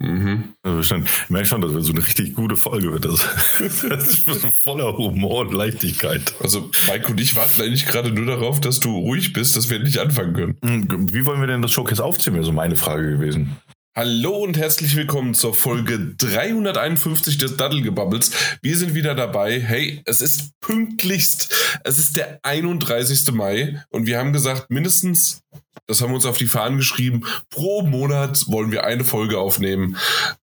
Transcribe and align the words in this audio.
Mhm. 0.00 0.54
Also 0.62 0.82
schon, 0.84 1.04
ich 1.04 1.30
merke 1.30 1.48
schon, 1.48 1.60
dass 1.60 1.74
wir 1.74 1.80
so 1.80 1.92
eine 1.92 2.06
richtig 2.06 2.34
gute 2.34 2.56
Folge 2.56 2.92
wird. 2.92 3.04
Das, 3.04 3.26
das 3.88 4.18
ist 4.18 4.46
voller 4.62 4.96
Humor 4.96 5.40
und 5.40 5.52
Leichtigkeit. 5.52 6.34
Also 6.40 6.70
Mike 6.88 7.10
und 7.10 7.20
ich 7.20 7.34
warten 7.34 7.60
eigentlich 7.62 7.86
gerade 7.86 8.12
nur 8.12 8.26
darauf, 8.26 8.60
dass 8.60 8.78
du 8.78 8.96
ruhig 8.96 9.32
bist, 9.32 9.56
dass 9.56 9.70
wir 9.70 9.80
nicht 9.80 9.98
anfangen 9.98 10.34
können. 10.34 10.56
Hm, 10.62 11.12
Wie 11.12 11.26
wollen 11.26 11.40
wir 11.40 11.48
denn 11.48 11.62
das 11.62 11.72
Showcase 11.72 12.04
aufziehen, 12.04 12.34
wäre 12.34 12.44
so 12.44 12.52
meine 12.52 12.76
Frage 12.76 13.10
gewesen. 13.10 13.56
Hallo 13.98 14.44
und 14.44 14.56
herzlich 14.56 14.94
willkommen 14.94 15.34
zur 15.34 15.54
Folge 15.54 15.98
351 16.18 17.36
des 17.36 17.56
Daddelgebubbles. 17.56 18.30
Wir 18.62 18.76
sind 18.76 18.94
wieder 18.94 19.16
dabei. 19.16 19.60
Hey, 19.60 20.02
es 20.04 20.20
ist 20.20 20.52
pünktlichst. 20.60 21.80
Es 21.82 21.98
ist 21.98 22.16
der 22.16 22.38
31. 22.44 23.32
Mai 23.32 23.82
und 23.90 24.06
wir 24.06 24.20
haben 24.20 24.32
gesagt, 24.32 24.70
mindestens, 24.70 25.42
das 25.88 26.00
haben 26.00 26.10
wir 26.10 26.14
uns 26.14 26.26
auf 26.26 26.38
die 26.38 26.46
Fahnen 26.46 26.76
geschrieben, 26.76 27.24
pro 27.50 27.82
Monat 27.82 28.44
wollen 28.46 28.70
wir 28.70 28.84
eine 28.84 29.02
Folge 29.02 29.40
aufnehmen. 29.40 29.96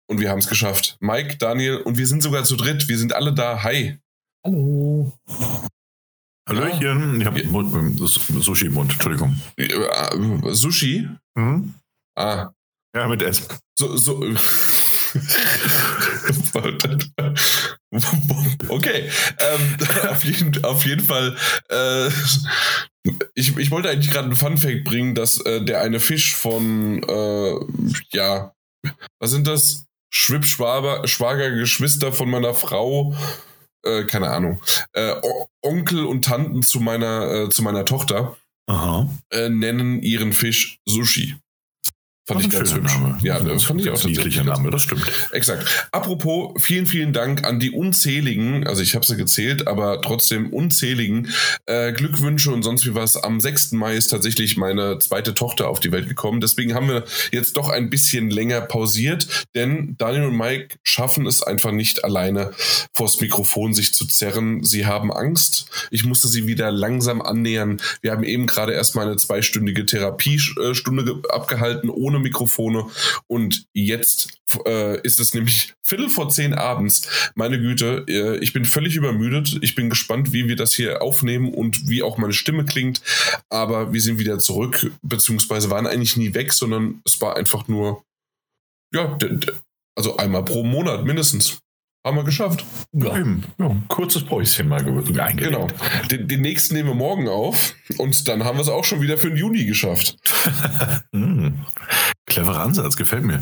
Und 0.08 0.18
wir 0.18 0.30
haben 0.30 0.40
es 0.40 0.48
geschafft. 0.48 0.96
Mike, 0.98 1.36
Daniel 1.36 1.76
und 1.76 1.96
wir 1.96 2.08
sind 2.08 2.24
sogar 2.24 2.42
zu 2.42 2.56
dritt. 2.56 2.88
Wir 2.88 2.98
sind 2.98 3.14
alle 3.14 3.32
da. 3.32 3.62
Hi. 3.62 4.00
Hallo. 4.44 5.16
Hallöchen. 6.48 7.20
Ich 7.20 7.26
habe 7.28 7.40
Sushi 8.40 8.66
im 8.66 8.72
Mund, 8.72 8.94
Entschuldigung. 8.94 9.40
Äh, 9.56 9.66
äh, 9.66 10.54
Sushi? 10.54 11.08
Mhm. 11.36 11.74
Ah, 12.16 12.50
Ja, 12.94 13.08
mit 13.08 13.22
S. 13.22 13.48
so, 13.78 13.96
so. 13.96 14.22
okay, 18.68 19.10
ähm, 19.38 19.76
auf, 20.08 20.24
jeden, 20.24 20.64
auf 20.64 20.84
jeden 20.84 21.04
Fall. 21.04 21.36
Äh, 21.68 22.08
ich, 23.34 23.56
ich 23.56 23.70
wollte 23.70 23.90
eigentlich 23.90 24.10
gerade 24.10 24.26
einen 24.26 24.36
Funfact 24.36 24.84
bringen, 24.84 25.14
dass 25.14 25.40
äh, 25.40 25.64
der 25.64 25.80
eine 25.82 26.00
Fisch 26.00 26.34
von, 26.34 27.02
äh, 27.02 27.54
ja, 28.12 28.52
was 29.18 29.30
sind 29.30 29.46
das? 29.46 29.86
Schwibschwager, 30.12 31.06
Schwager, 31.08 31.50
Geschwister 31.50 32.12
von 32.12 32.30
meiner 32.30 32.54
Frau, 32.54 33.16
äh, 33.84 34.04
keine 34.04 34.30
Ahnung, 34.30 34.62
äh, 34.92 35.14
Onkel 35.60 36.04
und 36.06 36.24
Tanten 36.24 36.62
zu 36.62 36.78
meiner, 36.78 37.32
äh, 37.32 37.48
zu 37.48 37.62
meiner 37.62 37.84
Tochter 37.84 38.36
Aha. 38.68 39.08
äh, 39.30 39.48
nennen 39.48 40.00
ihren 40.02 40.32
Fisch 40.32 40.78
Sushi. 40.86 41.34
Fand 42.26 42.40
Das 42.40 42.46
ich 42.46 42.52
ganz 42.58 42.74
hübsch. 42.74 42.94
Name. 42.94 43.18
Ja, 43.22 43.34
Also, 43.34 43.48
das 43.48 43.64
fand 43.64 43.80
ich 43.82 43.88
auch 43.90 44.00
tatsächlich 44.00 44.36
ganz 44.36 44.46
Name, 44.48 44.70
das 44.70 44.82
stimmt. 44.82 45.04
Exakt. 45.32 45.88
Apropos, 45.92 46.54
vielen, 46.62 46.86
vielen 46.86 47.12
Dank 47.12 47.44
an 47.44 47.60
die 47.60 47.70
unzähligen, 47.70 48.66
also 48.66 48.80
ich 48.82 48.94
habe 48.94 49.04
sie 49.04 49.16
gezählt, 49.16 49.66
aber 49.66 50.00
trotzdem 50.00 50.50
unzähligen 50.50 51.28
äh, 51.66 51.92
Glückwünsche 51.92 52.50
und 52.50 52.62
sonst 52.62 52.86
wie 52.86 52.94
was. 52.94 53.16
Am 53.18 53.40
6. 53.40 53.72
Mai 53.72 53.94
ist 53.96 54.06
tatsächlich 54.08 54.56
meine 54.56 54.98
zweite 55.00 55.34
Tochter 55.34 55.68
auf 55.68 55.80
die 55.80 55.92
Welt 55.92 56.08
gekommen. 56.08 56.40
Deswegen 56.40 56.72
haben 56.74 56.88
wir 56.88 57.04
jetzt 57.30 57.58
doch 57.58 57.68
ein 57.68 57.90
bisschen 57.90 58.30
länger 58.30 58.62
pausiert, 58.62 59.46
denn 59.54 59.94
Daniel 59.98 60.24
und 60.24 60.36
Mike 60.38 60.76
schaffen 60.82 61.26
es 61.26 61.42
einfach 61.42 61.72
nicht 61.72 62.04
alleine 62.04 62.52
vors 62.94 63.20
Mikrofon 63.20 63.74
sich 63.74 63.92
zu 63.92 64.06
zerren. 64.06 64.64
Sie 64.64 64.86
haben 64.86 65.12
Angst. 65.12 65.66
Ich 65.90 66.04
musste 66.04 66.28
sie 66.28 66.46
wieder 66.46 66.70
langsam 66.72 67.20
annähern. 67.20 67.82
Wir 68.00 68.12
haben 68.12 68.24
eben 68.24 68.46
gerade 68.46 68.72
erst 68.72 68.94
mal 68.94 69.06
eine 69.06 69.16
zweistündige 69.16 69.84
Therapiestunde 69.84 71.04
ge- 71.04 71.16
abgehalten 71.30 71.90
ohne 71.90 72.13
Mikrofone 72.18 72.86
und 73.26 73.66
jetzt 73.72 74.40
äh, 74.66 75.00
ist 75.02 75.20
es 75.20 75.34
nämlich 75.34 75.74
Viertel 75.82 76.08
vor 76.08 76.28
zehn 76.28 76.54
abends. 76.54 77.08
Meine 77.34 77.58
Güte, 77.58 78.04
äh, 78.08 78.38
ich 78.38 78.52
bin 78.52 78.64
völlig 78.64 78.96
übermüdet. 78.96 79.58
Ich 79.62 79.74
bin 79.74 79.90
gespannt, 79.90 80.32
wie 80.32 80.48
wir 80.48 80.56
das 80.56 80.72
hier 80.72 81.02
aufnehmen 81.02 81.52
und 81.52 81.88
wie 81.88 82.02
auch 82.02 82.18
meine 82.18 82.32
Stimme 82.32 82.64
klingt. 82.64 83.02
Aber 83.48 83.92
wir 83.92 84.00
sind 84.00 84.18
wieder 84.18 84.38
zurück, 84.38 84.92
beziehungsweise 85.02 85.70
waren 85.70 85.86
eigentlich 85.86 86.16
nie 86.16 86.34
weg, 86.34 86.52
sondern 86.52 87.00
es 87.04 87.20
war 87.20 87.36
einfach 87.36 87.68
nur, 87.68 88.04
ja, 88.92 89.18
also 89.96 90.16
einmal 90.16 90.44
pro 90.44 90.64
Monat 90.64 91.04
mindestens. 91.04 91.63
Haben 92.06 92.16
wir 92.18 92.24
geschafft. 92.24 92.64
Ja. 92.92 93.16
Eben. 93.16 93.44
Ja, 93.58 93.74
kurzes 93.88 94.24
Päuschen 94.24 94.68
mal 94.68 94.84
ge- 94.84 95.18
eingelegt. 95.20 95.52
Genau. 95.52 95.66
Den, 96.10 96.28
den 96.28 96.42
nächsten 96.42 96.74
nehmen 96.74 96.90
wir 96.90 96.94
morgen 96.94 97.28
auf 97.28 97.74
und 97.96 98.28
dann 98.28 98.44
haben 98.44 98.58
wir 98.58 98.62
es 98.62 98.68
auch 98.68 98.84
schon 98.84 99.00
wieder 99.00 99.16
für 99.16 99.28
den 99.28 99.38
Juni 99.38 99.64
geschafft. 99.64 100.16
Hm. 101.14 101.60
Cleverer 102.26 102.60
Ansatz, 102.60 102.96
gefällt 102.96 103.22
mir. 103.24 103.40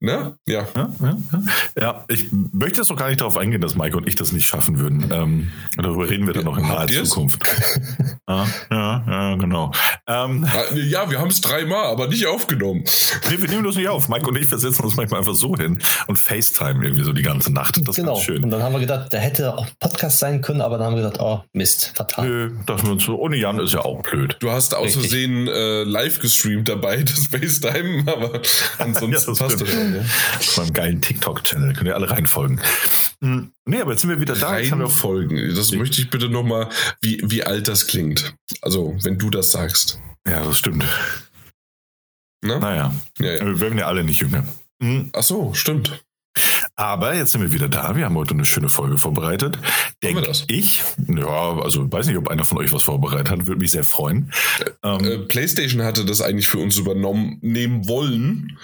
Ne? 0.00 0.36
Ja. 0.46 0.66
Ja, 0.74 0.90
ja, 1.00 1.16
ja. 1.32 1.42
ja, 1.80 2.04
ich 2.08 2.28
möchte 2.52 2.80
jetzt 2.80 2.88
noch 2.90 2.96
gar 2.96 3.08
nicht 3.08 3.20
darauf 3.20 3.36
eingehen, 3.36 3.60
dass 3.60 3.74
Mike 3.74 3.96
und 3.96 4.06
ich 4.06 4.14
das 4.14 4.32
nicht 4.32 4.46
schaffen 4.46 4.78
würden. 4.78 5.10
Ähm, 5.12 5.52
darüber 5.76 6.08
reden 6.08 6.26
wir 6.26 6.34
dann 6.34 6.44
noch 6.44 6.58
in 6.58 6.66
naher? 6.66 6.86
Zukunft. 6.86 7.42
ja, 8.28 8.46
ja, 8.70 9.04
ja, 9.06 9.34
genau. 9.36 9.72
Ähm, 10.06 10.46
Ja, 10.74 11.10
wir 11.10 11.18
haben 11.18 11.30
es 11.30 11.40
dreimal, 11.40 11.86
aber 11.86 12.08
nicht 12.08 12.26
aufgenommen. 12.26 12.84
nee, 13.30 13.36
wir 13.40 13.48
nehmen 13.48 13.64
das 13.64 13.76
nicht 13.76 13.88
auf. 13.88 14.08
Mike 14.08 14.26
und 14.26 14.36
ich 14.36 14.46
versetzen 14.46 14.84
uns 14.84 14.96
manchmal 14.96 15.20
einfach 15.20 15.34
so 15.34 15.56
hin 15.56 15.80
und 16.06 16.16
FaceTime 16.18 16.84
irgendwie 16.84 17.04
so 17.04 17.12
die 17.12 17.22
ganze 17.22 17.52
Nacht. 17.52 17.76
Das 17.78 17.88
ist 17.90 17.96
genau. 17.96 18.14
ganz 18.14 18.24
schön. 18.24 18.42
Und 18.44 18.50
dann 18.50 18.62
haben 18.62 18.72
wir 18.72 18.80
gedacht, 18.80 19.12
der 19.12 19.20
hätte 19.20 19.56
auch 19.56 19.66
Podcast 19.80 20.18
sein 20.18 20.40
können, 20.40 20.60
aber 20.60 20.78
dann 20.78 20.88
haben 20.88 20.96
wir 20.96 21.02
gedacht, 21.02 21.20
oh 21.20 21.40
Mist, 21.52 21.92
fatal. 21.94 22.26
Nö, 22.26 22.50
dachten 22.66 22.86
wir 22.86 22.92
uns 22.92 23.04
so, 23.04 23.16
ohne 23.18 23.36
Jan 23.36 23.58
ist 23.58 23.72
ja 23.74 23.80
auch 23.80 24.02
blöd. 24.02 24.36
Du 24.40 24.50
hast 24.50 24.74
aus. 24.74 24.94
Versehen 24.94 25.46
äh, 25.48 25.82
live 25.82 26.20
gestreamt 26.20 26.68
dabei, 26.68 26.96
das 27.02 27.26
FaceTime, 27.26 28.04
aber 28.06 28.40
ansonsten 28.78 29.12
Ja, 29.12 29.18
das 29.26 29.38
passt 29.38 29.60
das 29.60 29.75
stimmt. 29.76 30.06
schon. 30.40 30.56
Ja. 30.56 30.62
Beim 30.64 30.72
geilen 30.72 31.00
TikTok-Channel. 31.00 31.74
Könnt 31.74 31.86
ihr 31.88 31.94
alle 31.94 32.10
reinfolgen. 32.10 32.60
Hm, 33.22 33.52
Nee, 33.68 33.80
aber 33.80 33.92
jetzt 33.92 34.02
sind 34.02 34.10
wir 34.10 34.20
wieder 34.20 34.34
da. 34.34 34.48
Auf 34.48 34.52
Reihenfolgen. 34.52 35.54
Das 35.56 35.72
möchte 35.72 36.00
ich 36.00 36.10
bitte 36.10 36.28
nochmal, 36.28 36.68
wie, 37.00 37.20
wie 37.24 37.42
alt 37.44 37.66
das 37.68 37.86
klingt. 37.86 38.34
Also, 38.62 38.96
wenn 39.02 39.18
du 39.18 39.30
das 39.30 39.50
sagst. 39.50 39.98
ja, 40.28 40.44
das 40.44 40.58
stimmt. 40.58 40.84
Ne? 42.44 42.58
Naja, 42.60 42.94
Ja, 43.18 43.32
ja. 43.34 43.44
wir 43.46 43.60
werden 43.60 43.78
ja 43.78 43.86
alle 43.86 44.04
nicht 44.04 44.20
jünger. 44.20 44.44
Hm, 44.82 45.10
Ach 45.14 45.22
so, 45.22 45.54
stimmt. 45.54 46.04
Aber 46.74 47.14
jetzt 47.14 47.32
sind 47.32 47.40
wir 47.40 47.50
wieder 47.50 47.68
da. 47.68 47.96
Wir 47.96 48.04
haben 48.04 48.14
heute 48.14 48.34
eine 48.34 48.44
schöne 48.44 48.68
Folge 48.68 48.98
vorbereitet. 48.98 49.58
Denke 50.02 50.30
ich. 50.48 50.82
Ja, 51.08 51.56
also 51.58 51.90
weiß 51.90 52.06
nicht, 52.08 52.18
ob 52.18 52.28
einer 52.28 52.44
von 52.44 52.58
euch 52.58 52.70
was 52.72 52.82
vorbereitet 52.82 53.30
hat. 53.30 53.46
Würde 53.46 53.60
mich 53.62 53.70
sehr 53.70 53.84
freuen. 53.84 54.30
Ähm, 54.82 55.02
Äh, 55.02 55.18
PlayStation 55.20 55.82
hatte 55.82 56.04
das 56.04 56.20
eigentlich 56.20 56.46
für 56.46 56.58
uns 56.58 56.76
übernommen 56.76 57.38
nehmen 57.40 57.88
wollen. 57.88 58.58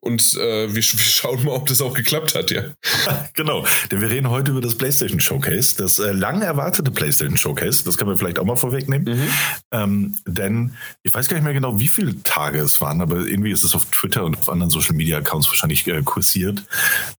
Und 0.00 0.34
äh, 0.34 0.68
wir, 0.68 0.74
wir 0.74 0.82
schauen 0.82 1.44
mal, 1.44 1.52
ob 1.52 1.66
das 1.66 1.80
auch 1.80 1.94
geklappt 1.94 2.34
hat, 2.34 2.50
ja. 2.50 2.62
Genau, 3.34 3.64
denn 3.90 4.00
wir 4.00 4.10
reden 4.10 4.30
heute 4.30 4.50
über 4.50 4.60
das 4.60 4.76
PlayStation 4.76 5.20
Showcase, 5.20 5.76
das 5.76 5.98
äh, 5.98 6.12
lang 6.12 6.42
erwartete 6.42 6.90
PlayStation 6.90 7.36
Showcase. 7.36 7.84
Das 7.84 7.96
können 7.96 8.10
wir 8.10 8.16
vielleicht 8.16 8.38
auch 8.38 8.44
mal 8.44 8.56
vorwegnehmen. 8.56 9.28
Ähm, 9.72 10.16
denn 10.26 10.74
ich 11.02 11.14
weiß 11.14 11.28
gar 11.28 11.36
nicht 11.36 11.44
mehr 11.44 11.52
genau, 11.52 11.78
wie 11.78 11.88
viele 11.88 12.22
Tage 12.22 12.58
es 12.60 12.80
waren, 12.80 13.00
aber 13.00 13.26
irgendwie 13.26 13.52
ist 13.52 13.64
es 13.64 13.74
auf 13.74 13.84
Twitter 13.86 14.24
und 14.24 14.36
auf 14.38 14.48
anderen 14.48 14.70
Social 14.70 14.96
Media 14.96 15.18
Accounts 15.18 15.48
wahrscheinlich 15.48 15.86
äh, 15.86 16.02
kursiert. 16.02 16.64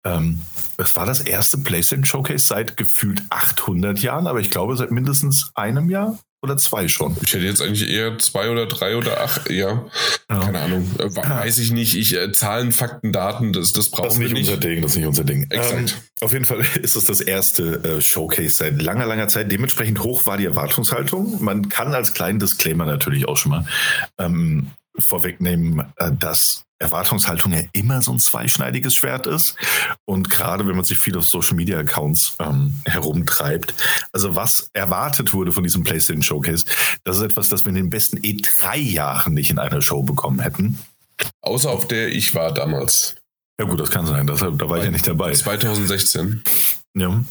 Ähm, 0.05 0.43
es 0.77 0.95
war 0.97 1.07
das 1.07 1.21
erste 1.21 1.59
PlayStation 1.59 2.05
Showcase 2.05 2.47
seit 2.47 2.77
gefühlt 2.77 3.23
800 3.31 3.99
Jahren, 4.01 4.27
aber 4.27 4.41
ich 4.41 4.51
glaube 4.51 4.77
seit 4.77 4.91
mindestens 4.91 5.51
einem 5.55 5.91
Jahr 5.91 6.19
oder 6.43 6.57
zwei 6.57 6.87
schon. 6.89 7.17
Ich 7.25 7.33
hätte 7.35 7.45
jetzt 7.45 7.61
eigentlich 7.61 7.89
eher 7.89 8.17
zwei 8.19 8.49
oder 8.51 8.67
drei 8.67 8.97
oder 8.97 9.21
acht, 9.21 9.51
ja. 9.51 9.85
Ja. 10.31 10.41
Keine 10.41 10.61
Ahnung. 10.61 10.89
Äh, 10.99 11.15
weiß 11.15 11.59
ich 11.59 11.73
nicht. 11.73 11.97
Ich, 11.97 12.15
äh, 12.15 12.31
Zahlen, 12.33 12.71
Fakten, 12.73 13.13
Daten, 13.13 13.53
das, 13.53 13.73
das 13.73 13.91
brauchen 13.91 14.09
Das 14.09 14.19
wir 14.21 14.29
nicht 14.29 14.35
nicht. 14.35 14.49
unser 14.49 14.61
Ding, 14.61 14.83
das 14.83 14.93
ist 14.93 14.97
nicht 14.99 15.07
unser 15.07 15.25
Ding. 15.25 15.51
Exakt. 15.51 15.91
Ähm, 15.91 15.97
auf 16.21 16.33
jeden 16.33 16.45
Fall 16.45 16.61
ist 16.83 16.95
es 16.97 17.05
das 17.05 17.21
erste 17.21 17.83
äh, 17.85 18.01
Showcase 18.01 18.51
seit 18.51 18.81
langer, 18.81 19.07
langer 19.07 19.29
Zeit. 19.29 19.51
Dementsprechend 19.51 20.03
hoch 20.03 20.27
war 20.27 20.37
die 20.37 20.45
Erwartungshaltung. 20.45 21.43
Man 21.43 21.69
kann 21.69 21.93
als 21.95 22.15
kleinen 22.15 22.39
Disclaimer 22.39 22.85
natürlich 22.85 23.27
auch 23.27 23.37
schon 23.37 23.51
mal 23.51 23.67
ähm, 24.19 24.71
vorwegnehmen, 24.99 25.93
äh, 25.97 26.13
dass 26.13 26.65
Erwartungshaltung 26.79 27.53
ja 27.53 27.63
immer 27.73 28.03
so 28.03 28.13
ein 28.13 28.19
zweischneidiges 28.19 28.95
Schwert 28.95 29.27
ist. 29.27 29.57
Und 30.05 30.31
gerade 30.31 30.67
wenn 30.67 30.77
man 30.77 30.85
sich 30.85 30.99
viel 30.99 31.17
auf 31.17 31.27
Social 31.27 31.57
Media 31.57 31.79
Accounts 31.79 32.37
ähm, 32.39 32.75
herumtreibt, 32.85 33.75
also 34.13 34.35
was 34.35 34.71
erwartet 34.73 35.33
wurde 35.33 35.53
von 35.53 35.65
diesem 35.65 35.83
PlayStation 35.83 36.23
Showcase, 36.23 36.67
das 37.05 37.17
ist 37.17 37.23
etwas, 37.23 37.49
das 37.49 37.65
wir 37.65 37.71
in 37.71 37.75
den 37.75 37.91
besten 37.91 38.19
E3-Jahren 38.19 39.35
nicht 39.35 39.51
in 39.51 39.59
einer 39.59 39.83
Show 39.83 40.03
bekommen 40.03 40.41
hätten. 40.41 40.79
Außer 41.43 41.71
auf 41.71 41.89
der 41.89 42.09
ich 42.09 42.35
war 42.35 42.53
damals. 42.55 43.17
Ja 43.61 43.67
gut, 43.67 43.81
das 43.81 43.91
kann 43.91 44.07
sein, 44.07 44.27
das, 44.27 44.39
da 44.39 44.69
war 44.69 44.79
ich 44.79 44.85
ja 44.85 44.91
nicht 44.91 45.07
dabei. 45.07 45.33
2016. 45.33 46.45
Ja. 46.95 47.25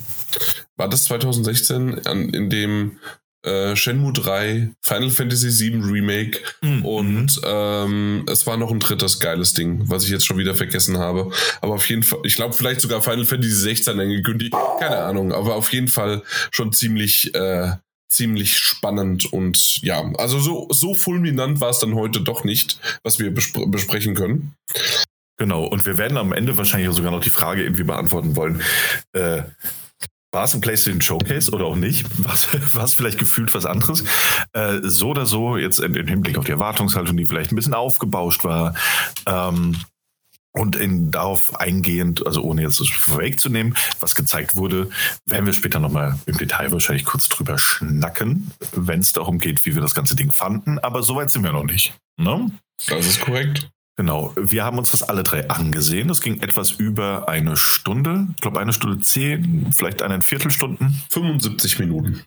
War 0.75 0.89
das 0.89 1.05
2016, 1.05 2.05
an, 2.05 2.29
in 2.29 2.49
dem 2.49 2.99
äh, 3.43 3.75
Shenmue 3.75 4.13
3, 4.13 4.71
Final 4.81 5.09
Fantasy 5.09 5.49
7 5.51 5.83
Remake 5.83 6.39
Mhm. 6.61 6.85
und 6.85 7.41
ähm, 7.43 8.25
es 8.29 8.45
war 8.47 8.57
noch 8.57 8.71
ein 8.71 8.79
drittes 8.79 9.19
geiles 9.19 9.53
Ding, 9.53 9.83
was 9.85 10.03
ich 10.03 10.09
jetzt 10.09 10.25
schon 10.25 10.37
wieder 10.37 10.55
vergessen 10.55 10.97
habe. 10.97 11.31
Aber 11.61 11.75
auf 11.75 11.87
jeden 11.89 12.03
Fall, 12.03 12.19
ich 12.23 12.35
glaube 12.35 12.53
vielleicht 12.53 12.81
sogar 12.81 13.01
Final 13.01 13.25
Fantasy 13.25 13.53
16 13.53 13.99
angekündigt, 13.99 14.53
keine 14.79 14.97
Ahnung, 14.99 15.31
aber 15.33 15.55
auf 15.55 15.71
jeden 15.71 15.87
Fall 15.87 16.23
schon 16.51 16.73
ziemlich 16.73 17.33
äh, 17.35 17.71
ziemlich 18.09 18.57
spannend 18.57 19.31
und 19.33 19.81
ja, 19.81 20.01
also 20.17 20.39
so, 20.39 20.67
so 20.71 20.95
fulminant 20.95 21.59
war 21.59 21.71
es 21.71 21.79
dann 21.79 21.93
heute 21.93 22.21
doch 22.21 22.45
nicht, 22.45 22.79
was 23.03 23.19
wir 23.19 23.31
bespr 23.33 23.67
besprechen 23.67 24.15
können. 24.15 24.53
Genau, 25.37 25.65
und 25.65 25.85
wir 25.85 25.97
werden 25.97 26.17
am 26.17 26.31
Ende 26.33 26.57
wahrscheinlich 26.57 26.95
sogar 26.95 27.11
noch 27.11 27.19
die 27.23 27.29
Frage 27.29 27.63
irgendwie 27.63 27.83
beantworten 27.83 28.35
wollen. 28.35 28.61
Äh, 29.13 29.43
war 30.37 30.43
es 30.43 30.53
ein 30.53 30.61
PlayStation 30.61 31.01
Showcase 31.01 31.49
oder 31.49 31.65
auch 31.65 31.75
nicht? 31.75 32.05
War 32.75 32.83
es 32.83 32.93
vielleicht 32.93 33.17
gefühlt 33.17 33.55
was 33.55 33.65
anderes? 33.65 34.03
Äh, 34.53 34.81
so 34.83 35.09
oder 35.09 35.25
so, 35.25 35.57
jetzt 35.57 35.79
im 35.79 35.95
Hinblick 35.95 36.37
auf 36.37 36.45
die 36.45 36.51
Erwartungshaltung, 36.51 37.17
die 37.17 37.25
vielleicht 37.25 37.51
ein 37.51 37.55
bisschen 37.55 37.73
aufgebauscht 37.73 38.43
war. 38.43 38.75
Ähm, 39.25 39.75
Und 40.51 40.75
in, 40.75 41.09
darauf 41.09 41.59
eingehend, 41.59 42.25
also 42.25 42.41
ohne 42.43 42.61
jetzt 42.61 42.79
das 42.79 42.87
vorwegzunehmen, 42.87 43.75
was 43.99 44.13
gezeigt 44.13 44.55
wurde, 44.55 44.89
werden 45.25 45.47
wir 45.47 45.53
später 45.53 45.79
nochmal 45.79 46.19
im 46.27 46.37
Detail 46.37 46.71
wahrscheinlich 46.71 47.05
kurz 47.05 47.29
drüber 47.29 47.57
schnacken, 47.57 48.51
wenn 48.75 48.99
es 48.99 49.13
darum 49.13 49.39
geht, 49.39 49.65
wie 49.65 49.73
wir 49.73 49.81
das 49.81 49.95
ganze 49.95 50.15
Ding 50.15 50.31
fanden. 50.31 50.77
Aber 50.77 51.01
soweit 51.01 51.31
sind 51.31 51.43
wir 51.43 51.51
noch 51.51 51.65
nicht. 51.65 51.95
Ne? 52.17 52.51
Das 52.87 53.07
ist 53.07 53.21
korrekt. 53.21 53.69
Genau. 53.97 54.31
Wir 54.35 54.63
haben 54.63 54.77
uns 54.77 54.91
das 54.91 55.01
alle 55.01 55.23
drei 55.23 55.49
angesehen. 55.49 56.07
Das 56.07 56.21
ging 56.21 56.41
etwas 56.41 56.71
über 56.71 57.27
eine 57.27 57.57
Stunde. 57.57 58.27
Ich 58.35 58.41
glaube, 58.41 58.59
eine 58.59 58.71
Stunde 58.71 58.99
zehn, 58.99 59.71
vielleicht 59.75 60.03
eine 60.03 60.21
Viertelstunden. 60.21 61.01
75 61.09 61.79
Minuten. 61.79 62.21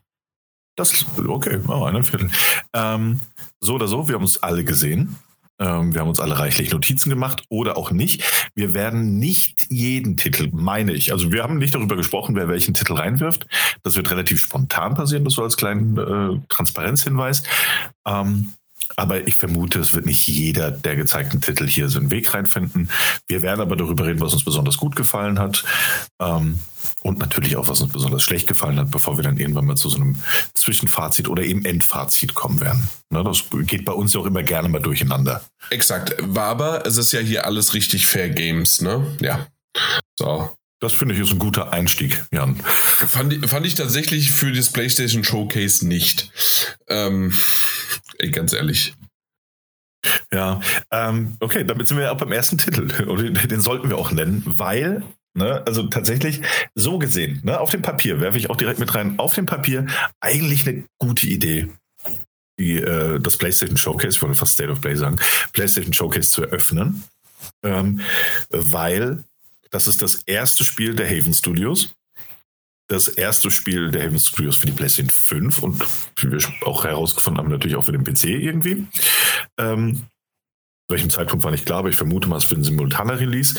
Das, 0.76 1.06
okay, 1.17 1.61
oh, 1.69 1.84
eine 1.84 2.02
Viertel. 2.02 2.31
Ähm, 2.72 3.20
so 3.61 3.75
oder 3.75 3.87
so, 3.87 4.08
wir 4.08 4.17
haben 4.17 4.22
uns 4.22 4.43
alle 4.43 4.64
gesehen. 4.64 5.17
Ähm, 5.61 5.93
wir 5.93 6.00
haben 6.00 6.08
uns 6.08 6.19
alle 6.19 6.38
reichlich 6.38 6.72
Notizen 6.72 7.11
gemacht 7.11 7.44
oder 7.50 7.76
auch 7.76 7.93
nicht. 7.93 8.25
Wir 8.55 8.73
werden 8.75 9.19
nicht 9.19 9.66
jeden 9.69 10.16
Titel, 10.16 10.49
meine 10.52 10.93
ich, 10.93 11.12
also 11.12 11.31
wir 11.31 11.43
haben 11.43 11.58
nicht 11.58 11.75
darüber 11.75 11.96
gesprochen, 11.96 12.34
wer 12.34 12.49
welchen 12.49 12.75
Titel 12.75 12.94
reinwirft. 12.94 13.46
Das 13.82 13.94
wird 13.94 14.11
relativ 14.11 14.40
spontan 14.40 14.94
passieren, 14.94 15.25
das 15.25 15.34
so 15.34 15.43
als 15.43 15.56
kleinen 15.56 15.96
äh, 15.99 16.40
Transparenzhinweis. 16.49 17.43
Ähm, 18.06 18.55
aber 19.00 19.26
ich 19.26 19.37
vermute, 19.37 19.81
es 19.81 19.94
wird 19.94 20.05
nicht 20.05 20.29
jeder 20.29 20.70
der 20.70 20.94
gezeigten 20.94 21.41
Titel 21.41 21.67
hier 21.67 21.88
so 21.88 21.99
einen 21.99 22.11
Weg 22.11 22.35
reinfinden. 22.35 22.91
Wir 23.29 23.41
werden 23.41 23.62
aber 23.62 23.75
darüber 23.75 24.06
reden, 24.06 24.20
was 24.20 24.35
uns 24.35 24.44
besonders 24.44 24.76
gut 24.76 24.94
gefallen 24.94 25.38
hat. 25.38 25.64
Ähm, 26.20 26.58
und 27.00 27.19
natürlich 27.19 27.56
auch, 27.56 27.67
was 27.67 27.81
uns 27.81 27.94
besonders 27.94 28.23
schlecht 28.23 28.47
gefallen 28.47 28.79
hat, 28.79 28.91
bevor 28.91 29.17
wir 29.17 29.25
dann 29.25 29.38
irgendwann 29.38 29.64
mal 29.64 29.76
zu 29.76 29.88
so 29.88 29.97
einem 29.97 30.17
Zwischenfazit 30.55 31.29
oder 31.29 31.43
eben 31.43 31.64
Endfazit 31.64 32.35
kommen 32.35 32.61
werden. 32.61 32.91
Ne, 33.08 33.25
das 33.25 33.44
geht 33.67 33.87
bei 33.87 33.93
uns 33.93 34.12
ja 34.12 34.20
auch 34.20 34.26
immer 34.26 34.43
gerne 34.43 34.69
mal 34.69 34.82
durcheinander. 34.82 35.43
Exakt. 35.70 36.14
War 36.20 36.49
aber, 36.49 36.87
es 36.87 36.99
ist 36.99 37.12
ja 37.12 37.20
hier 37.20 37.47
alles 37.47 37.73
richtig 37.73 38.06
Fair 38.06 38.29
Games, 38.29 38.82
ne? 38.82 39.17
Ja. 39.23 39.47
So. 40.19 40.50
Das 40.81 40.94
finde 40.94 41.15
ich 41.15 41.21
ist 41.21 41.32
ein 41.32 41.38
guter 41.38 41.73
Einstieg, 41.73 42.25
Jan. 42.32 42.56
Fand, 42.56 43.47
fand 43.49 43.67
ich 43.67 43.75
tatsächlich 43.75 44.32
für 44.32 44.50
das 44.50 44.71
PlayStation 44.71 45.23
Showcase 45.25 45.87
nicht. 45.87 46.32
Ähm, 46.88 47.38
ey, 48.19 48.31
ganz 48.31 48.55
ehrlich. 48.55 48.94
Ja, 50.32 50.61
ähm, 50.91 51.37
okay, 51.41 51.65
damit 51.65 51.87
sind 51.87 51.99
wir 51.99 52.05
ja 52.05 52.12
auch 52.12 52.17
beim 52.17 52.32
ersten 52.32 52.56
Titel. 52.56 52.91
Und 53.06 53.50
den 53.50 53.61
sollten 53.61 53.91
wir 53.91 53.99
auch 53.99 54.11
nennen, 54.11 54.43
weil 54.47 55.05
Ne, 55.32 55.62
also 55.65 55.85
tatsächlich 55.85 56.41
so 56.75 56.99
gesehen, 56.99 57.41
ne, 57.44 57.61
auf 57.61 57.71
dem 57.71 57.83
Papier 57.83 58.21
werfe 58.21 58.37
ich 58.37 58.50
auch 58.50 58.56
direkt 58.56 58.81
mit 58.81 58.93
rein. 58.97 59.17
Auf 59.21 59.33
dem 59.37 59.47
Papier 59.47 59.87
eigentlich 60.19 60.67
eine 60.67 60.83
gute 60.99 61.29
Idee, 61.29 61.69
die, 62.59 62.79
äh, 62.79 63.21
das 63.21 63.37
PlayStation 63.37 63.76
Showcase, 63.76 64.17
ich 64.17 64.23
wollte 64.23 64.35
fast 64.35 64.55
State 64.55 64.73
of 64.73 64.81
Play 64.81 64.97
sagen, 64.97 65.19
PlayStation 65.53 65.93
Showcase 65.93 66.31
zu 66.31 66.43
eröffnen, 66.43 67.05
ähm, 67.62 68.00
weil 68.49 69.23
das 69.70 69.87
ist 69.87 70.02
das 70.02 70.22
erste 70.26 70.64
Spiel 70.64 70.94
der 70.94 71.08
Haven 71.08 71.34
Studios. 71.34 71.94
Das 72.88 73.06
erste 73.06 73.50
Spiel 73.52 73.90
der 73.93 74.05
Haven 74.05 74.19
Studios 74.19 74.56
für 74.56 74.67
die 74.67 74.72
PlayStation 74.72 75.11
5 75.11 75.62
und 75.62 75.84
wie 76.17 76.32
wir 76.32 76.40
auch 76.62 76.84
herausgefunden 76.84 77.38
haben, 77.38 77.50
natürlich 77.50 77.76
auch 77.76 77.84
für 77.84 77.93
den 77.93 78.02
PC 78.02 78.25
irgendwie. 78.25 78.87
Ähm, 79.58 80.06
welchem 80.90 81.08
Zeitpunkt 81.08 81.44
war 81.44 81.52
nicht 81.52 81.67
klar, 81.67 81.78
aber 81.78 81.88
ich 81.88 81.96
vermute 81.96 82.28
mal, 82.28 82.37
es 82.37 82.50
wird 82.50 82.61
ein 82.61 82.64
simultaner 82.64 83.20
Release. 83.20 83.58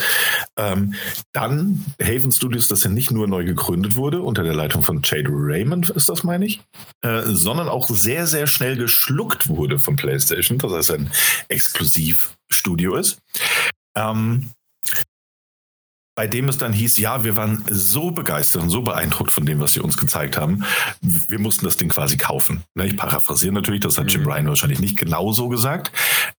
Ähm, 0.56 0.94
dann 1.32 1.84
Haven 2.00 2.30
Studios, 2.30 2.68
das 2.68 2.84
ja 2.84 2.90
nicht 2.90 3.10
nur 3.10 3.26
neu 3.26 3.44
gegründet 3.44 3.96
wurde, 3.96 4.20
unter 4.20 4.42
der 4.42 4.54
Leitung 4.54 4.82
von 4.82 5.00
Jade 5.02 5.30
Raymond 5.30 5.90
ist 5.90 6.10
das, 6.10 6.22
meine 6.22 6.44
ich, 6.44 6.60
äh, 7.00 7.22
sondern 7.24 7.68
auch 7.68 7.88
sehr, 7.88 8.26
sehr 8.26 8.46
schnell 8.46 8.76
geschluckt 8.76 9.48
wurde 9.48 9.78
von 9.78 9.96
PlayStation, 9.96 10.58
das 10.58 10.72
heißt 10.72 10.90
ein 10.90 11.10
Exklusivstudio 11.48 12.96
ist. 12.96 13.18
Ähm, 13.96 14.50
bei 16.14 16.26
dem 16.26 16.48
es 16.48 16.58
dann 16.58 16.72
hieß, 16.72 16.98
ja, 16.98 17.24
wir 17.24 17.36
waren 17.36 17.64
so 17.70 18.10
begeistert 18.10 18.62
und 18.62 18.70
so 18.70 18.82
beeindruckt 18.82 19.30
von 19.30 19.46
dem, 19.46 19.60
was 19.60 19.72
sie 19.72 19.80
uns 19.80 19.96
gezeigt 19.96 20.36
haben. 20.36 20.64
Wir 21.00 21.38
mussten 21.38 21.64
das 21.64 21.78
Ding 21.78 21.88
quasi 21.88 22.18
kaufen. 22.18 22.62
Ne, 22.74 22.86
ich 22.86 22.96
paraphrasiere 22.96 23.52
natürlich, 23.52 23.80
das 23.80 23.96
hat 23.96 24.10
Jim 24.10 24.22
mhm. 24.22 24.28
Ryan 24.28 24.48
wahrscheinlich 24.48 24.80
nicht 24.80 24.98
genau 24.98 25.32
so 25.32 25.48
gesagt. 25.48 25.90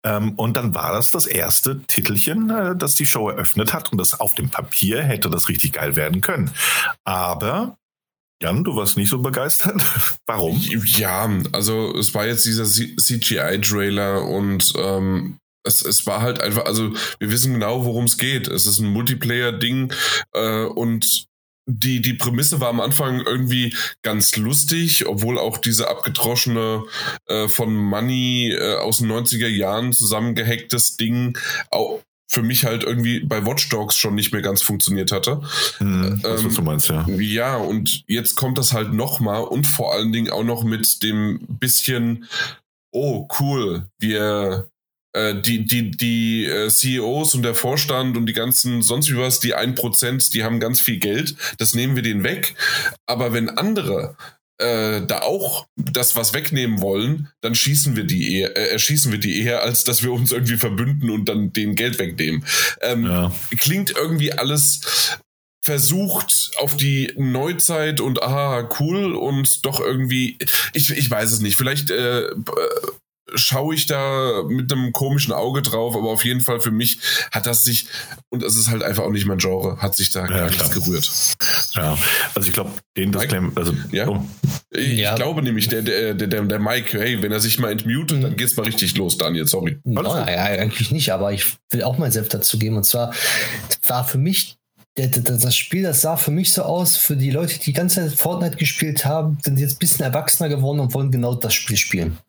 Ähm, 0.03 0.33
und 0.35 0.57
dann 0.57 0.75
war 0.75 0.93
das 0.93 1.11
das 1.11 1.25
erste 1.25 1.81
Titelchen, 1.83 2.49
äh, 2.51 2.75
das 2.75 2.95
die 2.95 3.05
Show 3.05 3.29
eröffnet 3.29 3.73
hat 3.73 3.91
und 3.91 3.97
das 3.97 4.19
auf 4.19 4.35
dem 4.35 4.49
Papier 4.49 5.01
hätte 5.01 5.29
das 5.29 5.49
richtig 5.49 5.73
geil 5.73 5.95
werden 5.95 6.21
können. 6.21 6.51
Aber 7.03 7.77
Jan, 8.43 8.63
du 8.63 8.75
warst 8.75 8.97
nicht 8.97 9.09
so 9.09 9.19
begeistert. 9.19 9.81
Warum? 10.27 10.61
Ja, 10.97 11.29
also 11.53 11.95
es 11.97 12.13
war 12.13 12.27
jetzt 12.27 12.45
dieser 12.45 12.65
CGI-Trailer 12.65 14.23
und 14.25 14.73
ähm, 14.77 15.37
es, 15.63 15.83
es 15.83 16.05
war 16.05 16.21
halt 16.21 16.41
einfach, 16.41 16.65
also 16.65 16.93
wir 17.19 17.31
wissen 17.31 17.53
genau, 17.53 17.85
worum 17.85 18.05
es 18.05 18.17
geht. 18.17 18.47
Es 18.47 18.65
ist 18.65 18.79
ein 18.79 18.87
Multiplayer-Ding 18.87 19.93
äh, 20.33 20.65
und 20.65 21.25
die, 21.65 22.01
die 22.01 22.13
Prämisse 22.13 22.59
war 22.59 22.69
am 22.69 22.81
Anfang 22.81 23.21
irgendwie 23.21 23.73
ganz 24.01 24.35
lustig, 24.35 25.05
obwohl 25.07 25.39
auch 25.39 25.57
diese 25.57 25.89
abgedroschene 25.89 26.83
äh, 27.27 27.47
von 27.47 27.73
Money 27.73 28.51
äh, 28.51 28.75
aus 28.75 28.97
den 28.97 29.11
90er 29.11 29.47
Jahren 29.47 29.93
zusammengehacktes 29.93 30.97
Ding 30.97 31.37
auch 31.71 32.01
für 32.27 32.41
mich 32.41 32.65
halt 32.65 32.83
irgendwie 32.83 33.19
bei 33.19 33.45
Watch 33.45 33.69
Dogs 33.69 33.95
schon 33.95 34.15
nicht 34.15 34.33
mehr 34.33 34.41
ganz 34.41 34.61
funktioniert 34.61 35.11
hatte. 35.11 35.41
Hm, 35.77 36.19
das, 36.21 36.41
ähm, 36.41 36.47
was 36.47 36.55
du 36.55 36.61
meinst, 36.63 36.89
ja. 36.89 37.05
Ja, 37.07 37.57
und 37.57 38.03
jetzt 38.07 38.35
kommt 38.35 38.57
das 38.57 38.73
halt 38.73 38.91
nochmal 38.91 39.43
und 39.43 39.65
vor 39.65 39.93
allen 39.93 40.11
Dingen 40.11 40.31
auch 40.31 40.43
noch 40.43 40.63
mit 40.63 41.03
dem 41.03 41.39
bisschen, 41.47 42.25
oh 42.91 43.27
cool, 43.39 43.85
wir 43.99 44.67
die, 45.15 45.65
die, 45.65 45.91
die 45.91 46.45
äh, 46.45 46.69
CEOs 46.69 47.35
und 47.35 47.43
der 47.43 47.55
Vorstand 47.55 48.17
und 48.17 48.25
die 48.25 48.33
ganzen 48.33 48.81
sonst 48.81 49.11
wie 49.11 49.17
was, 49.17 49.39
die 49.39 49.53
ein 49.53 49.75
Prozent, 49.75 50.33
die 50.33 50.43
haben 50.43 50.59
ganz 50.59 50.79
viel 50.79 50.97
Geld, 50.97 51.35
das 51.57 51.75
nehmen 51.75 51.95
wir 51.95 52.03
denen 52.03 52.23
weg. 52.23 52.55
Aber 53.05 53.33
wenn 53.33 53.49
andere 53.49 54.15
äh, 54.59 55.01
da 55.05 55.19
auch 55.21 55.67
das 55.75 56.15
was 56.15 56.33
wegnehmen 56.33 56.81
wollen, 56.81 57.29
dann 57.41 57.55
schießen 57.55 57.95
wir 57.95 58.05
die 58.05 58.37
eher, 58.37 58.55
äh, 58.55 58.71
erschießen 58.71 59.11
wir 59.11 59.19
die 59.19 59.41
eher, 59.41 59.61
als 59.61 59.83
dass 59.83 60.03
wir 60.03 60.11
uns 60.11 60.31
irgendwie 60.31 60.57
verbünden 60.57 61.09
und 61.09 61.27
dann 61.27 61.53
den 61.53 61.75
Geld 61.75 61.99
wegnehmen. 61.99 62.45
Ähm, 62.81 63.05
ja. 63.05 63.33
Klingt 63.57 63.91
irgendwie 63.91 64.33
alles 64.33 65.19
versucht 65.63 66.51
auf 66.57 66.75
die 66.75 67.13
Neuzeit 67.15 68.01
und 68.01 68.21
aha, 68.21 68.69
cool 68.79 69.15
und 69.15 69.65
doch 69.65 69.79
irgendwie, 69.79 70.37
ich, 70.73 70.91
ich 70.91 71.09
weiß 71.09 71.31
es 71.31 71.39
nicht, 71.39 71.55
vielleicht 71.55 71.89
äh, 71.89 72.27
schaue 73.35 73.75
ich 73.75 73.85
da 73.85 74.43
mit 74.47 74.71
einem 74.71 74.91
komischen 74.91 75.33
Auge 75.33 75.61
drauf, 75.61 75.95
aber 75.95 76.09
auf 76.09 76.25
jeden 76.25 76.41
Fall 76.41 76.59
für 76.59 76.71
mich 76.71 76.99
hat 77.31 77.45
das 77.45 77.63
sich, 77.63 77.87
und 78.29 78.43
es 78.43 78.55
ist 78.55 78.69
halt 78.69 78.83
einfach 78.83 79.03
auch 79.03 79.11
nicht 79.11 79.25
mein 79.25 79.37
Genre, 79.37 79.77
hat 79.81 79.95
sich 79.95 80.11
da 80.11 80.21
ja, 80.21 80.27
gar 80.27 80.49
nichts 80.49 80.71
gerührt. 80.71 81.11
Ja, 81.73 81.97
also 82.35 82.47
ich 82.47 82.53
glaube, 82.53 82.71
den 82.97 83.11
Disclaimer, 83.11 83.51
also 83.55 83.73
ja. 83.91 84.07
Oh. 84.07 84.25
Ich 84.71 84.99
ja. 84.99 85.15
glaube 85.15 85.41
nämlich, 85.41 85.67
der, 85.67 85.81
der, 85.81 86.13
der, 86.13 86.41
der 86.41 86.59
Mike, 86.59 86.99
hey, 86.99 87.21
wenn 87.21 87.31
er 87.31 87.39
sich 87.39 87.59
mal 87.59 87.71
entmutet, 87.71 88.17
mhm. 88.17 88.21
dann 88.23 88.35
geht's 88.35 88.57
mal 88.57 88.63
richtig 88.63 88.95
los, 88.97 89.17
Daniel, 89.17 89.47
sorry. 89.47 89.79
No, 89.83 90.03
ja, 90.03 90.43
eigentlich 90.43 90.91
nicht, 90.91 91.11
aber 91.11 91.31
ich 91.31 91.45
will 91.71 91.83
auch 91.83 91.97
mal 91.97 92.11
Selbst 92.11 92.33
dazu 92.33 92.59
geben. 92.59 92.77
Und 92.77 92.83
zwar 92.83 93.13
war 93.87 94.05
für 94.05 94.17
mich 94.17 94.57
das 94.95 95.57
Spiel, 95.57 95.83
das 95.83 96.01
sah 96.01 96.17
für 96.17 96.29
mich 96.29 96.53
so 96.53 96.63
aus, 96.63 96.97
für 96.97 97.15
die 97.15 97.31
Leute, 97.31 97.57
die 97.57 97.65
die 97.65 97.73
ganze 97.73 98.01
Zeit 98.01 98.19
Fortnite 98.19 98.57
gespielt 98.57 99.05
haben, 99.05 99.39
sind 99.43 99.57
jetzt 99.57 99.75
ein 99.75 99.79
bisschen 99.79 100.05
erwachsener 100.05 100.49
geworden 100.49 100.79
und 100.79 100.93
wollen 100.93 101.09
genau 101.09 101.33
das 101.33 101.53
Spiel 101.53 101.77
spielen. 101.77 102.19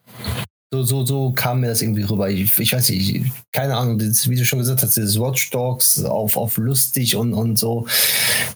So, 0.74 0.82
so, 0.82 1.06
so 1.06 1.32
kam 1.32 1.60
mir 1.60 1.68
das 1.68 1.82
irgendwie 1.82 2.02
rüber. 2.02 2.28
Ich, 2.28 2.58
ich 2.58 2.72
weiß 2.72 2.88
nicht, 2.90 3.26
keine 3.52 3.76
Ahnung, 3.76 3.96
das, 3.96 4.28
wie 4.28 4.34
du 4.34 4.44
schon 4.44 4.58
gesagt 4.58 4.82
hast, 4.82 4.96
dieses 4.96 5.20
Watch 5.20 5.50
Dogs 5.50 6.02
auf, 6.02 6.36
auf 6.36 6.56
lustig 6.56 7.14
und, 7.14 7.32
und 7.32 7.56
so 7.56 7.86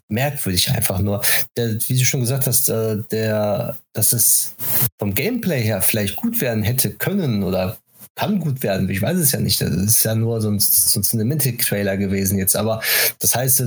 merkwürdig 0.08 0.68
einfach 0.72 0.98
nur. 0.98 1.22
Der, 1.56 1.78
wie 1.86 1.96
du 1.96 2.04
schon 2.04 2.20
gesagt 2.20 2.48
hast, 2.48 2.70
äh, 2.70 2.98
der, 3.12 3.76
dass 3.92 4.12
es 4.12 4.56
vom 4.98 5.14
Gameplay 5.14 5.62
her 5.62 5.80
vielleicht 5.80 6.16
gut 6.16 6.40
werden 6.40 6.64
hätte 6.64 6.90
können 6.90 7.44
oder 7.44 7.78
kann 8.16 8.40
gut 8.40 8.64
werden. 8.64 8.90
Ich 8.90 9.00
weiß 9.00 9.16
es 9.16 9.30
ja 9.30 9.38
nicht. 9.38 9.60
Das 9.60 9.70
ist 9.70 10.02
ja 10.02 10.16
nur 10.16 10.40
so 10.40 10.50
ein, 10.50 10.58
so 10.58 10.98
ein 10.98 11.04
Cinematic-Trailer 11.04 11.96
gewesen 11.96 12.36
jetzt. 12.36 12.56
Aber 12.56 12.80
das 13.20 13.36
heißt, 13.36 13.62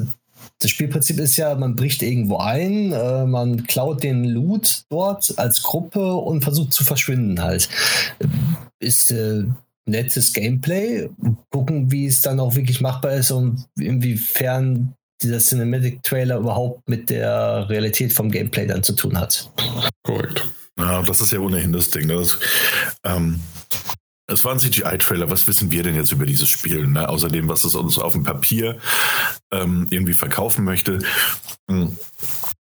das 0.62 0.70
Spielprinzip 0.70 1.20
ist 1.20 1.38
ja, 1.38 1.56
man 1.56 1.76
bricht 1.76 2.04
irgendwo 2.04 2.38
ein, 2.38 2.94
äh, 2.94 3.26
man 3.26 3.64
klaut 3.64 4.04
den 4.04 4.24
Loot 4.24 4.84
dort 4.90 5.34
als 5.38 5.64
Gruppe 5.64 6.14
und 6.14 6.44
versucht 6.44 6.74
zu 6.74 6.84
verschwinden 6.84 7.42
halt. 7.42 7.68
Ist 8.80 9.12
äh, 9.12 9.44
nettes 9.86 10.34
Gameplay. 10.34 11.10
Gucken, 11.50 11.92
wie 11.92 12.06
es 12.06 12.22
dann 12.22 12.40
auch 12.40 12.56
wirklich 12.56 12.80
machbar 12.80 13.14
ist 13.14 13.32
und 13.32 13.66
inwiefern 13.80 14.94
dieser 15.22 15.40
Cinematic 15.40 16.04
Trailer 16.04 16.38
überhaupt 16.38 16.88
mit 16.88 17.10
der 17.10 17.68
Realität 17.70 18.14
vom 18.14 18.30
Gameplay 18.30 18.68
dann 18.68 18.84
zu 18.84 18.94
tun 18.94 19.20
hat. 19.20 19.52
Korrekt. 20.04 20.48
Ja, 20.78 21.02
das 21.02 21.22
ist 21.22 21.32
ja 21.32 21.40
ohnehin 21.40 21.74
das 21.74 21.90
Ding. 21.90 22.08
Das, 22.08 22.38
ähm, 23.04 23.40
es 24.28 24.46
war 24.46 24.54
ein 24.54 24.60
CGI-Trailer. 24.60 25.30
Was 25.30 25.48
wissen 25.48 25.72
wir 25.72 25.84
denn 25.84 25.96
jetzt 25.96 26.12
über 26.12 26.26
dieses 26.26 26.50
Spiel? 26.50 26.88
Ne? 26.88 27.08
Außerdem, 27.08 27.48
was 27.48 27.64
es 27.64 27.76
uns 27.76 27.98
auf 28.00 28.14
dem 28.14 28.24
Papier 28.24 28.78
ähm, 29.52 29.88
irgendwie 29.90 30.14
verkaufen 30.14 30.64
möchte. 30.64 31.00
Hm. 31.70 31.98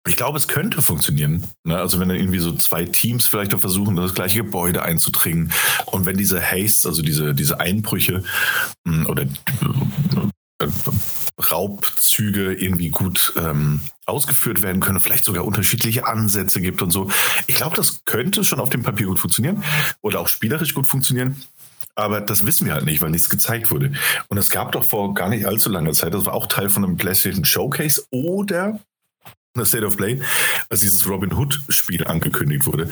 Ich 0.09 0.17
glaube, 0.17 0.39
es 0.39 0.49
könnte 0.49 0.81
funktionieren. 0.81 1.45
Ne? 1.65 1.77
Also 1.77 2.01
wenn 2.01 2.09
dann 2.09 2.17
irgendwie 2.17 2.39
so 2.39 2.53
zwei 2.53 2.87
Teams 2.87 3.27
vielleicht 3.27 3.55
auch 3.55 3.61
versuchen, 3.61 3.97
das 3.97 4.15
gleiche 4.15 4.43
Gebäude 4.43 4.83
einzudringen 4.83 5.53
und 5.87 6.07
wenn 6.07 6.17
diese 6.17 6.41
Hastes, 6.41 6.87
also 6.87 7.03
diese, 7.03 7.35
diese 7.35 7.61
Einbrüche 7.61 8.23
hm, 8.87 9.07
oder 9.07 9.25
äh, 9.25 10.69
Raubzüge 11.41 12.55
irgendwie 12.55 12.91
gut 12.91 13.33
ähm, 13.37 13.81
ausgeführt 14.07 14.63
werden 14.63 14.81
können, 14.81 15.01
vielleicht 15.01 15.25
sogar 15.25 15.45
unterschiedliche 15.45 16.07
Ansätze 16.07 16.61
gibt 16.61 16.83
und 16.83 16.91
so. 16.91 17.11
Ich 17.47 17.55
glaube, 17.55 17.77
das 17.77 18.05
könnte 18.05 18.45
schon 18.45 18.61
auf 18.61 18.71
dem 18.71 18.83
Papier 18.83 19.07
gut 19.07 19.19
funktionieren 19.19 19.63
oder 20.01 20.21
auch 20.21 20.29
spielerisch 20.29 20.75
gut 20.75 20.87
funktionieren. 20.87 21.37
Aber 21.95 22.21
das 22.21 22.47
wissen 22.47 22.67
wir 22.67 22.75
halt 22.75 22.85
nicht, 22.85 23.03
weil 23.03 23.11
nichts 23.11 23.29
gezeigt 23.29 23.71
wurde. 23.71 23.93
Und 24.29 24.39
es 24.39 24.51
gab 24.51 24.73
doch 24.73 24.85
vor 24.85 25.13
gar 25.15 25.29
nicht 25.29 25.47
allzu 25.47 25.69
langer 25.69 25.93
Zeit, 25.93 26.15
das 26.15 26.25
war 26.25 26.35
auch 26.35 26.47
Teil 26.47 26.71
von 26.71 26.85
einem 26.85 26.97
PlayStation 26.97 27.45
Showcase 27.45 28.05
oder 28.11 28.81
The 29.57 29.65
State 29.65 29.85
of 29.85 29.97
Play, 29.97 30.21
als 30.69 30.81
dieses 30.81 31.09
Robin 31.09 31.33
Hood-Spiel 31.33 32.07
angekündigt 32.07 32.67
wurde, 32.67 32.89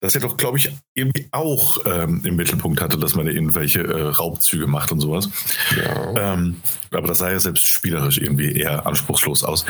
dass 0.00 0.14
er 0.16 0.20
doch, 0.20 0.36
glaube 0.36 0.58
ich, 0.58 0.72
irgendwie 0.94 1.28
auch 1.30 1.78
ähm, 1.86 2.22
im 2.24 2.34
Mittelpunkt 2.34 2.80
hatte, 2.80 2.98
dass 2.98 3.14
man 3.14 3.28
irgendwelche 3.28 3.82
äh, 3.82 4.02
Raubzüge 4.08 4.66
macht 4.66 4.90
und 4.90 4.98
sowas. 5.00 5.30
Ja. 5.76 6.34
Ähm, 6.34 6.62
aber 6.90 7.06
das 7.06 7.18
sah 7.18 7.30
ja 7.30 7.38
selbst 7.38 7.66
spielerisch 7.66 8.18
irgendwie 8.18 8.52
eher 8.52 8.86
anspruchslos 8.86 9.44
aus. 9.44 9.64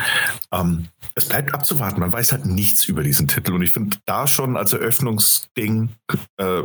Ähm, 0.51 0.87
es 1.13 1.25
bleibt 1.25 1.53
abzuwarten, 1.53 1.99
man 1.99 2.11
weiß 2.11 2.31
halt 2.31 2.45
nichts 2.45 2.85
über 2.85 3.03
diesen 3.03 3.27
Titel 3.27 3.53
und 3.53 3.61
ich 3.61 3.71
finde 3.71 3.97
da 4.05 4.25
schon 4.25 4.57
als 4.57 4.73
Eröffnungsding 4.73 5.89
äh, 6.37 6.61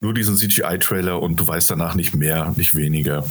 nur 0.00 0.14
diesen 0.14 0.36
CGI-Trailer 0.36 1.20
und 1.20 1.40
du 1.40 1.48
weißt 1.48 1.70
danach 1.70 1.96
nicht 1.96 2.14
mehr, 2.14 2.54
nicht 2.56 2.76
weniger. 2.76 3.24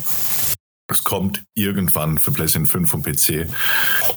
Es 0.88 1.04
kommt 1.04 1.44
irgendwann 1.56 2.20
für 2.20 2.32
PlayStation 2.32 2.68
5 2.68 2.94
und 2.94 3.04
PC. 3.04 3.50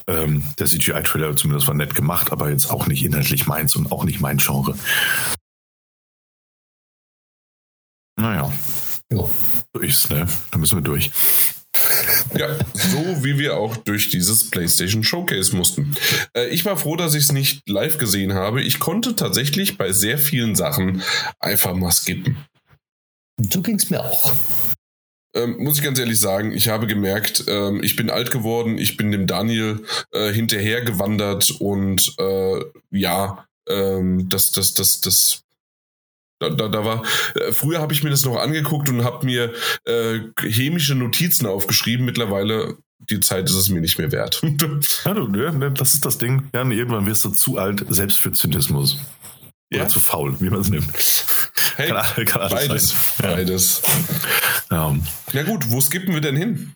Ähm, 0.06 0.42
der 0.58 0.66
CGI-Trailer 0.66 1.34
zumindest 1.36 1.66
war 1.66 1.74
nett 1.74 1.94
gemacht, 1.94 2.30
aber 2.30 2.50
jetzt 2.50 2.70
auch 2.70 2.86
nicht 2.86 3.04
inhaltlich 3.04 3.46
meins 3.46 3.74
und 3.74 3.90
auch 3.90 4.04
nicht 4.04 4.20
mein 4.20 4.36
Genre. 4.36 4.76
Naja. 8.16 8.52
Jo. 9.10 9.30
So 9.72 9.80
ist's, 9.80 10.10
ne? 10.10 10.26
Da 10.50 10.58
müssen 10.58 10.76
wir 10.76 10.82
durch. 10.82 11.10
Ja, 12.36 12.54
so 12.74 13.24
wie 13.24 13.38
wir 13.38 13.56
auch 13.56 13.76
durch 13.76 14.10
dieses 14.10 14.50
PlayStation 14.50 15.04
Showcase 15.04 15.56
mussten. 15.56 15.94
Äh, 16.34 16.48
ich 16.48 16.64
war 16.64 16.76
froh, 16.76 16.96
dass 16.96 17.14
ich 17.14 17.24
es 17.24 17.32
nicht 17.32 17.62
live 17.66 17.96
gesehen 17.98 18.34
habe. 18.34 18.62
Ich 18.62 18.78
konnte 18.78 19.16
tatsächlich 19.16 19.78
bei 19.78 19.92
sehr 19.92 20.18
vielen 20.18 20.54
Sachen 20.54 21.02
einfach 21.40 21.74
mal 21.74 21.92
skippen. 21.92 22.44
So 23.50 23.62
ging 23.62 23.76
es 23.76 23.88
mir 23.88 24.02
auch 24.04 24.34
ähm, 25.34 25.56
muss 25.58 25.78
ich 25.78 25.84
ganz 25.84 25.98
ehrlich 25.98 26.18
sagen, 26.18 26.52
ich 26.52 26.68
habe 26.68 26.86
gemerkt, 26.86 27.44
ähm, 27.48 27.82
ich 27.82 27.96
bin 27.96 28.10
alt 28.10 28.30
geworden, 28.30 28.78
ich 28.78 28.96
bin 28.96 29.12
dem 29.12 29.26
Daniel 29.26 29.84
äh, 30.12 30.32
hinterhergewandert 30.32 31.50
und 31.60 32.14
äh, 32.18 32.64
ja, 32.90 33.46
ähm, 33.68 34.28
das, 34.28 34.52
das, 34.52 34.74
das, 34.74 35.00
das, 35.00 35.44
da, 36.40 36.50
da, 36.50 36.68
da 36.68 36.84
war, 36.84 37.04
äh, 37.34 37.52
früher 37.52 37.80
habe 37.80 37.92
ich 37.92 38.02
mir 38.02 38.10
das 38.10 38.24
noch 38.24 38.36
angeguckt 38.36 38.88
und 38.88 39.04
habe 39.04 39.26
mir 39.26 39.52
äh, 39.84 40.20
chemische 40.40 40.94
Notizen 40.94 41.46
aufgeschrieben. 41.46 42.06
Mittlerweile, 42.06 42.76
die 42.98 43.20
Zeit 43.20 43.48
ist 43.48 43.56
es 43.56 43.68
mir 43.68 43.80
nicht 43.80 43.98
mehr 43.98 44.12
wert. 44.12 44.40
ja, 45.04 45.14
du, 45.14 45.38
ja, 45.38 45.52
ne, 45.52 45.70
das 45.70 45.94
ist 45.94 46.04
das 46.04 46.18
Ding. 46.18 46.48
Ja, 46.54 46.68
irgendwann 46.68 47.06
wirst 47.06 47.24
du 47.24 47.30
zu 47.30 47.58
alt, 47.58 47.84
selbst 47.88 48.18
für 48.18 48.32
Zynismus. 48.32 48.98
Oder 49.70 49.82
ja? 49.82 49.88
zu 49.88 50.00
faul, 50.00 50.40
wie 50.40 50.50
man 50.50 50.60
es 50.60 50.70
nimmt. 50.70 51.26
Hey, 51.76 51.88
kann, 51.90 52.24
kann 52.24 52.50
beides. 52.50 52.88
Sein. 52.88 53.30
Beides. 53.30 53.82
Ja. 54.70 54.96
ja 55.32 55.42
gut, 55.44 55.70
wo 55.70 55.80
skippen 55.80 56.14
wir 56.14 56.20
denn 56.20 56.36
hin? 56.36 56.72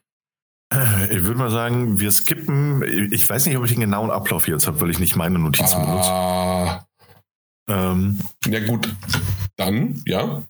Äh, 0.73 1.17
ich 1.17 1.25
würde 1.25 1.39
mal 1.39 1.51
sagen, 1.51 1.99
wir 1.99 2.11
skippen. 2.13 2.83
Ich 3.13 3.29
weiß 3.29 3.47
nicht, 3.47 3.57
ob 3.57 3.65
ich 3.65 3.73
den 3.73 3.81
genauen 3.81 4.11
Ablauf 4.11 4.47
jetzt 4.47 4.67
habe, 4.67 4.81
weil 4.81 4.91
ich 4.91 4.99
nicht 4.99 5.17
meine 5.17 5.39
Notizen 5.39 5.77
ah. 5.77 6.87
benutze. 7.67 7.81
Ähm, 7.81 8.19
ja 8.47 8.67
gut, 8.67 8.95
dann, 9.57 10.03
ja. 10.07 10.43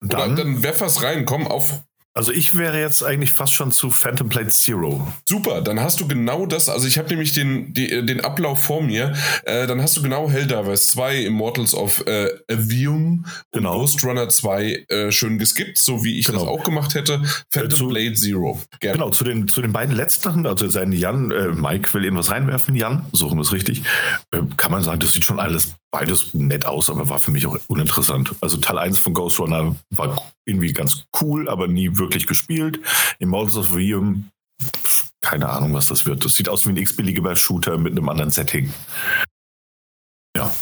Dann, 0.00 0.32
Oder, 0.32 0.44
dann 0.44 0.62
werf 0.62 0.80
was 0.80 1.02
rein, 1.02 1.24
komm 1.24 1.46
auf 1.46 1.82
also 2.16 2.30
ich 2.30 2.56
wäre 2.56 2.80
jetzt 2.80 3.02
eigentlich 3.02 3.32
fast 3.32 3.52
schon 3.52 3.72
zu 3.72 3.90
Phantom 3.90 4.28
Blade 4.28 4.48
Zero. 4.48 5.12
Super, 5.28 5.62
dann 5.62 5.80
hast 5.80 6.00
du 6.00 6.06
genau 6.06 6.46
das. 6.46 6.68
Also 6.68 6.86
ich 6.86 6.96
habe 6.96 7.08
nämlich 7.08 7.32
den, 7.32 7.74
die, 7.74 8.06
den 8.06 8.20
Ablauf 8.20 8.62
vor 8.62 8.82
mir. 8.82 9.14
Äh, 9.42 9.66
dann 9.66 9.82
hast 9.82 9.96
du 9.96 10.02
genau 10.02 10.30
Helldivers 10.30 10.86
2, 10.88 11.24
Immortals 11.24 11.74
of 11.74 12.06
äh, 12.06 12.28
Avium 12.48 13.26
und 13.50 13.62
genau. 13.62 13.80
Ghost 13.80 14.04
Runner 14.04 14.28
2 14.28 14.86
äh, 14.88 15.10
schön 15.10 15.38
geskippt, 15.38 15.76
so 15.76 16.04
wie 16.04 16.16
ich 16.18 16.26
genau. 16.26 16.40
das 16.40 16.48
auch 16.48 16.62
gemacht 16.62 16.94
hätte. 16.94 17.20
Phantom 17.50 17.72
äh, 17.72 17.74
zu, 17.74 17.88
Blade 17.88 18.14
Zero. 18.14 18.60
Gerne. 18.78 18.98
Genau, 18.98 19.10
zu 19.10 19.24
den, 19.24 19.48
zu 19.48 19.60
den 19.60 19.72
beiden 19.72 19.96
letzten, 19.96 20.46
also 20.46 20.68
sein 20.68 20.92
Jan, 20.92 21.32
äh, 21.32 21.48
Mike 21.48 21.92
will 21.94 22.04
irgendwas 22.04 22.30
reinwerfen, 22.30 22.76
Jan, 22.76 23.06
suchen 23.12 23.38
wir 23.38 23.42
es 23.42 23.52
richtig. 23.52 23.82
Äh, 24.30 24.42
kann 24.56 24.70
man 24.70 24.84
sagen, 24.84 25.00
das 25.00 25.12
sieht 25.12 25.24
schon 25.24 25.40
alles 25.40 25.74
beides 25.94 26.34
nett 26.34 26.66
aus, 26.66 26.90
aber 26.90 27.08
war 27.08 27.20
für 27.20 27.30
mich 27.30 27.46
auch 27.46 27.56
uninteressant. 27.68 28.34
Also 28.40 28.56
Teil 28.56 28.78
1 28.78 28.98
von 28.98 29.14
Ghost 29.14 29.38
Runner 29.38 29.76
war 29.90 30.20
irgendwie 30.44 30.72
ganz 30.72 31.04
cool, 31.20 31.48
aber 31.48 31.68
nie 31.68 31.96
wirklich 31.96 32.03
gespielt. 32.08 32.80
Immortals 33.18 33.56
of 33.56 33.74
Realm, 33.74 34.30
keine 35.20 35.48
Ahnung, 35.48 35.72
was 35.74 35.88
das 35.88 36.06
wird. 36.06 36.24
Das 36.24 36.34
sieht 36.34 36.48
aus 36.48 36.66
wie 36.66 36.70
ein 36.70 36.76
x-beliebiger 36.76 37.36
Shooter 37.36 37.78
mit 37.78 37.92
einem 37.92 38.08
anderen 38.08 38.30
Setting. 38.30 38.72
Ja. 40.36 40.54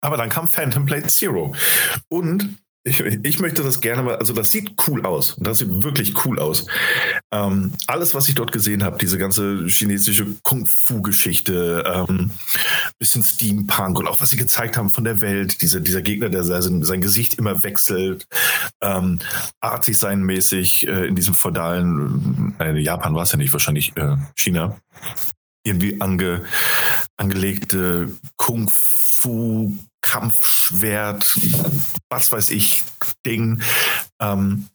Aber 0.00 0.16
dann 0.16 0.28
kam 0.28 0.48
Phantom 0.48 0.84
Blade 0.84 1.08
Zero. 1.08 1.54
Und 2.08 2.56
ich, 2.88 3.00
ich, 3.00 3.40
möchte 3.40 3.62
das 3.62 3.80
gerne 3.80 4.02
mal, 4.02 4.16
also 4.16 4.32
das 4.32 4.50
sieht 4.50 4.74
cool 4.86 5.04
aus. 5.04 5.36
Das 5.38 5.58
sieht 5.58 5.82
wirklich 5.82 6.24
cool 6.24 6.38
aus. 6.38 6.66
Ähm, 7.30 7.72
alles, 7.86 8.14
was 8.14 8.28
ich 8.28 8.34
dort 8.34 8.52
gesehen 8.52 8.82
habe, 8.82 8.98
diese 8.98 9.18
ganze 9.18 9.66
chinesische 9.66 10.26
Kung-Fu-Geschichte, 10.42 11.84
ähm, 11.86 12.30
bisschen 12.98 13.22
Steampunk 13.22 13.98
und 13.98 14.08
auch 14.08 14.20
was 14.20 14.30
sie 14.30 14.36
gezeigt 14.36 14.76
haben 14.76 14.90
von 14.90 15.04
der 15.04 15.20
Welt, 15.20 15.60
diese, 15.62 15.80
dieser 15.80 16.02
Gegner, 16.02 16.28
der 16.28 16.44
sein, 16.44 16.82
sein 16.82 17.00
Gesicht 17.00 17.34
immer 17.34 17.62
wechselt, 17.62 18.26
ähm, 18.80 19.18
artig 19.60 19.98
sein 19.98 20.22
mäßig 20.22 20.88
äh, 20.88 21.06
in 21.06 21.14
diesem 21.14 21.34
feudalen, 21.34 22.54
äh, 22.58 22.78
Japan 22.78 23.14
war 23.14 23.22
es 23.22 23.32
ja 23.32 23.38
nicht, 23.38 23.52
wahrscheinlich 23.52 23.96
äh, 23.96 24.16
China, 24.34 24.76
irgendwie 25.64 26.00
ange, 26.00 26.44
angelegte 27.16 28.10
Kung-Fu 28.36 29.76
Kampfschwert, 30.00 31.38
was 32.10 32.32
weiß 32.32 32.50
ich, 32.50 32.84
Ding. 33.26 33.60
Ähm, 34.20 34.66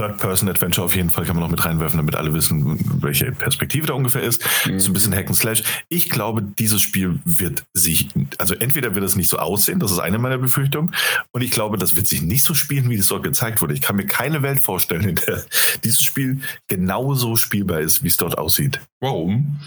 Third-Person-Adventure 0.00 0.86
auf 0.86 0.94
jeden 0.96 1.10
Fall 1.10 1.26
kann 1.26 1.36
man 1.36 1.42
noch 1.42 1.50
mit 1.50 1.62
reinwerfen, 1.64 1.98
damit 1.98 2.14
alle 2.14 2.32
wissen, 2.32 3.02
welche 3.02 3.32
Perspektive 3.32 3.88
da 3.88 3.92
ungefähr 3.92 4.22
ist. 4.22 4.42
Mhm. 4.66 4.80
So 4.80 4.90
ein 4.90 4.92
bisschen 4.94 5.14
Hack 5.14 5.26
and 5.26 5.36
Slash. 5.36 5.62
Ich 5.90 6.08
glaube, 6.08 6.42
dieses 6.42 6.80
Spiel 6.80 7.20
wird 7.24 7.64
sich, 7.74 8.08
also 8.38 8.54
entweder 8.54 8.94
wird 8.94 9.04
es 9.04 9.16
nicht 9.16 9.28
so 9.28 9.38
aussehen, 9.38 9.78
das 9.78 9.90
ist 9.90 9.98
eine 9.98 10.18
meiner 10.18 10.38
Befürchtungen, 10.38 10.94
und 11.32 11.42
ich 11.42 11.50
glaube, 11.50 11.76
das 11.76 11.96
wird 11.96 12.06
sich 12.06 12.22
nicht 12.22 12.44
so 12.44 12.54
spielen, 12.54 12.88
wie 12.88 12.94
es 12.94 13.08
dort 13.08 13.24
gezeigt 13.24 13.60
wurde. 13.60 13.74
Ich 13.74 13.82
kann 13.82 13.96
mir 13.96 14.06
keine 14.06 14.42
Welt 14.42 14.60
vorstellen, 14.60 15.06
in 15.06 15.16
der 15.16 15.44
dieses 15.84 16.02
Spiel 16.02 16.40
genauso 16.68 17.36
spielbar 17.36 17.80
ist, 17.80 18.02
wie 18.02 18.08
es 18.08 18.16
dort 18.16 18.38
aussieht. 18.38 18.80
Warum? 19.00 19.60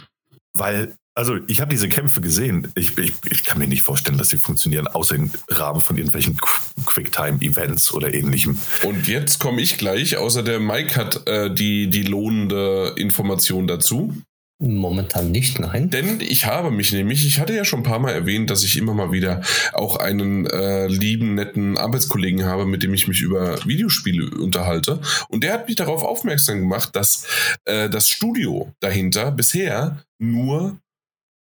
Weil 0.53 0.95
also 1.15 1.37
ich 1.47 1.61
habe 1.61 1.71
diese 1.71 1.89
Kämpfe 1.89 2.21
gesehen. 2.21 2.71
Ich, 2.75 2.97
ich, 2.97 3.13
ich, 3.29 3.43
kann 3.43 3.59
mir 3.59 3.67
nicht 3.67 3.83
vorstellen, 3.83 4.17
dass 4.17 4.29
sie 4.29 4.37
funktionieren, 4.37 4.87
außer 4.87 5.15
im 5.15 5.31
Rahmen 5.47 5.81
von 5.81 5.97
irgendwelchen 5.97 6.37
Quicktime-Events 6.85 7.93
oder 7.93 8.13
ähnlichem. 8.13 8.57
Und 8.83 9.07
jetzt 9.07 9.39
komme 9.39 9.61
ich 9.61 9.77
gleich, 9.77 10.17
außer 10.17 10.43
der 10.43 10.59
Mike 10.59 10.95
hat 10.95 11.27
äh, 11.27 11.53
die, 11.53 11.89
die 11.89 12.03
lohnende 12.03 12.93
Information 12.97 13.67
dazu. 13.67 14.15
Momentan 14.59 15.31
nicht, 15.31 15.59
nein. 15.59 15.89
Denn 15.89 16.21
ich 16.21 16.45
habe 16.45 16.71
mich 16.71 16.93
nämlich, 16.93 17.27
ich 17.27 17.39
hatte 17.39 17.53
ja 17.53 17.65
schon 17.65 17.81
ein 17.81 17.83
paar 17.83 17.99
Mal 17.99 18.11
erwähnt, 18.11 18.49
dass 18.49 18.63
ich 18.63 18.77
immer 18.77 18.93
mal 18.93 19.11
wieder 19.11 19.41
auch 19.73 19.97
einen 19.97 20.45
äh, 20.45 20.87
lieben, 20.87 21.35
netten 21.35 21.77
Arbeitskollegen 21.77 22.45
habe, 22.45 22.65
mit 22.65 22.81
dem 22.81 22.93
ich 22.93 23.07
mich 23.07 23.21
über 23.21 23.57
Videospiele 23.65 24.29
unterhalte. 24.29 25.01
Und 25.27 25.43
der 25.43 25.53
hat 25.53 25.67
mich 25.67 25.75
darauf 25.75 26.03
aufmerksam 26.03 26.59
gemacht, 26.59 26.95
dass 26.95 27.25
äh, 27.65 27.89
das 27.89 28.07
Studio 28.07 28.71
dahinter 28.79 29.31
bisher 29.31 30.01
nur 30.17 30.79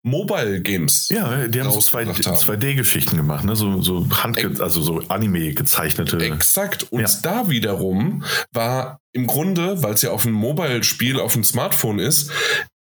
Mobile 0.04 0.62
Games. 0.62 1.10
Ja, 1.10 1.48
die 1.48 1.60
haben 1.62 1.72
so 1.72 1.80
2D-Geschichten 1.80 3.18
gemacht, 3.18 3.44
ne? 3.44 3.56
so, 3.56 3.82
so 3.82 4.08
Hand, 4.24 4.62
also 4.62 4.82
so 4.82 5.04
Anime 5.10 5.54
gezeichnete. 5.54 6.18
Exakt. 6.18 6.84
Und 6.92 7.02
ja. 7.02 7.10
da 7.22 7.50
wiederum 7.50 8.24
war 8.54 9.00
im 9.12 9.28
Grunde, 9.28 9.84
weil 9.84 9.94
es 9.94 10.02
ja 10.02 10.12
auf 10.12 10.26
ein 10.26 10.32
Mobile-Spiel 10.32 11.20
auf 11.20 11.34
dem 11.34 11.44
Smartphone 11.44 12.00
ist, 12.00 12.32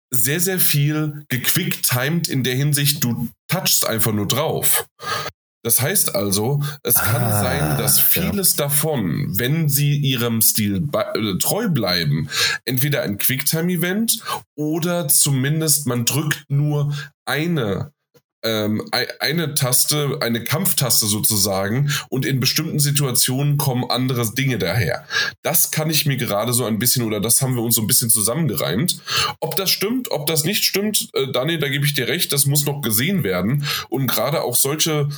sehr, 0.10 0.40
sehr 0.40 0.60
viel 0.60 1.26
gequicktimed 1.30 2.28
in 2.28 2.44
der 2.44 2.56
Hinsicht, 2.56 3.04
du 3.04 3.30
touchst 3.48 3.86
einfach 3.86 4.14
nur 4.14 4.28
drauf. 4.28 4.86
Das 5.68 5.82
heißt 5.82 6.16
also, 6.16 6.64
es 6.82 6.96
kann 6.96 7.24
ah, 7.24 7.42
sein, 7.42 7.78
dass 7.78 8.00
vieles 8.00 8.56
ja. 8.56 8.68
davon, 8.68 9.38
wenn 9.38 9.68
sie 9.68 9.98
ihrem 9.98 10.42
Stil 10.42 10.88
äh, 10.94 11.38
treu 11.40 11.68
bleiben, 11.68 12.30
entweder 12.64 13.02
ein 13.02 13.18
Quicktime-Event 13.18 14.22
oder 14.56 15.10
zumindest 15.10 15.86
man 15.86 16.06
drückt 16.06 16.46
nur 16.48 16.96
eine 17.26 17.92
ähm, 18.44 18.88
eine 19.20 19.56
Taste, 19.56 20.20
eine 20.22 20.44
Kampftaste 20.44 21.08
sozusagen 21.08 21.92
und 22.10 22.26
in 22.26 22.40
bestimmten 22.40 22.80
Situationen 22.80 23.58
kommen 23.58 23.90
andere 23.90 24.32
Dinge 24.34 24.58
daher. 24.58 25.06
Das 25.42 25.72
kann 25.72 25.90
ich 25.90 26.06
mir 26.06 26.18
gerade 26.18 26.54
so 26.54 26.66
ein 26.66 26.80
bisschen 26.80 27.04
oder 27.04 27.20
das 27.20 27.42
haben 27.42 27.56
wir 27.56 27.64
uns 27.64 27.76
so 27.76 27.82
ein 27.82 27.88
bisschen 27.88 28.10
zusammengereimt. 28.10 29.02
Ob 29.40 29.56
das 29.56 29.70
stimmt, 29.70 30.12
ob 30.12 30.28
das 30.28 30.44
nicht 30.44 30.64
stimmt, 30.64 31.10
äh, 31.14 31.32
Daniel, 31.32 31.60
da 31.60 31.68
gebe 31.68 31.86
ich 31.86 31.94
dir 31.94 32.08
recht, 32.08 32.32
das 32.32 32.46
muss 32.46 32.66
noch 32.66 32.82
gesehen 32.82 33.24
werden 33.24 33.66
und 33.90 34.08
gerade 34.08 34.44
auch 34.44 34.56
solche 34.56 35.10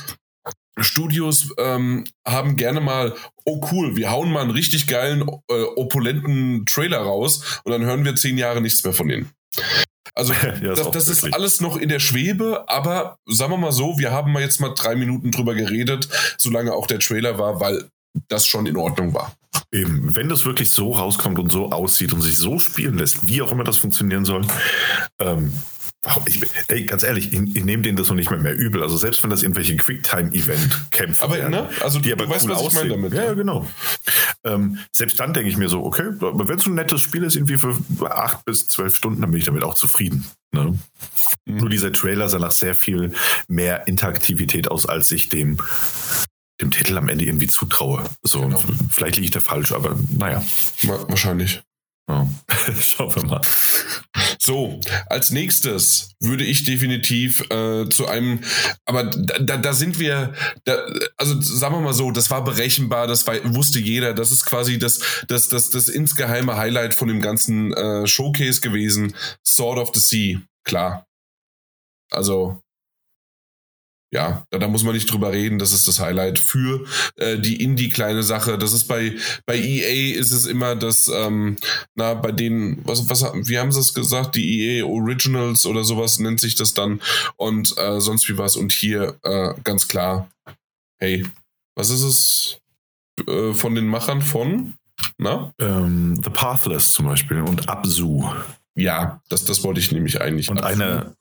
Studios 0.78 1.52
ähm, 1.58 2.04
haben 2.26 2.56
gerne 2.56 2.80
mal, 2.80 3.14
oh 3.44 3.60
cool, 3.70 3.96
wir 3.96 4.10
hauen 4.10 4.32
mal 4.32 4.42
einen 4.42 4.50
richtig 4.50 4.86
geilen, 4.86 5.22
äh, 5.48 5.62
opulenten 5.76 6.64
Trailer 6.66 6.98
raus 6.98 7.60
und 7.64 7.72
dann 7.72 7.82
hören 7.82 8.04
wir 8.04 8.16
zehn 8.16 8.38
Jahre 8.38 8.60
nichts 8.60 8.82
mehr 8.84 8.92
von 8.92 9.08
denen. 9.08 9.30
Also 10.14 10.32
ja, 10.62 10.74
das, 10.74 10.90
das 10.90 11.08
ist 11.08 11.34
alles 11.34 11.60
noch 11.60 11.76
in 11.76 11.88
der 11.88 12.00
Schwebe, 12.00 12.64
aber 12.68 13.16
sagen 13.26 13.52
wir 13.52 13.58
mal 13.58 13.72
so, 13.72 13.98
wir 13.98 14.12
haben 14.12 14.32
mal 14.32 14.42
jetzt 14.42 14.60
mal 14.60 14.74
drei 14.74 14.96
Minuten 14.96 15.30
drüber 15.30 15.54
geredet, 15.54 16.08
solange 16.38 16.72
auch 16.72 16.86
der 16.86 16.98
Trailer 16.98 17.38
war, 17.38 17.60
weil 17.60 17.88
das 18.28 18.46
schon 18.46 18.66
in 18.66 18.76
Ordnung 18.76 19.14
war. 19.14 19.34
Eben, 19.72 20.14
wenn 20.16 20.28
das 20.28 20.44
wirklich 20.44 20.72
so 20.72 20.92
rauskommt 20.92 21.38
und 21.38 21.50
so 21.50 21.70
aussieht 21.70 22.12
und 22.12 22.22
sich 22.22 22.36
so 22.36 22.58
spielen 22.58 22.98
lässt, 22.98 23.26
wie 23.26 23.40
auch 23.40 23.52
immer 23.52 23.64
das 23.64 23.76
funktionieren 23.76 24.24
soll, 24.24 24.44
ähm, 25.20 25.52
ich, 26.26 26.40
ey, 26.68 26.84
ganz 26.84 27.02
ehrlich, 27.02 27.32
ich, 27.32 27.56
ich 27.56 27.64
nehme 27.64 27.82
denen 27.82 27.96
das 27.96 28.08
noch 28.08 28.14
nicht 28.14 28.30
mehr, 28.30 28.40
mehr 28.40 28.56
übel. 28.56 28.82
Also 28.82 28.96
selbst 28.96 29.22
wenn 29.22 29.30
das 29.30 29.42
irgendwelche 29.42 29.76
Quicktime-Event-Kämpfe 29.76 31.22
aber, 31.22 31.36
werden, 31.36 31.50
ne? 31.50 31.68
also 31.80 31.98
die 31.98 32.12
aber 32.12 32.28
weißt, 32.28 32.46
cool 32.46 32.52
was 32.52 32.58
aussehen. 32.58 32.86
Ich 32.86 32.92
damit, 32.92 33.12
ja, 33.12 33.24
ja, 33.24 33.34
genau. 33.34 33.66
Ähm, 34.44 34.78
selbst 34.92 35.20
dann 35.20 35.34
denke 35.34 35.50
ich 35.50 35.56
mir 35.56 35.68
so, 35.68 35.84
okay, 35.84 36.04
wenn 36.20 36.58
es 36.58 36.64
so 36.64 36.70
ein 36.70 36.74
nettes 36.74 37.02
Spiel 37.02 37.22
ist, 37.22 37.36
irgendwie 37.36 37.58
für 37.58 37.76
acht 38.10 38.44
bis 38.46 38.66
zwölf 38.66 38.96
Stunden, 38.96 39.20
dann 39.20 39.30
bin 39.30 39.40
ich 39.40 39.46
damit 39.46 39.62
auch 39.62 39.74
zufrieden. 39.74 40.24
Ne? 40.52 40.78
Mhm. 41.44 41.56
Nur 41.56 41.68
dieser 41.68 41.92
Trailer 41.92 42.28
sah 42.28 42.38
nach 42.38 42.52
sehr 42.52 42.74
viel 42.74 43.12
mehr 43.46 43.86
Interaktivität 43.86 44.70
aus, 44.70 44.86
als 44.86 45.12
ich 45.12 45.28
dem 45.28 45.58
dem 46.60 46.70
Titel 46.70 46.96
am 46.98 47.08
Ende 47.08 47.24
irgendwie 47.24 47.46
zutraue. 47.46 48.04
So, 48.22 48.42
genau. 48.42 48.62
vielleicht 48.90 49.16
liege 49.16 49.24
ich 49.24 49.30
da 49.30 49.40
falsch, 49.40 49.72
aber 49.72 49.98
naja. 50.18 50.44
Wahrscheinlich. 50.82 51.62
Schauen 52.80 53.14
wir 53.14 53.24
mal. 53.24 53.40
So, 54.38 54.80
als 55.06 55.30
nächstes 55.30 56.14
würde 56.18 56.44
ich 56.44 56.64
definitiv 56.64 57.42
äh, 57.50 57.88
zu 57.88 58.06
einem, 58.06 58.40
aber 58.86 59.04
da, 59.04 59.56
da 59.56 59.72
sind 59.72 59.98
wir, 59.98 60.34
da, 60.64 60.78
also 61.16 61.40
sagen 61.40 61.74
wir 61.74 61.80
mal 61.80 61.94
so, 61.94 62.10
das 62.10 62.30
war 62.30 62.42
berechenbar, 62.42 63.06
das 63.06 63.26
war, 63.26 63.36
wusste 63.54 63.78
jeder, 63.78 64.14
das 64.14 64.32
ist 64.32 64.46
quasi 64.46 64.78
das, 64.78 65.00
das, 65.28 65.48
das, 65.48 65.70
das 65.70 65.88
insgeheime 65.88 66.56
Highlight 66.56 66.94
von 66.94 67.08
dem 67.08 67.20
ganzen 67.20 67.72
äh, 67.74 68.06
Showcase 68.06 68.60
gewesen. 68.60 69.14
Sword 69.46 69.78
of 69.78 69.90
the 69.94 70.00
Sea, 70.00 70.40
klar. 70.64 71.06
Also 72.10 72.62
ja, 74.12 74.44
da, 74.50 74.58
da, 74.58 74.68
muss 74.68 74.82
man 74.82 74.94
nicht 74.94 75.10
drüber 75.10 75.32
reden. 75.32 75.58
Das 75.58 75.72
ist 75.72 75.86
das 75.86 76.00
Highlight 76.00 76.38
für 76.38 76.84
äh, 77.16 77.38
die 77.38 77.62
Indie-kleine 77.62 78.22
Sache. 78.22 78.58
Das 78.58 78.72
ist 78.72 78.84
bei, 78.84 79.16
bei 79.46 79.56
EA 79.56 80.18
ist 80.18 80.32
es 80.32 80.46
immer 80.46 80.74
das, 80.74 81.08
ähm, 81.08 81.56
na, 81.94 82.14
bei 82.14 82.32
denen, 82.32 82.80
was, 82.84 83.08
was, 83.08 83.22
wie 83.34 83.58
haben 83.58 83.70
sie 83.70 83.80
es 83.80 83.94
gesagt? 83.94 84.34
Die 84.34 84.78
EA 84.78 84.84
Originals 84.84 85.64
oder 85.64 85.84
sowas 85.84 86.18
nennt 86.18 86.40
sich 86.40 86.56
das 86.56 86.74
dann 86.74 87.00
und 87.36 87.76
äh, 87.78 88.00
sonst 88.00 88.28
wie 88.28 88.36
was. 88.36 88.56
Und 88.56 88.72
hier 88.72 89.18
äh, 89.22 89.54
ganz 89.62 89.86
klar, 89.86 90.28
hey, 90.98 91.24
was 91.76 91.90
ist 91.90 92.02
es 92.02 92.58
äh, 93.28 93.54
von 93.54 93.74
den 93.76 93.86
Machern 93.86 94.22
von? 94.22 94.74
Na? 95.18 95.52
Ähm, 95.60 96.20
The 96.22 96.30
Pathless 96.30 96.92
zum 96.92 97.06
Beispiel 97.06 97.40
und 97.42 97.68
Absu. 97.68 98.28
Ja, 98.80 99.20
das, 99.28 99.44
das 99.44 99.62
wollte 99.62 99.80
ich 99.80 99.92
nämlich 99.92 100.20
eigentlich. 100.20 100.48
Und 100.48 100.62
einer, 100.62 101.12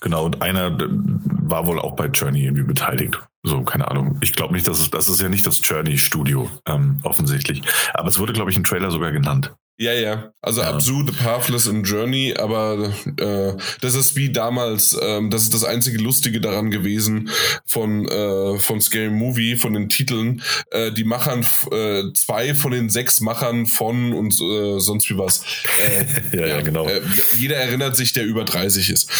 genau, 0.00 0.24
und 0.24 0.42
einer 0.42 0.76
war 0.78 1.66
wohl 1.66 1.78
auch 1.78 1.94
bei 1.94 2.06
Journey 2.06 2.44
irgendwie 2.44 2.64
beteiligt. 2.64 3.20
So, 3.44 3.62
keine 3.62 3.88
Ahnung. 3.90 4.18
Ich 4.20 4.32
glaube 4.32 4.54
nicht, 4.54 4.66
dass 4.66 4.80
es, 4.80 4.90
das 4.90 5.08
ist 5.08 5.20
ja 5.20 5.28
nicht 5.28 5.46
das 5.46 5.60
Journey-Studio, 5.62 6.50
ähm, 6.66 6.98
offensichtlich. 7.02 7.62
Aber 7.92 8.08
es 8.08 8.18
wurde, 8.18 8.32
glaube 8.32 8.50
ich, 8.50 8.56
im 8.56 8.64
Trailer 8.64 8.90
sogar 8.90 9.12
genannt. 9.12 9.54
Ja, 9.76 9.92
ja. 9.92 10.32
Also 10.40 10.60
ja. 10.60 10.70
Absu, 10.70 11.04
The 11.04 11.12
Pathless 11.12 11.66
und 11.66 11.82
Journey, 11.82 12.34
aber 12.38 12.92
äh, 13.18 13.54
das 13.80 13.94
ist 13.94 14.14
wie 14.14 14.30
damals, 14.30 14.96
ähm, 15.02 15.30
das 15.30 15.42
ist 15.42 15.52
das 15.52 15.64
einzige 15.64 15.98
Lustige 15.98 16.40
daran 16.40 16.70
gewesen 16.70 17.30
von, 17.66 18.06
äh, 18.08 18.58
von 18.60 18.80
Scary 18.80 19.10
Movie, 19.10 19.56
von 19.56 19.72
den 19.72 19.88
Titeln. 19.88 20.42
Äh, 20.70 20.92
die 20.92 21.02
Machern, 21.02 21.44
äh, 21.72 22.04
zwei 22.14 22.54
von 22.54 22.70
den 22.70 22.88
sechs 22.88 23.20
Machern 23.20 23.66
von 23.66 24.12
und 24.12 24.40
äh, 24.40 24.78
sonst 24.78 25.10
wie 25.10 25.18
was. 25.18 25.42
Äh, 25.80 26.04
ja, 26.36 26.46
ja, 26.46 26.60
genau. 26.60 26.86
Äh, 26.86 27.00
jeder 27.36 27.56
erinnert 27.56 27.96
sich, 27.96 28.12
der 28.12 28.26
über 28.26 28.44
30 28.44 28.90
ist. 28.90 29.10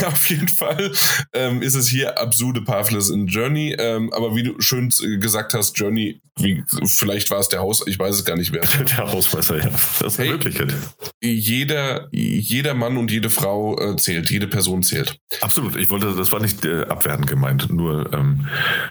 Ja. 0.00 0.08
Auf 0.12 0.28
jeden 0.28 0.48
Fall 0.48 0.92
ähm, 1.32 1.62
ist 1.62 1.74
es 1.74 1.88
hier 1.88 2.18
Absu, 2.18 2.52
The 2.54 2.60
Pathless 2.60 3.08
und 3.08 3.28
Journey. 3.28 3.76
Ähm, 3.78 4.12
aber 4.12 4.34
wie 4.34 4.42
du 4.42 4.60
schön 4.60 4.90
gesagt 5.20 5.54
hast, 5.54 5.78
Journey, 5.78 6.20
wie, 6.38 6.62
vielleicht 6.86 7.30
war 7.30 7.40
es 7.40 7.48
der 7.48 7.60
Haus, 7.60 7.82
ich 7.86 7.98
weiß 7.98 8.14
es 8.14 8.24
gar 8.24 8.36
nicht 8.36 8.52
mehr. 8.52 8.62
der 8.96 9.12
Hausmeister, 9.12 9.58
ja. 9.58 9.70
Das 10.02 10.14
ist 10.14 10.18
eine 10.18 10.28
hey, 10.28 10.34
Möglichkeit. 10.34 10.74
Jeder, 11.22 12.08
jeder 12.10 12.74
Mann 12.74 12.96
und 12.96 13.10
jede 13.10 13.30
Frau 13.30 13.78
äh, 13.78 13.96
zählt, 13.96 14.30
jede 14.30 14.48
Person 14.48 14.82
zählt. 14.82 15.16
Absolut. 15.40 15.76
Ich 15.76 15.90
wollte, 15.90 16.14
das 16.14 16.32
war 16.32 16.40
nicht 16.40 16.64
äh, 16.64 16.82
abwertend 16.82 17.28
gemeint, 17.28 17.70
nur. 17.70 18.12
Ähm, 18.12 18.48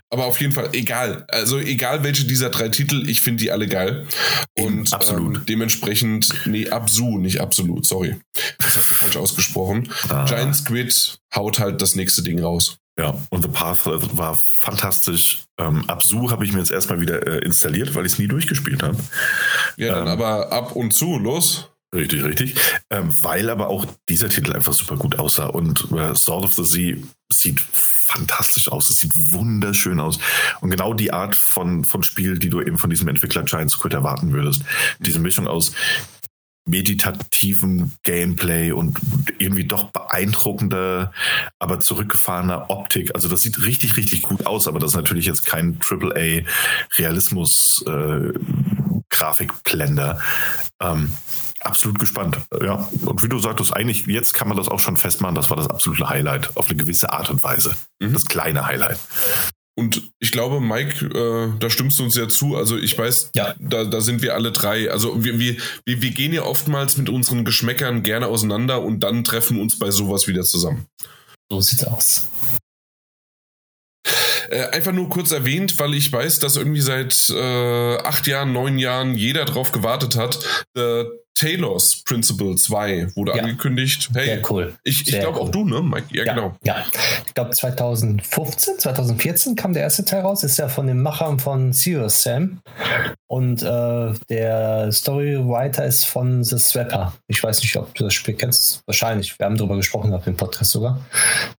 Aber 0.09 0.25
auf 0.25 0.39
jeden 0.39 0.53
Fall, 0.53 0.69
egal. 0.71 1.25
Also 1.27 1.59
egal 1.59 2.03
welche 2.03 2.25
dieser 2.25 2.49
drei 2.49 2.69
Titel, 2.69 3.09
ich 3.09 3.19
finde 3.21 3.43
die 3.43 3.51
alle 3.51 3.67
geil. 3.67 4.07
Und 4.57 4.93
absolut. 4.93 5.37
Ähm, 5.37 5.43
dementsprechend, 5.47 6.29
nee, 6.45 6.69
Absu, 6.69 7.17
nicht 7.17 7.41
absolut, 7.41 7.85
sorry. 7.85 8.15
Das 8.59 8.77
hast 8.77 8.89
du 8.89 8.95
falsch 8.95 9.17
ausgesprochen. 9.17 9.89
Ah. 10.07 10.25
Giant 10.25 10.55
Squid 10.55 11.19
haut 11.35 11.59
halt 11.59 11.81
das 11.81 11.95
nächste 11.95 12.23
Ding 12.23 12.41
raus. 12.41 12.77
Ja, 12.99 13.15
und 13.29 13.41
The 13.41 13.47
Path 13.47 13.85
war 13.85 14.35
fantastisch. 14.35 15.45
Ähm, 15.57 15.89
Absu 15.89 16.29
habe 16.29 16.43
ich 16.45 16.51
mir 16.51 16.59
jetzt 16.59 16.71
erstmal 16.71 16.99
wieder 16.99 17.25
äh, 17.25 17.39
installiert, 17.39 17.95
weil 17.95 18.05
ich 18.05 18.13
es 18.13 18.19
nie 18.19 18.27
durchgespielt 18.27 18.83
habe. 18.83 18.97
Ja, 19.77 19.95
dann 19.95 20.07
ähm, 20.07 20.07
aber 20.07 20.51
ab 20.51 20.75
und 20.75 20.93
zu, 20.93 21.17
los. 21.17 21.69
Richtig, 21.93 22.23
richtig. 22.23 22.55
Ähm, 22.89 23.09
weil 23.21 23.49
aber 23.49 23.67
auch 23.67 23.85
dieser 24.07 24.29
Titel 24.29 24.53
einfach 24.53 24.73
super 24.73 24.95
gut 24.95 25.19
aussah 25.19 25.47
und 25.47 25.91
äh, 25.91 26.15
Sword 26.15 26.45
of 26.45 26.53
the 26.53 26.63
Sea 26.63 26.95
sieht 27.29 27.59
fantastisch 27.59 28.69
aus. 28.69 28.89
Es 28.89 28.99
sieht 28.99 29.11
wunderschön 29.15 29.99
aus. 29.99 30.19
Und 30.61 30.69
genau 30.69 30.93
die 30.93 31.11
Art 31.11 31.35
von, 31.35 31.83
von 31.83 32.03
Spiel, 32.03 32.39
die 32.39 32.49
du 32.49 32.61
eben 32.61 32.77
von 32.77 32.89
diesem 32.89 33.07
Entwickler 33.07 33.43
Giant 33.43 33.71
Squid 33.71 33.93
erwarten 33.93 34.31
würdest. 34.31 34.63
Diese 34.99 35.19
Mischung 35.19 35.47
aus 35.47 35.73
meditativen 36.65 37.91
Gameplay 38.03 38.71
und 38.71 38.99
irgendwie 39.39 39.65
doch 39.65 39.85
beeindruckender, 39.91 41.11
aber 41.59 41.79
zurückgefahrener 41.79 42.69
Optik. 42.69 43.15
Also 43.15 43.27
das 43.29 43.41
sieht 43.41 43.65
richtig, 43.65 43.97
richtig 43.97 44.21
gut 44.21 44.45
aus, 44.45 44.67
aber 44.67 44.79
das 44.79 44.91
ist 44.91 44.97
natürlich 44.97 45.25
jetzt 45.25 45.45
kein 45.45 45.79
AAA 45.81 46.43
Realismus 46.97 47.83
äh. 47.87 48.31
Ähm, 50.79 51.11
absolut 51.59 51.99
gespannt. 51.99 52.37
Ja, 52.61 52.87
und 53.05 53.23
wie 53.23 53.29
du 53.29 53.39
sagtest, 53.39 53.75
eigentlich 53.75 54.05
jetzt 54.07 54.33
kann 54.33 54.47
man 54.47 54.57
das 54.57 54.67
auch 54.67 54.79
schon 54.79 54.97
festmachen, 54.97 55.35
das 55.35 55.49
war 55.49 55.57
das 55.57 55.69
absolute 55.69 56.09
Highlight 56.09 56.55
auf 56.57 56.67
eine 56.67 56.77
gewisse 56.77 57.11
Art 57.11 57.29
und 57.29 57.43
Weise. 57.43 57.75
Mhm. 57.99 58.13
Das 58.13 58.25
kleine 58.25 58.65
Highlight. 58.65 58.99
Und 59.77 60.11
ich 60.19 60.31
glaube, 60.31 60.59
Mike, 60.59 61.05
äh, 61.05 61.59
da 61.59 61.69
stimmst 61.69 61.97
du 61.99 62.03
uns 62.03 62.15
ja 62.15 62.27
zu. 62.27 62.55
Also 62.57 62.77
ich 62.77 62.97
weiß, 62.97 63.31
ja. 63.35 63.55
da, 63.59 63.85
da 63.85 64.01
sind 64.01 64.21
wir 64.21 64.35
alle 64.35 64.51
drei. 64.51 64.91
Also 64.91 65.23
wir, 65.23 65.39
wir, 65.39 65.55
wir, 65.85 66.01
wir 66.01 66.11
gehen 66.11 66.33
ja 66.33 66.43
oftmals 66.43 66.97
mit 66.97 67.09
unseren 67.09 67.45
Geschmäckern 67.45 68.03
gerne 68.03 68.27
auseinander 68.27 68.81
und 68.81 68.99
dann 68.99 69.23
treffen 69.23 69.59
uns 69.59 69.79
bei 69.79 69.89
sowas 69.89 70.27
wieder 70.27 70.43
zusammen. 70.43 70.87
So 71.49 71.61
sieht's 71.61 71.85
aus. 71.85 72.27
Äh, 74.49 74.67
einfach 74.71 74.91
nur 74.91 75.07
kurz 75.07 75.31
erwähnt, 75.31 75.79
weil 75.79 75.93
ich 75.93 76.11
weiß, 76.11 76.39
dass 76.39 76.57
irgendwie 76.57 76.81
seit 76.81 77.29
äh, 77.29 77.97
acht 77.97 78.27
Jahren, 78.27 78.51
neun 78.51 78.77
Jahren 78.77 79.15
jeder 79.15 79.45
drauf 79.45 79.71
gewartet 79.71 80.17
hat. 80.17 80.39
Äh, 80.75 81.05
Taylors 81.33 82.03
Principle 82.03 82.55
2 82.55 83.15
wurde 83.15 83.35
ja. 83.35 83.43
angekündigt. 83.43 84.09
Hey, 84.13 84.25
Sehr 84.25 84.51
cool. 84.51 84.73
Ich, 84.83 85.07
ich 85.07 85.19
glaube 85.19 85.39
auch 85.39 85.49
du, 85.49 85.65
ne, 85.65 85.81
Mike? 85.81 86.05
Ja, 86.11 86.23
ja 86.23 86.33
genau. 86.33 86.55
Ja, 86.63 86.85
ich 87.25 87.33
glaube 87.33 87.51
2015, 87.51 88.79
2014 88.79 89.55
kam 89.55 89.73
der 89.73 89.83
erste 89.83 90.05
Teil 90.05 90.21
raus. 90.21 90.43
Ist 90.43 90.57
ja 90.57 90.67
von 90.67 90.87
den 90.87 91.01
Machern 91.01 91.39
von 91.39 91.73
Serious 91.73 92.23
Sam. 92.23 92.61
Und 93.27 93.63
äh, 93.63 94.13
der 94.29 94.91
Storywriter 94.91 95.85
ist 95.85 96.05
von 96.05 96.43
The 96.43 96.57
Swapper. 96.57 97.13
Ich 97.27 97.41
weiß 97.41 97.61
nicht, 97.61 97.75
ob 97.77 97.95
du 97.95 98.03
das 98.03 98.13
Spiel 98.13 98.33
kennst. 98.33 98.81
Wahrscheinlich. 98.85 99.39
Wir 99.39 99.45
haben 99.45 99.55
darüber 99.55 99.77
gesprochen 99.77 100.13
auf 100.13 100.25
dem 100.25 100.35
Podcast 100.35 100.71
sogar. 100.71 100.99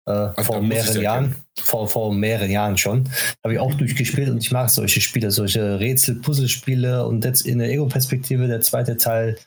Äh, 0.07 0.43
vor 0.43 0.61
mehreren 0.61 1.01
Jahren. 1.01 1.37
Vor, 1.59 1.89
vor 1.89 2.15
mehreren 2.15 2.51
Jahren 2.51 2.77
schon. 2.77 3.09
Habe 3.43 3.55
ich 3.55 3.61
auch 3.61 3.75
durchgespielt 3.75 4.29
und 4.29 4.39
ich 4.39 4.51
mag 4.53 4.71
solche 4.71 5.01
Spiele, 5.01 5.31
solche 5.31 5.81
Rätsel-Puzzle-Spiele 5.81 7.07
und 7.07 7.25
jetzt 7.25 7.47
in 7.47 7.59
der 7.59 7.71
Ego-Perspektive 7.71 8.49
der 8.49 8.61
zweite 8.61 8.97
Teil. 8.97 9.39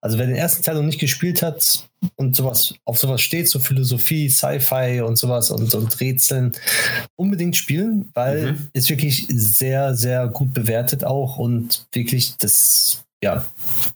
Also 0.00 0.18
wer 0.18 0.26
den 0.26 0.36
ersten 0.36 0.62
Teil 0.62 0.76
noch 0.76 0.82
nicht 0.82 1.00
gespielt 1.00 1.42
hat, 1.42 1.84
und 2.16 2.36
sowas, 2.36 2.74
auf 2.84 2.98
sowas 2.98 3.20
steht, 3.20 3.48
so 3.48 3.58
Philosophie, 3.58 4.28
Sci-Fi 4.28 5.00
und 5.00 5.16
sowas 5.16 5.50
und, 5.50 5.74
und 5.74 6.00
Rätseln, 6.00 6.52
unbedingt 7.16 7.56
spielen, 7.56 8.10
weil 8.14 8.52
mhm. 8.52 8.68
es 8.72 8.88
wirklich 8.88 9.26
sehr, 9.28 9.94
sehr 9.94 10.28
gut 10.28 10.52
bewertet 10.52 11.04
auch 11.04 11.38
und 11.38 11.86
wirklich 11.92 12.36
das, 12.36 13.04
ja, 13.22 13.44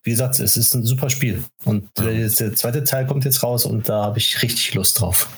wie 0.03 0.11
gesagt, 0.11 0.41
es 0.41 0.57
ist 0.57 0.75
ein 0.75 0.85
super 0.85 1.11
Spiel. 1.11 1.45
Und 1.65 1.89
der 1.99 2.31
zweite 2.31 2.85
Teil 2.85 3.07
kommt 3.07 3.25
jetzt 3.25 3.43
raus 3.43 3.65
und 3.65 3.89
da 3.89 4.05
habe 4.05 4.19
ich 4.19 4.43
richtig 4.43 4.75
Lust 4.75 5.01
drauf. 5.01 5.29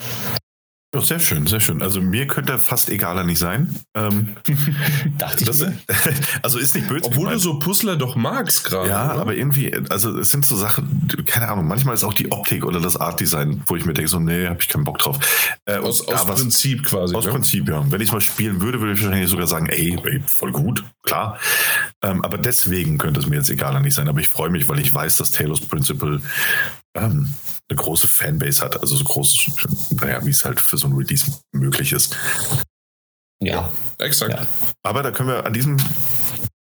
Ja, 0.92 1.00
sehr 1.00 1.20
schön, 1.20 1.46
sehr 1.46 1.61
schön. 1.61 1.83
Also 1.83 2.00
mir 2.00 2.26
könnte 2.26 2.59
fast 2.59 2.90
egaler 2.90 3.22
nicht 3.22 3.38
sein. 3.38 3.76
Ähm, 3.94 4.37
Dachte 5.18 5.38
ich 5.38 5.46
das, 5.46 5.61
mir. 5.61 5.79
also 6.42 6.59
ist 6.59 6.74
nicht 6.74 6.88
böse. 6.88 7.05
Obwohl 7.05 7.26
du 7.26 7.31
gemeint. 7.31 7.40
so 7.42 7.61
Puzzler 7.61 7.94
doch 7.94 8.16
magst 8.16 8.64
gerade. 8.64 8.88
Ja, 8.88 9.12
oder? 9.12 9.20
aber 9.20 9.37
irgendwie, 9.37 9.72
also 9.88 10.18
es 10.18 10.33
sind 10.33 10.44
so 10.44 10.57
Sachen, 10.57 11.07
keine 11.26 11.48
Ahnung, 11.48 11.68
manchmal 11.68 11.94
ist 11.94 12.03
auch 12.03 12.12
die 12.12 12.33
Optik 12.33 12.64
oder 12.64 12.81
das 12.81 12.96
Artdesign, 12.96 13.62
wo 13.66 13.76
ich 13.76 13.85
mir 13.85 13.92
denke, 13.92 14.11
so, 14.11 14.18
nee, 14.18 14.48
habe 14.48 14.61
ich 14.61 14.68
keinen 14.68 14.83
Bock 14.83 14.98
drauf. 14.98 15.20
Äh, 15.64 15.76
aus, 15.76 16.09
aus 16.09 16.26
was- 16.26 16.40
Prinzip 16.40 16.85
quasi. 16.85 17.14
Aus 17.14 17.24
ne? 17.24 17.31
Prinzip, 17.31 17.68
ja. 17.68 17.85
Wenn 17.88 18.00
ich 18.00 18.09
es 18.09 18.12
mal 18.12 18.20
spielen 18.20 18.61
würde, 18.61 18.81
würde 18.81 18.94
ich 18.94 19.03
wahrscheinlich 19.03 19.31
sogar 19.31 19.46
sagen, 19.46 19.66
ey, 19.66 19.96
ey 20.03 20.22
voll 20.26 20.50
gut, 20.50 20.83
klar. 21.05 21.38
Ähm, 22.03 22.24
aber 22.24 22.37
deswegen 22.37 22.98
könnte 22.98 23.20
es 23.20 23.26
mir 23.29 23.37
jetzt 23.37 23.50
egaler 23.50 23.79
nicht 23.79 23.94
sein. 23.94 24.09
Aber 24.09 24.18
ich 24.18 24.29
freue 24.29 24.50
mich, 24.50 24.66
weil 24.66 24.81
ich 24.81 24.92
weiß, 24.92 25.18
dass 25.18 25.31
Talos 25.31 25.61
Principle 25.61 26.20
ähm, 26.94 27.35
eine 27.68 27.76
große 27.76 28.09
Fanbase 28.09 28.62
hat. 28.62 28.81
Also 28.81 28.96
so 28.96 29.05
groß, 29.05 29.50
naja, 30.00 30.24
wie 30.24 30.31
es 30.31 30.44
halt 30.44 30.61
für 30.61 30.76
so 30.76 30.87
ein 30.87 30.94
Release 30.94 31.26
möglich 31.53 31.92
ist. 31.92 32.16
Ja, 33.42 33.70
Exakt. 34.00 34.33
Ja. 34.33 34.46
Aber 34.83 35.03
da 35.03 35.11
können 35.11 35.29
wir 35.29 35.46
an 35.46 35.53
diesem 35.53 35.76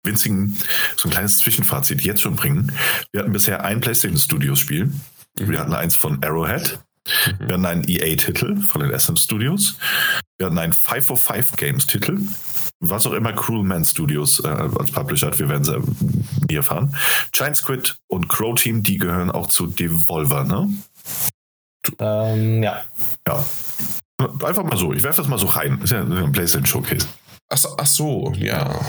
winzigen, 0.03 0.57
so 0.95 1.07
ein 1.07 1.11
kleines 1.11 1.39
Zwischenfazit 1.39 2.01
jetzt 2.01 2.21
schon 2.21 2.35
bringen. 2.35 2.71
Wir 3.11 3.21
hatten 3.21 3.31
bisher 3.31 3.63
ein 3.63 3.81
PlayStation 3.81 4.19
Studios 4.19 4.59
Spiel. 4.59 4.91
Wir 5.35 5.59
hatten 5.59 5.73
eins 5.73 5.95
von 5.95 6.23
Arrowhead. 6.23 6.79
Wir 7.39 7.53
hatten 7.53 7.65
einen 7.65 7.87
EA-Titel 7.87 8.61
von 8.61 8.81
den 8.81 8.91
Essence 8.91 9.23
Studios. 9.23 9.77
Wir 10.37 10.47
hatten 10.47 10.57
einen 10.57 10.73
505 10.73 11.55
Games-Titel. 11.55 12.19
Was 12.81 13.05
auch 13.05 13.13
immer 13.13 13.33
Cruel 13.33 13.63
Man 13.63 13.83
Studios 13.83 14.41
äh, 14.43 14.47
als 14.47 14.91
Publisher 14.91 15.27
hat, 15.27 15.39
wir 15.39 15.49
werden 15.49 15.63
sie 15.65 15.81
nie 16.47 16.55
erfahren. 16.55 16.95
Giant 17.33 17.57
Squid 17.57 17.97
und 18.07 18.29
Crow 18.29 18.55
Team, 18.55 18.83
die 18.83 18.97
gehören 18.97 19.31
auch 19.31 19.47
zu 19.47 19.67
Devolver, 19.67 20.45
ne? 20.45 20.69
ähm, 21.99 22.63
ja. 22.63 22.81
Ja. 23.27 23.45
Einfach 24.43 24.63
mal 24.63 24.77
so. 24.77 24.93
Ich 24.93 25.03
werfe 25.03 25.17
das 25.17 25.27
mal 25.27 25.39
so 25.39 25.47
rein. 25.47 25.79
Ist 25.81 25.91
ja 25.91 26.01
ein 26.01 26.31
PlayStation 26.31 26.65
Showcase. 26.65 27.07
Ach, 27.51 27.57
so- 27.57 27.75
ach 27.79 27.87
so, 27.87 28.33
ja. 28.37 28.79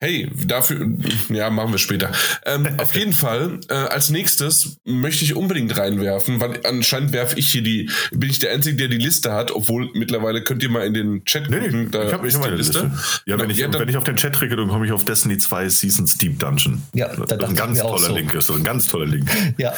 Hey, 0.00 0.28
dafür, 0.44 0.88
ja, 1.28 1.50
machen 1.50 1.70
wir 1.70 1.78
später. 1.78 2.10
Ähm, 2.44 2.68
auf 2.78 2.94
jeden 2.96 3.12
Fall, 3.12 3.60
äh, 3.68 3.74
als 3.74 4.10
nächstes 4.10 4.76
möchte 4.84 5.24
ich 5.24 5.36
unbedingt 5.36 5.76
reinwerfen, 5.78 6.40
weil 6.40 6.58
anscheinend 6.66 7.12
werfe 7.12 7.38
ich 7.38 7.50
hier 7.52 7.62
die, 7.62 7.88
bin 8.10 8.28
ich 8.28 8.40
der 8.40 8.52
Einzige, 8.52 8.76
der 8.76 8.88
die 8.88 8.96
Liste 8.98 9.32
hat, 9.32 9.52
obwohl 9.52 9.88
mittlerweile 9.94 10.42
könnt 10.42 10.64
ihr 10.64 10.68
mal 10.68 10.84
in 10.84 10.94
den 10.94 11.24
Chat 11.24 11.48
Nee, 11.48 11.58
nee, 11.60 11.64
gucken, 11.66 11.90
da 11.92 12.06
ich 12.08 12.12
habe 12.12 12.28
die 12.28 12.36
meine 12.38 12.56
Liste. 12.56 12.90
Ja, 13.24 13.38
wenn, 13.38 13.46
Na, 13.46 13.52
ich, 13.52 13.58
ja, 13.58 13.68
dann- 13.68 13.80
wenn 13.82 13.88
ich 13.88 13.96
auf 13.96 14.04
den 14.04 14.16
Chat 14.16 14.40
drücke, 14.40 14.56
dann 14.56 14.66
komme 14.68 14.84
ich 14.84 14.90
auf 14.90 15.04
Destiny 15.04 15.38
2 15.38 15.68
Seasons 15.68 16.18
Deep 16.18 16.40
Dungeon. 16.40 16.82
Ja, 16.94 17.06
das 17.14 17.26
da 17.28 17.36
ist 17.36 17.44
ein 17.44 17.54
ganz 17.54 17.78
toller 17.78 17.98
so. 18.08 18.14
Link. 18.16 18.32
Das 18.32 18.48
ist 18.50 18.56
ein 18.56 18.64
ganz 18.64 18.88
toller 18.88 19.06
Link. 19.06 19.30
Ja, 19.58 19.72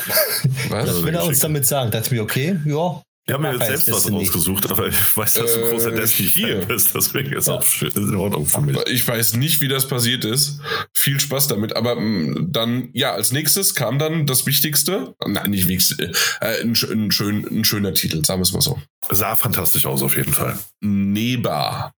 Was? 0.71 0.87
das 0.87 1.03
will 1.05 1.15
er 1.15 1.25
uns 1.25 1.41
damit 1.41 1.67
sagen. 1.67 1.91
Dachte 1.91 2.07
ich 2.07 2.13
mir, 2.13 2.23
okay, 2.23 2.57
ja. 2.65 3.03
Ich 3.27 3.33
habe 3.33 3.43
mir 3.43 3.53
jetzt 3.55 3.67
selbst 3.67 3.89
was 3.91 4.03
Destiny. 4.03 4.21
ausgesucht, 4.21 4.71
aber 4.71 4.89
ich 4.89 5.17
weiß, 5.17 5.33
dass 5.35 5.55
du 5.55 5.61
Äh, 5.61 5.71
großer 5.71 5.91
hier. 5.91 5.99
Destiny-Fan 6.01 6.69
bist. 6.69 6.95
Deswegen 6.95 7.33
ist 7.33 7.49
Ja. 7.49 7.55
auch 7.55 7.83
in 7.83 8.15
Ordnung 8.17 8.45
für 8.47 8.61
mich. 8.61 8.77
Ich 8.89 9.09
weiß 9.09 9.37
nicht, 9.37 9.63
wie 9.63 9.69
das 9.69 9.89
passiert 9.89 10.27
ist. 10.27 10.61
Viel 10.93 11.19
Spaß 11.19 11.49
damit. 11.49 11.75
Aber 11.75 11.97
mh, 11.99 12.49
dann, 12.51 12.91
ja, 12.93 13.13
als 13.15 13.33
nächstes 13.33 13.75
kam 13.75 13.99
dann 13.99 14.27
das 14.27 14.45
Wichtigste. 14.45 15.15
Nein, 15.27 15.51
nicht 15.53 15.69
Wichtigste. 15.69 16.13
Äh, 16.43 16.61
ein, 16.63 16.75
ein, 16.91 17.11
schön, 17.11 17.47
ein 17.51 17.65
schöner 17.65 17.95
Titel, 17.95 18.23
sagen 18.25 18.41
wir 18.41 18.45
es 18.45 18.53
mal 18.53 18.61
so. 18.61 18.79
Sah 19.11 19.37
fantastisch 19.37 19.87
aus 19.87 20.03
auf 20.03 20.17
jeden 20.19 20.33
Fall. 20.35 20.59
Neba. 20.83 21.93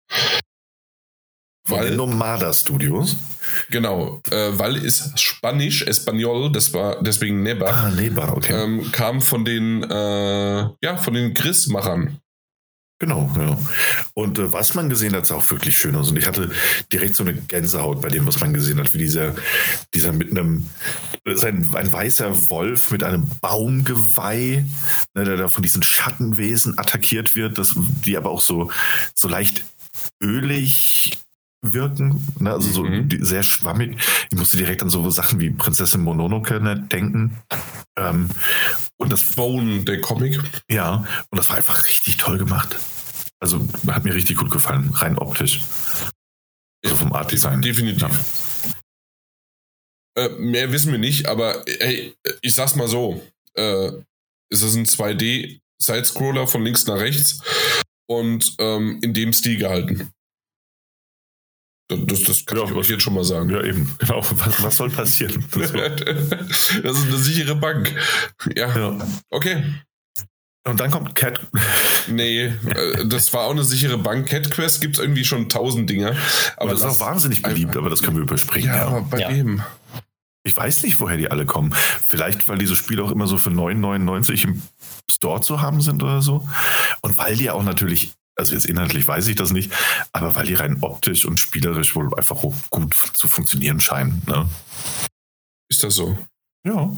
Weil, 1.68 1.96
Nomada 1.96 2.52
Studios. 2.52 3.16
genau, 3.70 4.22
äh, 4.31 4.50
weil 4.59 4.76
ist 4.76 5.18
Spanisch, 5.18 5.83
Espanol, 5.83 6.50
das 6.52 6.72
war 6.72 7.02
deswegen 7.02 7.42
Neba, 7.42 7.66
Ah, 7.70 7.90
Neba, 7.90 8.29
okay. 8.33 8.52
ähm, 8.64 8.90
kam 8.92 9.20
von 9.20 9.44
den, 9.44 9.83
äh, 9.83 10.59
ja, 10.83 10.96
von 10.96 11.14
den 11.14 11.35
Chris-Machern. 11.35 12.18
Genau, 12.98 13.31
ja. 13.37 13.59
Und 14.14 14.38
äh, 14.38 14.52
was 14.55 14.74
man 14.74 14.88
gesehen 14.88 15.14
hat, 15.14 15.26
sah 15.26 15.35
auch 15.35 15.50
wirklich 15.50 15.76
schön 15.79 15.94
aus. 15.96 16.09
Und 16.09 16.16
ich 16.18 16.26
hatte 16.26 16.50
direkt 16.90 17.14
so 17.14 17.24
eine 17.24 17.35
Gänsehaut 17.35 18.00
bei 18.00 18.09
dem, 18.09 18.26
was 18.26 18.40
man 18.40 18.55
gesehen 18.55 18.81
hat, 18.81 18.94
wie 18.94 18.98
dieser, 18.98 19.35
dieser 19.92 20.12
mit 20.12 20.31
einem, 20.31 20.70
ein, 21.26 21.74
ein 21.74 21.92
weißer 21.92 22.48
Wolf 22.48 22.90
mit 22.92 23.02
einem 23.05 23.29
Baumgeweih, 23.42 24.64
ne, 25.14 25.24
der 25.24 25.37
da 25.37 25.48
von 25.48 25.62
diesen 25.62 25.83
Schattenwesen 25.83 26.79
attackiert 26.79 27.35
wird, 27.35 27.59
das, 27.59 27.74
die 28.07 28.16
aber 28.16 28.31
auch 28.31 28.40
so, 28.40 28.70
so 29.14 29.29
leicht 29.29 29.64
ölig 30.22 31.12
wirken, 31.72 32.26
ne? 32.38 32.52
also 32.52 32.70
so 32.70 32.85
Mhm. 32.85 33.09
sehr 33.24 33.42
schwammig. 33.42 33.96
Ich 34.31 34.38
musste 34.38 34.57
direkt 34.57 34.83
an 34.83 34.90
so 34.90 35.09
Sachen 35.11 35.40
wie 35.40 35.50
Prinzessin 35.50 36.02
Mononoke 36.02 36.61
ne, 36.61 36.79
denken. 36.81 37.38
Ähm, 37.98 38.31
und 38.98 39.12
das 39.12 39.31
Bone, 39.33 39.83
der 39.85 40.00
Comic. 40.00 40.38
ja, 40.70 41.07
und 41.31 41.38
das 41.38 41.48
war 41.48 41.57
einfach 41.57 41.87
richtig 41.88 42.16
toll 42.18 42.38
gemacht. 42.38 42.76
Also 43.40 43.66
hat 43.88 44.05
mir 44.05 44.14
richtig 44.14 44.37
gut 44.37 44.50
gefallen, 44.50 44.90
rein 44.94 45.18
optisch. 45.18 45.62
Also 46.85 46.96
vom 46.96 47.12
Art 47.12 47.31
Design. 47.33 47.61
Definitiv. 47.62 48.09
Äh, 50.16 50.31
mehr 50.38 50.72
wissen 50.72 50.92
wir 50.92 50.98
nicht, 50.98 51.26
aber 51.26 51.66
ey, 51.81 52.14
ich 52.40 52.55
sag's 52.55 52.76
mal 52.76 52.88
so: 52.88 53.22
äh, 53.55 53.90
Es 54.50 54.62
ist 54.62 54.74
ein 54.76 54.87
2D-Sidescroller 54.87 56.46
von 56.46 56.64
links 56.64 56.87
nach 56.87 56.96
rechts 56.98 57.40
und 58.09 58.55
ähm, 58.59 58.98
in 59.02 59.12
dem 59.12 59.33
Stil 59.33 59.59
gehalten. 59.59 60.11
Das, 61.88 61.99
das, 62.07 62.22
das 62.25 62.46
kann 62.46 62.59
Ja, 62.59 62.64
ich 62.64 62.72
euch 62.72 62.88
jetzt 62.88 63.03
schon 63.03 63.14
mal 63.14 63.25
sagen. 63.25 63.49
Ja, 63.51 63.62
eben. 63.62 63.94
Genau. 63.99 64.20
Was, 64.38 64.62
was 64.62 64.77
soll 64.77 64.90
passieren? 64.90 65.44
Das 65.55 65.72
das 65.72 66.99
ist 66.99 67.07
eine 67.07 67.16
sichere 67.16 67.55
Bank. 67.55 67.94
Ja, 68.57 68.77
ja. 68.77 68.99
okay. 69.31 69.62
Und 70.66 70.81
dann 70.81 70.90
kommt 70.90 71.14
Cat. 71.14 71.40
Nee, 72.09 72.44
äh, 72.46 73.07
das 73.07 73.33
war 73.33 73.42
auch 73.46 73.51
eine 73.53 73.62
sichere 73.64 73.99
Bank. 73.99 74.29
Cat 74.29 74.51
Quest 74.51 74.81
gibt's 74.81 74.99
irgendwie 74.99 75.25
schon 75.25 75.49
tausend 75.49 75.88
Dinger. 75.90 76.16
Aber 76.57 76.70
das 76.70 76.81
ist 76.81 76.87
auch 76.87 77.01
wahnsinnig 77.01 77.42
beliebt, 77.42 77.77
aber 77.77 77.88
das 77.90 78.03
können 78.03 78.16
wir 78.16 78.22
überspringen. 78.25 78.66
Ja, 78.68 78.77
Ja, 78.77 78.87
aber 78.88 79.01
bei 79.03 79.20
Ja. 79.20 79.29
dem. 79.31 79.62
Ich 80.44 80.57
weiß 80.57 80.85
nicht, 80.85 81.01
woher 81.01 81.16
die 81.16 81.29
alle 81.31 81.44
kommen. 81.46 81.75
Vielleicht, 82.09 82.46
weil 82.49 82.59
diese 82.59 82.77
Spiele 82.77 83.03
auch 83.03 83.11
immer 83.11 83.27
so 83.27 83.38
für 83.38 83.51
9,99 83.51 84.44
im 84.44 84.62
Store 85.11 85.40
zu 85.40 85.61
haben 85.61 85.81
sind 85.81 86.03
oder 86.05 86.22
so. 86.22 86.49
Und 87.01 87.18
weil 87.18 87.37
die 87.37 87.51
auch 87.51 87.64
natürlich, 87.64 88.12
also 88.37 88.55
jetzt 88.55 88.66
inhaltlich 88.66 89.07
weiß 89.09 89.27
ich 89.29 89.37
das 89.37 89.51
nicht, 89.53 89.72
aber 90.12 90.35
weil 90.35 90.46
die 90.46 90.55
rein 90.55 90.79
optisch 90.83 91.25
und 91.25 91.40
spielerisch 91.40 91.94
wohl 91.94 92.14
einfach 92.14 92.40
gut 92.70 92.94
zu 93.14 93.29
funktionieren 93.29 93.81
scheinen. 93.81 94.22
Ne? 94.27 94.49
Ist 95.68 95.83
das 95.83 95.94
so? 95.96 96.16
Ja. 96.66 96.90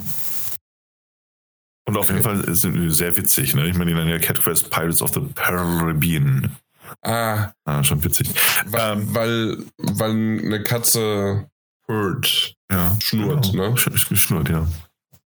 Und 1.87 1.97
auf 1.97 2.05
Okay. 2.05 2.13
jeden 2.19 2.23
Fall 2.23 2.55
sind 2.55 2.75
die 2.75 2.91
sehr 2.91 3.17
witzig. 3.17 3.55
Ne? 3.55 3.67
Ich 3.67 3.75
meine, 3.77 3.91
die 3.91 3.95
nennen 3.95 4.11
ja 4.11 4.19
Cat 4.19 4.43
Quest 4.43 4.69
Pirates 4.71 5.01
of 5.01 5.15
the 5.15 5.21
Caribbean. 5.35 6.55
Ah, 7.03 7.53
Ah, 7.65 7.83
schon 7.85 8.03
witzig. 8.05 8.29
weil, 8.67 8.93
Ähm. 8.99 9.15
weil, 9.15 9.65
weil 9.79 10.11
eine 10.11 10.63
Katze 10.63 11.49
hurt. 11.87 12.55
Ja. 12.71 12.97
Schnurrt, 13.01 13.53
genau. 13.53 13.71
ne? 13.71 13.75
Sch- 13.77 14.17
Schnurrt, 14.17 14.49
ja. 14.51 14.67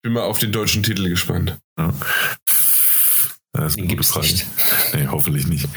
Bin 0.04 0.14
mal 0.14 0.24
auf 0.24 0.38
den 0.40 0.52
deutschen 0.52 0.84
Titel 0.84 1.08
gespannt. 1.10 1.58
ja. 1.80 1.94
Das 3.54 3.74
ist 3.74 3.80
eine 3.80 3.88
gute 3.88 4.04
Frage. 4.04 4.26
nicht. 4.28 4.46
Nee, 4.94 5.08
hoffentlich 5.08 5.48
nicht. 5.48 5.68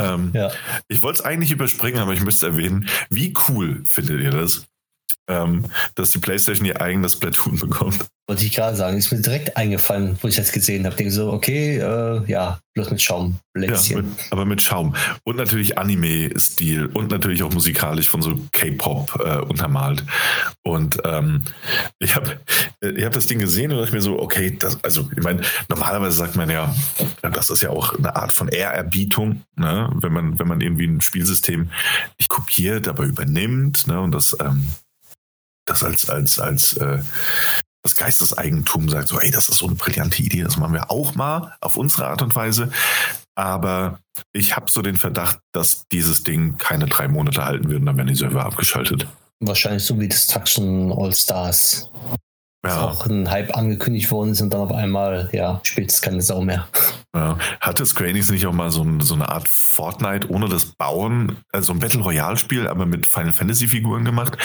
ähm, 0.00 0.30
Ja. 0.34 0.50
Ich 0.86 1.02
wollte 1.02 1.18
es 1.20 1.24
eigentlich 1.24 1.50
überspringen, 1.50 1.98
aber 1.98 2.12
ich 2.12 2.22
müsste 2.22 2.46
erwähnen, 2.46 2.88
wie 3.10 3.34
cool 3.48 3.82
findet 3.84 4.20
ihr 4.20 4.30
das, 4.30 4.66
ähm, 5.28 5.64
dass 5.94 6.10
die 6.10 6.18
PlayStation 6.18 6.66
ihr 6.66 6.80
eigenes 6.80 7.16
Platoon 7.16 7.58
bekommt? 7.58 8.06
Wollte 8.28 8.44
ich 8.44 8.54
gerade 8.54 8.76
sagen, 8.76 8.98
ist 8.98 9.10
mir 9.10 9.22
direkt 9.22 9.56
eingefallen, 9.56 10.18
wo 10.20 10.28
ich 10.28 10.36
das 10.36 10.52
gesehen 10.52 10.84
habe. 10.84 10.94
Denke 10.96 11.12
so, 11.12 11.32
okay, 11.32 11.78
äh, 11.78 12.22
ja, 12.30 12.58
bloß 12.74 12.90
mit 12.90 13.00
Ja, 13.00 13.06
Schaumblättchen. 13.06 13.96
mit, 13.96 14.06
aber 14.30 14.44
mit 14.44 14.60
Schaum. 14.60 14.94
Und 15.24 15.36
natürlich 15.36 15.78
Anime-Stil 15.78 16.86
und 16.86 17.10
natürlich 17.10 17.42
auch 17.42 17.52
musikalisch 17.52 18.08
von 18.10 18.20
so 18.20 18.38
K-Pop 18.52 19.18
äh, 19.24 19.38
untermalt. 19.38 20.04
Und 20.62 20.98
ähm, 21.04 21.42
ich 22.00 22.14
habe 22.16 22.38
ich 22.82 23.02
hab 23.04 23.12
das 23.12 23.26
Ding 23.26 23.38
gesehen 23.38 23.72
und 23.72 23.78
dachte 23.78 23.94
mir 23.94 24.02
so, 24.02 24.18
okay, 24.20 24.54
das, 24.58 24.82
also 24.84 25.08
ich 25.16 25.22
meine, 25.22 25.40
normalerweise 25.70 26.16
sagt 26.18 26.36
man 26.36 26.50
ja, 26.50 26.74
das 27.22 27.48
ist 27.48 27.62
ja 27.62 27.70
auch 27.70 27.94
eine 27.96 28.14
Art 28.14 28.32
von 28.32 28.48
Ehrerbietung, 28.48 29.42
ne? 29.56 29.90
wenn 29.94 30.12
man, 30.12 30.38
wenn 30.38 30.48
man 30.48 30.60
irgendwie 30.60 30.86
ein 30.86 31.00
Spielsystem 31.00 31.70
nicht 32.18 32.28
kopiert, 32.28 32.88
aber 32.88 33.04
übernimmt, 33.04 33.86
ne? 33.86 34.00
Und 34.00 34.12
das, 34.12 34.36
ähm, 34.40 34.64
das 35.68 35.84
als, 35.84 36.08
als, 36.08 36.38
als 36.38 36.72
äh, 36.74 36.98
das 37.82 37.94
Geisteseigentum 37.96 38.88
sagt, 38.88 39.08
so, 39.08 39.18
ey, 39.20 39.30
das 39.30 39.48
ist 39.48 39.58
so 39.58 39.66
eine 39.66 39.76
brillante 39.76 40.22
Idee, 40.22 40.42
das 40.42 40.56
machen 40.56 40.74
wir 40.74 40.90
auch 40.90 41.14
mal 41.14 41.54
auf 41.60 41.76
unsere 41.76 42.06
Art 42.08 42.22
und 42.22 42.34
Weise. 42.34 42.70
Aber 43.34 44.00
ich 44.32 44.56
habe 44.56 44.70
so 44.70 44.82
den 44.82 44.96
Verdacht, 44.96 45.38
dass 45.52 45.86
dieses 45.92 46.24
Ding 46.24 46.58
keine 46.58 46.86
drei 46.86 47.06
Monate 47.06 47.44
halten 47.44 47.68
wird 47.68 47.80
und 47.80 47.86
dann 47.86 47.96
werden 47.96 48.08
die 48.08 48.16
Server 48.16 48.44
abgeschaltet. 48.44 49.06
Wahrscheinlich 49.40 49.84
so 49.84 49.98
wie 50.00 50.08
Destruction 50.08 50.92
All 50.92 51.14
Stars. 51.14 51.90
Ja, 52.66 52.88
Auch 52.88 53.06
ein 53.06 53.30
Hype 53.30 53.56
angekündigt 53.56 54.10
worden 54.10 54.32
ist 54.32 54.40
und 54.40 54.52
dann 54.52 54.60
auf 54.60 54.72
einmal, 54.72 55.28
ja, 55.32 55.60
spielt 55.62 55.92
es 55.92 56.02
keine 56.02 56.20
Sau 56.20 56.42
mehr. 56.42 56.66
ja. 57.14 57.38
Hatte 57.60 57.86
Squarenix 57.86 58.30
nicht 58.30 58.46
auch 58.48 58.52
mal 58.52 58.72
so, 58.72 58.82
ein, 58.82 59.00
so 59.00 59.14
eine 59.14 59.28
Art 59.28 59.46
Fortnite 59.46 60.28
ohne 60.28 60.48
das 60.48 60.66
Bauen, 60.66 61.36
also 61.52 61.72
ein 61.72 61.78
Battle 61.78 62.00
Royale 62.00 62.36
Spiel, 62.36 62.66
aber 62.66 62.84
mit 62.84 63.06
Final 63.06 63.32
Fantasy 63.32 63.68
Figuren 63.68 64.04
gemacht? 64.04 64.36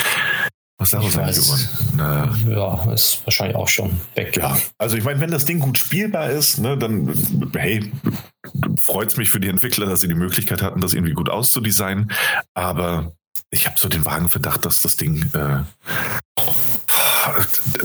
Was 0.78 0.90
daraus 0.90 1.14
Ich 1.14 1.18
eigentlich? 1.18 1.68
Na, 1.96 2.34
Ja, 2.48 2.92
ist 2.92 3.20
wahrscheinlich 3.24 3.56
auch 3.56 3.68
schon 3.68 4.00
weg. 4.14 4.36
Ja, 4.36 4.58
also 4.76 4.96
ich 4.96 5.04
meine, 5.04 5.20
wenn 5.20 5.30
das 5.30 5.44
Ding 5.44 5.60
gut 5.60 5.78
spielbar 5.78 6.30
ist, 6.30 6.58
ne, 6.58 6.76
dann 6.76 7.14
hey, 7.54 7.92
freut 8.80 9.12
es 9.12 9.16
mich 9.16 9.30
für 9.30 9.38
die 9.38 9.46
Entwickler, 9.48 9.86
dass 9.86 10.00
sie 10.00 10.08
die 10.08 10.16
Möglichkeit 10.16 10.62
hatten, 10.62 10.80
das 10.80 10.92
irgendwie 10.92 11.12
gut 11.12 11.30
auszudesignen. 11.30 12.10
Aber 12.54 13.12
ich 13.50 13.66
habe 13.66 13.78
so 13.78 13.88
den 13.88 14.04
vagen 14.04 14.28
Verdacht, 14.28 14.64
dass 14.64 14.82
das 14.82 14.96
Ding 14.96 15.30
äh, 15.32 15.62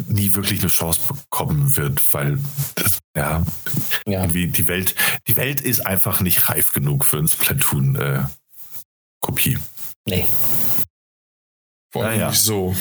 nie 0.08 0.34
wirklich 0.34 0.62
eine 0.62 0.69
Chance 0.69 1.02
bekommen 1.08 1.78
wird, 1.78 2.02
weil 2.13 2.39
das, 2.75 2.99
ja, 3.15 3.43
ja, 4.08 4.21
irgendwie 4.21 4.47
die 4.47 4.67
Welt, 4.67 4.95
die 5.28 5.38
Welt 5.38 5.62
ist 5.62 5.86
einfach 5.86 6.21
nicht 6.21 6.49
reif 6.49 6.73
genug 6.73 7.06
für 7.06 7.17
ein 7.17 7.28
Splatoon-Kopie. 7.28 9.54
Äh, 9.54 9.60
nee. 10.06 10.28
Vor 11.91 12.04
allem 12.04 12.17
naja. 12.17 12.30
nicht 12.30 12.41
so. 12.41 12.75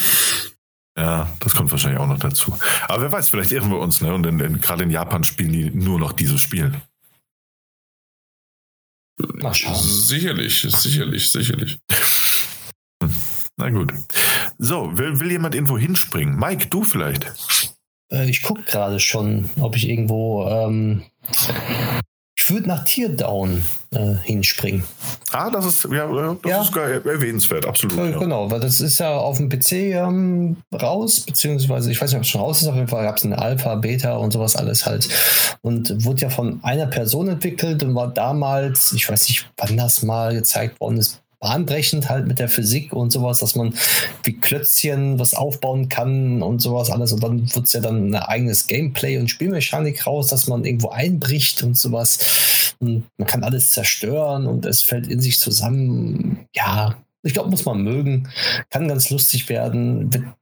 Ja, 0.97 1.29
das 1.41 1.55
kommt 1.55 1.71
wahrscheinlich 1.71 2.01
auch 2.01 2.09
noch 2.09 2.19
dazu. 2.19 2.59
Aber 2.89 3.03
wer 3.03 3.13
weiß, 3.13 3.31
vielleicht 3.31 3.53
irren 3.53 3.71
wir 3.71 3.79
uns, 3.79 4.01
ne? 4.01 4.13
Und 4.13 4.27
in, 4.27 4.41
in, 4.41 4.61
gerade 4.61 4.83
in 4.83 4.91
Japan 4.91 5.23
spielen 5.23 5.53
die 5.53 5.71
nur 5.71 5.99
noch 5.99 6.13
dieses 6.13 6.41
Spiel. 6.41 6.73
Mal 9.35 9.55
schauen. 9.55 9.77
Sicherlich, 9.77 10.61
sicherlich, 10.61 11.31
sicherlich. 11.31 11.79
Na 13.57 13.71
gut. 13.71 13.93
So, 14.59 14.97
will, 14.99 15.19
will 15.21 15.31
jemand 15.31 15.55
irgendwo 15.55 15.79
hinspringen? 15.79 16.37
Mike, 16.37 16.67
du 16.69 16.85
vielleicht? 16.85 17.33
Äh, 18.11 18.29
ich 18.29 18.43
gucke 18.43 18.63
gerade 18.63 19.01
schon, 19.01 19.51
ob 19.61 19.77
ich 19.77 19.89
irgendwo. 19.89 20.49
Ähm, 20.49 21.05
ich 22.49 22.55
würde 22.55 22.69
nach 22.69 22.83
Teardown 22.85 23.63
äh, 23.91 24.15
hinspringen. 24.23 24.83
Ah, 25.33 25.51
das 25.51 25.67
ist 25.67 25.85
ja, 25.93 26.07
das 26.07 26.51
ja. 26.51 26.63
ist 26.63 26.75
erwähnenswert, 27.05 27.67
absolut. 27.67 27.99
Äh, 27.99 28.13
ja. 28.13 28.19
Genau, 28.19 28.51
weil 28.51 28.59
das 28.59 28.81
ist 28.81 28.99
ja 29.01 29.19
auf 29.19 29.37
dem 29.37 29.51
PC 29.51 29.73
ähm, 29.73 30.57
raus, 30.73 31.21
beziehungsweise 31.21 31.93
ich 31.93 32.01
weiß 32.01 32.11
nicht, 32.11 32.17
ob 32.17 32.23
es 32.23 32.29
schon 32.29 32.41
raus 32.41 32.63
ist, 32.63 32.69
auf 32.69 32.75
jeden 32.75 32.89
Fall 32.89 33.05
gab 33.05 33.19
es 33.19 33.25
eine 33.27 33.39
Alpha, 33.39 33.75
Beta 33.75 34.17
und 34.17 34.33
sowas 34.33 34.57
alles 34.57 34.87
halt. 34.87 35.11
Und 35.61 36.07
wurde 36.07 36.23
ja 36.23 36.31
von 36.31 36.61
einer 36.63 36.87
Person 36.87 37.29
entwickelt 37.29 37.83
und 37.83 37.95
war 37.95 38.09
damals, 38.09 38.93
ich 38.93 39.07
weiß 39.07 39.29
nicht, 39.29 39.51
wann 39.59 39.77
das 39.77 40.03
mal 40.03 40.33
gezeigt 40.33 40.81
worden 40.81 40.97
ist, 40.97 41.21
bahnbrechend 41.41 42.09
halt 42.09 42.27
mit 42.27 42.39
der 42.39 42.49
Physik 42.49 42.93
und 42.93 43.11
sowas, 43.11 43.39
dass 43.39 43.55
man 43.55 43.75
wie 44.25 44.35
Klötzchen 44.35 45.19
was 45.19 45.35
aufbauen 45.35 45.89
kann 45.89 46.43
und 46.43 46.61
sowas 46.61 46.91
alles. 46.91 47.13
Und 47.13 47.23
dann 47.23 47.55
wird 47.55 47.67
es 47.67 47.73
ja 47.73 47.81
dann 47.81 48.15
ein 48.15 48.17
eigenes 48.17 48.67
Gameplay 48.67 49.19
und 49.19 49.29
Spielmechanik 49.29 50.07
raus, 50.07 50.29
dass 50.29 50.49
man 50.49 50.65
irgendwo 50.65 50.89
einbricht 50.89 51.63
und 51.63 51.77
sowas. 51.77 52.75
Und 52.81 53.05
man 53.19 53.27
kann 53.27 53.45
alles 53.45 53.73
zerstören 53.73 54.47
und 54.47 54.67
es 54.67 54.83
fällt 54.83 55.07
in 55.07 55.21
sich 55.21 55.39
zusammen. 55.39 56.47
Ja, 56.55 56.97
ich 57.23 57.35
glaube, 57.35 57.51
muss 57.51 57.65
man 57.65 57.83
mögen. 57.83 58.29
Kann 58.71 58.89
ganz 58.89 59.11
lustig 59.11 59.49
werden. 59.49 60.35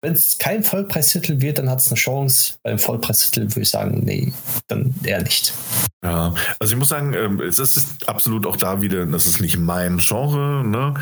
Wenn 0.00 0.12
es 0.12 0.38
kein 0.38 0.62
Vollpreistitel 0.62 1.40
wird, 1.40 1.58
dann 1.58 1.68
hat 1.68 1.80
es 1.80 1.88
eine 1.88 1.96
Chance. 1.96 2.54
Beim 2.62 2.78
Vollpreistitel 2.78 3.42
würde 3.42 3.62
ich 3.62 3.70
sagen, 3.70 4.00
nee, 4.04 4.32
dann 4.68 4.94
eher 5.02 5.22
nicht. 5.22 5.52
Ja, 6.02 6.34
also 6.58 6.72
ich 6.72 6.78
muss 6.78 6.88
sagen, 6.88 7.12
ähm, 7.14 7.40
es 7.40 7.58
ist 7.58 8.08
absolut 8.08 8.46
auch 8.46 8.56
da 8.56 8.80
wieder, 8.80 9.04
das 9.06 9.26
ist 9.26 9.40
nicht 9.40 9.58
mein 9.58 9.98
Genre. 9.98 10.64
Ne? 10.64 10.94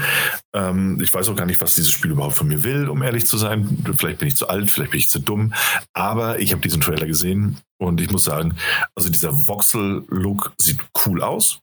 Ähm, 0.55 1.01
ich 1.01 1.13
weiß 1.13 1.29
auch 1.29 1.37
gar 1.37 1.47
nicht, 1.47 1.61
was 1.61 1.77
dieses 1.77 1.91
Spiel 1.91 2.11
überhaupt 2.11 2.37
von 2.37 2.49
mir 2.49 2.65
will, 2.65 2.89
um 2.89 3.03
ehrlich 3.03 3.27
zu 3.27 3.37
sein. 3.37 3.85
Vielleicht 3.97 4.19
bin 4.19 4.29
ich 4.29 4.37
zu 4.37 4.49
alt, 4.49 4.71
vielleicht 4.71 4.93
bin 4.93 4.99
ich 4.99 5.09
zu 5.09 5.21
dumm. 5.21 5.53
Aber 5.93 6.41
ich 6.41 6.53
habe 6.53 6.63
diesen 6.63 6.81
Trailer 6.81 7.07
gesehen 7.07 7.59
und 7.79 8.01
ich 8.01 8.11
muss 8.11 8.25
sagen, 8.25 8.57
also 8.97 9.09
dieser 9.09 9.33
Voxel-Look 9.33 10.55
sieht 10.59 10.81
cool 11.07 11.23
aus. 11.23 11.61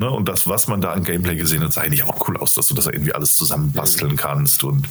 Ne, 0.00 0.10
und 0.10 0.28
das, 0.28 0.46
was 0.46 0.68
man 0.68 0.80
da 0.80 0.92
an 0.92 1.02
Gameplay 1.02 1.34
gesehen 1.34 1.62
hat, 1.64 1.72
sah 1.72 1.80
eigentlich 1.80 2.04
auch 2.04 2.28
cool 2.28 2.36
aus, 2.36 2.54
dass 2.54 2.68
du 2.68 2.74
das 2.74 2.86
irgendwie 2.86 3.14
alles 3.14 3.36
zusammenbasteln 3.36 4.16
kannst 4.16 4.62
und 4.64 4.88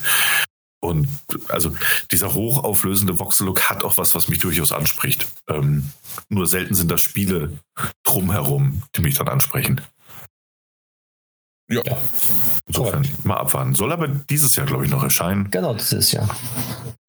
und 0.80 1.08
also 1.50 1.76
dieser 2.12 2.34
hochauflösende 2.36 3.18
Voxel-Look 3.18 3.70
hat 3.70 3.84
auch 3.84 3.98
was, 3.98 4.14
was 4.14 4.28
mich 4.28 4.40
durchaus 4.40 4.72
anspricht. 4.72 5.28
Ähm, 5.50 5.90
nur 6.30 6.46
selten 6.46 6.76
sind 6.76 6.92
das 6.92 7.02
Spiele 7.02 7.58
drumherum, 8.04 8.84
die 8.96 9.02
mich 9.02 9.16
dann 9.16 9.28
ansprechen. 9.28 9.82
Ja. 11.70 11.82
Insofern 12.68 13.04
Correct. 13.04 13.26
mal 13.26 13.38
abwarten. 13.38 13.74
Soll 13.74 13.92
aber 13.92 14.08
dieses 14.08 14.56
Jahr, 14.56 14.68
glaube 14.68 14.86
ich, 14.86 14.92
noch 14.92 15.04
erscheinen. 15.04 15.50
Genau, 15.52 15.74
dieses 15.74 16.12
Jahr. 16.12 16.30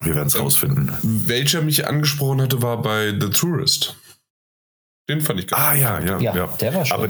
Wir 0.02 0.14
werden 0.14 0.28
es 0.28 0.34
ähm, 0.34 0.42
rausfinden. 0.42 0.92
Welcher 1.02 1.60
mich 1.60 1.86
angesprochen 1.86 2.40
hatte, 2.40 2.62
war 2.62 2.80
bei 2.80 3.10
The 3.10 3.30
Tourist. 3.30 3.96
Den 5.08 5.22
fand 5.22 5.40
ich 5.40 5.46
geil. 5.46 5.58
Ah, 5.58 5.74
ja, 5.74 6.00
ja, 6.00 6.18
ja. 6.18 6.36
ja. 6.36 6.46
Der 6.60 6.74
war 6.74 6.84
schön. 6.84 6.94
Aber 6.94 7.08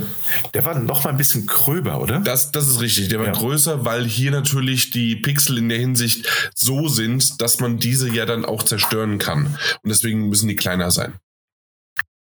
der 0.55 0.65
war 0.65 0.79
noch 0.79 1.03
mal 1.03 1.11
ein 1.11 1.17
bisschen 1.17 1.47
gröber, 1.47 2.01
oder? 2.01 2.21
Das, 2.21 2.53
das 2.53 2.69
ist 2.69 2.81
richtig. 2.81 3.09
Der 3.09 3.19
war 3.19 3.27
ja. 3.27 3.33
größer, 3.33 3.85
weil 3.85 4.05
hier 4.05 4.31
natürlich 4.31 4.91
die 4.91 5.17
Pixel 5.17 5.59
in 5.59 5.69
der 5.69 5.79
Hinsicht 5.79 6.29
so 6.55 6.87
sind, 6.87 7.43
dass 7.43 7.59
man 7.59 7.79
diese 7.79 8.09
ja 8.09 8.25
dann 8.25 8.45
auch 8.45 8.63
zerstören 8.63 9.19
kann. 9.19 9.59
Und 9.83 9.91
deswegen 9.91 10.29
müssen 10.29 10.49
die 10.49 10.55
kleiner 10.55 10.93
sein. 10.93 11.15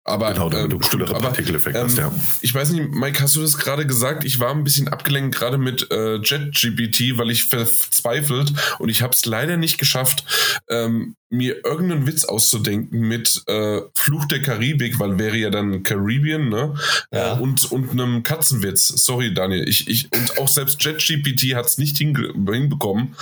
Aber, 0.09 0.33
genau, 0.33 0.49
damit 0.49 0.73
du 0.73 0.79
coolere 0.79 1.17
äh, 1.17 1.21
Partikeleffekte 1.21 1.81
ähm, 1.81 1.87
hast, 1.87 1.99
ja. 1.99 2.13
Ich 2.41 2.55
weiß 2.55 2.71
nicht, 2.71 2.91
Mike, 2.91 3.21
hast 3.21 3.35
du 3.35 3.41
das 3.41 3.59
gerade 3.59 3.87
gesagt? 3.87 4.25
Ich 4.25 4.39
war 4.39 4.53
ein 4.53 4.63
bisschen 4.63 4.87
abgelenkt 4.87 5.37
gerade 5.37 5.59
mit 5.59 5.91
äh, 5.91 6.17
JetGPT, 6.17 7.19
weil 7.19 7.31
ich 7.31 7.45
verzweifelt 7.45 8.53
und 8.79 8.89
ich 8.89 9.03
habe 9.03 9.13
es 9.13 9.27
leider 9.27 9.57
nicht 9.57 9.79
geschafft, 9.79 10.25
ähm, 10.71 11.17
mir 11.29 11.65
irgendeinen 11.65 12.07
Witz 12.07 12.25
auszudenken 12.25 13.01
mit 13.01 13.43
äh, 13.49 13.81
Fluch 13.95 14.27
der 14.27 14.43
Karibik, 14.43 15.01
weil 15.01 15.19
wäre 15.19 15.37
ja 15.37 15.51
dann 15.51 15.83
Caribbean, 15.83 16.49
ne? 16.49 16.75
Ja. 17.11 17.37
Äh, 17.37 17.41
und, 17.41 17.71
und 17.73 17.91
einem 17.91 18.23
Katzenwitz. 18.23 18.87
Sorry, 18.87 19.35
Daniel. 19.35 19.69
Ich, 19.69 19.89
ich, 19.89 20.13
und 20.13 20.39
auch 20.39 20.49
selbst 20.49 20.83
JetGPT 20.85 21.57
hat 21.57 21.67
es 21.67 21.79
nicht 21.79 21.99
hinbekommen. 21.99 23.17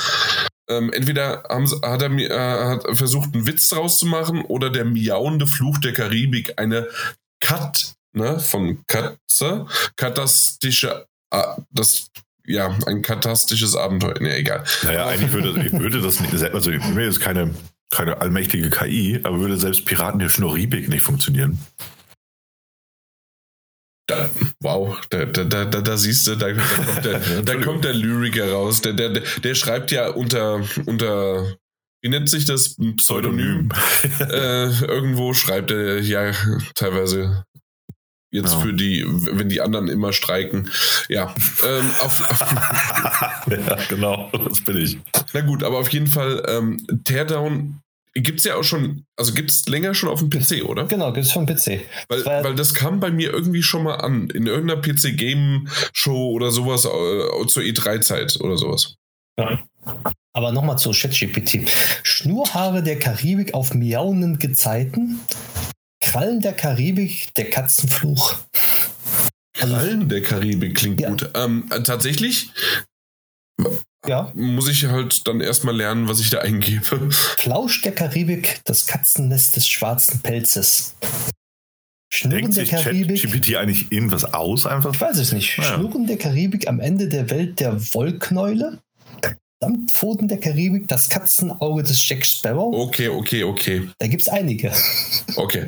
Ähm, 0.69 0.93
entweder 0.93 1.45
haben, 1.49 1.67
hat 1.67 2.03
er 2.03 2.11
äh, 2.11 2.67
hat 2.67 2.97
versucht, 2.97 3.35
einen 3.35 3.47
Witz 3.47 3.69
draus 3.69 3.99
zu 3.99 4.07
machen 4.07 4.43
oder 4.43 4.71
der 4.71 4.85
miauende 4.85 5.47
Fluch 5.47 5.79
der 5.79 5.93
Karibik, 5.93 6.55
eine 6.57 6.89
Kat, 7.41 7.95
ne, 8.15 8.41
von 8.41 8.85
Katze, 8.87 9.67
katastische, 9.97 11.07
äh, 11.31 11.43
das, 11.71 12.09
ja, 12.47 12.75
ein 12.87 13.03
katastisches 13.03 13.77
Abenteuer. 13.77 14.19
Ne, 14.21 14.37
egal. 14.37 14.65
Naja, 14.85 15.07
eigentlich 15.07 15.33
würde, 15.33 15.61
ich 15.67 15.73
würde 15.73 16.01
das 16.01 16.21
nicht, 16.21 16.33
also 16.33 16.71
will 16.71 17.05
jetzt 17.05 17.21
keine, 17.21 17.55
keine 17.91 18.21
allmächtige 18.23 18.71
KI, 18.71 19.21
aber 19.23 19.41
würde 19.41 19.59
selbst 19.59 19.85
Piraten 19.85 20.19
der 20.19 20.31
Schnorribik 20.31 20.89
nicht 20.89 21.03
funktionieren. 21.03 21.59
Da, 24.07 24.29
wow, 24.61 24.99
da, 25.09 25.25
da, 25.25 25.45
da, 25.45 25.65
da, 25.65 25.97
siehst 25.97 26.27
du, 26.27 26.37
da, 26.37 26.53
da, 26.53 26.63
kommt, 26.63 27.05
der, 27.05 27.43
da 27.43 27.57
kommt 27.57 27.85
der 27.85 27.95
Lyriker 27.95 28.53
raus. 28.53 28.83
Der, 28.83 28.93
der, 28.93 29.09
der 29.11 29.55
schreibt 29.55 29.91
ja 29.93 30.09
unter, 30.09 30.63
unter 30.85 31.57
wie 32.03 32.11
nennt 32.11 32.29
sich 32.29 32.45
das? 32.45 32.77
Pseudonym. 32.97 33.71
äh, 34.21 34.67
irgendwo 34.85 35.33
schreibt 35.33 35.71
er 35.71 36.01
ja 36.01 36.33
teilweise 36.75 37.45
jetzt 38.31 38.53
ja. 38.53 38.59
für 38.59 38.75
die, 38.75 39.07
wenn 39.07 39.49
die 39.49 39.63
anderen 39.63 39.89
immer 39.89 40.13
streiken. 40.13 40.69
Ja, 41.09 41.35
ähm, 41.67 41.91
auf, 42.01 42.21
ja, 43.47 43.79
genau, 43.89 44.31
das 44.47 44.61
bin 44.61 44.77
ich. 44.77 44.99
Na 45.33 45.41
gut, 45.41 45.63
aber 45.63 45.79
auf 45.79 45.89
jeden 45.91 46.09
Fall, 46.09 46.43
ähm, 46.47 46.85
Teardown 47.05 47.81
Gibt 48.17 48.39
es 48.39 48.45
ja 48.45 48.55
auch 48.55 48.63
schon, 48.63 49.07
also 49.17 49.35
gibt 49.35 49.51
es 49.51 49.67
länger 49.67 49.93
schon 49.93 50.09
auf 50.09 50.21
dem 50.21 50.31
PC, 50.31 50.65
oder? 50.65 50.85
Genau, 50.85 51.13
gibt 51.13 51.27
es 51.27 51.33
schon 51.33 51.47
PC. 51.47 51.81
Weil 52.09 52.23
das, 52.23 52.45
weil 52.45 52.55
das 52.55 52.73
kam 52.73 53.01
bei 53.01 53.11
mir 53.11 53.33
irgendwie 53.33 53.63
schon 53.63 53.83
mal 53.83 53.97
an, 53.97 54.31
in 54.31 54.47
irgendeiner 54.47 54.81
PC-Game-Show 54.81 56.31
oder 56.31 56.53
sowas 56.53 56.85
äh, 56.85 57.47
zur 57.49 57.65
E3-Zeit 57.65 58.41
oder 58.41 58.57
sowas. 58.57 58.95
Ja. 59.37 59.67
Aber 60.33 60.53
nochmal 60.53 60.79
zu 60.79 60.93
ChatGPT. 60.93 61.69
Schnurhaare 62.05 62.85
der 62.85 63.01
Karibik 63.01 63.53
auf 63.53 63.75
miauenden 63.75 64.39
Gezeiten. 64.39 65.21
Krallen 66.01 66.41
der 66.41 66.53
Karibik, 66.53 67.35
der 67.35 67.51
Katzenfluch. 67.51 68.37
Krallen 69.55 70.09
der 70.09 70.23
Karibik 70.23 70.77
klingt 70.77 71.01
ja. 71.01 71.11
gut. 71.11 71.31
Ähm, 71.35 71.69
tatsächlich 71.83 72.51
ja. 74.07 74.31
muss 74.35 74.69
ich 74.69 74.85
halt 74.87 75.27
dann 75.27 75.41
erstmal 75.41 75.77
lernen, 75.77 76.09
was 76.09 76.21
ich 76.21 76.31
da 76.31 76.39
eingebe. 76.41 77.11
Flausch 77.11 77.83
der 77.83 77.93
Karibik, 77.93 78.61
das 78.65 78.87
Katzennest 78.87 79.57
des 79.57 79.67
schwarzen 79.67 80.21
Pelzes. 80.21 80.95
Schnurren 82.13 82.43
Denkt 82.43 82.57
der 82.57 82.65
sich 82.67 82.71
Karibik. 82.71 83.23
GPT 83.23 83.57
eigentlich 83.57 83.91
irgendwas 83.91 84.25
aus 84.33 84.67
einfach? 84.67 84.95
Ich 84.95 85.01
weiß 85.01 85.19
es 85.19 85.33
nicht. 85.33 85.59
Naja. 85.59 85.75
Schnurren 85.75 86.07
der 86.07 86.17
Karibik 86.17 86.69
am 86.69 86.79
Ende 86.79 87.09
der 87.09 87.29
Welt 87.31 87.59
der 87.59 87.81
Wollknäule. 87.95 88.79
Dampfpfoten 89.61 90.29
der 90.29 90.39
Karibik, 90.39 90.89
das 90.89 91.09
Katzenauge 91.09 91.83
des 91.83 92.07
Jack 92.09 92.25
Sparrow. 92.25 92.75
Okay, 92.75 93.09
okay, 93.09 93.45
okay. 93.45 93.89
Da 93.99 94.07
gibt 94.07 94.23
es 94.23 94.29
einige. 94.29 94.73
Okay. 95.37 95.67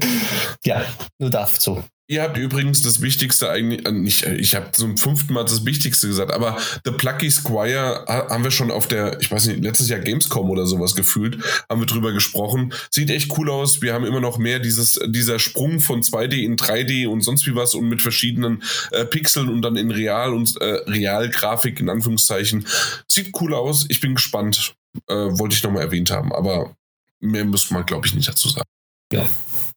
ja, 0.64 0.84
nur 1.18 1.30
dazu. 1.30 1.82
Ihr 2.08 2.22
habt 2.22 2.38
übrigens 2.38 2.82
das 2.82 3.00
Wichtigste 3.00 3.50
eigentlich, 3.50 3.84
äh, 3.84 3.90
nicht, 3.90 4.22
äh, 4.22 4.36
ich 4.36 4.54
habe 4.54 4.70
zum 4.70 4.96
fünften 4.96 5.32
Mal 5.32 5.42
das 5.42 5.64
Wichtigste 5.66 6.06
gesagt, 6.06 6.32
aber 6.32 6.56
The 6.84 6.92
Plucky 6.92 7.28
Squire 7.28 8.04
haben 8.06 8.44
wir 8.44 8.52
schon 8.52 8.70
auf 8.70 8.86
der, 8.86 9.20
ich 9.20 9.30
weiß 9.30 9.46
nicht, 9.46 9.64
letztes 9.64 9.88
Jahr 9.88 9.98
Gamescom 9.98 10.48
oder 10.48 10.66
sowas 10.66 10.94
gefühlt, 10.94 11.42
haben 11.68 11.80
wir 11.80 11.86
drüber 11.86 12.12
gesprochen. 12.12 12.72
Sieht 12.90 13.10
echt 13.10 13.36
cool 13.36 13.50
aus. 13.50 13.82
Wir 13.82 13.92
haben 13.92 14.04
immer 14.04 14.20
noch 14.20 14.38
mehr 14.38 14.60
dieses, 14.60 15.00
dieser 15.08 15.40
Sprung 15.40 15.80
von 15.80 16.02
2D 16.02 16.44
in 16.44 16.56
3D 16.56 17.08
und 17.08 17.22
sonst 17.22 17.44
wie 17.46 17.56
was 17.56 17.74
und 17.74 17.88
mit 17.88 18.00
verschiedenen 18.00 18.62
äh, 18.92 19.04
Pixeln 19.04 19.48
und 19.48 19.62
dann 19.62 19.76
in 19.76 19.90
Real 19.90 20.32
und 20.32 20.60
äh, 20.60 20.64
Realgrafik 20.86 21.80
in 21.80 21.88
Anführungszeichen. 21.88 22.68
Sieht 23.08 23.32
cool 23.40 23.52
aus. 23.52 23.84
Ich 23.88 24.00
bin 24.00 24.14
gespannt. 24.14 24.76
Äh, 25.08 25.14
wollte 25.14 25.54
ich 25.54 25.62
nochmal 25.62 25.82
erwähnt 25.82 26.10
haben, 26.10 26.32
aber 26.32 26.74
mehr 27.20 27.44
muss 27.44 27.70
man, 27.70 27.84
glaube 27.84 28.06
ich, 28.06 28.14
nicht 28.14 28.28
dazu 28.28 28.48
sagen. 28.48 28.68
Ja. 29.12 29.28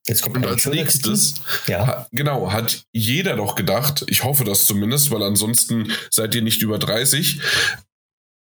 Jetzt 0.08 0.22
kommt 0.22 0.38
Und 0.38 0.46
ein 0.46 0.50
als 0.50 0.66
nächstes. 0.66 1.36
Ja. 1.68 1.86
ha, 1.86 2.08
genau, 2.12 2.52
hat 2.52 2.84
jeder 2.92 3.36
doch 3.36 3.56
gedacht, 3.56 4.04
ich 4.08 4.24
hoffe 4.24 4.44
das 4.44 4.66
zumindest, 4.66 5.12
weil 5.12 5.24
ansonsten 5.24 5.92
seid 6.10 6.34
ihr 6.36 6.42
nicht 6.42 6.62
über 6.62 6.80
30. 6.80 7.42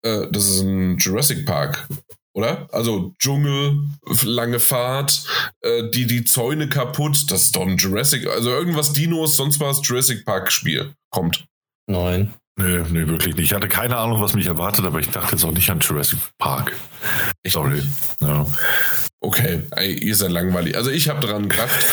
Äh, 0.03 0.27
das 0.31 0.49
ist 0.49 0.61
ein 0.61 0.99
Jurassic 0.99 1.45
Park, 1.45 1.87
oder? 2.33 2.69
Also 2.73 3.15
Dschungel, 3.19 3.83
lange 4.23 4.61
Fahrt, 4.61 5.25
äh, 5.61 5.91
die, 5.91 6.07
die 6.07 6.25
Zäune 6.25 6.69
kaputt, 6.69 7.31
das 7.31 7.45
ist 7.45 7.57
doch 7.57 7.67
ein 7.67 7.77
Jurassic, 7.77 8.27
also 8.27 8.51
irgendwas 8.51 8.93
Dinos, 8.93 9.37
sonst 9.37 9.61
was 9.61 9.81
Jurassic 9.83 10.25
Park 10.25 10.51
Spiel 10.53 10.95
kommt. 11.11 11.47
Nein. 11.87 12.33
Nee, 12.61 12.85
nee, 12.91 13.07
wirklich 13.09 13.35
nicht. 13.37 13.47
Ich 13.47 13.55
hatte 13.55 13.69
keine 13.69 13.97
Ahnung, 13.97 14.21
was 14.21 14.35
mich 14.35 14.47
erwartet, 14.47 14.85
aber 14.85 15.01
ich 15.01 15.09
dachte 15.09 15.33
jetzt 15.33 15.45
auch 15.45 15.53
nicht 15.53 15.71
an 15.71 15.81
Jurassic 15.81 16.19
Park. 16.39 16.73
Sorry. 17.47 17.83
Ja. 18.21 18.47
Okay, 19.21 19.63
ey, 19.73 19.95
ihr 19.95 20.17
seid 20.17 20.31
langweilig. 20.31 20.77
Also 20.77 20.91
ich 20.91 21.09
habe 21.09 21.27
dran 21.27 21.49
gedacht. 21.49 21.87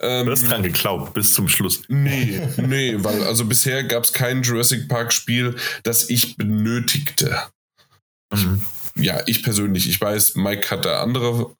Ähm, 0.00 0.26
Du 0.26 0.32
hast 0.32 0.48
dran 0.48 0.62
geglaubt, 0.62 1.14
bis 1.14 1.34
zum 1.34 1.48
Schluss. 1.48 1.82
Nee, 1.88 2.46
nee, 2.56 2.94
weil 2.98 3.22
also 3.24 3.44
bisher 3.46 3.84
gab 3.84 4.04
es 4.04 4.12
kein 4.12 4.42
Jurassic 4.42 4.88
Park 4.88 5.12
Spiel, 5.12 5.56
das 5.82 6.10
ich 6.10 6.36
benötigte. 6.36 7.38
Mhm. 8.32 8.62
Ja, 8.98 9.22
ich 9.26 9.42
persönlich, 9.42 9.88
ich 9.88 10.00
weiß, 10.00 10.36
Mike 10.36 10.70
hat 10.70 10.84
da 10.84 11.02
andere. 11.02 11.54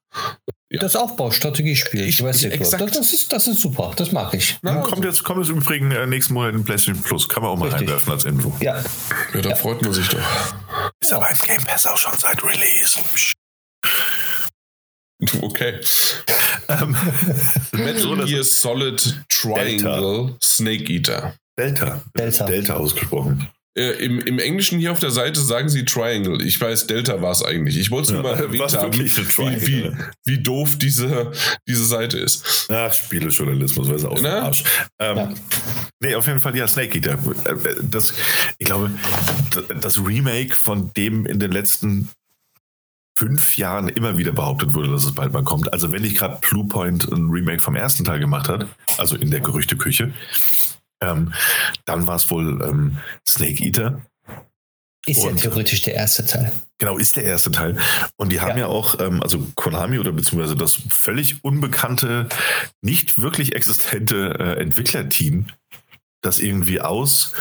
Ja. 0.71 0.79
Das 0.79 0.95
Aufbaustrategiespiel. 0.95 2.01
Ich- 2.01 2.19
ich- 2.19 2.21
World. 2.21 2.43
exakt. 2.45 2.95
Das, 2.95 3.13
ist, 3.13 3.31
das 3.33 3.47
ist 3.47 3.59
super. 3.61 3.91
Das 3.97 4.11
mag 4.13 4.33
ich. 4.33 4.57
Na, 4.61 4.75
kommt 4.81 5.03
jetzt, 5.05 5.23
kommt 5.23 5.39
jetzt 5.41 5.49
im 5.49 5.57
Übrigen 5.57 5.91
äh, 5.91 6.05
nächsten 6.07 6.33
Monat 6.33 6.53
in 6.55 6.63
PlayStation 6.63 7.01
Plus. 7.03 7.27
Kann 7.29 7.43
man 7.43 7.51
auch 7.51 7.57
mal 7.57 7.65
Richtig. 7.65 7.81
reinwerfen 7.89 8.11
als 8.13 8.23
Info. 8.23 8.53
Ja. 8.61 8.81
ja, 9.33 9.41
da 9.41 9.49
Ja. 9.49 9.55
freut 9.55 9.81
man 9.81 9.93
sich 9.93 10.07
doch. 10.07 10.19
Ist 11.01 11.13
aber 11.13 11.29
im 11.29 11.37
Game 11.39 11.63
Pass 11.63 11.85
auch 11.85 11.97
schon 11.97 12.13
seit 12.17 12.41
Release. 12.43 12.97
Okay. 15.41 15.79
Ähm, 16.67 16.95
Metal 17.71 17.97
so, 17.99 18.15
das- 18.15 18.29
Gear 18.29 18.43
Solid 18.43 19.23
Triangle 19.29 20.35
Snake 20.43 20.91
Eater. 20.91 21.35
Delta. 21.57 22.01
Delta. 22.17 22.45
Delta 22.45 22.73
ausgesprochen. 22.75 23.49
Äh, 23.77 23.91
im, 24.05 24.19
Im 24.21 24.39
Englischen 24.39 24.79
hier 24.79 24.93
auf 24.93 24.99
der 24.99 25.11
Seite 25.11 25.41
sagen 25.41 25.67
sie 25.67 25.83
Triangle. 25.83 26.41
Ich 26.41 26.59
weiß, 26.61 26.87
Delta 26.87 27.21
war 27.21 27.31
es 27.31 27.43
eigentlich. 27.43 27.77
Ich 27.77 27.91
wollte 27.91 28.05
es 28.07 28.11
nur 28.13 28.23
Ja, 28.23 28.31
mal 28.35 28.39
erwähnt 28.41 28.73
haben, 28.77 28.93
wie, 28.93 29.67
wie, 29.67 29.91
wie 30.23 30.37
doof 30.41 30.77
diese, 30.77 31.31
diese 31.67 31.85
Seite 31.85 32.17
ist. 32.17 32.67
Ach, 32.71 32.93
Spielejournalismus, 32.93 33.89
weiß 33.89 34.05
auch 34.05 34.19
Ne? 34.21 34.29
vom 34.31 34.45
Arsch. 34.45 34.63
Ähm, 34.99 35.17
Ja. 35.17 35.33
Nee, 36.01 36.15
auf 36.15 36.27
jeden 36.27 36.39
Fall, 36.39 36.55
ja, 36.55 36.67
Snake 36.67 36.97
Eater. 36.97 37.17
Äh, 37.45 37.75
Das, 37.83 38.13
ich 38.57 38.65
glaube, 38.65 38.91
das 39.81 39.97
Remake, 39.99 40.55
von 40.55 40.91
dem 40.93 41.25
in 41.25 41.39
den 41.39 41.51
letzten 41.51 42.09
fünf 43.17 43.57
Jahren 43.57 43.87
immer 43.89 44.17
wieder 44.17 44.31
behauptet 44.33 44.73
wurde, 44.73 44.91
dass 44.91 45.05
es 45.05 45.13
bald 45.15 45.31
mal 45.31 45.43
kommt. 45.43 45.71
Also 45.73 45.91
wenn 45.91 46.01
nicht 46.01 46.17
gerade 46.17 46.37
Bluepoint 46.41 47.05
ein 47.11 47.29
Remake 47.29 47.61
vom 47.61 47.75
ersten 47.75 48.03
Teil 48.03 48.19
gemacht 48.19 48.49
hat, 48.49 48.67
also 48.97 49.15
in 49.15 49.31
der 49.31 49.39
Gerüchteküche, 49.39 50.13
ähm, 51.01 51.33
dann 51.85 52.07
war 52.07 52.15
es 52.15 52.29
wohl 52.31 52.61
ähm, 52.63 52.97
Snake 53.27 53.63
Eater. 53.63 54.01
Ist 55.07 55.23
ja 55.23 55.29
Und- 55.29 55.39
theoretisch 55.39 55.83
der 55.83 55.93
erste 55.93 56.25
Teil. 56.25 56.51
Genau, 56.79 56.97
ist 56.97 57.15
der 57.15 57.23
erste 57.23 57.51
Teil. 57.51 57.77
Und 58.17 58.31
die 58.31 58.41
haben 58.41 58.57
ja, 58.57 58.65
Ja. 58.65 58.67
auch, 58.67 58.99
ähm, 58.99 59.21
also 59.23 59.47
Konami 59.55 59.99
oder 59.99 60.11
beziehungsweise 60.11 60.55
das 60.55 60.81
völlig 60.89 61.43
unbekannte, 61.43 62.27
nicht 62.81 63.17
wirklich 63.21 63.55
existente 63.55 64.35
äh, 64.39 64.61
Entwicklerteam, 64.61 65.47
das 66.25 66.39
irgendwie 66.39 66.81
aus 66.81 67.33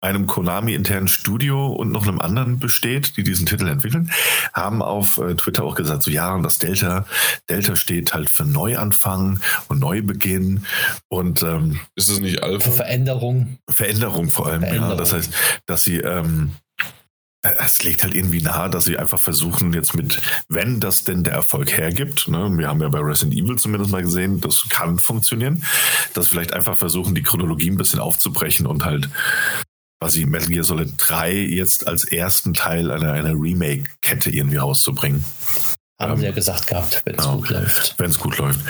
einem 0.00 0.26
Konami-internen 0.26 1.08
Studio 1.08 1.66
und 1.66 1.92
noch 1.92 2.06
einem 2.06 2.20
anderen 2.20 2.58
besteht, 2.58 3.16
die 3.16 3.22
diesen 3.22 3.46
Titel 3.46 3.66
entwickeln, 3.68 4.10
haben 4.54 4.82
auf 4.82 5.18
äh, 5.18 5.34
Twitter 5.34 5.64
auch 5.64 5.74
gesagt, 5.74 6.02
so 6.02 6.10
ja, 6.10 6.34
und 6.34 6.42
das 6.42 6.58
Delta, 6.58 7.04
Delta 7.50 7.76
steht 7.76 8.14
halt 8.14 8.30
für 8.30 8.44
Neuanfang 8.44 9.40
und 9.68 9.80
Neubeginn 9.80 10.64
und 11.08 11.42
ähm, 11.42 11.80
Ist 11.96 12.08
es 12.08 12.20
nicht 12.20 12.38
Für 12.38 12.44
Alpha? 12.44 12.70
Veränderung. 12.70 13.58
Veränderung 13.68 14.30
vor 14.30 14.46
allem. 14.46 14.62
Ja. 14.62 14.68
Veränderung. 14.68 14.98
Das 14.98 15.12
heißt, 15.12 15.32
dass 15.66 15.84
sie, 15.84 15.98
ähm, 15.98 16.52
äh, 16.52 16.69
es 17.42 17.82
legt 17.82 18.02
halt 18.02 18.14
irgendwie 18.14 18.42
nahe, 18.42 18.68
dass 18.68 18.84
sie 18.84 18.98
einfach 18.98 19.18
versuchen, 19.18 19.72
jetzt 19.72 19.94
mit, 19.94 20.20
wenn 20.48 20.78
das 20.78 21.04
denn 21.04 21.24
der 21.24 21.34
Erfolg 21.34 21.76
hergibt, 21.76 22.28
ne, 22.28 22.50
wir 22.58 22.68
haben 22.68 22.82
ja 22.82 22.88
bei 22.88 23.00
Resident 23.00 23.34
Evil 23.34 23.56
zumindest 23.56 23.90
mal 23.90 24.02
gesehen, 24.02 24.40
das 24.40 24.68
kann 24.68 24.98
funktionieren, 24.98 25.64
dass 26.12 26.28
vielleicht 26.28 26.52
einfach 26.52 26.76
versuchen, 26.76 27.14
die 27.14 27.22
Chronologie 27.22 27.70
ein 27.70 27.76
bisschen 27.76 27.98
aufzubrechen 27.98 28.66
und 28.66 28.84
halt 28.84 29.08
quasi 30.00 30.26
Metal 30.26 30.48
Gear 30.48 30.64
Solid 30.64 30.94
3 30.96 31.34
jetzt 31.34 31.86
als 31.86 32.04
ersten 32.04 32.54
Teil 32.54 32.90
einer, 32.90 33.12
einer 33.12 33.32
Remake-Kette 33.32 34.30
irgendwie 34.30 34.56
rauszubringen. 34.56 35.24
Haben 36.00 36.12
Ähm, 36.12 36.18
sie 36.18 36.24
ja 36.24 36.32
gesagt 36.32 36.66
gehabt, 36.66 37.02
wenn 37.04 37.14
es 37.16 37.24
ja. 37.24 37.34
gut 37.34 37.50
läuft. 37.50 37.94
wenn 37.98 38.10
es 38.10 38.18
gut 38.18 38.38
läuft. 38.38 38.60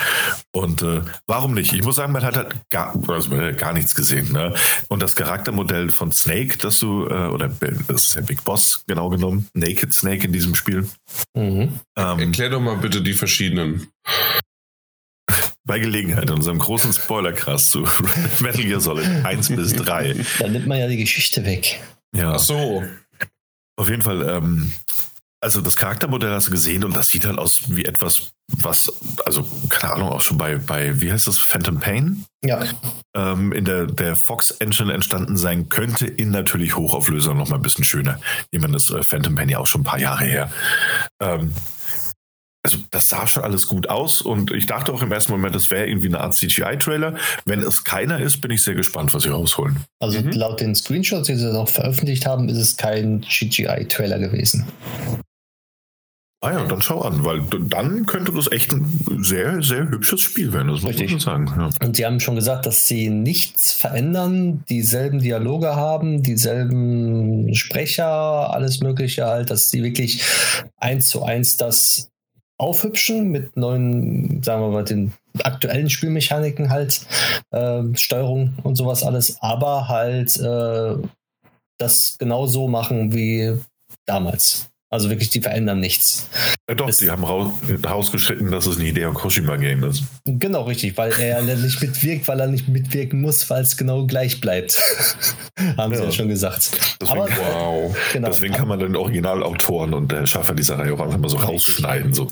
Und 0.53 0.83
äh, 0.83 1.03
warum 1.27 1.55
nicht? 1.55 1.73
Ich 1.73 1.85
muss 1.85 1.97
sagen, 1.97 2.13
man 2.13 2.25
hat 2.25 2.37
halt 2.37 2.57
gar, 2.71 2.95
also 3.09 3.31
man 3.31 3.41
hat 3.41 3.59
gar 3.59 3.73
nichts 3.73 3.95
gesehen. 3.95 4.33
Ne? 4.33 4.53
Und 4.89 5.01
das 5.01 5.15
Charaktermodell 5.15 5.91
von 5.91 6.11
Snake, 6.11 6.59
das 6.59 6.81
du, 6.81 7.07
äh, 7.07 7.29
oder 7.29 7.49
das 7.87 8.05
ist 8.07 8.17
der 8.17 8.23
Big 8.23 8.43
Boss 8.43 8.83
genau 8.89 9.09
genommen, 9.11 9.47
Naked 9.55 9.95
Snake 9.95 10.27
in 10.27 10.33
diesem 10.33 10.55
Spiel. 10.57 10.89
Mhm. 11.35 11.79
Ähm, 11.97 12.19
Erklär 12.19 12.51
doch 12.51 12.61
mal 12.61 12.77
bitte 12.77 13.01
die 13.01 13.15
verschiedenen. 13.15 13.89
bei 15.65 15.79
Gelegenheit 15.79 16.25
in 16.25 16.31
unserem 16.37 16.59
großen 16.59 16.93
Spoilercast 16.93 17.71
zu 17.71 17.81
Metal 18.41 18.65
Gear 18.65 18.81
Solid 18.81 19.07
1 19.25 19.51
bis 19.51 19.73
3. 19.75 20.17
Dann 20.41 20.53
nimmt 20.53 20.67
man 20.67 20.79
ja 20.81 20.89
die 20.89 20.97
Geschichte 20.97 21.45
weg. 21.45 21.81
Ja, 22.17 22.33
Ach 22.35 22.39
so. 22.41 22.83
auf 23.77 23.89
jeden 23.89 24.03
Fall. 24.03 24.29
Ähm, 24.29 24.73
also 25.43 25.61
das 25.61 25.77
Charaktermodell 25.77 26.31
hast 26.33 26.49
du 26.49 26.51
gesehen 26.51 26.85
und 26.85 26.95
das 26.95 27.09
sieht 27.09 27.25
halt 27.25 27.39
aus 27.39 27.63
wie 27.69 27.85
etwas, 27.85 28.33
was, 28.49 28.93
also 29.25 29.47
keine 29.69 29.95
Ahnung, 29.95 30.09
auch 30.11 30.21
schon 30.21 30.37
bei, 30.39 30.57
bei 30.57 31.01
wie 31.01 31.11
heißt 31.11 31.27
das, 31.27 31.39
Phantom 31.39 31.81
Pain? 31.81 32.25
Ja. 32.45 32.63
ähm, 33.17 33.53
in 33.53 33.65
der, 33.65 33.87
der 33.87 34.17
Fox 34.17 34.51
Engine 34.51 34.93
entstanden 34.93 35.37
sein 35.37 35.69
könnte, 35.69 36.07
in 36.07 36.31
natürlich 36.31 36.77
Hochauflösung 36.77 37.37
noch 37.39 37.49
mal 37.49 37.57
ein 37.57 37.63
bisschen 37.63 37.85
schöner. 37.85 38.21
Ich 38.51 38.61
meine, 38.61 38.75
das 38.75 38.91
äh, 38.91 39.03
Phantom 39.03 39.35
Pain 39.35 39.49
ja 39.49 39.59
auch 39.59 39.67
schon 39.67 39.81
ein 39.83 39.85
paar 39.85 39.99
Jahre 39.99 40.25
her. 40.25 40.51
Ähm, 41.21 41.53
also 42.63 42.77
das 42.91 43.09
sah 43.09 43.27
schon 43.27 43.43
alles 43.43 43.69
gut 43.69 43.89
aus 43.89 44.21
und 44.21 44.51
ich 44.51 44.67
dachte 44.67 44.93
auch 44.93 45.01
im 45.01 45.11
ersten 45.11 45.33
Moment, 45.33 45.55
das 45.55 45.71
wäre 45.71 45.87
irgendwie 45.87 46.09
eine 46.09 46.21
Art 46.21 46.35
CGI-Trailer. 46.35 47.15
Wenn 47.47 47.61
es 47.63 47.85
keiner 47.85 48.21
ist, 48.21 48.43
bin 48.43 48.51
ich 48.51 48.63
sehr 48.63 48.75
gespannt, 48.75 49.15
was 49.15 49.23
sie 49.23 49.31
rausholen. 49.31 49.79
Also 49.99 50.21
Mhm. 50.21 50.33
laut 50.33 50.61
den 50.61 50.75
Screenshots, 50.75 51.27
die 51.29 51.37
sie 51.37 51.51
noch 51.51 51.69
veröffentlicht 51.71 52.27
haben, 52.27 52.51
ist 52.51 52.59
es 52.59 52.77
kein 52.77 53.23
CGI-Trailer 53.23 54.19
gewesen. 54.19 54.67
Ah 56.43 56.53
ja, 56.53 56.65
dann 56.65 56.81
schau 56.81 57.03
an, 57.03 57.23
weil 57.23 57.43
dann 57.43 58.07
könnte 58.07 58.33
das 58.33 58.51
echt 58.51 58.73
ein 58.73 59.23
sehr, 59.23 59.63
sehr 59.63 59.91
hübsches 59.91 60.23
Spiel 60.23 60.55
werden, 60.55 60.69
das 60.69 60.81
muss 60.81 60.93
Richtig. 60.93 61.11
man 61.11 61.21
sagen. 61.21 61.47
Ja. 61.55 61.87
Und 61.87 61.97
sie 61.97 62.07
haben 62.07 62.19
schon 62.19 62.35
gesagt, 62.35 62.65
dass 62.65 62.89
sie 62.89 63.11
nichts 63.11 63.73
verändern, 63.73 64.65
dieselben 64.71 65.19
Dialoge 65.19 65.77
haben, 65.77 66.23
dieselben 66.23 67.55
Sprecher, 67.55 68.55
alles 68.55 68.81
Mögliche 68.81 69.27
halt, 69.27 69.51
dass 69.51 69.71
sie 69.71 69.83
wirklich 69.83 70.25
eins 70.79 71.11
zu 71.11 71.25
eins 71.25 71.59
das 71.59 72.09
aufhübschen 72.57 73.29
mit 73.29 73.59
neuen, 73.59 74.43
sagen 74.43 74.63
wir 74.63 74.71
mal, 74.71 74.85
den 74.85 75.13
aktuellen 75.43 75.91
Spielmechaniken 75.91 76.71
halt, 76.71 77.03
äh, 77.51 77.83
Steuerung 77.95 78.55
und 78.63 78.77
sowas 78.77 79.03
alles, 79.03 79.37
aber 79.43 79.89
halt 79.89 80.39
äh, 80.39 80.95
das 81.77 82.17
genauso 82.19 82.67
machen 82.67 83.13
wie 83.13 83.59
damals. 84.07 84.70
Also 84.93 85.09
wirklich, 85.09 85.31
die 85.31 85.41
verändern 85.41 85.79
nichts. 85.79 86.29
Äh, 86.67 86.75
doch, 86.75 86.91
sie 86.91 87.11
haben 87.11 87.23
rau- 87.25 87.53
rausgeschnitten, 87.87 88.51
dass 88.51 88.67
es 88.67 88.77
ein 88.77 88.85
Hideo 88.85 89.13
Kojima-Game 89.13 89.85
ist. 89.85 90.03
Genau, 90.25 90.63
richtig, 90.63 90.97
weil 90.97 91.13
er 91.13 91.45
ja 91.45 91.57
nicht 91.57 91.81
mitwirkt, 91.81 92.27
weil 92.27 92.41
er 92.41 92.49
nicht 92.49 92.67
mitwirken 92.67 93.21
muss, 93.21 93.49
weil 93.51 93.63
es 93.63 93.77
genau 93.77 94.07
gleich 94.07 94.41
bleibt. 94.41 94.81
Haben 95.77 95.95
sie 95.95 96.01
Ja. 96.01 96.07
ja 96.07 96.13
schon 96.13 96.29
gesagt. 96.29 96.71
Deswegen- 97.01 97.21
Aber 97.21 97.29
Wow. 97.31 97.97
genau, 98.13 98.29
Deswegen 98.29 98.53
kann 98.55 98.67
man 98.67 98.81
den 98.81 98.97
Originalautoren 98.97 99.95
und 99.95 100.11
der 100.11 100.27
Schaffer 100.27 100.55
dieser 100.55 100.79
Reihe 100.79 100.93
auch 100.95 101.01
einfach 101.01 101.19
mal 101.19 101.29
so 101.29 101.37
rausschneiden. 101.37 102.13
So. 102.13 102.27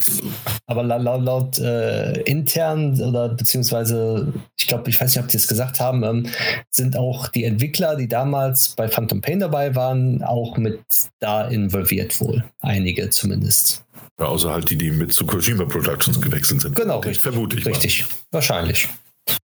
aber 0.67 0.83
laut, 0.83 1.03
laut, 1.03 1.23
laut 1.23 1.59
äh, 1.59 2.21
intern 2.23 3.01
oder 3.01 3.29
beziehungsweise, 3.29 4.33
ich 4.59 4.67
glaube, 4.67 4.91
ich 4.91 5.01
weiß 5.01 5.15
nicht, 5.15 5.23
ob 5.25 5.29
die 5.31 5.37
es 5.37 5.47
gesagt 5.47 5.79
haben, 5.79 6.03
ähm, 6.03 6.27
sind 6.71 6.97
auch 6.97 7.29
die 7.29 7.45
Entwickler, 7.45 7.95
die 7.97 8.09
damals 8.09 8.71
bei 8.77 8.89
Phantom 8.89 9.21
Pain 9.21 9.39
dabei 9.41 9.75
waren, 9.77 10.23
auch 10.25 10.57
mit 10.57 10.81
da 11.21 11.47
involviert 11.49 12.21
wohl. 12.21 12.45
Einige 12.61 13.11
zumindest. 13.11 13.85
Ja, 14.21 14.27
außer 14.27 14.51
halt 14.51 14.69
die, 14.71 14.77
die 14.77 14.91
mit 14.91 15.13
zu 15.13 15.27
Kojima 15.27 15.65
Productions 15.65 16.21
gewechselt 16.21 16.61
sind. 16.61 16.75
Genau, 16.77 16.99
richtig. 16.99 17.21
Vermute 17.23 17.57
ich 17.57 17.67
Richtig, 17.67 18.05
wahrscheinlich. 18.33 18.87
mal. 18.89 18.95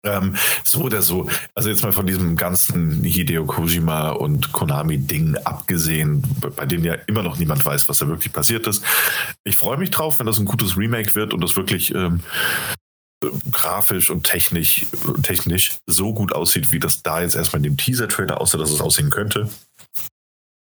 Ähm, 0.05 0.35
so 0.63 0.83
oder 0.83 1.01
so. 1.01 1.27
Also 1.55 1.69
jetzt 1.69 1.83
mal 1.83 1.91
von 1.91 2.07
diesem 2.07 2.35
ganzen 2.35 3.03
Hideo 3.03 3.45
Kojima 3.45 4.11
und 4.11 4.51
Konami-Ding 4.53 5.35
abgesehen, 5.43 6.23
bei- 6.39 6.49
bei 6.49 6.65
denen 6.65 6.83
ja 6.85 6.93
immer 7.07 7.23
noch 7.23 7.37
niemand 7.37 7.65
weiß, 7.65 7.87
was 7.89 7.97
da 7.99 8.07
wirklich 8.07 8.31
passiert 8.31 8.67
ist. 8.67 8.83
Ich 9.43 9.57
freue 9.57 9.77
mich 9.77 9.89
drauf, 9.91 10.19
wenn 10.19 10.27
das 10.27 10.39
ein 10.39 10.45
gutes 10.45 10.77
Remake 10.77 11.15
wird 11.15 11.33
und 11.33 11.41
das 11.43 11.55
wirklich 11.57 11.93
ähm, 11.93 12.21
äh, 13.23 13.27
grafisch 13.51 14.09
und 14.11 14.23
technisch, 14.25 14.85
technisch 15.23 15.77
so 15.87 16.13
gut 16.13 16.33
aussieht, 16.33 16.71
wie 16.71 16.79
das 16.79 17.01
da 17.03 17.21
jetzt 17.21 17.35
erstmal 17.35 17.57
in 17.59 17.63
dem 17.63 17.77
Teaser-Trailer 17.77 18.39
aussah, 18.39 18.57
dass 18.59 18.69
es 18.71 18.81
aussehen 18.81 19.09
könnte. 19.09 19.49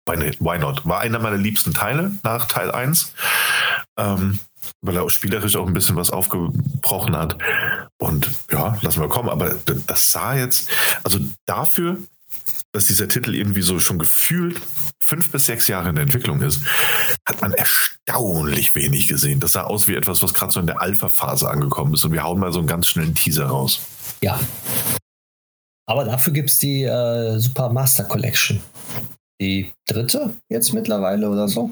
Why 0.06 0.16
not? 0.16 0.40
Why 0.40 0.58
not? 0.58 0.86
War 0.86 1.00
einer 1.00 1.18
meiner 1.18 1.36
liebsten 1.36 1.74
Teile 1.74 2.12
nach 2.22 2.46
Teil 2.46 2.70
1. 2.70 3.12
Ähm, 3.98 4.40
weil 4.82 4.96
er 4.96 5.02
auch 5.02 5.10
spielerisch 5.10 5.56
auch 5.56 5.66
ein 5.66 5.72
bisschen 5.72 5.96
was 5.96 6.10
aufgebrochen 6.10 7.16
hat. 7.16 7.36
Und 7.98 8.30
ja, 8.50 8.78
lassen 8.82 9.00
wir 9.00 9.08
kommen. 9.08 9.28
Aber 9.28 9.54
das 9.86 10.12
sah 10.12 10.34
jetzt, 10.34 10.70
also 11.02 11.18
dafür, 11.46 11.98
dass 12.72 12.86
dieser 12.86 13.08
Titel 13.08 13.34
irgendwie 13.34 13.62
so 13.62 13.78
schon 13.78 13.98
gefühlt 13.98 14.60
fünf 15.02 15.30
bis 15.30 15.46
sechs 15.46 15.68
Jahre 15.68 15.88
in 15.88 15.94
der 15.94 16.02
Entwicklung 16.02 16.42
ist, 16.42 16.60
hat 17.24 17.40
man 17.40 17.52
erstaunlich 17.52 18.74
wenig 18.74 19.08
gesehen. 19.08 19.40
Das 19.40 19.52
sah 19.52 19.62
aus 19.62 19.86
wie 19.86 19.94
etwas, 19.94 20.22
was 20.22 20.34
gerade 20.34 20.52
so 20.52 20.60
in 20.60 20.66
der 20.66 20.80
Alpha-Phase 20.80 21.48
angekommen 21.48 21.94
ist. 21.94 22.04
Und 22.04 22.12
wir 22.12 22.22
hauen 22.22 22.38
mal 22.38 22.52
so 22.52 22.58
einen 22.58 22.68
ganz 22.68 22.88
schnellen 22.88 23.14
Teaser 23.14 23.46
raus. 23.46 23.80
Ja. 24.20 24.38
Aber 25.88 26.04
dafür 26.04 26.32
gibt 26.32 26.50
es 26.50 26.58
die 26.58 26.82
äh, 26.82 27.38
Super 27.38 27.70
Master 27.70 28.04
Collection. 28.04 28.60
Die 29.40 29.72
dritte 29.86 30.34
jetzt 30.48 30.72
mittlerweile 30.72 31.28
oder 31.28 31.48
so. 31.48 31.70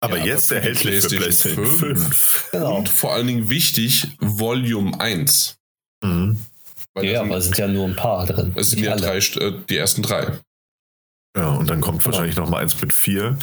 Aber 0.00 0.18
ja, 0.18 0.26
jetzt 0.26 0.50
erhältlich 0.50 1.00
für 1.02 1.16
PlayStation 1.16 1.66
5. 1.66 2.02
5. 2.02 2.48
Genau. 2.52 2.78
Und 2.78 2.88
vor 2.88 3.12
allen 3.12 3.26
Dingen 3.26 3.50
wichtig, 3.50 4.08
Volume 4.18 4.98
1. 4.98 5.56
Mhm. 6.02 6.38
ja, 7.02 7.20
aber 7.20 7.36
es 7.36 7.44
sind 7.44 7.58
ja 7.58 7.68
nur 7.68 7.86
ein 7.86 7.96
paar 7.96 8.24
drin. 8.24 8.52
Es 8.56 8.70
sind 8.70 8.82
ja 8.82 8.96
drei, 8.96 9.18
äh, 9.18 9.52
die 9.68 9.76
ersten 9.76 10.02
drei. 10.02 10.38
Ja, 11.36 11.50
und 11.50 11.68
dann 11.70 11.80
kommt 11.80 12.04
wahrscheinlich 12.04 12.36
noch 12.36 12.48
mal 12.48 12.62
eins 12.62 12.80
mit 12.80 12.92
vier. 12.92 13.38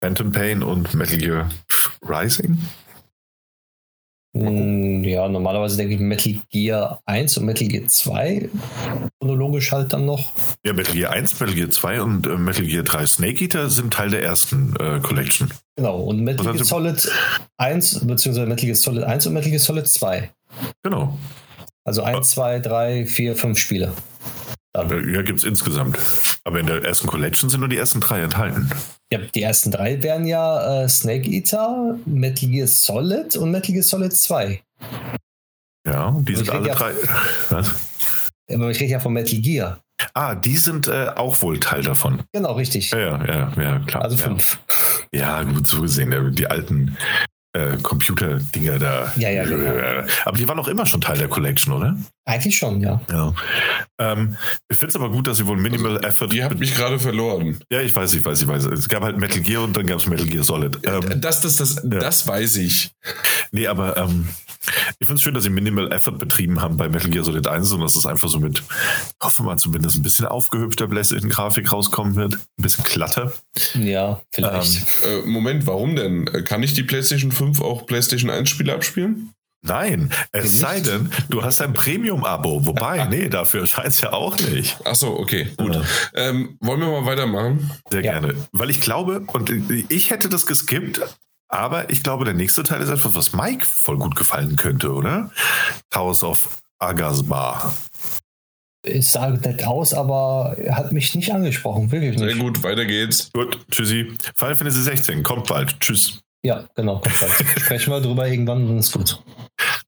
Phantom 0.00 0.32
Pain 0.32 0.62
und 0.62 0.94
Metal 0.94 1.18
Gear 1.18 1.50
Rising. 2.02 2.58
Hm, 4.34 5.04
ja, 5.04 5.28
normalerweise 5.28 5.76
denke 5.76 5.94
ich 5.94 6.00
Metal 6.00 6.34
Gear 6.50 7.00
1 7.04 7.36
und 7.36 7.44
Metal 7.44 7.68
Gear 7.68 7.86
2 7.86 8.48
chronologisch 9.20 9.72
halt 9.72 9.92
dann 9.92 10.06
noch. 10.06 10.32
Ja, 10.64 10.72
Metal 10.72 10.94
Gear 10.94 11.12
1, 11.12 11.38
Metal 11.38 11.54
Gear 11.54 11.70
2 11.70 12.02
und 12.02 12.26
äh, 12.26 12.36
Metal 12.36 12.64
Gear 12.64 12.82
3 12.82 13.06
Snake 13.06 13.44
Eater 13.44 13.68
sind 13.68 13.92
Teil 13.92 14.10
der 14.10 14.22
ersten 14.22 14.74
äh, 14.80 15.00
Collection. 15.00 15.52
Genau, 15.76 16.00
und 16.00 16.20
Metal 16.24 16.50
Gear 16.52 16.64
Solid 16.64 17.10
1, 17.58 18.06
beziehungsweise 18.06 18.46
Metal 18.46 18.64
Gear 18.64 18.76
Solid 18.76 19.04
1 19.04 19.26
und 19.26 19.34
Metal 19.34 19.50
Gear 19.50 19.60
Solid 19.60 19.86
2. 19.86 20.30
Genau. 20.82 21.18
Also 21.84 22.02
1, 22.02 22.30
2, 22.30 22.60
3, 22.60 23.06
4, 23.06 23.36
5 23.36 23.58
Spiele. 23.58 23.92
Dann. 24.72 25.12
Ja, 25.12 25.22
gibt 25.22 25.40
es 25.40 25.44
insgesamt. 25.44 25.98
Aber 26.44 26.58
in 26.58 26.66
der 26.66 26.82
ersten 26.82 27.06
Collection 27.06 27.50
sind 27.50 27.60
nur 27.60 27.68
die 27.68 27.76
ersten 27.76 28.00
drei 28.00 28.22
enthalten. 28.22 28.70
Ja, 29.12 29.18
die 29.18 29.42
ersten 29.42 29.70
drei 29.70 30.02
wären 30.02 30.26
ja 30.26 30.84
äh, 30.84 30.88
Snake 30.88 31.28
Eater, 31.28 31.98
Metal 32.06 32.48
Gear 32.48 32.66
Solid 32.66 33.36
und 33.36 33.50
Metal 33.50 33.72
Gear 33.72 33.82
Solid 33.82 34.14
2. 34.14 34.62
Ja, 35.86 36.16
die 36.20 36.36
sind 36.36 36.48
alle 36.48 36.68
ja, 36.68 36.74
drei. 36.74 36.92
Was? 37.50 37.74
Aber 38.50 38.70
ich 38.70 38.80
rede 38.80 38.92
ja 38.92 39.00
von 39.00 39.12
Metal 39.12 39.38
Gear. 39.38 39.80
Ah, 40.14 40.34
die 40.34 40.56
sind 40.56 40.88
äh, 40.88 41.10
auch 41.14 41.42
wohl 41.42 41.60
Teil 41.60 41.82
davon. 41.82 42.22
Genau, 42.32 42.52
richtig. 42.54 42.90
Ja, 42.90 42.98
ja, 42.98 43.24
ja, 43.26 43.52
ja 43.62 43.78
klar. 43.80 44.02
Also 44.02 44.16
fünf. 44.16 44.58
Ja, 45.12 45.42
gut, 45.42 45.66
so 45.66 45.82
gesehen. 45.82 46.34
Die 46.34 46.46
alten 46.46 46.96
äh, 47.52 47.76
Computer-Dinger 47.82 48.78
da. 48.78 49.12
Ja, 49.16 49.28
ja, 49.28 49.44
genau. 49.44 49.64
Äh, 49.64 50.06
aber 50.24 50.36
die 50.36 50.48
waren 50.48 50.58
auch 50.58 50.68
immer 50.68 50.86
schon 50.86 51.00
Teil 51.00 51.18
der 51.18 51.28
Collection, 51.28 51.74
oder? 51.74 51.96
Eigentlich 52.24 52.56
schon, 52.56 52.80
ja. 52.80 53.00
ja. 53.10 53.34
Ähm, 53.98 54.36
ich 54.68 54.78
finde 54.78 54.90
es 54.90 54.96
aber 54.96 55.10
gut, 55.10 55.26
dass 55.26 55.36
sie 55.36 55.46
wohl 55.46 55.56
Minimal 55.56 55.96
also, 55.96 56.08
Effort. 56.08 56.28
Die 56.28 56.42
hat 56.42 56.58
mich 56.58 56.74
gerade 56.74 56.98
verloren. 56.98 57.58
Ja, 57.70 57.80
ich 57.80 57.94
weiß, 57.94 58.14
ich 58.14 58.24
weiß, 58.24 58.42
ich 58.42 58.48
weiß. 58.48 58.64
Es 58.66 58.88
gab 58.88 59.02
halt 59.02 59.18
Metal 59.18 59.40
Gear 59.40 59.62
und 59.62 59.76
dann 59.76 59.86
gab 59.86 59.98
es 59.98 60.06
Metal 60.06 60.26
Gear 60.26 60.44
Solid. 60.44 60.78
Ähm, 60.86 61.20
das, 61.20 61.40
das, 61.42 61.56
das, 61.56 61.76
ja. 61.82 61.98
das 61.98 62.26
weiß 62.26 62.56
ich. 62.56 62.92
Nee, 63.50 63.66
aber 63.66 63.96
ähm, 63.96 64.28
ich 64.98 65.06
finde 65.06 65.14
es 65.14 65.22
schön, 65.22 65.34
dass 65.34 65.44
sie 65.44 65.50
Minimal 65.50 65.92
Effort 65.92 66.18
betrieben 66.18 66.60
haben 66.60 66.76
bei 66.76 66.88
Metal 66.88 67.10
Gear 67.10 67.24
Solid 67.24 67.46
1 67.46 67.72
und 67.72 67.80
dass 67.80 67.96
es 67.96 68.06
einfach 68.06 68.28
so 68.28 68.38
mit, 68.38 68.62
hoffe 69.20 69.42
mal, 69.42 69.56
zumindest 69.56 69.96
ein 69.96 70.02
bisschen 70.02 70.26
aufgehübschter 70.26 70.88
PlayStation-Grafik 70.88 71.72
rauskommen 71.72 72.16
wird. 72.16 72.34
Ein 72.34 72.62
bisschen 72.62 72.84
glatter. 72.84 73.32
Ja, 73.74 74.20
vielleicht. 74.32 74.86
Ähm, 75.04 75.24
äh, 75.24 75.26
Moment, 75.26 75.66
warum 75.66 75.96
denn? 75.96 76.24
Kann 76.44 76.62
ich 76.62 76.74
die 76.74 76.82
PlayStation 76.82 77.32
5 77.32 77.60
auch 77.60 77.86
PlayStation 77.86 78.30
1 78.30 78.48
Spiele 78.48 78.74
abspielen? 78.74 79.32
Nein, 79.64 80.10
es 80.32 80.44
nicht? 80.44 80.58
sei 80.58 80.80
denn, 80.80 81.10
du 81.28 81.44
hast 81.44 81.60
ein 81.60 81.72
Premium-Abo. 81.72 82.66
Wobei, 82.66 83.04
nee, 83.10 83.28
dafür 83.28 83.66
scheint 83.66 83.88
es 83.88 84.00
ja 84.00 84.12
auch 84.12 84.36
nicht. 84.38 84.76
Ach 84.84 84.96
so, 84.96 85.18
okay, 85.18 85.48
gut. 85.56 85.76
Ja. 85.76 85.82
Ähm, 86.14 86.56
wollen 86.60 86.80
wir 86.80 86.88
mal 86.88 87.06
weitermachen? 87.06 87.70
Sehr 87.90 88.04
ja. 88.04 88.12
gerne. 88.12 88.34
Weil 88.50 88.70
ich 88.70 88.80
glaube, 88.80 89.20
und 89.28 89.50
ich 89.88 90.10
hätte 90.10 90.28
das 90.28 90.46
geskippt, 90.46 91.00
aber 91.52 91.90
ich 91.90 92.02
glaube, 92.02 92.24
der 92.24 92.34
nächste 92.34 92.62
Teil 92.62 92.80
ist 92.80 92.88
etwas, 92.88 93.14
was 93.14 93.32
Mike 93.34 93.66
voll 93.66 93.98
gut 93.98 94.16
gefallen 94.16 94.56
könnte, 94.56 94.92
oder? 94.92 95.30
House 95.94 96.24
of 96.24 96.62
Agasbar. 96.78 97.74
Es 98.84 99.12
sah 99.12 99.28
nett 99.28 99.64
aus, 99.64 99.94
aber 99.94 100.56
hat 100.70 100.90
mich 100.90 101.14
nicht 101.14 101.30
angesprochen, 101.30 101.92
wirklich 101.92 102.18
nicht. 102.18 102.32
Sehr 102.32 102.42
gut, 102.42 102.62
weiter 102.62 102.84
geht's. 102.84 103.30
Gut, 103.32 103.58
tschüssi. 103.70 104.12
Final 104.34 104.56
Fantasy 104.56 104.82
16, 104.82 105.22
kommt 105.22 105.46
bald. 105.46 105.78
Tschüss. 105.78 106.20
Ja, 106.42 106.64
genau, 106.74 106.98
kommt 106.98 107.20
bald. 107.20 107.32
Sprechen 107.60 107.92
wir 107.92 108.00
drüber 108.00 108.26
irgendwann, 108.26 108.66
dann 108.66 108.78
ist 108.78 108.92
gut. 108.92 109.22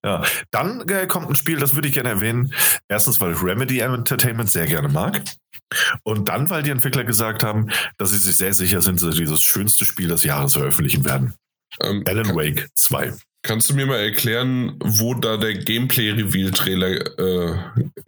Ja, 0.04 0.22
dann 0.50 0.86
äh, 0.88 1.06
kommt 1.06 1.30
ein 1.30 1.34
Spiel, 1.34 1.58
das 1.58 1.74
würde 1.74 1.88
ich 1.88 1.94
gerne 1.94 2.10
erwähnen. 2.10 2.52
Erstens, 2.88 3.20
weil 3.20 3.32
ich 3.32 3.42
Remedy 3.42 3.80
Entertainment 3.80 4.50
sehr 4.50 4.66
gerne 4.66 4.88
mag. 4.88 5.22
Und 6.02 6.28
dann, 6.28 6.50
weil 6.50 6.62
die 6.62 6.70
Entwickler 6.70 7.04
gesagt 7.04 7.42
haben, 7.42 7.70
dass 7.96 8.10
sie 8.10 8.18
sich 8.18 8.36
sehr 8.36 8.52
sicher 8.52 8.82
sind, 8.82 9.02
dass 9.02 9.16
sie 9.16 9.24
das 9.24 9.40
schönste 9.40 9.86
Spiel 9.86 10.08
des 10.08 10.22
Jahres 10.22 10.52
veröffentlichen 10.52 11.04
werden. 11.04 11.34
Ähm, 11.80 12.02
Alan 12.06 12.26
kann, 12.26 12.36
Wake 12.36 12.68
2. 12.74 13.12
Kannst 13.42 13.68
du 13.68 13.74
mir 13.74 13.86
mal 13.86 14.00
erklären, 14.00 14.76
wo 14.80 15.14
da 15.14 15.36
der 15.36 15.54
Gameplay-Reveal-Trailer 15.54 17.18
äh, 17.18 17.58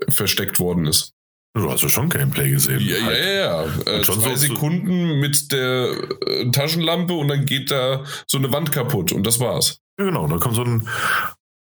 versteckt 0.08 0.58
worden 0.58 0.86
ist? 0.86 1.12
Du 1.56 1.70
hast 1.70 1.82
ja 1.82 1.88
schon 1.88 2.10
Gameplay 2.10 2.50
gesehen. 2.50 2.80
Ja, 2.80 3.02
halt. 3.02 3.18
ja, 3.18 3.32
ja. 3.32 3.64
Äh, 3.64 4.02
zwei 4.02 4.34
so 4.34 4.34
Sekunden 4.34 5.20
mit 5.20 5.52
der 5.52 5.90
äh, 6.26 6.50
Taschenlampe 6.50 7.14
und 7.14 7.28
dann 7.28 7.46
geht 7.46 7.70
da 7.70 8.04
so 8.26 8.36
eine 8.36 8.52
Wand 8.52 8.72
kaputt 8.72 9.12
und 9.12 9.26
das 9.26 9.40
war's. 9.40 9.80
Ja, 9.98 10.04
genau. 10.04 10.26
Da 10.26 10.36
kommt 10.36 10.54
so 10.54 10.64
ein, 10.64 10.86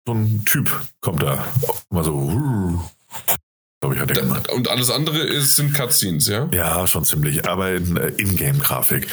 so 0.06 0.14
ein 0.14 0.42
Typ, 0.46 0.70
kommt 1.02 1.22
da. 1.22 1.46
Mal 1.90 2.04
so. 2.04 2.82
ich, 3.82 4.00
hat 4.00 4.10
er 4.10 4.22
gemacht. 4.22 4.50
Und 4.50 4.68
alles 4.68 4.90
andere 4.90 5.18
ist, 5.18 5.56
sind 5.56 5.74
Cutscenes, 5.74 6.26
ja? 6.26 6.48
Ja, 6.54 6.86
schon 6.86 7.04
ziemlich. 7.04 7.46
Aber 7.46 7.72
in 7.72 7.98
äh, 7.98 8.08
Ingame-Grafik. 8.16 9.06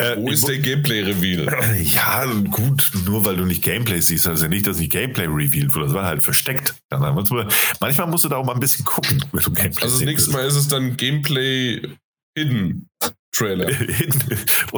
Äh, 0.00 0.16
Wo 0.16 0.30
ist 0.30 0.48
der 0.48 0.58
Gameplay-Reveal? 0.58 1.46
Ja, 1.94 2.24
gut, 2.24 2.90
nur 3.04 3.24
weil 3.24 3.36
du 3.36 3.44
nicht 3.44 3.62
Gameplay 3.62 4.00
siehst, 4.00 4.26
heißt 4.26 4.42
ja 4.42 4.48
nicht, 4.48 4.66
dass 4.66 4.78
nicht 4.78 4.92
Gameplay 4.92 5.26
revealed 5.26 5.74
wurde. 5.74 5.86
Das 5.86 5.94
war 5.94 6.06
halt 6.06 6.22
versteckt. 6.22 6.74
Manchmal 6.90 8.06
musst 8.06 8.24
du 8.24 8.28
da 8.28 8.36
auch 8.36 8.44
mal 8.44 8.54
ein 8.54 8.60
bisschen 8.60 8.84
gucken, 8.84 9.24
wenn 9.32 9.42
du 9.42 9.52
Gameplay 9.52 9.82
Also 9.82 9.96
das 9.98 10.04
nächste 10.06 10.30
Mal 10.30 10.46
ist 10.46 10.56
es 10.56 10.68
dann 10.68 10.96
Gameplay 10.96 11.82
Hidden. 12.36 12.88
Trailer. 13.32 13.68
Hidden, 13.74 14.22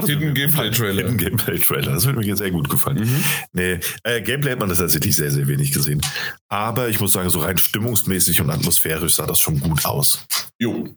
Hidden 0.07 0.35
Gameplay 0.35 0.71
Trailer. 0.71 1.03
Hidden 1.03 1.17
Gameplay 1.19 1.59
Trailer. 1.59 1.93
Das 1.93 2.05
würde 2.05 2.19
mir 2.19 2.27
jetzt 2.27 2.39
sehr 2.39 2.51
gut 2.51 2.69
gefallen. 2.69 2.99
Mhm. 2.99 3.25
Nee, 3.53 3.81
äh, 4.05 4.21
Gameplay 4.21 4.53
hat 4.53 4.59
man 4.59 4.69
das 4.69 4.79
tatsächlich 4.79 5.17
sehr, 5.17 5.31
sehr 5.31 5.49
wenig 5.49 5.73
gesehen. 5.73 6.01
Aber 6.49 6.89
ich 6.89 7.01
muss 7.01 7.13
sagen, 7.13 7.31
so 7.31 7.41
rein 7.41 7.57
stimmungsmäßig 7.57 8.41
und 8.41 8.51
atmosphärisch 8.51 9.15
sah 9.15 9.27
das 9.27 9.41
schon 9.41 9.59
gut 9.61 9.85
aus. 9.87 10.25
Jo, 10.59 10.89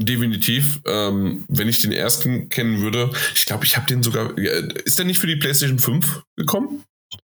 Definitiv. 0.00 0.80
Ähm, 0.86 1.44
wenn 1.48 1.68
ich 1.68 1.82
den 1.82 1.92
ersten 1.92 2.48
kennen 2.48 2.80
würde, 2.80 3.10
ich 3.34 3.46
glaube, 3.46 3.64
ich 3.64 3.76
habe 3.76 3.86
den 3.86 4.02
sogar. 4.02 4.36
Ist 4.36 4.98
der 4.98 5.06
nicht 5.06 5.18
für 5.18 5.28
die 5.28 5.36
PlayStation 5.36 5.78
5 5.78 6.22
gekommen? 6.36 6.82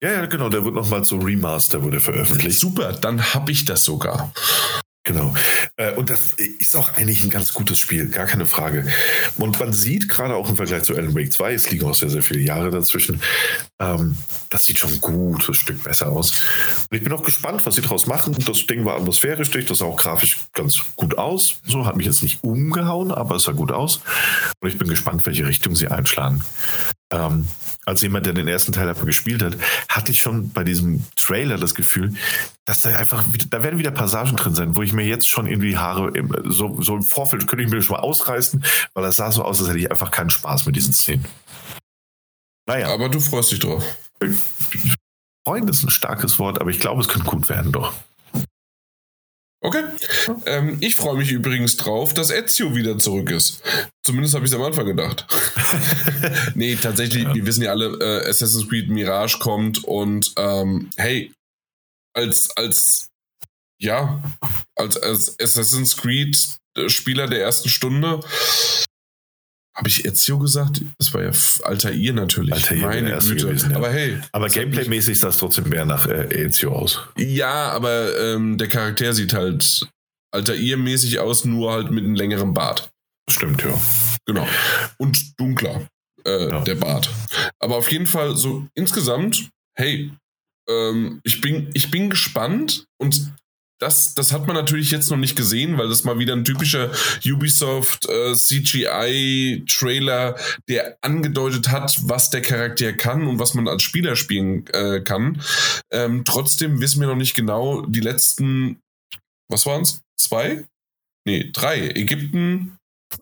Ja, 0.01 0.11
ja, 0.11 0.26
genau. 0.26 0.49
Der 0.49 0.64
wird 0.64 0.76
nochmal 0.76 1.03
zu 1.03 1.18
Remaster 1.18 1.84
wurde 1.84 1.99
veröffentlicht. 1.99 2.59
Super, 2.59 2.93
dann 2.93 3.34
habe 3.34 3.51
ich 3.51 3.66
das 3.66 3.84
sogar. 3.84 4.34
Genau. 5.06 5.34
Äh, 5.76 5.93
und 5.95 6.10
das 6.10 6.32
ist 6.34 6.76
auch 6.78 6.95
eigentlich 6.95 7.24
ein 7.24 7.30
ganz 7.30 7.54
gutes 7.54 7.78
Spiel, 7.78 8.08
gar 8.08 8.26
keine 8.26 8.45
Frage. 8.45 8.88
Und 9.38 9.60
man 9.60 9.74
sieht 9.74 10.08
gerade 10.08 10.36
auch 10.36 10.49
im 10.49 10.56
Vergleich 10.56 10.84
zu 10.84 10.95
Alan 10.95 11.14
Wake 11.14 11.34
2, 11.34 11.54
es 11.54 11.70
liegen 11.70 11.86
auch 11.86 11.95
sehr, 11.95 12.10
sehr 12.10 12.24
viele 12.24 12.39
Jahre 12.39 12.72
dazwischen, 12.72 13.22
ähm, 13.80 14.16
das 14.49 14.64
sieht 14.64 14.80
schon 14.80 14.93
ein 14.93 15.01
gutes 15.01 15.58
Stück 15.58 15.84
besser 15.84 16.10
aus. 16.10 16.32
Und 16.89 16.97
ich 16.97 17.04
bin 17.04 17.12
auch 17.12 17.24
gespannt, 17.24 17.66
was 17.66 17.76
sie 17.76 17.82
daraus 17.82 18.08
machen. 18.08 18.34
Das 18.45 18.66
Ding 18.66 18.86
war 18.86 18.95
atmosphärisch 18.95 19.51
das 19.51 19.80
sah 19.80 19.86
auch 19.86 19.97
grafisch 19.97 20.38
ganz 20.54 20.80
gut 20.95 21.18
aus. 21.18 21.60
So 21.66 21.86
hat 21.86 21.97
mich 21.97 22.06
jetzt 22.06 22.24
nicht 22.24 22.43
umgehauen, 22.43 23.12
aber 23.12 23.36
es 23.36 23.43
sah 23.43 23.51
gut 23.51 23.72
aus. 23.72 24.01
Und 24.62 24.70
ich 24.70 24.78
bin 24.78 24.88
gespannt, 24.88 25.26
welche 25.26 25.45
Richtung 25.45 25.76
sie 25.76 25.89
einschlagen. 25.89 26.41
Ähm, 27.14 27.47
als 27.86 28.01
jemand, 28.01 28.26
der 28.26 28.34
den 28.34 28.47
ersten 28.47 28.72
Teil 28.72 28.89
aber 28.89 29.05
gespielt 29.05 29.43
hat, 29.43 29.57
hatte 29.89 30.11
ich 30.11 30.22
schon 30.22 30.51
bei 30.51 30.64
diesem 30.64 31.05
Trailer 31.16 31.57
das 31.57 31.76
Gefühl, 31.76 32.14
dass 32.66 32.82
da 32.82 32.89
einfach, 32.91 33.24
da 33.49 33.61
werden 33.61 33.78
wieder 33.78 33.91
Passagen 33.91 34.36
drin 34.36 34.55
sein, 34.55 34.76
wo 34.76 34.82
ich 34.82 34.93
mir 34.93 35.05
jetzt 35.05 35.28
schon 35.28 35.47
irgendwie 35.47 35.78
Haare, 35.78 36.11
so, 36.45 36.82
so 36.82 36.95
im 36.95 37.03
Vorfeld 37.03 37.45
könnte 37.45 37.66
ich 37.66 37.70
mir 37.70 37.82
schon 37.82 37.97
mal 37.97 38.01
ausreißen, 38.01 38.64
weil 38.93 39.03
das 39.03 39.18
sah 39.18 39.32
so 39.32 39.43
aus, 39.43 39.59
als 39.59 39.70
hätte 39.70 39.80
ich 39.80 39.91
einfach 39.91 40.11
keinen 40.11 40.30
Spaß 40.30 40.66
mit 40.66 40.76
diesen 40.76 40.93
Szenen. 40.93 41.26
Naja. 42.66 42.93
Aber 42.93 43.09
du 43.09 43.20
freust 43.20 43.51
dich 43.51 43.59
drauf. 43.59 43.84
Freund 45.45 45.70
ist 45.70 45.84
ein 45.84 45.89
starkes 45.89 46.39
Wort, 46.39 46.61
aber 46.61 46.70
ich 46.70 46.80
glaube, 46.80 47.01
es 47.01 47.09
könnte 47.09 47.28
gut 47.28 47.49
werden, 47.49 47.74
doch. 47.74 47.93
Okay. 49.66 49.84
Ähm, 50.45 50.78
ich 50.82 50.95
freue 50.95 51.16
mich 51.16 51.32
übrigens 51.32 51.78
drauf, 51.78 52.14
dass 52.14 52.32
Ezio 52.32 52.76
wieder 52.76 52.97
zurück 52.97 53.32
ist. 53.32 53.64
Zumindest 54.03 54.36
habe 54.36 54.45
ich 54.45 54.51
es 54.51 54.57
am 54.57 54.61
Anfang 54.61 54.86
gedacht. 54.86 55.26
nee, 56.55 56.76
tatsächlich, 56.76 57.24
ja. 57.24 57.34
wir 57.34 57.45
wissen 57.45 57.64
ja 57.64 57.72
alle, 57.72 57.97
äh, 58.01 58.30
Assassin's 58.30 58.68
Creed 58.68 58.89
Mirage 58.89 59.39
kommt 59.39 59.86
und 59.86 60.34
ähm, 60.38 60.89
hey, 60.97 61.32
als, 62.14 62.49
als, 62.57 63.09
ja, 63.80 64.22
als, 64.76 64.97
als 64.97 65.39
Assassin's 65.39 65.95
Creed 65.95 66.38
Spieler 66.88 67.28
der 67.28 67.41
ersten 67.41 67.70
Stunde 67.70 68.20
habe 69.76 69.88
ich 69.88 70.05
Ezio 70.05 70.38
gesagt? 70.38 70.82
Das 70.97 71.13
war 71.13 71.24
ja 71.24 71.32
Altair 71.63 72.13
natürlich. 72.13 72.53
Altair 72.53 72.78
Meine 72.78 73.17
Güte. 73.17 73.47
Gewesen, 73.47 73.71
ja. 73.71 73.78
Aber 73.78 73.89
hey. 73.89 74.19
Aber 74.32 74.47
Gameplay-mäßig 74.47 75.19
sah 75.19 75.30
es 75.30 75.38
trotzdem 75.38 75.69
mehr 75.69 75.86
nach 75.86 76.07
äh, 76.07 76.45
Ezio 76.45 76.74
aus. 76.74 77.01
Ja, 77.17 77.71
aber 77.71 78.17
ähm, 78.19 78.57
der 78.57 78.67
Charakter 78.67 79.13
sieht 79.13 79.34
halt 79.34 79.88
Altair-mäßig 80.32 81.19
aus, 81.19 81.45
nur 81.45 81.71
halt 81.71 81.91
mit 81.91 82.03
einem 82.03 82.15
längeren 82.15 82.53
Bart. 82.53 82.91
Stimmt, 83.30 83.63
ja. 83.63 83.80
Genau. 84.26 84.47
Und 84.97 85.39
dunkler, 85.39 85.88
äh, 86.26 86.49
ja. 86.49 86.61
der 86.61 86.76
Bart. 86.76 87.09
Aber 87.59 87.78
auf 87.78 87.91
jeden 87.91 88.07
Fall 88.07 88.36
so 88.36 88.67
insgesamt, 88.76 89.49
hey, 89.76 90.11
ähm, 90.69 91.19
ich, 91.24 91.41
bin, 91.41 91.69
ich 91.74 91.91
bin 91.91 92.09
gespannt 92.09 92.86
und 92.97 93.34
das, 93.84 94.13
das 94.13 94.31
hat 94.31 94.47
man 94.47 94.55
natürlich 94.55 94.91
jetzt 94.91 95.11
noch 95.11 95.17
nicht 95.17 95.36
gesehen, 95.36 95.77
weil 95.77 95.89
das 95.89 96.05
mal 96.05 96.17
wieder 96.17 96.34
ein 96.34 96.45
typischer 96.45 96.89
Ubisoft 97.25 98.07
äh, 98.07 98.34
CGI-Trailer, 98.34 100.38
der 100.69 100.97
angedeutet 101.01 101.69
hat, 101.69 101.97
was 102.03 102.29
der 102.29 102.41
Charakter 102.41 102.93
kann 102.93 103.27
und 103.27 103.39
was 103.39 103.55
man 103.55 103.67
als 103.67 103.84
Spieler 103.84 104.15
spielen 104.15 104.65
äh, 104.67 105.01
kann. 105.01 105.41
Ähm, 105.91 106.23
trotzdem 106.23 106.79
wissen 106.79 107.01
wir 107.01 107.09
noch 107.09 107.17
nicht 107.17 107.36
genau, 107.36 107.86
die 107.86 107.99
letzten, 107.99 108.79
was 109.51 109.65
waren 109.65 109.81
es? 109.81 110.01
Zwei? 110.17 110.63
Nee, 111.25 111.49
drei. 111.51 111.89
Ägypten, 111.89 112.77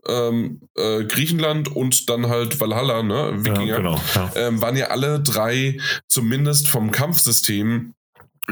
ähm, 0.07 0.62
äh, 0.78 1.05
Griechenland 1.05 1.76
und 1.76 2.07
dann 2.07 2.28
halt 2.28 2.59
Valhalla, 2.59 3.01
ne, 3.01 3.43
Wikinger, 3.43 3.66
ja, 3.66 3.78
genau, 3.78 3.99
ja. 4.14 4.32
Ähm, 4.36 4.62
waren 4.62 4.78
ja 4.78 4.88
alle 4.88 5.22
drei 5.22 5.80
zumindest 6.07 6.68
vom 6.68 6.91
Kampfsystem 6.91 7.95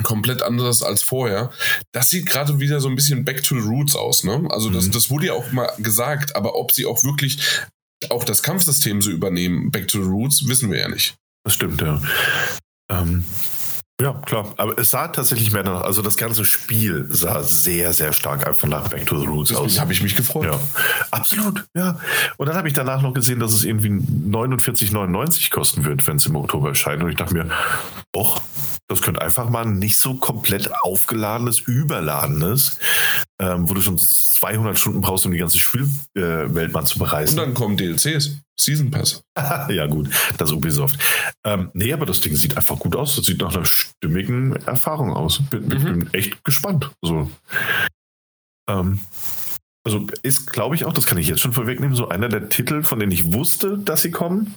komplett 0.03 0.41
anders 0.41 0.83
als 0.83 1.01
vorher. 1.01 1.51
Das 1.91 2.09
sieht 2.09 2.25
gerade 2.25 2.59
wieder 2.59 2.79
so 2.79 2.89
ein 2.89 2.95
bisschen 2.95 3.25
back 3.25 3.43
to 3.43 3.59
the 3.59 3.67
roots 3.67 3.95
aus, 3.95 4.23
ne? 4.23 4.47
Also 4.49 4.69
das, 4.69 4.87
mhm. 4.87 4.91
das 4.91 5.09
wurde 5.09 5.27
ja 5.27 5.33
auch 5.33 5.51
mal 5.51 5.71
gesagt, 5.79 6.35
aber 6.35 6.55
ob 6.55 6.71
sie 6.71 6.85
auch 6.85 7.03
wirklich 7.03 7.39
auch 8.09 8.23
das 8.23 8.43
Kampfsystem 8.43 9.01
so 9.01 9.11
übernehmen, 9.11 9.71
back 9.71 9.87
to 9.87 10.01
the 10.01 10.09
roots, 10.09 10.47
wissen 10.47 10.71
wir 10.71 10.79
ja 10.79 10.87
nicht. 10.87 11.15
Das 11.43 11.53
stimmt, 11.53 11.81
ja. 11.81 12.01
Ähm, 12.89 13.25
ja, 14.01 14.13
klar. 14.13 14.53
Aber 14.55 14.79
es 14.79 14.91
sah 14.91 15.09
tatsächlich 15.09 15.51
mehr 15.51 15.63
nach, 15.63 15.81
also 15.81 16.01
das 16.01 16.15
ganze 16.15 16.45
Spiel 16.45 17.05
sah 17.09 17.43
sehr, 17.43 17.91
sehr 17.91 18.13
stark 18.13 18.47
einfach 18.47 18.67
nach 18.67 18.87
Back 18.87 19.05
to 19.05 19.19
the 19.19 19.25
Roots 19.25 19.49
Deswegen 19.49 19.65
aus. 19.65 19.79
habe 19.79 19.91
ich 19.91 20.01
mich 20.01 20.15
gefreut. 20.15 20.45
Ja, 20.45 20.59
absolut, 21.11 21.65
ja. 21.75 21.99
Und 22.37 22.47
dann 22.47 22.55
habe 22.55 22.69
ich 22.69 22.73
danach 22.73 23.01
noch 23.01 23.13
gesehen, 23.13 23.39
dass 23.39 23.51
es 23.51 23.65
irgendwie 23.65 23.89
49,99 23.89 25.51
kosten 25.51 25.83
wird, 25.83 26.07
wenn 26.07 26.15
es 26.15 26.25
im 26.25 26.37
Oktober 26.37 26.69
erscheint. 26.69 27.03
Und 27.03 27.09
ich 27.09 27.17
dachte 27.17 27.33
mir, 27.33 27.49
och, 28.15 28.41
das 28.89 29.03
könnte 29.03 29.21
einfach 29.21 29.49
mal 29.49 29.65
ein 29.65 29.77
nicht 29.77 29.99
so 29.99 30.15
komplett 30.15 30.71
aufgeladenes, 30.81 31.59
überladenes, 31.59 32.79
ähm, 33.39 33.69
wo 33.69 33.75
du 33.75 33.81
schon 33.81 33.99
200 33.99 34.77
Stunden 34.77 35.01
brauchst, 35.01 35.27
um 35.27 35.31
die 35.31 35.37
ganze 35.37 35.59
Spielwelt 35.59 36.69
äh, 36.69 36.73
mal 36.73 36.85
zu 36.85 36.97
bereisen. 36.97 37.37
Und 37.37 37.45
dann 37.45 37.53
kommen 37.53 37.77
DLCs, 37.77 38.39
Season 38.59 38.89
Pass. 38.89 39.21
ja 39.37 39.85
gut, 39.85 40.09
das 40.37 40.51
Ubisoft. 40.51 40.99
Ähm, 41.45 41.69
nee, 41.73 41.93
aber 41.93 42.07
das 42.07 42.19
Ding 42.19 42.35
sieht 42.35 42.57
einfach 42.57 42.79
gut 42.79 42.95
aus. 42.95 43.15
Das 43.15 43.25
sieht 43.25 43.39
nach 43.39 43.55
einer 43.55 43.65
stimmigen 43.65 44.55
Erfahrung 44.65 45.13
aus. 45.13 45.39
Bin, 45.51 45.67
mhm. 45.67 45.83
bin 45.83 46.13
echt 46.13 46.43
gespannt. 46.43 46.89
So. 47.03 47.29
Ähm, 48.67 48.99
also 49.85 50.07
ist, 50.23 50.51
glaube 50.51 50.73
ich 50.73 50.85
auch, 50.85 50.93
das 50.93 51.05
kann 51.05 51.19
ich 51.19 51.27
jetzt 51.27 51.41
schon 51.41 51.53
vorwegnehmen, 51.53 51.95
so 51.95 52.09
einer 52.09 52.27
der 52.27 52.49
Titel, 52.49 52.81
von 52.81 52.99
denen 52.99 53.11
ich 53.11 53.33
wusste, 53.33 53.77
dass 53.77 54.01
sie 54.01 54.11
kommen. 54.11 54.55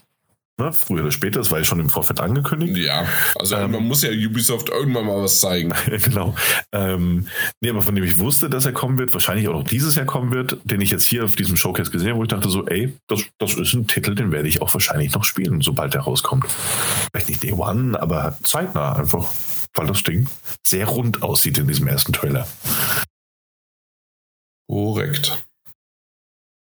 Ne, 0.61 0.71
früher 0.71 1.01
oder 1.03 1.11
später, 1.11 1.39
das 1.39 1.51
war 1.51 1.59
ja 1.59 1.65
schon 1.65 1.81
im 1.81 1.89
Vorfeld 1.89 2.21
angekündigt. 2.21 2.77
Ja, 2.77 3.07
also 3.37 3.57
ähm, 3.57 3.71
man 3.71 3.85
muss 3.85 4.03
ja 4.03 4.11
Ubisoft 4.11 4.69
irgendwann 4.69 5.07
mal 5.07 5.23
was 5.23 5.41
zeigen. 5.41 5.73
genau. 5.87 6.35
Ähm, 6.73 7.27
nee, 7.63 7.71
aber 7.71 7.81
von 7.81 7.95
dem 7.95 8.05
ich 8.05 8.19
wusste, 8.19 8.51
dass 8.51 8.67
er 8.67 8.73
kommen 8.73 8.99
wird, 8.99 9.15
wahrscheinlich 9.15 9.49
auch 9.49 9.55
noch 9.55 9.65
dieses 9.65 9.97
Jahr 9.97 10.05
kommen 10.05 10.31
wird, 10.31 10.59
den 10.65 10.83
ich 10.83 10.91
jetzt 10.91 11.05
hier 11.05 11.25
auf 11.25 11.37
diesem 11.37 11.57
Showcase 11.57 11.91
gesehen 11.91 12.11
habe, 12.11 12.19
wo 12.19 12.25
ich 12.25 12.29
dachte 12.29 12.51
so, 12.51 12.67
ey, 12.67 12.95
das, 13.09 13.23
das 13.39 13.55
ist 13.55 13.73
ein 13.73 13.87
Titel, 13.87 14.15
den 14.15 14.31
werde 14.31 14.47
ich 14.47 14.61
auch 14.61 14.75
wahrscheinlich 14.75 15.15
noch 15.15 15.25
spielen, 15.25 15.63
sobald 15.63 15.95
er 15.95 16.03
rauskommt. 16.03 16.45
Vielleicht 17.11 17.31
nicht 17.31 17.43
Day 17.43 17.53
One, 17.53 18.01
aber 18.01 18.37
zeitnah 18.43 18.97
einfach, 18.97 19.31
weil 19.75 19.87
das 19.87 20.03
Ding 20.03 20.27
sehr 20.67 20.87
rund 20.87 21.23
aussieht 21.23 21.57
in 21.57 21.67
diesem 21.67 21.89
ersten 21.89 22.13
Trailer. 22.13 22.47
Korrekt. 24.69 25.43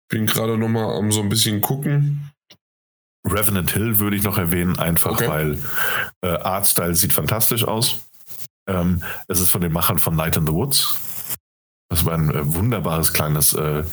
Bin 0.08 0.24
gerade 0.24 0.56
noch 0.56 0.68
mal 0.68 0.96
am 0.96 1.12
so 1.12 1.20
ein 1.20 1.28
bisschen 1.28 1.60
gucken. 1.60 2.30
Revenant 3.26 3.70
Hill 3.70 3.98
würde 3.98 4.16
ich 4.16 4.22
noch 4.22 4.38
erwähnen, 4.38 4.78
einfach 4.78 5.12
okay. 5.12 5.28
weil 5.28 5.58
äh, 6.22 6.28
Artstyle 6.28 6.94
sieht 6.94 7.12
fantastisch 7.12 7.64
aus. 7.64 8.00
Ähm, 8.68 9.02
es 9.28 9.40
ist 9.40 9.50
von 9.50 9.60
den 9.60 9.72
Machern 9.72 9.98
von 9.98 10.16
Night 10.16 10.36
in 10.36 10.46
the 10.46 10.52
Woods. 10.52 10.98
Das 11.88 12.04
war 12.04 12.14
ein 12.14 12.30
äh, 12.30 12.54
wunderbares 12.54 13.12
kleines 13.12 13.52
äh, 13.54 13.84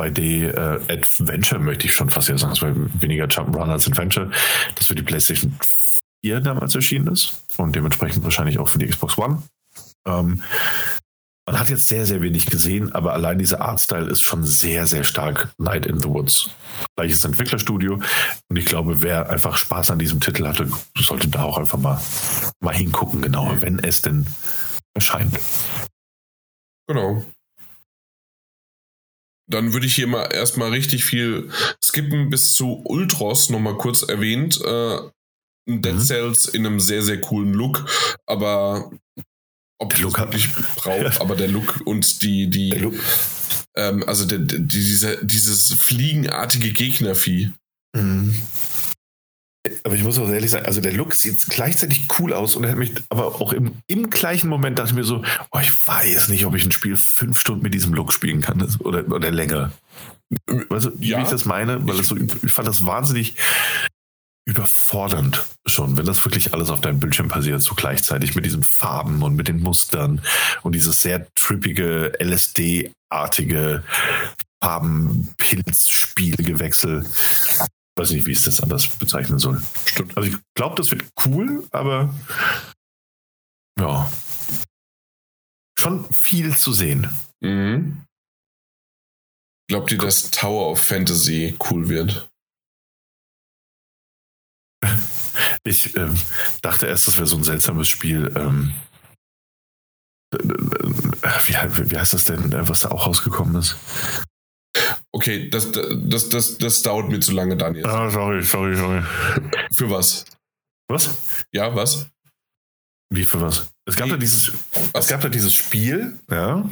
2D-Adventure, 0.00 1.60
äh, 1.60 1.64
möchte 1.64 1.86
ich 1.86 1.94
schon 1.94 2.10
fast 2.10 2.28
ja 2.28 2.38
sagen. 2.38 2.52
Es 2.52 2.62
war 2.62 2.74
weniger 3.00 3.26
Jump'n'Run 3.26 3.70
als 3.70 3.86
Adventure, 3.86 4.30
das 4.74 4.86
für 4.86 4.94
die 4.94 5.02
PlayStation 5.02 5.56
4 6.24 6.40
damals 6.40 6.74
erschienen 6.74 7.08
ist 7.08 7.44
und 7.56 7.76
dementsprechend 7.76 8.24
wahrscheinlich 8.24 8.58
auch 8.58 8.68
für 8.68 8.78
die 8.78 8.86
Xbox 8.86 9.18
One. 9.18 9.42
Ähm, 10.06 10.42
man 11.46 11.58
hat 11.58 11.70
jetzt 11.70 11.88
sehr, 11.88 12.06
sehr 12.06 12.22
wenig 12.22 12.46
gesehen, 12.46 12.92
aber 12.92 13.12
allein 13.14 13.38
dieser 13.38 13.60
Artstyle 13.60 14.08
ist 14.08 14.20
schon 14.20 14.44
sehr, 14.44 14.86
sehr 14.86 15.02
stark 15.02 15.52
Night 15.58 15.86
in 15.86 15.98
the 15.98 16.08
Woods. 16.08 16.50
Gleiches 16.96 17.24
Entwicklerstudio. 17.24 18.00
Und 18.48 18.56
ich 18.56 18.64
glaube, 18.64 19.02
wer 19.02 19.28
einfach 19.28 19.56
Spaß 19.56 19.90
an 19.90 19.98
diesem 19.98 20.20
Titel 20.20 20.46
hatte, 20.46 20.70
sollte 20.96 21.28
da 21.28 21.42
auch 21.42 21.58
einfach 21.58 21.78
mal, 21.78 22.00
mal 22.60 22.74
hingucken, 22.74 23.22
genauer, 23.22 23.60
wenn 23.60 23.80
es 23.80 24.02
denn 24.02 24.26
erscheint. 24.94 25.38
Genau. 26.86 27.24
Dann 29.50 29.72
würde 29.72 29.86
ich 29.86 29.94
hier 29.94 30.06
mal 30.06 30.26
erstmal 30.26 30.70
richtig 30.70 31.04
viel 31.04 31.50
skippen 31.82 32.30
bis 32.30 32.54
zu 32.54 32.82
Ultros 32.84 33.50
nochmal 33.50 33.76
kurz 33.76 34.02
erwähnt. 34.02 34.60
Äh, 34.64 34.98
Dead 35.68 35.94
mhm. 35.94 36.00
Cells 36.00 36.46
in 36.46 36.66
einem 36.66 36.80
sehr, 36.80 37.02
sehr 37.02 37.20
coolen 37.20 37.52
Look, 37.52 37.86
aber 38.26 38.90
ob 39.82 39.94
ich 39.94 40.04
wirklich 40.04 40.48
brauche, 40.76 41.20
aber 41.20 41.34
der 41.34 41.48
Look 41.48 41.80
und 41.84 42.22
die, 42.22 42.48
die, 42.48 42.70
ähm, 43.76 44.04
also 44.06 44.24
der, 44.24 44.38
der, 44.38 44.60
diese, 44.60 45.24
dieses 45.24 45.74
fliegenartige 45.74 46.70
Gegnervieh. 46.70 47.50
Mhm. 47.94 48.40
Aber 49.84 49.94
ich 49.94 50.02
muss 50.02 50.18
auch 50.18 50.28
ehrlich 50.28 50.50
sagen, 50.50 50.66
also 50.66 50.80
der 50.80 50.92
Look 50.92 51.14
sieht 51.14 51.46
gleichzeitig 51.46 52.06
cool 52.18 52.32
aus 52.32 52.56
und 52.56 52.64
er 52.64 52.70
hat 52.70 52.78
mich 52.78 52.92
aber 53.10 53.40
auch 53.40 53.52
im, 53.52 53.72
im 53.86 54.10
gleichen 54.10 54.48
Moment 54.48 54.78
dachte 54.78 54.90
ich 54.90 54.96
mir 54.96 55.04
so, 55.04 55.24
oh, 55.50 55.58
ich 55.60 55.86
weiß 55.86 56.28
nicht, 56.28 56.46
ob 56.46 56.54
ich 56.54 56.64
ein 56.64 56.72
Spiel 56.72 56.96
fünf 56.96 57.38
Stunden 57.38 57.62
mit 57.62 57.74
diesem 57.74 57.94
Look 57.94 58.12
spielen 58.12 58.40
kann 58.40 58.60
oder, 58.80 59.06
oder 59.08 59.30
länger. 59.30 59.72
Weißt 60.46 60.86
du, 60.86 60.92
ja. 60.98 61.18
wie 61.18 61.22
ich 61.22 61.28
das 61.28 61.44
meine? 61.44 61.86
Weil 61.86 61.96
das 61.96 62.08
so, 62.08 62.16
ich 62.16 62.52
fand 62.52 62.66
das 62.66 62.84
wahnsinnig 62.84 63.34
überfordernd 64.44 65.44
schon, 65.66 65.96
wenn 65.96 66.06
das 66.06 66.24
wirklich 66.24 66.52
alles 66.52 66.70
auf 66.70 66.80
deinem 66.80 66.98
Bildschirm 66.98 67.28
passiert, 67.28 67.62
so 67.62 67.74
gleichzeitig 67.74 68.34
mit 68.34 68.44
diesen 68.44 68.64
Farben 68.64 69.22
und 69.22 69.36
mit 69.36 69.48
den 69.48 69.60
Mustern 69.60 70.20
und 70.62 70.74
dieses 70.74 71.00
sehr 71.00 71.32
trippige, 71.34 72.12
LSD-artige 72.20 73.84
Farbenpilzspielgewechsel. 74.62 77.06
Weiß 77.96 78.10
nicht, 78.10 78.26
wie 78.26 78.32
ich 78.32 78.38
es 78.38 78.44
das 78.44 78.60
anders 78.60 78.88
bezeichnen 78.88 79.38
soll. 79.38 79.62
Stimmt. 79.84 80.16
Also 80.16 80.28
ich 80.28 80.36
glaube, 80.54 80.74
das 80.76 80.90
wird 80.90 81.04
cool, 81.24 81.66
aber 81.70 82.14
ja. 83.78 84.10
Schon 85.78 86.10
viel 86.12 86.56
zu 86.56 86.72
sehen. 86.72 87.08
Mhm. 87.40 88.04
Glaubt 89.68 89.90
ihr, 89.90 89.98
dass 89.98 90.30
Tower 90.30 90.70
of 90.70 90.80
Fantasy 90.80 91.56
cool 91.70 91.88
wird? 91.88 92.28
Ich 95.64 95.96
ähm, 95.96 96.14
dachte 96.60 96.86
erst, 96.86 97.06
das 97.06 97.16
wäre 97.16 97.26
so 97.26 97.36
ein 97.36 97.44
seltsames 97.44 97.88
Spiel. 97.88 98.30
Ähm, 98.36 98.74
äh, 100.34 100.38
wie, 101.46 101.90
wie 101.90 101.98
heißt 101.98 102.12
das 102.12 102.24
denn, 102.24 102.52
äh, 102.52 102.68
was 102.68 102.80
da 102.80 102.90
auch 102.90 103.06
rausgekommen 103.06 103.56
ist? 103.56 103.76
Okay, 105.12 105.48
das, 105.50 105.70
das, 105.72 106.28
das, 106.28 106.58
das 106.58 106.82
dauert 106.82 107.08
mir 107.08 107.20
zu 107.20 107.32
lange, 107.32 107.56
Daniel. 107.56 107.86
Ah, 107.86 108.10
sorry, 108.10 108.42
sorry, 108.42 108.76
sorry. 108.76 109.02
Für 109.72 109.90
was? 109.90 110.24
Was? 110.88 111.14
Ja, 111.52 111.74
was? 111.74 112.08
Wie 113.10 113.26
für 113.26 113.40
was? 113.40 113.66
Es 113.84 113.96
gab, 113.96 114.08
da 114.08 114.16
dieses, 114.16 114.52
es 114.94 115.08
gab 115.08 115.20
da 115.20 115.28
dieses 115.28 115.52
Spiel, 115.52 116.18
ja, 116.30 116.64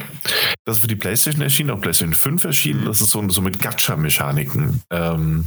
das 0.65 0.79
für 0.79 0.87
die 0.87 0.95
PlayStation 0.95 1.41
erschienen, 1.41 1.69
auch 1.69 1.81
PlayStation 1.81 2.15
5 2.15 2.45
erschienen. 2.45 2.85
Das 2.85 3.01
ist 3.01 3.11
so, 3.11 3.27
so 3.29 3.41
mit 3.41 3.59
Gacha-Mechaniken. 3.59 4.81
Ähm, 4.89 5.45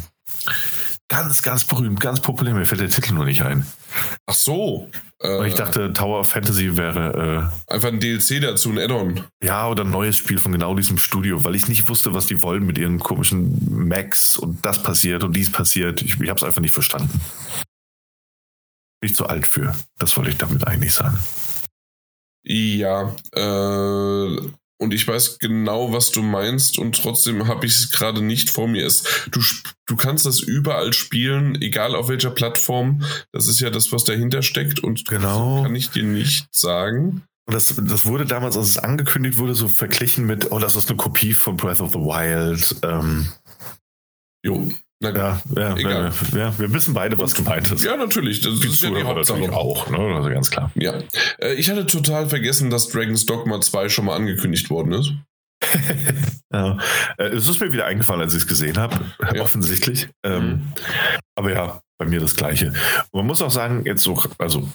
Ganz, 1.15 1.45
ganz 1.45 1.62
berühmt, 1.62 2.01
ganz 2.01 2.19
populär. 2.19 2.55
Mir 2.55 2.67
fällt 2.67 2.81
der 2.81 2.89
Titel 2.89 3.15
nur 3.15 3.25
nicht 3.25 3.43
ein. 3.43 3.65
Ach 4.27 4.35
so. 4.35 4.91
Äh, 5.23 5.47
ich 5.47 5.55
dachte, 5.55 5.93
Tower 5.93 6.19
of 6.19 6.29
Fantasy 6.29 6.77
wäre. 6.77 7.53
Äh, 7.69 7.73
einfach 7.73 7.91
ein 7.91 8.01
DLC 8.01 8.43
dazu, 8.43 8.71
ein 8.71 8.81
Add-on. 8.81 9.23
Ja, 9.41 9.69
oder 9.69 9.85
ein 9.85 9.93
neues 9.93 10.17
Spiel 10.17 10.41
von 10.41 10.51
genau 10.51 10.75
diesem 10.75 10.99
Studio, 10.99 11.45
weil 11.45 11.55
ich 11.55 11.69
nicht 11.69 11.89
wusste, 11.89 12.15
was 12.15 12.27
die 12.27 12.43
wollen 12.43 12.67
mit 12.67 12.79
ihren 12.79 12.99
komischen 12.99 13.87
Macs 13.87 14.37
und 14.37 14.67
das 14.67 14.83
passiert 14.83 15.23
und 15.23 15.37
dies 15.37 15.53
passiert. 15.53 16.03
Ich, 16.03 16.21
ich 16.21 16.29
habe 16.29 16.39
es 16.39 16.43
einfach 16.43 16.61
nicht 16.61 16.75
verstanden. 16.75 17.21
Bin 19.01 19.11
ich 19.11 19.15
zu 19.15 19.29
alt 19.29 19.47
für. 19.47 19.73
Das 20.01 20.17
wollte 20.17 20.31
ich 20.31 20.37
damit 20.37 20.67
eigentlich 20.67 20.95
sagen. 20.95 21.21
Ja, 22.43 23.15
äh, 23.37 24.37
und 24.79 24.93
ich 24.93 25.07
weiß 25.07 25.39
genau, 25.39 25.93
was 25.93 26.11
du 26.11 26.22
meinst 26.22 26.79
und 26.79 27.01
trotzdem 27.01 27.47
habe 27.47 27.66
ich 27.66 27.75
es 27.75 27.91
gerade 27.93 28.22
nicht 28.22 28.51
vor 28.51 28.66
mir. 28.66 28.87
Es, 28.87 29.05
du, 29.31 29.41
du 29.87 29.97
kannst 29.97 30.27
das 30.27 30.41
überall 30.41 30.93
spielen, 30.93 31.61
egal 31.62 31.95
auf 31.95 32.09
welcher 32.09 32.31
Plattform. 32.31 33.03
Das 33.33 33.47
ist 33.47 33.61
ja 33.61 33.70
das, 33.70 33.93
was 33.93 34.05
dahinter 34.05 34.43
steckt 34.43 34.81
und 34.81 35.07
genau. 35.07 35.62
kann 35.62 35.77
ich 35.77 35.91
dir 35.91 36.03
nicht 36.03 36.49
sagen. 36.51 37.22
Und 37.47 37.55
das, 37.55 37.75
das 37.77 38.07
wurde 38.07 38.25
damals, 38.25 38.57
als 38.57 38.70
es 38.70 38.79
angekündigt 38.79 39.39
wurde, 39.39 39.55
so 39.55 39.68
verglichen 39.68 40.25
mit, 40.25 40.51
oh, 40.51 40.59
das 40.59 40.77
ist 40.77 40.89
eine 40.89 40.97
Kopie 40.97 41.35
von 41.35 41.57
Breath 41.57 41.81
of 41.81 41.93
the 41.93 41.99
Wild. 41.99 42.77
Ähm, 42.83 43.29
jo. 44.43 44.72
Ja, 45.12 45.40
ja, 45.57 45.76
ja, 45.76 46.12
ja, 46.34 46.59
wir 46.59 46.72
wissen 46.72 46.94
beide, 46.94 47.18
was 47.18 47.34
gemeint 47.34 47.70
ist. 47.70 47.84
Ja, 47.84 47.96
natürlich. 47.96 48.40
Das 48.40 48.61
die 48.61 48.68
ist 48.68 48.82
ja 48.82 48.90
die 48.90 49.02
Hauptsache 49.02 49.52
auch, 49.52 49.90
ne? 49.90 49.98
Also 49.98 50.28
ganz 50.30 50.50
klar. 50.50 50.70
Ja. 50.74 50.94
Äh, 51.38 51.55
ich 51.55 51.70
hatte 51.70 51.86
total 51.86 52.28
vergessen, 52.28 52.70
dass 52.70 52.88
Dragon's 52.88 53.26
Dogma 53.26 53.61
2 53.61 53.88
schon 53.88 54.07
mal 54.07 54.16
angekündigt 54.16 54.70
worden 54.70 54.92
ist. 54.92 55.12
ja. 56.53 56.79
Äh, 57.19 57.25
es 57.29 57.49
ist 57.49 57.61
mir 57.61 57.73
wieder 57.73 57.87
eingefallen, 57.87 58.21
als 58.21 58.35
ich 58.35 58.43
es 58.43 58.47
gesehen 58.47 58.79
habe, 58.79 59.01
ja. 59.35 59.43
offensichtlich. 59.43 60.09
Ähm, 60.25 60.47
mhm. 60.47 60.73
Aber 61.37 61.53
ja, 61.53 61.81
bei 61.99 62.07
mir 62.07 62.21
das 62.21 62.35
Gleiche. 62.35 62.69
Und 63.11 63.21
man 63.21 63.27
muss 63.27 63.43
auch 63.43 63.51
sagen, 63.51 63.85
jetzt 63.85 64.03
so, 64.03 64.21
also, 64.39 64.69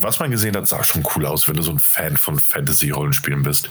was 0.00 0.20
man 0.20 0.30
gesehen 0.30 0.56
hat, 0.56 0.68
sah 0.68 0.84
schon 0.84 1.06
cool 1.14 1.26
aus, 1.26 1.48
wenn 1.48 1.56
du 1.56 1.62
so 1.62 1.70
ein 1.70 1.80
Fan 1.80 2.16
von 2.16 2.38
Fantasy-Rollenspielen 2.38 3.42
bist. 3.42 3.70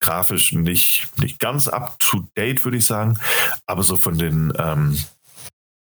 Grafisch 0.00 0.52
nicht, 0.52 1.08
nicht 1.18 1.38
ganz 1.38 1.68
up 1.68 1.98
to 1.98 2.28
date, 2.36 2.64
würde 2.64 2.78
ich 2.78 2.86
sagen, 2.86 3.18
aber 3.66 3.82
so 3.82 3.96
von 3.96 4.18
den 4.18 4.52
ähm, 4.58 4.98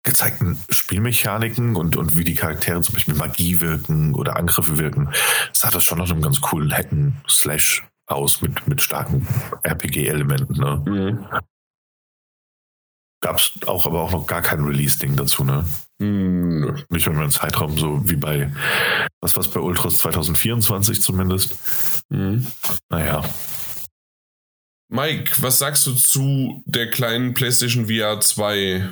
gezeigten 0.02 0.58
Spielmechaniken 0.70 1.76
und, 1.76 1.96
und 1.96 2.16
wie 2.16 2.24
die 2.24 2.34
Charaktere 2.34 2.80
zum 2.82 2.94
Beispiel 2.94 3.14
Magie 3.14 3.60
wirken 3.60 4.14
oder 4.14 4.36
Angriffe 4.36 4.78
wirken, 4.78 5.10
sah 5.52 5.70
das 5.70 5.84
schon 5.84 5.98
nach 5.98 6.10
einem 6.10 6.22
ganz 6.22 6.40
coolen 6.40 6.72
Hacken-Slash 6.72 7.84
aus 8.10 8.42
mit, 8.42 8.66
mit 8.66 8.80
starken 8.82 9.26
RPG-Elementen. 9.62 10.54
Ne? 10.54 10.82
Mhm. 10.86 11.26
Gab 13.22 13.36
es 13.36 13.52
auch 13.66 13.86
aber 13.86 14.00
auch 14.00 14.12
noch 14.12 14.26
gar 14.26 14.40
kein 14.40 14.64
Release-Ding 14.64 15.14
dazu, 15.16 15.44
ne? 15.44 15.64
Hm, 16.00 16.82
nicht 16.88 17.06
mehr 17.06 17.22
im 17.22 17.30
Zeitraum, 17.30 17.76
so 17.76 18.08
wie 18.08 18.16
bei, 18.16 18.50
was 19.20 19.36
was 19.36 19.48
bei 19.48 19.60
Ultras 19.60 19.98
2024 19.98 21.02
zumindest. 21.02 21.56
Mhm. 22.08 22.46
Naja. 22.88 23.22
Mike, 24.88 25.42
was 25.42 25.58
sagst 25.58 25.86
du 25.86 25.94
zu 25.94 26.62
der 26.64 26.90
kleinen 26.90 27.34
PlayStation 27.34 27.86
VR 27.86 28.20
2? 28.20 28.90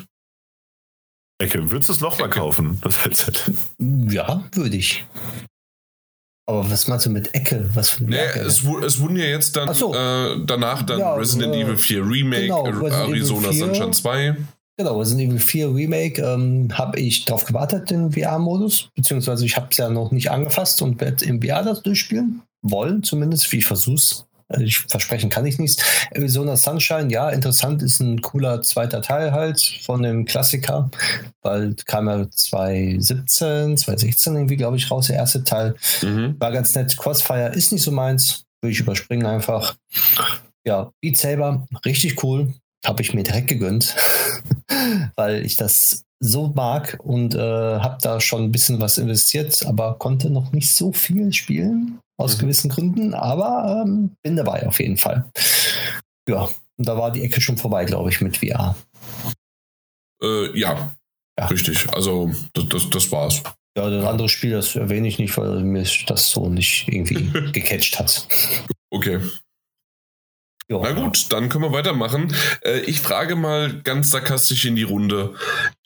Ecke, 1.41 1.71
würdest 1.71 1.89
du 1.89 1.93
es 1.95 2.01
nochmal 2.01 2.31
kaufen, 2.31 2.79
das 2.83 3.05
Headset? 3.05 3.53
Ja, 3.79 4.45
würde 4.53 4.77
ich. 4.77 5.07
Aber 6.49 6.71
was 6.71 6.89
meinst 6.89 7.05
du 7.05 7.11
mit 7.11 7.35
Ecke? 7.35 7.69
Was 7.75 7.91
für 7.91 8.05
nee, 8.05 8.17
es, 8.35 8.65
es, 8.65 9.01
wurden 9.01 9.17
ja 9.17 9.27
jetzt 9.27 9.55
dann 9.55 9.75
so. 9.75 9.95
äh, 9.95 10.39
danach 10.47 10.83
dann 10.83 10.99
ja, 10.99 11.13
Resident 11.13 11.55
äh, 11.55 11.61
Evil 11.61 11.77
4 11.77 12.03
Remake, 12.03 12.43
genau, 12.47 12.65
Arizona 12.65 13.53
Sunshine 13.53 13.91
2. 13.91 14.37
Genau, 14.79 14.99
Resident 14.99 15.29
Evil 15.29 15.41
4 15.41 15.75
Remake 15.75 16.23
ähm, 16.23 16.69
habe 16.73 16.99
ich 17.01 17.27
darauf 17.27 17.45
gewartet, 17.45 17.91
den 17.91 18.13
VR-Modus, 18.13 18.89
beziehungsweise 18.95 19.45
ich 19.45 19.59
habe 19.59 19.67
es 19.73 19.77
ja 19.77 19.91
noch 19.91 20.11
nicht 20.11 20.31
angefasst 20.31 20.81
und 20.81 20.99
werde 21.03 21.27
im 21.27 21.43
VR 21.43 21.63
das 21.63 21.83
durchspielen 21.83 22.41
wollen, 22.63 23.03
zumindest, 23.03 23.53
wie 23.53 23.59
ich 23.59 23.67
versuch's. 23.67 24.25
Also 24.49 24.65
ich 24.65 24.79
versprechen 24.79 25.29
kann 25.29 25.45
ich 25.47 25.59
nichts. 25.59 25.83
Arizona 26.11 26.57
Sunshine, 26.57 27.11
ja, 27.11 27.29
interessant, 27.29 27.83
ist 27.83 28.01
ein 28.01 28.23
cooler 28.23 28.63
zweiter 28.63 29.03
Teil 29.03 29.33
halt 29.33 29.61
von 29.85 30.03
dem 30.03 30.25
Klassiker, 30.25 30.91
weil 31.43 31.75
kam 31.87 32.09
ja 32.09 32.31
2017, 32.31 33.77
2016 33.77 34.35
irgendwie, 34.35 34.57
glaube 34.57 34.79
ich, 34.79 34.91
raus, 34.91 35.09
der 35.09 35.17
erste 35.17 35.45
Teil. 35.45 35.75
Mhm. 36.03 36.37
War 36.39 36.51
ganz 36.51 36.75
nett. 36.75 36.97
Crossfire 36.97 37.51
ist 37.51 37.73
nicht 37.73 37.83
so 37.83 37.93
meins, 37.93 38.45
würde 38.63 38.73
ich 38.73 38.81
überspringen 38.81 39.27
einfach. 39.27 39.77
Ja, 40.65 40.93
Beat 41.03 41.19
Saber, 41.19 41.67
richtig 41.85 42.23
cool. 42.25 42.55
Habe 42.87 43.03
ich 43.03 43.13
mir 43.13 43.25
direkt 43.25 43.49
gegönnt, 43.49 43.97
weil 45.17 45.45
ich 45.45 45.57
das 45.57 46.05
so 46.21 46.49
mag 46.49 46.99
und 47.03 47.35
äh, 47.35 47.39
habe 47.39 47.99
da 48.01 48.21
schon 48.21 48.45
ein 48.45 48.53
bisschen 48.53 48.81
was 48.81 48.99
investiert, 48.99 49.67
aber 49.67 49.99
konnte 49.99 50.31
noch 50.31 50.53
nicht 50.53 50.73
so 50.73 50.93
viel 50.93 51.33
spielen 51.33 52.01
aus 52.19 52.37
mhm. 52.37 52.41
gewissen 52.41 52.69
Gründen, 52.69 53.15
aber 53.15 53.85
ähm, 53.87 54.17
bin 54.23 54.37
dabei 54.37 54.67
auf 54.67 54.81
jeden 54.81 54.99
Fall. 54.99 55.31
Ja, 56.29 56.49
und 56.77 56.87
da 56.87 56.99
war 56.99 57.11
die 57.11 57.23
Ecke 57.23 57.41
schon 57.41 57.57
vorbei, 57.57 57.85
glaube 57.85 58.11
ich, 58.11 58.21
mit 58.21 58.37
VR. 58.37 58.77
Äh, 60.23 60.59
ja, 60.59 60.95
ja, 61.39 61.47
richtig. 61.47 61.89
Also 61.93 62.31
das, 62.53 62.69
das, 62.69 62.91
das 62.91 63.13
war's. 63.13 63.43
Ja, 63.77 63.89
das 63.89 64.05
andere 64.05 64.29
Spiel, 64.29 64.51
das 64.51 64.75
erwähne 64.75 65.07
ich 65.07 65.19
nicht, 65.19 65.37
weil 65.37 65.61
mir 65.63 65.87
das 66.07 66.31
so 66.31 66.49
nicht 66.49 66.89
irgendwie 66.89 67.31
gecatcht 67.53 67.99
hat. 67.99 68.27
Okay. 68.91 69.21
Jo. 70.71 70.83
Na 70.83 70.93
gut, 70.93 71.33
dann 71.33 71.49
können 71.49 71.65
wir 71.65 71.73
weitermachen. 71.73 72.35
Äh, 72.63 72.81
ich 72.81 73.01
frage 73.01 73.37
mal 73.37 73.81
ganz 73.83 74.11
sarkastisch 74.11 74.67
in 74.67 74.77
die 74.77 74.83
Runde 74.83 75.35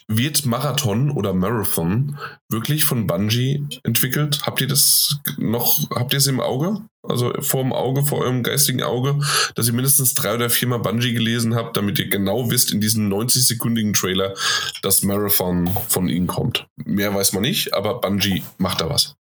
wird 0.08 0.46
Marathon 0.46 1.10
oder 1.10 1.32
Marathon 1.32 2.18
wirklich 2.48 2.84
von 2.84 3.06
Bungie 3.06 3.66
entwickelt? 3.82 4.42
Habt 4.44 4.60
ihr 4.60 4.66
das 4.66 5.16
noch, 5.38 5.90
habt 5.90 6.12
ihr 6.12 6.18
es 6.18 6.26
im 6.26 6.40
Auge? 6.40 6.82
Also 7.02 7.32
vor 7.40 7.62
dem 7.62 7.72
Auge, 7.72 8.04
vor 8.04 8.20
eurem 8.20 8.44
geistigen 8.44 8.82
Auge, 8.82 9.18
dass 9.56 9.66
ihr 9.66 9.72
mindestens 9.72 10.14
drei 10.14 10.34
oder 10.34 10.50
viermal 10.50 10.78
Bungie 10.78 11.12
gelesen 11.12 11.56
habt, 11.56 11.76
damit 11.76 11.98
ihr 11.98 12.08
genau 12.08 12.50
wisst 12.50 12.70
in 12.70 12.80
diesem 12.80 13.12
90-sekündigen 13.12 13.92
Trailer, 13.92 14.34
dass 14.82 15.02
Marathon 15.02 15.68
von 15.88 16.08
ihnen 16.08 16.28
kommt. 16.28 16.66
Mehr 16.76 17.12
weiß 17.12 17.32
man 17.32 17.42
nicht, 17.42 17.74
aber 17.74 18.00
Bungie 18.00 18.44
macht 18.58 18.80
da 18.80 18.88
was. 18.88 19.16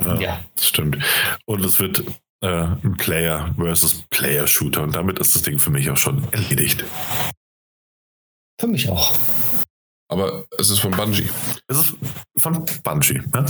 Ja, 0.00 0.20
ja. 0.20 0.40
das 0.54 0.68
stimmt. 0.68 0.98
Und 1.44 1.64
es 1.64 1.80
wird 1.80 2.04
äh, 2.40 2.46
ein 2.46 2.96
Player 2.98 3.54
versus 3.58 4.04
Player 4.10 4.46
Shooter 4.46 4.82
und 4.82 4.94
damit 4.94 5.18
ist 5.18 5.34
das 5.34 5.42
Ding 5.42 5.58
für 5.58 5.70
mich 5.70 5.90
auch 5.90 5.96
schon 5.96 6.22
erledigt. 6.30 6.84
Für 8.60 8.68
mich 8.68 8.88
auch. 8.88 9.14
Aber 10.08 10.44
es 10.58 10.70
ist 10.70 10.80
von 10.80 10.90
Bungie. 10.90 11.30
Es 11.66 11.78
ist 11.78 11.96
von 12.36 12.64
Bungie. 12.82 13.22
Ne? 13.32 13.46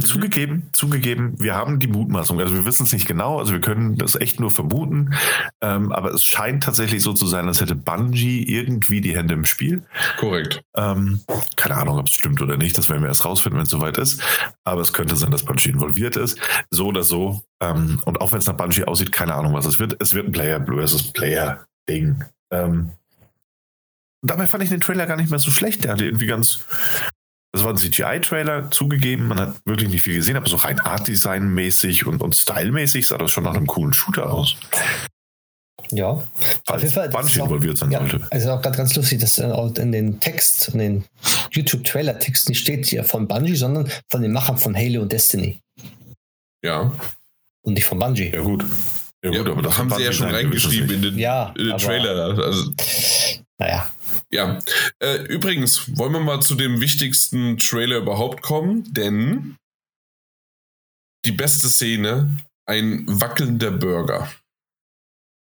Zugegeben, 0.00 0.70
zugegeben, 0.72 1.34
wir 1.38 1.54
haben 1.54 1.78
die 1.78 1.86
Mutmaßung. 1.86 2.40
Also 2.40 2.54
wir 2.54 2.64
wissen 2.64 2.84
es 2.84 2.92
nicht 2.92 3.06
genau, 3.06 3.38
also 3.38 3.52
wir 3.52 3.60
können 3.60 3.96
das 3.96 4.14
echt 4.14 4.40
nur 4.40 4.50
vermuten. 4.50 5.14
Ähm, 5.60 5.92
aber 5.92 6.14
es 6.14 6.24
scheint 6.24 6.62
tatsächlich 6.62 7.02
so 7.02 7.12
zu 7.12 7.26
sein, 7.26 7.46
als 7.46 7.60
hätte 7.60 7.74
Bungie 7.74 8.42
irgendwie 8.42 9.00
die 9.00 9.14
Hände 9.14 9.34
im 9.34 9.44
Spiel. 9.44 9.84
Korrekt. 10.18 10.62
Ähm, 10.74 11.20
keine 11.56 11.76
Ahnung, 11.76 11.98
ob 11.98 12.06
es 12.06 12.14
stimmt 12.14 12.40
oder 12.40 12.56
nicht. 12.56 12.78
Das 12.78 12.88
werden 12.88 13.02
wir 13.02 13.08
erst 13.08 13.24
rausfinden, 13.24 13.58
wenn 13.58 13.66
es 13.66 13.70
soweit 13.70 13.98
ist. 13.98 14.22
Aber 14.64 14.80
es 14.80 14.94
könnte 14.94 15.14
sein, 15.14 15.30
dass 15.30 15.44
Bungie 15.44 15.68
involviert 15.68 16.16
ist. 16.16 16.38
So 16.70 16.86
oder 16.86 17.02
so. 17.02 17.42
Ähm, 17.60 18.00
und 18.06 18.20
auch 18.20 18.32
wenn 18.32 18.38
es 18.38 18.46
nach 18.46 18.56
Bungie 18.56 18.84
aussieht, 18.84 19.12
keine 19.12 19.34
Ahnung, 19.34 19.52
was 19.52 19.66
es 19.66 19.78
wird. 19.78 19.96
Es 20.00 20.14
wird 20.14 20.26
ein 20.26 20.32
Player 20.32 20.64
versus 20.64 21.12
Player 21.12 21.66
Ding. 21.88 22.24
Ähm, 22.50 22.92
dabei 24.22 24.46
fand 24.46 24.64
ich 24.64 24.70
den 24.70 24.80
Trailer 24.80 25.06
gar 25.06 25.16
nicht 25.16 25.30
mehr 25.30 25.38
so 25.38 25.50
schlecht. 25.50 25.84
Der 25.84 25.92
hatte 25.92 26.04
irgendwie 26.04 26.26
ganz. 26.26 26.60
Das 27.52 27.64
war 27.64 27.72
ein 27.72 27.78
CGI-Trailer, 27.78 28.70
zugegeben. 28.70 29.28
Man 29.28 29.40
hat 29.40 29.56
wirklich 29.64 29.88
nicht 29.88 30.02
viel 30.02 30.16
gesehen, 30.16 30.36
aber 30.36 30.48
so 30.48 30.56
rein 30.56 30.80
Art-Design-mäßig 30.80 32.06
und, 32.06 32.22
und 32.22 32.36
Style-mäßig 32.36 33.06
sah 33.06 33.16
das 33.16 33.30
schon 33.30 33.44
nach 33.44 33.54
einem 33.54 33.66
coolen 33.66 33.94
Shooter 33.94 34.30
aus. 34.30 34.56
Ja. 35.90 36.22
Falls 36.66 36.92
Fall, 36.92 37.08
Bungie 37.08 37.40
involviert 37.40 37.78
sein 37.78 37.90
ja, 37.90 38.00
sollte. 38.00 38.26
Also 38.30 38.50
auch 38.52 38.60
gerade 38.60 38.76
ganz 38.76 38.94
lustig, 38.96 39.20
dass 39.20 39.38
in 39.38 39.92
den 39.92 40.20
Text, 40.20 40.68
in 40.68 40.78
den 40.78 41.04
YouTube-Trailer-Text 41.52 42.48
nicht 42.48 42.60
steht 42.60 42.86
hier 42.86 43.04
von 43.04 43.26
Bungie, 43.26 43.56
sondern 43.56 43.90
von 44.10 44.22
den 44.22 44.32
Machern 44.32 44.58
von 44.58 44.76
Halo 44.76 45.02
und 45.02 45.12
Destiny. 45.12 45.60
Ja. 46.62 46.92
Und 47.62 47.74
nicht 47.74 47.86
von 47.86 47.98
Bungie. 47.98 48.30
Ja, 48.32 48.42
gut. 48.42 48.64
Ja, 49.24 49.30
gut, 49.30 49.46
ja, 49.46 49.52
aber 49.52 49.62
das 49.62 49.78
haben 49.78 49.90
sie 49.90 50.02
ja 50.02 50.12
schon 50.12 50.28
reingeschrieben 50.28 50.90
in 50.90 51.02
den, 51.02 51.18
ja, 51.18 51.52
in 51.56 51.68
den 51.68 51.78
Trailer. 51.78 52.38
Also, 52.38 52.72
naja. 53.58 53.90
Ja, 54.32 54.58
äh, 55.02 55.22
übrigens, 55.24 55.96
wollen 55.96 56.12
wir 56.12 56.20
mal 56.20 56.40
zu 56.40 56.54
dem 56.54 56.80
wichtigsten 56.80 57.56
Trailer 57.56 57.98
überhaupt 57.98 58.42
kommen, 58.42 58.84
denn 58.92 59.56
die 61.24 61.32
beste 61.32 61.68
Szene, 61.68 62.38
ein 62.66 63.04
wackelnder 63.06 63.70
Burger. 63.70 64.30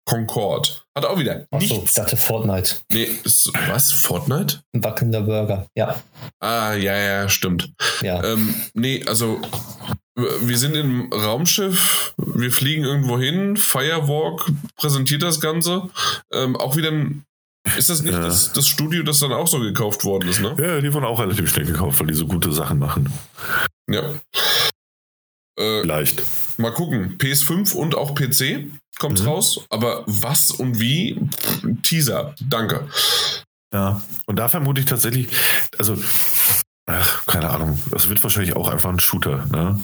Concorde. 0.08 0.70
Hat 0.96 1.06
auch 1.06 1.20
wieder 1.20 1.46
Ach 1.52 1.62
so, 1.62 1.84
ich 1.84 1.94
dachte 1.94 2.16
Fortnite. 2.16 2.78
Nee, 2.90 3.04
ist, 3.24 3.52
was? 3.68 3.92
Fortnite? 3.92 4.62
Ein 4.74 4.84
wackelnder 4.84 5.22
Burger, 5.22 5.68
ja. 5.76 6.02
Ah, 6.40 6.74
ja, 6.74 6.98
ja, 6.98 7.30
stimmt. 7.30 7.74
Ja. 8.02 8.24
Ähm, 8.24 8.56
nee, 8.74 9.04
also 9.06 9.42
wir 10.16 10.58
sind 10.58 10.76
im 10.76 11.12
Raumschiff, 11.12 12.14
wir 12.18 12.52
fliegen 12.52 12.84
irgendwo 12.84 13.20
hin, 13.20 13.58
Firewalk 13.58 14.50
präsentiert 14.78 15.24
das 15.24 15.42
Ganze. 15.42 15.90
Ähm, 16.32 16.56
auch 16.56 16.78
wieder 16.78 16.90
ein 16.90 17.26
ist 17.78 17.90
das 17.90 18.02
nicht 18.02 18.14
ja. 18.14 18.22
das, 18.22 18.54
das, 18.54 18.68
Studio, 18.68 19.04
das 19.04 19.20
dann 19.20 19.34
auch 19.34 19.48
so 19.48 19.60
gekauft 19.60 20.04
worden 20.04 20.30
ist, 20.30 20.42
ne? 20.42 20.56
Ja, 20.60 20.82
die 20.82 20.94
wurden 20.94 21.06
auch 21.06 21.20
relativ 21.20 21.50
schnell 21.50 21.66
gekauft, 21.66 22.00
weil 22.00 22.08
die 22.08 22.14
so 22.14 22.28
gute 22.28 22.52
Sachen 22.52 22.80
machen. 22.80 23.12
Ja. 23.90 24.14
Äh, 25.60 25.82
Leicht. 25.84 26.22
Mal 26.58 26.72
gucken. 26.72 27.18
PS5 27.18 27.74
und 27.76 27.96
auch 27.96 28.14
PC 28.16 28.68
kommt 29.00 29.22
mhm. 29.22 29.28
raus, 29.28 29.66
aber 29.70 30.04
was 30.06 30.52
und 30.52 30.80
wie? 30.80 31.20
Teaser. 31.84 32.36
Danke. 32.40 32.88
Ja, 33.74 34.02
und 34.26 34.38
da 34.38 34.48
vermute 34.48 34.82
ich 34.82 34.88
tatsächlich, 34.88 35.28
also, 35.78 35.98
ach, 36.86 37.26
keine 37.26 37.50
Ahnung, 37.50 37.80
es 37.96 38.08
wird 38.08 38.24
wahrscheinlich 38.24 38.56
auch 38.56 38.70
einfach 38.70 38.90
ein 38.90 39.00
Shooter, 39.00 39.46
ne? 39.48 39.80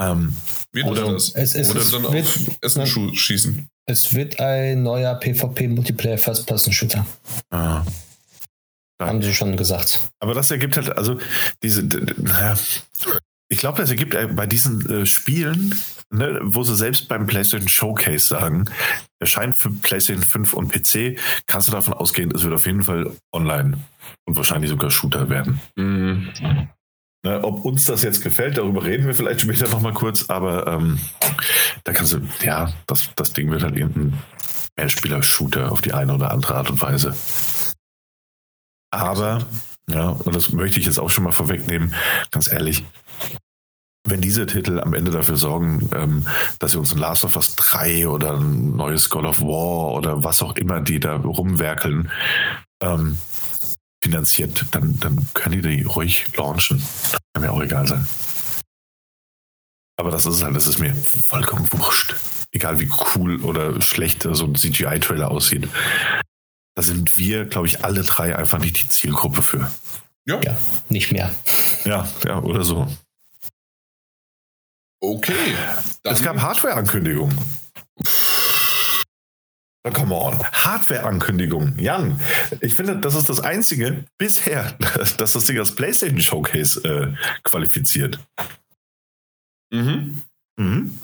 Ähm, 0.00 0.34
wird 0.72 0.86
oder, 0.86 1.12
das? 1.12 1.30
Es, 1.34 1.54
es, 1.54 1.70
oder 1.70 1.84
dann 1.84 2.12
wird, 2.12 2.26
auf 2.26 2.58
Essen 2.62 3.14
schießen. 3.14 3.68
Es 3.90 4.14
wird 4.14 4.38
ein 4.38 4.84
neuer 4.84 5.16
PvP-Multiplayer 5.16 6.16
First-Person-Shooter. 6.16 7.04
Ah. 7.50 7.84
Haben 9.02 9.20
sie 9.20 9.34
schon 9.34 9.56
gesagt. 9.56 10.00
Aber 10.20 10.32
das 10.32 10.52
ergibt 10.52 10.76
halt, 10.76 10.96
also 10.96 11.18
diese, 11.64 11.82
naja, 11.82 12.56
ich 13.48 13.58
glaube, 13.58 13.78
das 13.78 13.90
ergibt 13.90 14.16
bei 14.36 14.46
diesen 14.46 14.88
äh, 14.88 15.06
Spielen, 15.06 15.74
ne, 16.10 16.38
wo 16.42 16.62
sie 16.62 16.76
selbst 16.76 17.08
beim 17.08 17.26
PlayStation 17.26 17.68
Showcase 17.68 18.28
sagen, 18.28 18.66
erscheint 19.18 19.58
für 19.58 19.70
PlayStation 19.70 20.22
5 20.22 20.52
und 20.52 20.72
PC, 20.72 21.18
kannst 21.46 21.66
du 21.66 21.72
davon 21.72 21.94
ausgehen, 21.94 22.30
es 22.32 22.44
wird 22.44 22.54
auf 22.54 22.66
jeden 22.66 22.84
Fall 22.84 23.10
online 23.32 23.78
und 24.24 24.36
wahrscheinlich 24.36 24.70
sogar 24.70 24.92
Shooter 24.92 25.28
werden. 25.28 25.60
Mhm. 25.74 26.28
Ne, 27.22 27.44
ob 27.44 27.66
uns 27.66 27.84
das 27.84 28.02
jetzt 28.02 28.22
gefällt, 28.22 28.56
darüber 28.56 28.82
reden 28.82 29.06
wir 29.06 29.14
vielleicht 29.14 29.42
später 29.42 29.68
nochmal 29.68 29.92
kurz, 29.92 30.30
aber 30.30 30.66
ähm, 30.66 30.98
da 31.84 31.92
kannst 31.92 32.14
du, 32.14 32.20
ja, 32.42 32.72
das, 32.86 33.10
das 33.14 33.34
Ding 33.34 33.50
wird 33.50 33.62
halt 33.62 33.76
irgendein 33.76 34.18
Mehrspieler-Shooter 34.76 35.70
auf 35.70 35.82
die 35.82 35.92
eine 35.92 36.14
oder 36.14 36.30
andere 36.30 36.54
Art 36.54 36.70
und 36.70 36.80
Weise. 36.80 37.14
Aber, 38.90 39.44
ja, 39.90 40.08
und 40.08 40.34
das 40.34 40.50
möchte 40.52 40.80
ich 40.80 40.86
jetzt 40.86 40.98
auch 40.98 41.10
schon 41.10 41.24
mal 41.24 41.32
vorwegnehmen, 41.32 41.94
ganz 42.30 42.50
ehrlich, 42.50 42.84
wenn 44.04 44.22
diese 44.22 44.46
Titel 44.46 44.80
am 44.80 44.94
Ende 44.94 45.10
dafür 45.10 45.36
sorgen, 45.36 45.90
ähm, 45.94 46.26
dass 46.58 46.72
sie 46.72 46.78
uns 46.78 46.92
ein 46.92 46.98
Last 46.98 47.24
of 47.24 47.36
Us 47.36 47.54
3 47.56 48.08
oder 48.08 48.38
ein 48.38 48.76
neues 48.76 49.10
God 49.10 49.24
of 49.24 49.42
War 49.42 49.92
oder 49.92 50.24
was 50.24 50.42
auch 50.42 50.56
immer 50.56 50.80
die 50.80 51.00
da 51.00 51.16
rumwerkeln, 51.16 52.10
ähm, 52.82 53.18
finanziert, 54.10 54.66
dann, 54.72 54.98
dann 54.98 55.28
können 55.34 55.62
die 55.62 55.76
die 55.76 55.82
ruhig 55.82 56.26
launchen. 56.36 56.82
Kann 57.32 57.42
mir 57.42 57.52
auch 57.52 57.62
egal 57.62 57.86
sein. 57.86 58.06
Aber 59.96 60.10
das 60.10 60.26
ist 60.26 60.42
halt, 60.42 60.56
das 60.56 60.66
ist 60.66 60.78
mir 60.78 60.94
vollkommen 60.94 61.68
wurscht. 61.72 62.16
Egal 62.50 62.80
wie 62.80 62.90
cool 63.14 63.42
oder 63.44 63.80
schlecht 63.80 64.26
so 64.28 64.44
ein 64.44 64.56
CGI-Trailer 64.56 65.30
aussieht. 65.30 65.68
Da 66.74 66.82
sind 66.82 67.16
wir, 67.16 67.44
glaube 67.44 67.68
ich, 67.68 67.84
alle 67.84 68.02
drei 68.02 68.34
einfach 68.34 68.58
nicht 68.58 68.82
die 68.82 68.88
Zielgruppe 68.88 69.42
für. 69.42 69.70
Ja. 70.26 70.40
ja 70.42 70.56
nicht 70.88 71.12
mehr. 71.12 71.32
Ja, 71.84 72.08
ja, 72.24 72.40
oder 72.40 72.64
so. 72.64 72.88
Okay. 75.00 75.54
Es 76.02 76.22
gab 76.22 76.40
Hardware-Ankündigungen. 76.40 77.38
Come 79.82 80.14
on. 80.14 80.38
Hardware-Ankündigung. 80.38 81.78
Jan, 81.78 82.20
ich 82.60 82.74
finde, 82.74 82.98
das 82.98 83.14
ist 83.14 83.28
das 83.30 83.40
einzige 83.40 84.04
bisher, 84.18 84.72
dass 85.16 85.32
das 85.32 85.44
Ding 85.46 85.58
als 85.58 85.74
PlayStation 85.74 86.20
Showcase 86.20 86.80
äh, 86.84 87.14
qualifiziert. 87.42 88.18
Mhm. 89.72 90.22
Mhm. 90.58 90.98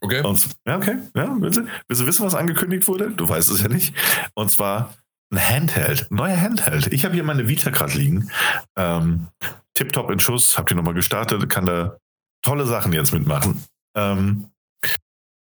Okay. 0.00 0.22
Und, 0.22 0.48
ja, 0.66 0.76
okay. 0.76 0.98
Ja, 1.14 1.36
willst, 1.38 1.58
du, 1.58 1.66
willst 1.88 2.02
du 2.02 2.06
wissen, 2.06 2.24
was 2.24 2.34
angekündigt 2.34 2.88
wurde? 2.88 3.10
Du 3.10 3.28
weißt 3.28 3.50
es 3.50 3.60
ja 3.60 3.68
nicht. 3.68 3.94
Und 4.34 4.50
zwar 4.50 4.94
ein 5.30 5.38
Handheld, 5.38 6.10
ein 6.10 6.14
neuer 6.14 6.40
Handheld. 6.40 6.92
Ich 6.92 7.04
habe 7.04 7.14
hier 7.14 7.24
meine 7.24 7.48
Vita 7.48 7.70
gerade 7.70 7.92
liegen. 7.98 8.30
Ähm, 8.76 9.28
Tipptopp 9.74 10.10
in 10.10 10.20
Schuss, 10.20 10.56
habt 10.56 10.70
ihr 10.70 10.76
nochmal 10.76 10.94
gestartet, 10.94 11.48
kann 11.50 11.66
da 11.66 11.98
tolle 12.42 12.64
Sachen 12.64 12.92
jetzt 12.92 13.12
mitmachen. 13.12 13.62
Ähm, 13.96 14.50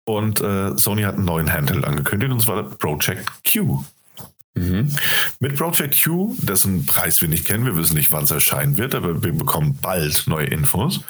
und 0.07 0.41
äh, 0.41 0.77
Sony 0.77 1.03
hat 1.03 1.15
einen 1.15 1.25
neuen 1.25 1.51
Handheld 1.51 1.83
angekündigt, 1.83 2.31
und 2.31 2.41
zwar 2.41 2.63
Project 2.63 3.27
Q. 3.43 3.83
Mhm. 4.55 4.95
Mit 5.39 5.57
Project 5.57 6.01
Q, 6.03 6.35
dessen 6.39 6.85
Preis 6.85 7.21
wir 7.21 7.27
nicht 7.27 7.45
kennen, 7.45 7.65
wir 7.65 7.77
wissen 7.77 7.95
nicht, 7.95 8.11
wann 8.11 8.23
es 8.23 8.31
erscheinen 8.31 8.77
wird, 8.77 8.95
aber 8.95 9.21
wir 9.23 9.33
bekommen 9.33 9.77
bald 9.81 10.23
neue 10.27 10.47
Infos 10.47 11.01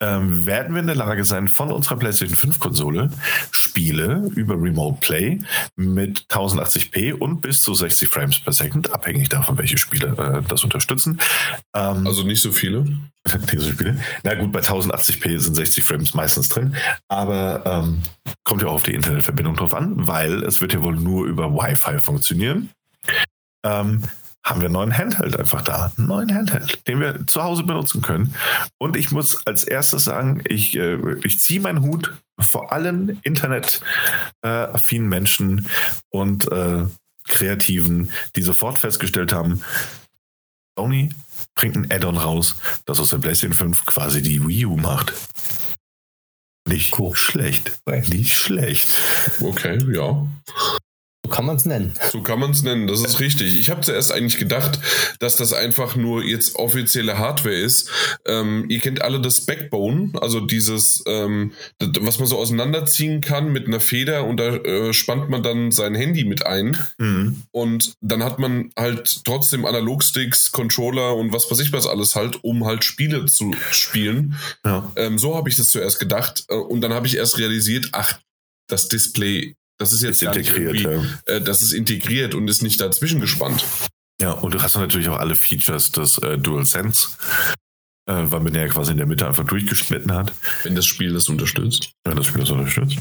ähm, 0.00 0.46
werden 0.46 0.74
wir 0.74 0.80
in 0.80 0.86
der 0.86 0.96
Lage 0.96 1.24
sein, 1.24 1.48
von 1.48 1.70
unserer 1.70 1.96
PlayStation 1.96 2.36
5 2.36 2.58
Konsole 2.58 3.10
Spiele 3.50 4.30
über 4.34 4.54
Remote 4.54 4.98
Play 5.00 5.40
mit 5.76 6.26
1080p 6.30 7.12
und 7.14 7.40
bis 7.40 7.62
zu 7.62 7.74
60 7.74 8.08
Frames 8.08 8.40
per 8.40 8.52
Second, 8.52 8.92
abhängig 8.92 9.28
davon, 9.28 9.58
welche 9.58 9.78
Spiele 9.78 10.08
äh, 10.16 10.48
das 10.48 10.64
unterstützen. 10.64 11.20
Ähm, 11.74 12.06
also 12.06 12.22
nicht 12.22 12.40
so 12.40 12.52
viele. 12.52 12.84
Nicht 13.52 13.60
so 13.60 13.72
viele. 13.72 14.00
Na 14.22 14.34
gut, 14.34 14.50
bei 14.50 14.60
1080p 14.60 15.38
sind 15.38 15.54
60 15.54 15.84
Frames 15.84 16.14
meistens 16.14 16.48
drin, 16.48 16.74
aber 17.06 17.62
ähm, 17.66 18.02
kommt 18.44 18.62
ja 18.62 18.68
auch 18.68 18.74
auf 18.74 18.82
die 18.82 18.94
Internetverbindung 18.94 19.56
drauf 19.56 19.74
an, 19.74 20.06
weil 20.06 20.42
es 20.42 20.62
wird 20.62 20.72
ja 20.72 20.82
wohl 20.82 20.96
nur 20.96 21.26
über 21.26 21.52
Wi-Fi 21.52 21.98
funktionieren. 21.98 22.70
Ähm, 23.62 24.04
haben 24.44 24.60
wir 24.60 24.66
einen 24.66 24.74
neuen 24.74 24.96
Handheld 24.96 25.38
einfach 25.38 25.62
da. 25.62 25.92
Einen 25.96 26.06
neuen 26.06 26.34
Handheld, 26.34 26.86
den 26.88 27.00
wir 27.00 27.26
zu 27.26 27.42
Hause 27.42 27.62
benutzen 27.62 28.02
können. 28.02 28.34
Und 28.78 28.96
ich 28.96 29.10
muss 29.10 29.46
als 29.46 29.64
erstes 29.64 30.04
sagen, 30.04 30.42
ich, 30.46 30.76
äh, 30.76 30.98
ich 31.24 31.40
ziehe 31.40 31.60
meinen 31.60 31.82
Hut 31.82 32.14
vor 32.40 32.72
allen 32.72 33.20
internetaffinen 33.22 35.06
äh, 35.06 35.08
Menschen 35.08 35.68
und 36.08 36.50
äh, 36.50 36.86
Kreativen, 37.24 38.10
die 38.34 38.42
sofort 38.42 38.78
festgestellt 38.78 39.32
haben, 39.32 39.62
Sony 40.76 41.10
bringt 41.54 41.76
ein 41.76 41.90
Add-on 41.90 42.16
raus, 42.16 42.56
das 42.86 42.98
aus 42.98 43.10
der 43.10 43.18
PlayStation 43.18 43.56
5 43.56 43.86
quasi 43.86 44.22
die 44.22 44.46
Wii 44.46 44.66
U 44.66 44.76
macht. 44.76 45.12
Nicht 46.66 46.98
cool. 46.98 47.14
schlecht. 47.16 47.80
Nicht 48.08 48.36
schlecht. 48.36 48.88
Okay, 49.40 49.78
ja 49.92 50.26
kann 51.30 51.46
man 51.46 51.56
es 51.56 51.64
nennen. 51.64 51.94
So 52.12 52.22
kann 52.22 52.38
man 52.38 52.50
es 52.50 52.62
nennen, 52.62 52.86
das 52.86 53.00
ist 53.00 53.20
richtig. 53.20 53.58
Ich 53.58 53.70
habe 53.70 53.80
zuerst 53.82 54.12
eigentlich 54.12 54.38
gedacht, 54.38 54.80
dass 55.20 55.36
das 55.36 55.52
einfach 55.52 55.96
nur 55.96 56.24
jetzt 56.24 56.56
offizielle 56.56 57.18
Hardware 57.18 57.54
ist. 57.54 57.90
Ähm, 58.26 58.66
ihr 58.68 58.80
kennt 58.80 59.02
alle 59.02 59.20
das 59.20 59.42
Backbone, 59.42 60.12
also 60.20 60.40
dieses, 60.40 61.02
ähm, 61.06 61.52
was 62.00 62.18
man 62.18 62.28
so 62.28 62.38
auseinanderziehen 62.38 63.20
kann 63.20 63.52
mit 63.52 63.66
einer 63.66 63.80
Feder 63.80 64.24
und 64.24 64.38
da 64.38 64.56
äh, 64.56 64.92
spannt 64.92 65.30
man 65.30 65.42
dann 65.42 65.72
sein 65.72 65.94
Handy 65.94 66.24
mit 66.24 66.46
ein. 66.46 66.76
Mhm. 66.98 67.42
Und 67.52 67.94
dann 68.00 68.24
hat 68.24 68.38
man 68.38 68.70
halt 68.76 69.22
trotzdem 69.24 69.64
Analogsticks, 69.64 70.50
Controller 70.52 71.16
und 71.16 71.32
was 71.32 71.50
weiß 71.50 71.60
ich 71.60 71.72
was 71.72 71.86
alles 71.86 72.16
halt, 72.16 72.42
um 72.42 72.64
halt 72.64 72.84
Spiele 72.84 73.26
zu 73.26 73.54
spielen. 73.70 74.34
Ja. 74.64 74.90
Ähm, 74.96 75.18
so 75.18 75.36
habe 75.36 75.48
ich 75.48 75.56
das 75.56 75.70
zuerst 75.70 76.00
gedacht. 76.00 76.44
Äh, 76.48 76.54
und 76.54 76.80
dann 76.80 76.92
habe 76.92 77.06
ich 77.06 77.16
erst 77.16 77.38
realisiert, 77.38 77.90
ach, 77.92 78.18
das 78.68 78.88
Display 78.88 79.56
das 79.80 79.94
ist 79.94 80.02
jetzt 80.02 80.22
ist 80.22 80.36
integriert. 80.36 80.78
Ja. 80.80 81.02
Äh, 81.34 81.40
das 81.40 81.62
ist 81.62 81.72
integriert 81.72 82.34
und 82.34 82.46
ist 82.48 82.62
nicht 82.62 82.80
dazwischen 82.80 83.20
gespannt. 83.20 83.64
Ja, 84.20 84.32
und 84.32 84.52
du 84.52 84.62
hast 84.62 84.76
natürlich 84.76 85.08
auch 85.08 85.18
alle 85.18 85.34
Features 85.34 85.90
des 85.92 86.18
äh, 86.18 86.36
DualSense, 86.36 87.16
äh, 88.06 88.12
weil 88.12 88.40
man 88.40 88.54
ja 88.54 88.68
quasi 88.68 88.92
in 88.92 88.98
der 88.98 89.06
Mitte 89.06 89.26
einfach 89.26 89.46
durchgeschnitten 89.46 90.12
hat. 90.12 90.34
Wenn 90.64 90.74
das 90.74 90.84
Spiel 90.84 91.14
das 91.14 91.30
unterstützt. 91.30 91.92
Wenn 92.04 92.16
das 92.16 92.26
Spiel 92.26 92.42
das 92.42 92.50
unterstützt. 92.50 92.98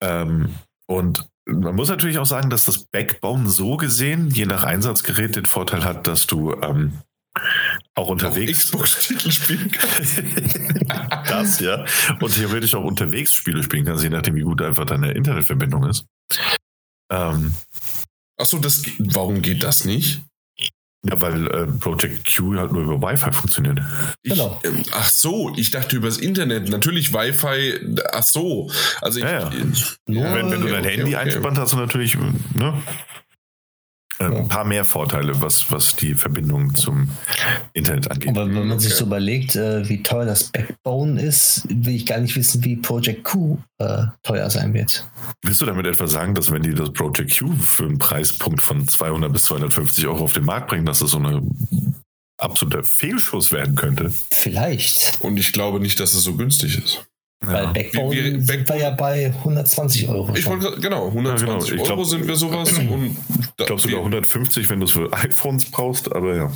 Ähm, 0.00 0.54
und 0.86 1.26
man 1.44 1.74
muss 1.74 1.90
natürlich 1.90 2.18
auch 2.18 2.26
sagen, 2.26 2.48
dass 2.48 2.64
das 2.64 2.86
Backbone 2.86 3.50
so 3.50 3.76
gesehen, 3.76 4.30
je 4.30 4.46
nach 4.46 4.64
Einsatzgerät, 4.64 5.36
den 5.36 5.44
Vorteil 5.44 5.84
hat, 5.84 6.06
dass 6.06 6.26
du 6.26 6.54
ähm, 6.62 6.94
auch 7.94 8.08
unterwegs 8.08 8.66
Xbox-Titel 8.66 9.30
spielen 9.30 9.70
kannst. 9.70 10.22
das, 11.28 11.60
ja. 11.60 11.84
Und 12.20 12.34
theoretisch 12.34 12.74
auch 12.74 12.84
unterwegs 12.84 13.32
Spiele 13.32 13.62
spielen 13.62 13.84
kannst, 13.84 14.02
je 14.02 14.10
nachdem, 14.10 14.34
wie 14.34 14.42
gut 14.42 14.62
einfach 14.62 14.86
deine 14.86 15.12
Internetverbindung 15.12 15.84
ist. 15.84 16.06
Ähm, 17.10 17.54
Achso, 18.38 18.58
das, 18.58 18.82
warum 18.98 19.42
geht 19.42 19.62
das 19.62 19.84
nicht? 19.84 20.22
Ja, 21.04 21.20
weil 21.20 21.46
äh, 21.48 21.66
Project 21.66 22.32
Q 22.32 22.56
halt 22.56 22.72
nur 22.72 22.82
über 22.82 23.02
Wi-Fi 23.02 23.32
funktioniert. 23.32 23.80
Ich, 24.22 24.32
genau. 24.32 24.60
Ähm, 24.62 24.84
ach 24.92 25.08
so, 25.08 25.52
ich 25.56 25.72
dachte 25.72 25.96
übers 25.96 26.16
Internet. 26.16 26.68
Natürlich 26.68 27.12
Wi-Fi. 27.12 27.96
Ach 28.12 28.22
so. 28.22 28.70
Also 29.00 29.18
ich, 29.18 29.24
ja, 29.24 29.40
ja. 29.40 29.50
Ich, 29.72 29.96
wenn, 30.06 30.50
wenn, 30.50 30.60
du 30.60 30.68
dein 30.68 30.84
okay, 30.84 30.96
Handy 30.96 31.14
okay. 31.14 31.16
einspannt 31.16 31.58
hast, 31.58 31.72
du 31.72 31.76
natürlich 31.76 32.16
ne, 32.54 32.80
ein 34.18 34.48
paar 34.48 34.64
mehr 34.64 34.84
Vorteile, 34.84 35.40
was, 35.40 35.70
was 35.70 35.96
die 35.96 36.14
Verbindung 36.14 36.74
zum 36.74 37.08
Internet 37.72 38.10
angeht. 38.10 38.30
Aber 38.30 38.46
wenn 38.46 38.68
man 38.68 38.78
sich 38.78 38.94
so 38.94 39.06
überlegt, 39.06 39.56
äh, 39.56 39.88
wie 39.88 40.02
teuer 40.02 40.24
das 40.24 40.44
Backbone 40.44 41.20
ist, 41.20 41.66
will 41.68 41.96
ich 41.96 42.06
gar 42.06 42.18
nicht 42.18 42.36
wissen, 42.36 42.62
wie 42.64 42.76
Project 42.76 43.24
Q 43.24 43.58
äh, 43.78 44.04
teuer 44.22 44.50
sein 44.50 44.74
wird. 44.74 45.06
Willst 45.42 45.60
du 45.60 45.66
damit 45.66 45.86
etwa 45.86 46.06
sagen, 46.06 46.34
dass 46.34 46.50
wenn 46.50 46.62
die 46.62 46.74
das 46.74 46.92
Project 46.92 47.38
Q 47.38 47.52
für 47.54 47.84
einen 47.84 47.98
Preispunkt 47.98 48.60
von 48.60 48.86
200 48.86 49.32
bis 49.32 49.46
250 49.46 50.06
Euro 50.06 50.24
auf 50.24 50.32
den 50.32 50.44
Markt 50.44 50.68
bringen, 50.68 50.86
dass 50.86 51.00
das 51.00 51.10
so 51.10 51.18
eine 51.18 51.42
absoluter 52.38 52.84
Fehlschuss 52.84 53.52
werden 53.52 53.74
könnte? 53.74 54.12
Vielleicht. 54.30 55.18
Und 55.20 55.38
ich 55.38 55.52
glaube 55.52 55.80
nicht, 55.80 55.98
dass 56.00 56.14
es 56.14 56.22
so 56.22 56.34
günstig 56.34 56.78
ist. 56.78 57.04
Weil 57.44 57.64
ja. 57.64 57.72
Backbone 57.72 58.14
wir, 58.14 58.24
wir, 58.24 58.40
sind 58.40 58.68
wir 58.68 58.76
ja 58.76 58.90
bei 58.90 59.26
120 59.26 60.08
Euro. 60.08 60.32
Ich 60.34 60.46
wollte 60.46 60.78
genau, 60.80 61.08
120 61.08 61.70
ja, 61.70 61.76
genau. 61.76 61.84
Euro 61.84 61.94
glaub, 61.96 62.06
sind 62.06 62.28
wir 62.28 62.36
sowas. 62.36 62.72
und 62.72 63.16
ich 63.58 63.66
glaube 63.66 63.82
sogar 63.82 63.98
150, 63.98 64.70
wenn 64.70 64.78
du 64.78 64.86
es 64.86 64.92
für 64.92 65.12
iPhones 65.12 65.64
brauchst, 65.66 66.12
aber 66.12 66.36
ja. 66.36 66.52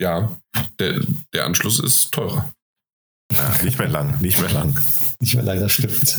Ja, 0.00 0.36
der, 0.78 1.00
der 1.32 1.46
Anschluss 1.46 1.80
ist 1.80 2.12
teurer. 2.12 2.52
Ja, 3.32 3.62
nicht 3.62 3.78
mehr 3.78 3.88
lang, 3.88 4.20
nicht 4.20 4.38
mehr 4.40 4.50
lang. 4.50 4.78
Nicht 5.20 5.36
mehr 5.36 5.44
lang, 5.44 5.60
das 5.60 5.72
stimmt. 5.72 6.18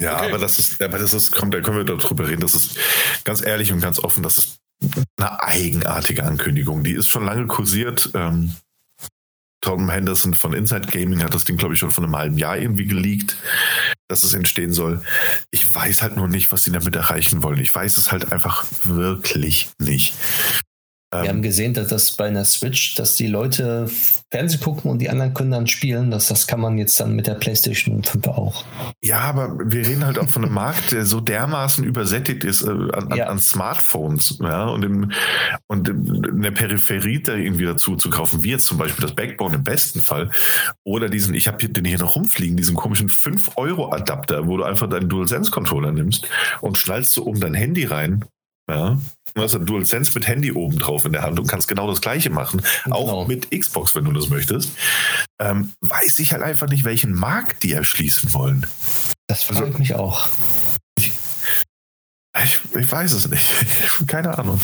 ja, 0.00 0.16
okay. 0.16 0.28
aber 0.28 0.38
das 0.38 0.58
ist, 0.58 0.82
aber 0.82 0.98
das 0.98 1.14
ist, 1.14 1.30
kommt, 1.30 1.54
da 1.54 1.60
können 1.60 1.76
wir 1.78 1.84
darüber 1.84 2.28
reden. 2.28 2.40
Das 2.40 2.54
ist 2.54 2.76
ganz 3.24 3.42
ehrlich 3.42 3.72
und 3.72 3.80
ganz 3.80 4.00
offen, 4.00 4.22
das 4.22 4.38
ist 4.38 4.58
eine 5.16 5.42
eigenartige 5.42 6.24
Ankündigung. 6.24 6.82
Die 6.84 6.92
ist 6.92 7.06
schon 7.08 7.24
lange 7.24 7.46
kursiert. 7.46 8.10
Ähm, 8.14 8.56
Tom 9.60 9.90
Henderson 9.90 10.34
von 10.34 10.54
Inside 10.54 10.88
Gaming 10.88 11.22
hat 11.22 11.34
das 11.34 11.44
Ding, 11.44 11.56
glaube 11.56 11.74
ich, 11.74 11.80
schon 11.80 11.90
vor 11.90 12.04
einem 12.04 12.16
halben 12.16 12.38
Jahr 12.38 12.56
irgendwie 12.56 12.86
geleakt, 12.86 13.36
dass 14.08 14.24
es 14.24 14.34
entstehen 14.34 14.72
soll. 14.72 15.02
Ich 15.50 15.74
weiß 15.74 16.02
halt 16.02 16.16
nur 16.16 16.28
nicht, 16.28 16.50
was 16.50 16.62
die 16.62 16.72
damit 16.72 16.96
erreichen 16.96 17.42
wollen. 17.42 17.60
Ich 17.60 17.74
weiß 17.74 17.98
es 17.98 18.10
halt 18.10 18.32
einfach 18.32 18.64
wirklich 18.84 19.68
nicht. 19.78 20.14
Wir 21.12 21.28
haben 21.28 21.42
gesehen, 21.42 21.74
dass 21.74 21.88
das 21.88 22.12
bei 22.12 22.26
einer 22.26 22.44
Switch, 22.44 22.94
dass 22.94 23.16
die 23.16 23.26
Leute 23.26 23.90
Fernsehen 24.30 24.60
gucken 24.60 24.88
und 24.92 25.00
die 25.00 25.10
anderen 25.10 25.34
können 25.34 25.50
dann 25.50 25.66
spielen. 25.66 26.12
Das, 26.12 26.28
das 26.28 26.46
kann 26.46 26.60
man 26.60 26.78
jetzt 26.78 27.00
dann 27.00 27.16
mit 27.16 27.26
der 27.26 27.34
PlayStation 27.34 28.04
5 28.04 28.28
auch. 28.28 28.64
Ja, 29.02 29.18
aber 29.18 29.58
wir 29.58 29.84
reden 29.84 30.06
halt 30.06 30.20
auch 30.20 30.28
von 30.28 30.44
einem 30.44 30.54
Markt, 30.60 30.92
der 30.92 31.04
so 31.04 31.20
dermaßen 31.20 31.82
übersättigt 31.82 32.44
ist 32.44 32.62
äh, 32.62 32.70
an, 32.70 33.12
ja. 33.16 33.26
an, 33.26 33.40
Smartphones 33.40 34.38
ja, 34.40 34.66
und, 34.66 34.84
im, 34.84 35.10
und 35.66 35.90
eine 35.90 36.52
Peripherie 36.52 37.20
da 37.20 37.34
irgendwie 37.34 37.64
dazu 37.64 37.96
zu 37.96 38.08
kaufen, 38.08 38.44
wie 38.44 38.50
jetzt 38.50 38.66
zum 38.66 38.78
Beispiel 38.78 39.02
das 39.02 39.16
Backbone 39.16 39.56
im 39.56 39.64
besten 39.64 40.02
Fall. 40.02 40.30
Oder 40.84 41.08
diesen, 41.08 41.34
ich 41.34 41.48
habe 41.48 41.58
den 41.58 41.84
hier 41.84 41.98
noch 41.98 42.14
rumfliegen, 42.14 42.56
diesen 42.56 42.76
komischen 42.76 43.08
5-Euro-Adapter, 43.08 44.46
wo 44.46 44.58
du 44.58 44.62
einfach 44.62 44.88
deinen 44.88 45.08
DualSense-Controller 45.08 45.90
nimmst 45.90 46.28
und 46.60 46.78
schnallst 46.78 47.14
so 47.14 47.24
um 47.24 47.40
dein 47.40 47.54
Handy 47.54 47.84
rein 47.84 48.24
ja. 48.70 48.98
Du 49.34 49.42
hast 49.42 49.54
ein 49.54 49.66
DualSense 49.66 50.12
mit 50.14 50.26
Handy 50.26 50.52
oben 50.52 50.78
drauf 50.78 51.04
in 51.04 51.12
der 51.12 51.22
Hand 51.22 51.38
und 51.38 51.46
kannst 51.46 51.68
genau 51.68 51.86
das 51.88 52.00
gleiche 52.00 52.30
machen. 52.30 52.62
Genau. 52.84 52.96
Auch 52.96 53.28
mit 53.28 53.50
Xbox, 53.50 53.94
wenn 53.94 54.04
du 54.04 54.12
das 54.12 54.28
möchtest. 54.28 54.72
Ähm, 55.38 55.72
weiß 55.80 56.18
ich 56.18 56.32
halt 56.32 56.42
einfach 56.42 56.68
nicht, 56.68 56.84
welchen 56.84 57.12
Markt 57.12 57.62
die 57.62 57.72
erschließen 57.72 58.32
wollen. 58.32 58.66
Das 59.28 59.44
freut 59.44 59.62
also, 59.62 59.78
mich 59.78 59.94
auch. 59.94 60.28
Ich, 60.98 61.12
ich, 62.42 62.58
ich, 62.76 62.92
weiß 62.92 63.12
es 63.12 63.28
nicht. 63.28 63.46
Keine 64.06 64.36
Ahnung. 64.36 64.60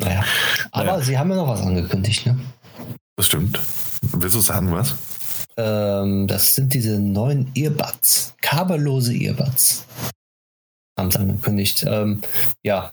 Naja. 0.00 0.24
Aber 0.72 0.84
naja. 0.84 1.00
sie 1.02 1.18
haben 1.18 1.30
ja 1.30 1.36
noch 1.36 1.48
was 1.48 1.60
angekündigt, 1.62 2.26
ne? 2.26 2.38
Das 3.16 3.26
stimmt. 3.26 3.60
Willst 4.02 4.34
du 4.34 4.40
sagen, 4.40 4.72
was? 4.72 4.94
Ähm, 5.56 6.28
das 6.28 6.54
sind 6.54 6.72
diese 6.74 7.00
neuen 7.00 7.50
Earbuds. 7.54 8.34
Kabellose 8.40 9.12
Earbuds. 9.14 9.84
Haben 10.96 11.10
sie 11.10 11.18
angekündigt. 11.18 11.84
Ähm, 11.88 12.22
ja, 12.64 12.92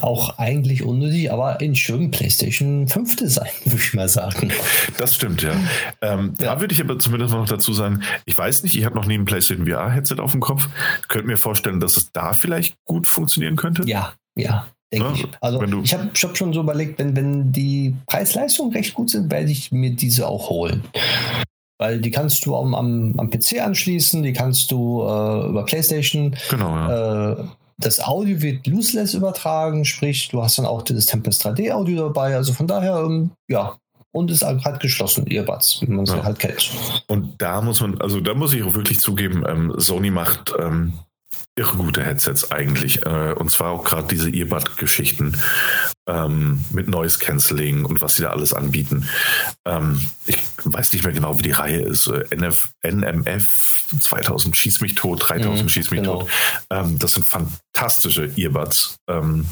auch 0.00 0.38
eigentlich 0.38 0.82
unnötig, 0.82 1.32
aber 1.32 1.60
in 1.60 1.74
schönem 1.74 2.10
PlayStation 2.10 2.86
5 2.88 3.16
Design, 3.16 3.50
würde 3.64 3.82
ich 3.82 3.94
mal 3.94 4.08
sagen. 4.08 4.52
Das 4.98 5.14
stimmt, 5.14 5.42
ja. 5.42 5.52
Ähm, 6.00 6.34
ja. 6.40 6.54
Da 6.54 6.60
würde 6.60 6.74
ich 6.74 6.80
aber 6.80 6.98
zumindest 6.98 7.34
noch 7.34 7.46
dazu 7.46 7.72
sagen, 7.72 8.02
ich 8.24 8.36
weiß 8.36 8.62
nicht, 8.62 8.76
ich 8.76 8.84
habe 8.84 8.94
noch 8.96 9.06
nie 9.06 9.14
ein 9.14 9.24
PlayStation 9.24 9.66
VR-Headset 9.66 10.16
auf 10.20 10.32
dem 10.32 10.40
Kopf. 10.40 10.68
Könnt 11.08 11.26
mir 11.26 11.36
vorstellen, 11.36 11.80
dass 11.80 11.96
es 11.96 12.12
da 12.12 12.32
vielleicht 12.32 12.76
gut 12.84 13.06
funktionieren 13.06 13.56
könnte? 13.56 13.82
Ja, 13.86 14.12
ja. 14.36 14.66
Denke 14.92 15.08
ja, 15.08 15.14
ich. 15.14 15.28
Also 15.40 15.62
ich 15.62 15.94
habe 15.94 16.10
hab 16.12 16.36
schon 16.36 16.52
so 16.52 16.60
überlegt, 16.60 16.98
wenn, 16.98 17.14
wenn 17.14 17.52
die 17.52 17.94
Preis-Leistung 18.06 18.72
recht 18.72 18.94
gut 18.94 19.10
sind, 19.10 19.30
werde 19.30 19.50
ich 19.50 19.70
mir 19.70 19.90
diese 19.90 20.26
auch 20.26 20.50
holen. 20.50 20.82
Weil 21.78 22.00
die 22.00 22.10
kannst 22.10 22.44
du 22.44 22.56
am, 22.56 22.74
am, 22.74 23.14
am 23.18 23.30
PC 23.30 23.60
anschließen, 23.60 24.22
die 24.22 24.32
kannst 24.32 24.70
du 24.70 25.02
äh, 25.02 25.48
über 25.48 25.64
PlayStation 25.64 26.36
genau, 26.50 26.68
ja. 26.68 27.32
äh, 27.32 27.44
das 27.80 28.00
Audio 28.00 28.40
wird 28.42 28.66
lossless 28.66 29.14
übertragen, 29.14 29.84
sprich, 29.84 30.28
du 30.28 30.42
hast 30.42 30.58
dann 30.58 30.66
auch 30.66 30.82
dieses 30.82 31.06
Tempest 31.06 31.44
3D 31.44 31.72
Audio 31.72 32.08
dabei. 32.08 32.36
Also 32.36 32.52
von 32.52 32.66
daher, 32.66 32.98
ähm, 33.04 33.32
ja, 33.48 33.76
und 34.12 34.30
ist 34.30 34.42
halt 34.42 34.80
geschlossen, 34.80 35.26
Earbuds, 35.26 35.82
wie 35.82 35.90
man 35.90 36.04
sie 36.04 36.16
ja. 36.16 36.24
halt 36.24 36.38
kennt. 36.38 36.70
Und 37.06 37.40
da 37.40 37.60
muss 37.60 37.80
man, 37.80 38.00
also 38.00 38.20
da 38.20 38.34
muss 38.34 38.52
ich 38.52 38.62
auch 38.62 38.74
wirklich 38.74 39.00
zugeben, 39.00 39.44
ähm, 39.48 39.72
Sony 39.76 40.10
macht 40.10 40.52
ähm, 40.58 40.94
irre 41.56 41.76
gute 41.76 42.02
Headsets 42.02 42.50
eigentlich. 42.50 43.04
Äh, 43.06 43.32
und 43.32 43.50
zwar 43.50 43.70
auch 43.70 43.84
gerade 43.84 44.08
diese 44.08 44.30
Earbud-Geschichten 44.30 45.36
ähm, 46.08 46.64
mit 46.70 46.88
Noise 46.88 47.18
Cancelling 47.18 47.84
und 47.84 48.00
was 48.00 48.16
sie 48.16 48.22
da 48.22 48.30
alles 48.30 48.52
anbieten. 48.52 49.08
Ähm, 49.64 50.08
ich 50.26 50.38
weiß 50.64 50.92
nicht 50.92 51.04
mehr 51.04 51.12
genau, 51.12 51.38
wie 51.38 51.42
die 51.42 51.50
Reihe 51.52 51.80
ist. 51.80 52.08
Äh, 52.08 52.24
NF, 52.34 52.70
NMF 52.82 53.79
2000 53.98 54.56
Schieß 54.56 54.80
mich 54.80 54.94
tot, 54.94 55.28
3000 55.28 55.62
mhm, 55.62 55.68
Schieß 55.68 55.90
mich 55.90 56.00
genau. 56.00 56.20
tot. 56.20 56.30
Ähm, 56.70 56.98
das 56.98 57.12
sind 57.12 57.24
fantastische 57.24 58.32
Earbuds. 58.36 58.96
Ähm, 59.08 59.46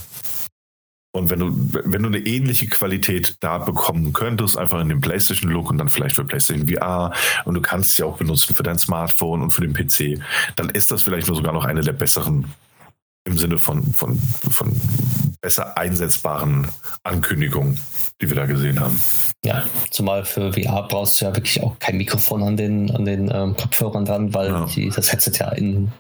und 1.11 1.31
wenn 1.31 1.41
du, 1.41 1.53
wenn 1.73 2.03
du 2.03 2.09
eine 2.09 2.19
ähnliche 2.19 2.69
Qualität 2.69 3.39
da 3.41 3.59
bekommen 3.59 4.13
könntest, 4.13 4.59
einfach 4.59 4.81
in 4.81 4.89
dem 4.89 5.01
PlayStation-Look 5.01 5.71
und 5.71 5.79
dann 5.79 5.89
vielleicht 5.89 6.17
für 6.17 6.25
PlayStation 6.25 6.69
VR 6.69 7.13
und 7.45 7.55
du 7.55 7.61
kannst 7.61 7.97
sie 7.97 8.05
auch 8.05 8.19
benutzen 8.19 8.55
für 8.55 8.63
dein 8.63 8.79
Smartphone 8.79 9.43
und 9.43 9.51
für 9.51 9.67
den 9.67 9.73
PC, 9.73 10.23
dann 10.57 10.69
ist 10.69 10.91
das 10.91 11.03
vielleicht 11.03 11.27
nur 11.27 11.37
sogar 11.37 11.53
noch 11.53 11.65
eine 11.65 11.81
der 11.81 11.95
besseren 11.95 12.53
im 13.25 13.39
Sinne 13.39 13.59
von, 13.59 13.93
von, 13.95 14.19
von 14.51 14.73
besser 15.41 15.77
einsetzbaren 15.77 16.69
Ankündigungen, 17.05 17.79
die 18.21 18.29
wir 18.29 18.37
da 18.37 18.47
gesehen 18.47 18.81
haben. 18.81 19.01
Ja, 19.45 19.65
zumal 19.91 20.25
für 20.25 20.53
VR 20.53 20.89
brauchst 20.89 21.21
du 21.21 21.27
ja 21.27 21.35
wirklich 21.35 21.63
auch 21.63 21.79
kein 21.79 21.97
Mikrofon 21.97 22.43
an 22.43 22.57
den, 22.57 22.91
an 22.91 23.05
den 23.05 23.31
ähm, 23.33 23.57
Kopfhörern 23.57 24.05
dran, 24.05 24.35
weil 24.35 24.49
ja. 24.49 24.67
die, 24.67 24.91
das 24.91 25.13
Headset 25.13 25.33
ja 25.39 25.51
in, 25.51 25.93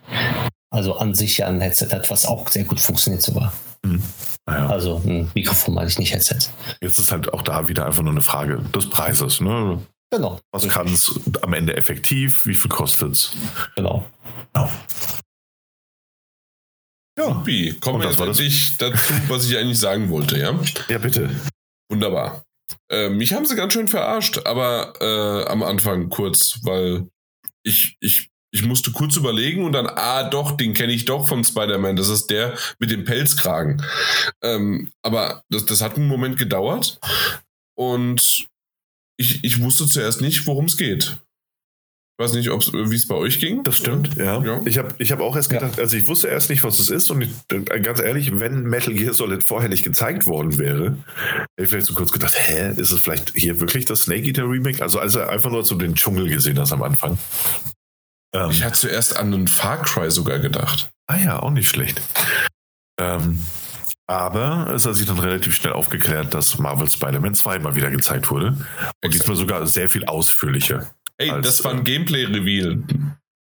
also 0.70 0.96
an 0.96 1.14
sich 1.14 1.38
ja 1.38 1.46
ein 1.46 1.60
Headset 1.60 1.88
hat, 1.92 2.10
was 2.10 2.26
auch 2.26 2.48
sehr 2.48 2.64
gut 2.64 2.80
funktioniert 2.80 3.22
sogar. 3.22 3.52
Mhm. 3.84 4.02
Naja. 4.46 4.68
Also 4.68 5.00
ein 5.04 5.30
Mikrofon 5.34 5.74
meine 5.74 5.88
ich 5.88 5.98
nicht 5.98 6.12
Headset. 6.12 6.50
Jetzt 6.80 6.98
ist 6.98 7.12
halt 7.12 7.32
auch 7.32 7.42
da 7.42 7.68
wieder 7.68 7.86
einfach 7.86 8.02
nur 8.02 8.12
eine 8.12 8.22
Frage 8.22 8.58
des 8.74 8.90
Preises. 8.90 9.40
Ne? 9.40 9.80
Genau. 10.10 10.40
Was 10.52 10.68
kann 10.68 10.88
es 10.88 11.20
am 11.42 11.52
Ende 11.52 11.76
effektiv? 11.76 12.46
Wie 12.46 12.54
viel 12.54 12.70
kostet 12.70 13.12
es? 13.12 13.32
Genau. 13.76 14.04
Ja. 14.56 14.70
Ja. 17.18 17.46
Wie? 17.46 17.72
Kommen 17.74 18.00
wir 18.00 18.08
jetzt 18.08 18.20
endlich 18.20 18.76
dazu, 18.78 19.12
was 19.28 19.44
ich 19.44 19.56
eigentlich 19.56 19.78
sagen 19.78 20.08
wollte, 20.08 20.38
ja? 20.38 20.58
Ja, 20.88 20.98
bitte. 20.98 21.30
Wunderbar. 21.90 22.42
Äh, 22.90 23.08
mich 23.08 23.32
haben 23.32 23.46
sie 23.46 23.56
ganz 23.56 23.72
schön 23.72 23.88
verarscht, 23.88 24.46
aber 24.46 24.94
äh, 25.00 25.48
am 25.48 25.62
Anfang 25.62 26.08
kurz, 26.08 26.60
weil 26.62 27.08
ich, 27.62 27.96
ich 28.00 28.30
ich 28.50 28.64
musste 28.64 28.92
kurz 28.92 29.16
überlegen 29.16 29.64
und 29.64 29.72
dann, 29.72 29.86
ah 29.86 30.28
doch, 30.28 30.52
den 30.52 30.72
kenne 30.72 30.92
ich 30.92 31.04
doch 31.04 31.28
von 31.28 31.44
Spider-Man. 31.44 31.96
Das 31.96 32.08
ist 32.08 32.28
der 32.28 32.56
mit 32.78 32.90
dem 32.90 33.04
Pelzkragen. 33.04 33.84
Ähm, 34.42 34.90
aber 35.02 35.42
das, 35.50 35.66
das 35.66 35.82
hat 35.82 35.96
einen 35.96 36.08
Moment 36.08 36.38
gedauert 36.38 36.98
und 37.76 38.48
ich, 39.18 39.44
ich 39.44 39.60
wusste 39.60 39.86
zuerst 39.86 40.20
nicht, 40.20 40.46
worum 40.46 40.66
es 40.66 40.76
geht. 40.76 41.18
Ich 42.20 42.24
weiß 42.24 42.32
nicht, 42.32 42.48
wie 42.48 42.96
es 42.96 43.06
bei 43.06 43.14
euch 43.14 43.38
ging. 43.38 43.62
Das 43.62 43.76
stimmt, 43.76 44.16
ja. 44.16 44.42
ja. 44.42 44.60
Ich 44.64 44.76
habe 44.78 44.92
ich 44.98 45.12
hab 45.12 45.20
auch 45.20 45.36
erst 45.36 45.50
gedacht, 45.50 45.76
ja. 45.76 45.84
also 45.84 45.96
ich 45.96 46.08
wusste 46.08 46.26
erst 46.26 46.50
nicht, 46.50 46.64
was 46.64 46.80
es 46.80 46.90
ist. 46.90 47.08
Und 47.12 47.22
ich, 47.22 47.30
ganz 47.82 48.00
ehrlich, 48.00 48.40
wenn 48.40 48.64
Metal 48.64 48.92
Gear 48.92 49.14
Solid 49.14 49.44
vorher 49.44 49.68
nicht 49.68 49.84
gezeigt 49.84 50.26
worden 50.26 50.58
wäre, 50.58 50.98
hätte 51.26 51.46
ich 51.58 51.68
vielleicht 51.68 51.86
so 51.86 51.94
kurz 51.94 52.10
gedacht, 52.10 52.34
hä, 52.36 52.72
ist 52.76 52.90
es 52.90 52.98
vielleicht 52.98 53.34
hier 53.36 53.60
wirklich 53.60 53.84
das 53.84 54.02
Snake 54.02 54.24
Eater 54.24 54.50
Remake? 54.50 54.82
Also 54.82 54.98
als 54.98 55.14
er 55.14 55.28
einfach 55.28 55.52
nur 55.52 55.64
so 55.64 55.76
den 55.76 55.94
Dschungel 55.94 56.28
gesehen 56.28 56.58
hast 56.58 56.72
am 56.72 56.82
Anfang. 56.82 57.18
Ähm, 58.34 58.50
ich 58.50 58.64
hatte 58.64 58.80
zuerst 58.80 59.16
an 59.16 59.32
einen 59.32 59.46
Far 59.46 59.80
Cry 59.82 60.10
sogar 60.10 60.40
gedacht. 60.40 60.90
Ah 61.06 61.18
ja, 61.18 61.40
auch 61.40 61.52
nicht 61.52 61.68
schlecht. 61.68 62.02
Ähm, 63.00 63.38
aber 64.08 64.72
es 64.74 64.86
hat 64.86 64.94
sich 64.94 65.06
dann 65.06 65.18
relativ 65.18 65.54
schnell 65.54 65.74
aufgeklärt, 65.74 66.32
dass 66.32 66.58
Marvel 66.58 66.90
Spider-Man 66.90 67.34
2 67.34 67.58
mal 67.58 67.76
wieder 67.76 67.90
gezeigt 67.90 68.30
wurde. 68.30 68.48
Und 68.48 68.58
Exakt. 69.02 69.14
diesmal 69.14 69.36
sogar 69.36 69.66
sehr 69.66 69.88
viel 69.88 70.06
ausführlicher. 70.06 70.90
Ey, 71.18 71.30
als, 71.30 71.46
das 71.46 71.64
war 71.64 71.72
ein 71.72 71.80
äh, 71.80 71.84
Gameplay-Reveal. 71.84 72.82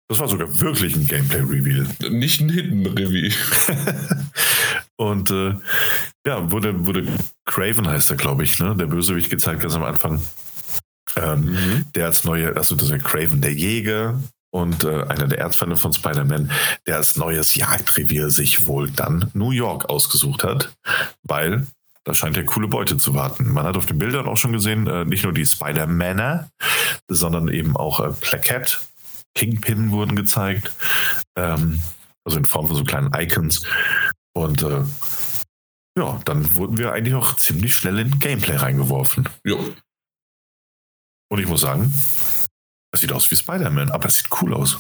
Das 0.08 0.18
war 0.18 0.28
sogar 0.28 0.60
wirklich 0.60 0.94
ein 0.94 1.06
Gameplay-Reveal. 1.06 2.10
Nicht 2.10 2.40
ein 2.40 2.50
Hidden-Reveal. 2.50 3.32
Und 4.96 5.30
äh, 5.30 5.54
ja, 6.26 6.50
wurde, 6.50 6.86
wurde 6.86 7.06
Craven 7.46 7.88
heißt 7.88 8.10
er, 8.10 8.16
glaube 8.16 8.44
ich, 8.44 8.58
ne? 8.58 8.76
Der 8.76 8.86
Bösewicht 8.86 9.30
gezeigt 9.30 9.62
ganz 9.62 9.74
am 9.74 9.82
Anfang. 9.82 10.22
Ähm, 11.16 11.44
mhm. 11.44 11.86
Der 11.94 12.06
als 12.06 12.24
neue, 12.24 12.56
also 12.56 12.76
das 12.76 12.84
ist 12.84 12.90
ja 12.90 12.98
Craven, 12.98 13.40
der 13.40 13.52
Jäger, 13.52 14.20
und 14.52 14.84
äh, 14.84 15.04
einer 15.04 15.26
der 15.28 15.38
Erzfeinde 15.38 15.76
von 15.76 15.92
Spider-Man, 15.92 16.50
der 16.86 16.96
als 16.96 17.16
neues 17.16 17.54
Jagdrevier 17.54 18.30
sich 18.30 18.66
wohl 18.66 18.90
dann 18.90 19.30
New 19.32 19.50
York 19.50 19.88
ausgesucht 19.88 20.44
hat, 20.44 20.72
weil 21.22 21.66
da 22.04 22.14
scheint 22.14 22.36
ja 22.36 22.42
coole 22.42 22.68
Beute 22.68 22.96
zu 22.96 23.14
warten. 23.14 23.52
Man 23.52 23.64
hat 23.64 23.76
auf 23.76 23.86
den 23.86 23.98
Bildern 23.98 24.26
auch 24.26 24.36
schon 24.36 24.52
gesehen, 24.52 24.86
äh, 24.86 25.04
nicht 25.04 25.24
nur 25.24 25.32
die 25.32 25.46
Spider-Maner, 25.46 26.50
sondern 27.08 27.48
eben 27.48 27.76
auch 27.76 28.00
äh, 28.00 28.12
Plakette, 28.12 28.78
Kingpin 29.34 29.90
wurden 29.90 30.16
gezeigt, 30.16 30.72
ähm, 31.36 31.80
also 32.24 32.38
in 32.38 32.44
Form 32.44 32.68
von 32.68 32.76
so 32.76 32.84
kleinen 32.84 33.12
Icons. 33.14 33.64
Und 34.34 34.62
äh, 34.62 34.84
ja, 35.98 36.20
dann 36.24 36.54
wurden 36.56 36.78
wir 36.78 36.92
eigentlich 36.92 37.14
auch 37.14 37.36
ziemlich 37.36 37.76
schnell 37.76 37.98
in 37.98 38.18
Gameplay 38.18 38.56
reingeworfen. 38.56 39.28
Ja. 39.44 39.56
Und 41.30 41.38
ich 41.38 41.46
muss 41.46 41.60
sagen, 41.60 41.92
es 42.92 43.00
sieht 43.00 43.12
aus 43.12 43.30
wie 43.30 43.36
Spider-Man, 43.36 43.90
aber 43.90 44.06
es 44.06 44.16
sieht 44.16 44.28
cool 44.42 44.54
aus. 44.54 44.78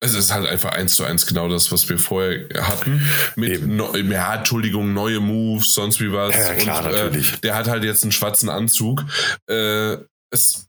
Es 0.00 0.14
ist 0.14 0.32
halt 0.32 0.46
einfach 0.46 0.72
eins 0.72 0.94
zu 0.94 1.04
eins 1.04 1.26
genau 1.26 1.48
das, 1.48 1.72
was 1.72 1.88
wir 1.88 1.98
vorher 1.98 2.46
hatten. 2.68 3.00
Mit, 3.34 3.66
no, 3.66 3.96
ja, 3.96 4.36
Entschuldigung, 4.36 4.92
neue 4.92 5.20
Moves, 5.20 5.72
sonst 5.72 6.00
wie 6.00 6.12
was. 6.12 6.34
Ja, 6.36 6.54
klar, 6.54 6.84
Und, 6.84 6.90
äh, 6.90 7.04
natürlich. 7.04 7.32
Äh, 7.32 7.38
der 7.38 7.54
hat 7.54 7.66
halt 7.66 7.82
jetzt 7.82 8.02
einen 8.02 8.12
schwarzen 8.12 8.50
Anzug. 8.50 9.04
Äh, 9.48 9.96
es 10.30 10.68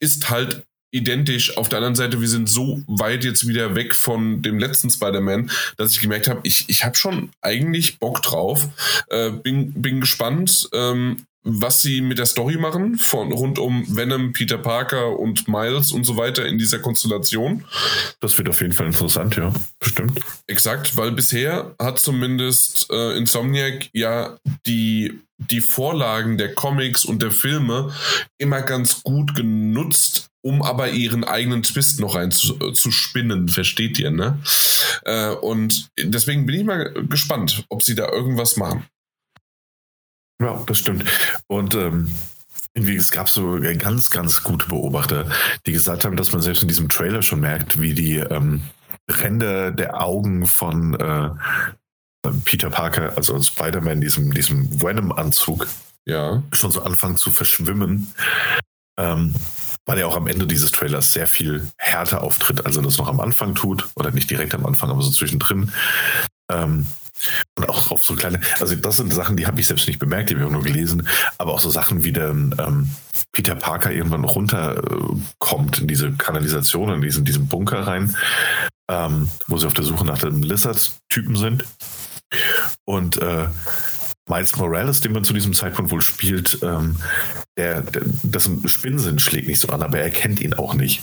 ist 0.00 0.30
halt 0.30 0.64
identisch. 0.90 1.56
Auf 1.56 1.68
der 1.68 1.78
anderen 1.78 1.96
Seite, 1.96 2.20
wir 2.20 2.28
sind 2.28 2.48
so 2.48 2.80
weit 2.86 3.24
jetzt 3.24 3.46
wieder 3.46 3.74
weg 3.74 3.94
von 3.94 4.42
dem 4.42 4.58
letzten 4.58 4.90
Spider-Man, 4.90 5.50
dass 5.76 5.92
ich 5.92 6.00
gemerkt 6.00 6.28
habe, 6.28 6.40
ich, 6.44 6.68
ich 6.68 6.84
habe 6.84 6.96
schon 6.96 7.30
eigentlich 7.40 7.98
Bock 7.98 8.22
drauf. 8.22 8.68
Äh, 9.08 9.30
bin, 9.30 9.72
bin 9.72 10.00
gespannt. 10.00 10.68
Ähm, 10.72 11.26
was 11.48 11.80
sie 11.80 12.00
mit 12.00 12.18
der 12.18 12.26
Story 12.26 12.56
machen, 12.56 12.96
von 12.98 13.32
rund 13.32 13.58
um 13.58 13.84
Venom, 13.96 14.32
Peter 14.32 14.58
Parker 14.58 15.18
und 15.18 15.48
Miles 15.48 15.92
und 15.92 16.04
so 16.04 16.16
weiter 16.16 16.46
in 16.46 16.58
dieser 16.58 16.78
Konstellation. 16.78 17.64
Das 18.20 18.36
wird 18.36 18.48
auf 18.48 18.60
jeden 18.60 18.74
Fall 18.74 18.86
interessant, 18.86 19.36
ja, 19.36 19.52
bestimmt. 19.78 20.20
Exakt, 20.46 20.96
weil 20.96 21.12
bisher 21.12 21.74
hat 21.78 21.98
zumindest 21.98 22.88
äh, 22.90 23.16
Insomniac 23.16 23.88
ja 23.92 24.36
die, 24.66 25.20
die 25.38 25.60
Vorlagen 25.60 26.36
der 26.36 26.54
Comics 26.54 27.04
und 27.04 27.22
der 27.22 27.30
Filme 27.30 27.92
immer 28.36 28.62
ganz 28.62 29.02
gut 29.02 29.34
genutzt, 29.34 30.30
um 30.42 30.62
aber 30.62 30.90
ihren 30.90 31.24
eigenen 31.24 31.62
Twist 31.62 31.98
noch 32.00 32.14
rein 32.14 32.30
zu, 32.30 32.58
äh, 32.60 33.48
versteht 33.48 33.98
ihr, 33.98 34.10
ne? 34.10 34.38
Äh, 35.04 35.30
und 35.30 35.88
deswegen 35.98 36.46
bin 36.46 36.60
ich 36.60 36.64
mal 36.64 36.92
gespannt, 37.08 37.64
ob 37.70 37.82
sie 37.82 37.94
da 37.94 38.10
irgendwas 38.10 38.56
machen. 38.56 38.84
Ja, 40.40 40.62
das 40.66 40.78
stimmt. 40.78 41.04
Und 41.46 41.74
ähm, 41.74 42.12
es 42.74 43.10
gab 43.10 43.28
so 43.28 43.58
ganz, 43.78 44.10
ganz 44.10 44.42
gute 44.42 44.68
Beobachter, 44.68 45.28
die 45.66 45.72
gesagt 45.72 46.04
haben, 46.04 46.16
dass 46.16 46.32
man 46.32 46.42
selbst 46.42 46.62
in 46.62 46.68
diesem 46.68 46.88
Trailer 46.88 47.22
schon 47.22 47.40
merkt, 47.40 47.80
wie 47.80 47.94
die 47.94 48.16
ähm, 48.16 48.62
Ränder 49.10 49.72
der 49.72 50.00
Augen 50.00 50.46
von 50.46 50.94
äh, 50.94 51.30
Peter 52.44 52.70
Parker, 52.70 53.16
also 53.16 53.40
Spider-Man, 53.40 54.00
diesem, 54.00 54.32
diesem 54.32 54.80
Venom-Anzug, 54.80 55.66
ja. 56.04 56.42
schon 56.52 56.70
so 56.70 56.82
anfangen 56.82 57.16
zu 57.16 57.32
verschwimmen. 57.32 58.12
Ähm, 58.98 59.34
weil 59.86 59.98
er 59.98 60.08
auch 60.08 60.16
am 60.16 60.26
Ende 60.26 60.46
dieses 60.46 60.70
Trailers 60.70 61.14
sehr 61.14 61.26
viel 61.26 61.66
härter 61.78 62.22
auftritt, 62.22 62.66
als 62.66 62.76
er 62.76 62.82
das 62.82 62.98
noch 62.98 63.08
am 63.08 63.20
Anfang 63.20 63.54
tut. 63.54 63.88
Oder 63.96 64.10
nicht 64.10 64.28
direkt 64.28 64.54
am 64.54 64.66
Anfang, 64.66 64.90
aber 64.90 65.00
so 65.00 65.10
zwischendrin. 65.10 65.72
Ähm, 66.50 66.86
und 67.56 67.68
auch 67.68 67.90
auf 67.90 68.04
so 68.04 68.14
kleine, 68.14 68.40
also 68.60 68.74
das 68.74 68.96
sind 68.96 69.12
Sachen, 69.12 69.36
die 69.36 69.46
habe 69.46 69.60
ich 69.60 69.66
selbst 69.66 69.86
nicht 69.86 69.98
bemerkt, 69.98 70.30
die 70.30 70.34
habe 70.34 70.44
ich 70.44 70.48
auch 70.48 70.52
nur 70.52 70.62
gelesen, 70.62 71.08
aber 71.38 71.54
auch 71.54 71.60
so 71.60 71.70
Sachen 71.70 72.04
wie 72.04 72.12
der 72.12 72.30
ähm, 72.30 72.90
Peter 73.32 73.54
Parker 73.54 73.92
irgendwann 73.92 74.24
runterkommt 74.24 75.80
in 75.80 75.88
diese 75.88 76.12
Kanalisation, 76.12 76.92
in 76.92 77.02
diesen, 77.02 77.24
diesen 77.24 77.48
Bunker 77.48 77.86
rein, 77.86 78.16
ähm, 78.88 79.28
wo 79.46 79.58
sie 79.58 79.66
auf 79.66 79.74
der 79.74 79.84
Suche 79.84 80.04
nach 80.04 80.18
dem 80.18 80.42
Lizard-Typen 80.42 81.36
sind. 81.36 81.64
Und 82.84 83.20
äh, 83.20 83.46
Miles 84.28 84.56
Morales, 84.56 85.00
den 85.00 85.12
man 85.12 85.24
zu 85.24 85.32
diesem 85.32 85.54
Zeitpunkt 85.54 85.90
wohl 85.90 86.02
spielt, 86.02 86.58
ähm, 86.62 86.96
der, 87.56 87.82
der, 87.82 88.02
dessen 88.22 88.66
Spinsinn 88.68 89.18
schlägt 89.18 89.48
nicht 89.48 89.60
so 89.60 89.68
an, 89.68 89.82
aber 89.82 89.98
er 89.98 90.10
kennt 90.10 90.40
ihn 90.40 90.54
auch 90.54 90.74
nicht. 90.74 91.02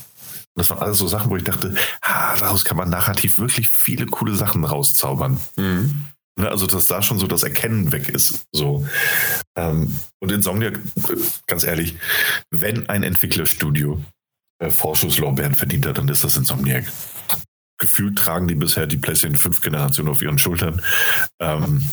Das 0.56 0.70
waren 0.70 0.80
alles 0.80 0.98
so 0.98 1.08
Sachen, 1.08 1.30
wo 1.30 1.36
ich 1.36 1.44
dachte, 1.44 1.76
ah, 2.02 2.36
daraus 2.38 2.64
kann 2.64 2.78
man 2.78 2.90
narrativ 2.90 3.38
wirklich 3.38 3.70
viele 3.70 4.06
coole 4.06 4.36
Sachen 4.36 4.64
rauszaubern. 4.64 5.38
Mhm. 5.58 6.06
Ne, 6.38 6.50
also, 6.50 6.68
dass 6.68 6.88
da 6.88 7.02
schon 7.02 7.20
so 7.20 7.28
das 7.28 7.44
Erkennen 7.44 7.92
weg 7.92 8.10
ist. 8.10 8.46
So. 8.52 8.86
Ähm, 9.56 9.98
und 10.20 10.32
Insomniac, 10.32 10.80
ganz 11.48 11.64
ehrlich, 11.64 11.98
wenn 12.50 12.90
ein 12.90 13.04
Entwicklerstudio 13.04 14.04
äh, 14.60 14.70
Vorschusslorbeeren 14.70 15.56
verdient 15.56 15.86
hat, 15.86 15.98
dann 15.98 16.10
ist 16.10 16.24
das 16.24 16.36
Insomniac. 16.36 16.86
Gefühlt 17.78 18.18
tragen 18.18 18.48
die 18.48 18.56
bisher 18.56 18.88
die 18.88 18.98
PlayStation 18.98 19.38
5 19.38 19.62
Generation 19.62 20.08
auf 20.08 20.22
ihren 20.22 20.38
Schultern. 20.38 20.82
Ähm, 21.40 21.90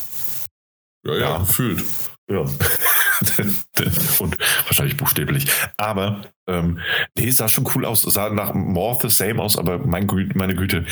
ja, 1.05 1.13
ja, 1.13 1.19
ja, 1.19 1.37
gefühlt. 1.39 1.83
Ja. 2.29 2.39
und 4.19 4.37
wahrscheinlich 4.65 4.97
buchstäblich. 4.97 5.49
Aber 5.77 6.21
ähm, 6.47 6.79
nee, 7.17 7.29
sah 7.29 7.47
schon 7.47 7.67
cool 7.75 7.85
aus. 7.85 8.01
Sah 8.01 8.29
nach 8.29 8.53
more 8.53 8.95
of 8.95 9.01
the 9.01 9.09
same 9.09 9.41
aus, 9.41 9.57
aber 9.57 9.79
mein 9.79 10.07
Gü 10.07 10.29
meine 10.35 10.55
Güte, 10.55 10.85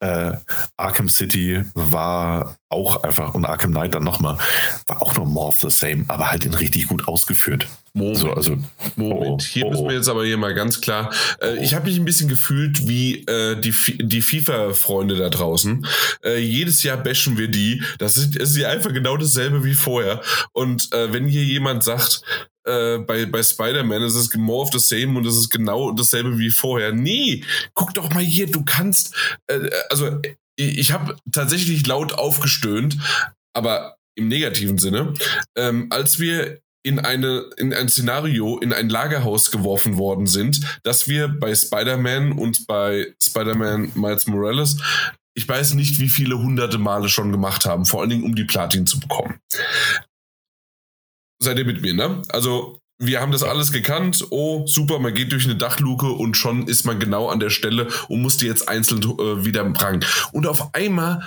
äh, 0.00 0.32
Arkham 0.76 1.08
City 1.08 1.62
war 1.74 2.56
auch 2.68 3.02
einfach 3.02 3.34
und 3.34 3.44
Arkham 3.44 3.72
Knight 3.72 3.94
dann 3.94 4.04
nochmal, 4.04 4.38
war 4.86 5.02
auch 5.02 5.16
nur 5.16 5.26
more 5.26 5.48
of 5.48 5.60
the 5.60 5.70
same, 5.70 6.04
aber 6.08 6.30
halt 6.30 6.44
in 6.44 6.54
richtig 6.54 6.88
gut 6.88 7.08
ausgeführt. 7.08 7.66
Moment. 7.96 8.16
So, 8.16 8.32
also, 8.32 8.56
Moment. 8.96 9.22
Oh, 9.22 9.38
hier 9.40 9.66
oh, 9.66 9.70
müssen 9.70 9.88
wir 9.88 9.94
jetzt 9.94 10.08
aber 10.08 10.24
hier 10.24 10.36
mal 10.36 10.52
ganz 10.52 10.80
klar. 10.80 11.12
Äh, 11.40 11.62
ich 11.62 11.74
habe 11.74 11.86
mich 11.86 11.96
ein 11.96 12.04
bisschen 12.04 12.28
gefühlt 12.28 12.88
wie 12.88 13.24
äh, 13.26 13.60
die, 13.60 13.72
die 13.98 14.20
FIFA-Freunde 14.20 15.14
da 15.14 15.28
draußen. 15.28 15.86
Äh, 16.24 16.38
jedes 16.38 16.82
Jahr 16.82 16.96
bashen 16.96 17.38
wir 17.38 17.46
die. 17.46 17.84
Das 17.98 18.16
ist, 18.16 18.36
ist 18.36 18.56
ja 18.56 18.68
einfach 18.68 18.92
genau 18.92 19.16
dasselbe 19.16 19.64
wie 19.64 19.74
vorher. 19.74 20.22
Und 20.52 20.92
äh, 20.92 21.12
wenn 21.12 21.26
hier 21.26 21.44
jemand 21.44 21.84
sagt, 21.84 22.22
äh, 22.64 22.98
bei, 22.98 23.26
bei 23.26 23.42
Spider-Man 23.42 24.02
ist 24.02 24.14
es 24.14 24.34
more 24.34 24.62
of 24.62 24.70
the 24.72 24.78
same 24.78 25.16
und 25.16 25.26
es 25.26 25.36
ist 25.36 25.50
genau 25.50 25.92
dasselbe 25.92 26.38
wie 26.38 26.50
vorher. 26.50 26.92
Nee, 26.92 27.44
guck 27.74 27.94
doch 27.94 28.10
mal 28.12 28.22
hier, 28.22 28.50
du 28.50 28.64
kannst, 28.64 29.14
äh, 29.46 29.70
also 29.90 30.20
ich, 30.56 30.78
ich 30.78 30.92
habe 30.92 31.16
tatsächlich 31.32 31.86
laut 31.86 32.14
aufgestöhnt, 32.14 32.96
aber 33.52 33.96
im 34.16 34.28
negativen 34.28 34.78
Sinne, 34.78 35.14
ähm, 35.56 35.88
als 35.90 36.18
wir 36.18 36.60
in 36.86 36.98
eine 36.98 37.46
in 37.56 37.72
ein 37.72 37.88
Szenario 37.88 38.58
in 38.58 38.72
ein 38.72 38.90
Lagerhaus 38.90 39.50
geworfen 39.50 39.96
worden 39.96 40.26
sind, 40.26 40.60
dass 40.82 41.08
wir 41.08 41.28
bei 41.28 41.54
Spider-Man 41.54 42.32
und 42.32 42.66
bei 42.66 43.14
Spider-Man 43.22 43.92
Miles 43.94 44.26
Morales 44.26 44.76
ich 45.36 45.48
weiß 45.48 45.74
nicht, 45.74 45.98
wie 45.98 46.08
viele 46.08 46.38
hunderte 46.38 46.78
Male 46.78 47.08
schon 47.08 47.32
gemacht 47.32 47.64
haben, 47.64 47.86
vor 47.86 48.00
allen 48.00 48.10
Dingen 48.10 48.22
um 48.22 48.36
die 48.36 48.44
Platin 48.44 48.86
zu 48.86 49.00
bekommen 49.00 49.40
seid 51.38 51.58
ihr 51.58 51.64
mit 51.64 51.82
mir, 51.82 51.94
ne? 51.94 52.22
Also 52.28 52.78
wir 52.98 53.20
haben 53.20 53.32
das 53.32 53.42
alles 53.42 53.72
gekannt. 53.72 54.26
Oh, 54.30 54.66
super, 54.66 54.98
man 54.98 55.14
geht 55.14 55.32
durch 55.32 55.44
eine 55.44 55.56
Dachluke 55.56 56.06
und 56.06 56.36
schon 56.36 56.68
ist 56.68 56.84
man 56.84 57.00
genau 57.00 57.28
an 57.28 57.40
der 57.40 57.50
Stelle 57.50 57.88
und 58.08 58.22
muss 58.22 58.36
die 58.36 58.46
jetzt 58.46 58.68
einzeln 58.68 59.02
äh, 59.02 59.44
wieder 59.44 59.64
prangen. 59.72 60.04
Und 60.32 60.46
auf 60.46 60.74
einmal, 60.74 61.22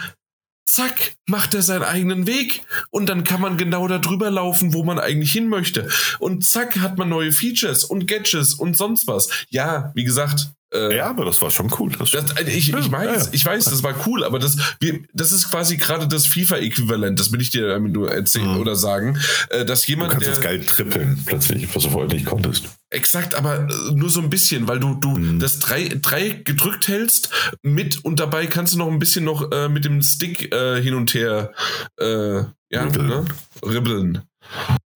zack, 0.66 1.16
macht 1.28 1.54
er 1.54 1.62
seinen 1.62 1.84
eigenen 1.84 2.26
Weg 2.26 2.62
und 2.90 3.08
dann 3.08 3.24
kann 3.24 3.42
man 3.42 3.58
genau 3.58 3.88
da 3.88 3.98
drüber 4.00 4.32
laufen, 4.32 4.74
wo 4.74 4.84
man 4.84 5.00
eigentlich 5.00 5.32
hin 5.32 5.50
möchte. 5.50 5.90
Und 6.20 6.46
zack, 6.46 6.80
hat 6.80 6.98
man 6.98 7.10
neue 7.10 7.32
Features 7.32 7.84
und 7.84 8.08
Gadgets 8.08 8.54
und 8.54 8.78
sonst 8.78 9.08
was. 9.08 9.30
Ja, 9.50 9.92
wie 9.94 10.04
gesagt, 10.04 10.52
äh, 10.74 10.98
ja, 10.98 11.10
aber 11.10 11.24
das 11.24 11.42
war 11.42 11.50
schon 11.50 11.72
cool. 11.80 11.92
Das, 11.98 12.12
das, 12.12 12.36
ich, 12.46 12.74
ich, 12.74 12.92
weiß, 12.92 13.30
ich 13.32 13.46
weiß, 13.46 13.66
das 13.66 13.84
war 13.84 13.96
cool, 14.06 14.26
aber 14.26 14.38
das, 14.38 14.58
wir, 14.82 15.00
das 15.14 15.32
ist 15.32 15.50
quasi 15.50 15.78
gerade 15.78 16.08
das 16.08 16.28
FIFA-Äquivalent, 16.28 17.18
das 17.18 17.32
will 17.32 17.40
ich 17.40 17.52
dir 17.52 17.68
damit 17.68 17.94
nur 17.94 18.12
erzählen 18.12 18.54
mhm. 18.54 18.60
oder 18.60 18.76
sagen, 18.76 19.18
äh, 19.50 19.64
dass 19.64 19.88
jemand. 19.88 20.12
Du 20.12 20.16
kannst 20.16 20.28
der, 20.28 20.36
das 20.36 20.44
geil 20.44 20.60
trippeln, 20.60 21.24
plötzlich, 21.26 21.74
was 21.74 21.84
du 21.84 21.90
vorher 21.90 22.14
nicht 22.14 22.26
konntest. 22.26 22.66
Exakt, 22.90 23.36
aber 23.36 23.60
äh, 23.60 23.94
nur 23.94 24.10
so 24.10 24.20
ein 24.20 24.30
bisschen, 24.30 24.68
weil 24.68 24.80
du, 24.80 24.96
du 24.96 25.12
mhm. 25.18 25.40
das 25.40 25.60
drei, 25.60 25.90
drei 26.02 26.42
gedrückt 26.44 26.90
hältst 26.90 27.30
mit 27.62 28.04
und 28.04 28.20
dabei 28.20 28.48
kannst 28.48 28.74
du 28.74 28.78
noch 28.78 28.92
ein 28.92 29.00
bisschen 29.00 29.24
noch 29.24 29.50
äh, 29.52 29.70
mit 29.70 29.86
dem 29.86 30.02
Stick 30.02 30.54
äh, 30.54 30.82
hin 30.82 30.96
und 30.96 31.14
her 31.14 31.54
äh, 31.98 32.44
ja, 32.70 32.84
ribbeln. 32.84 33.08
Ne? 33.08 33.26
ribbeln 33.64 34.22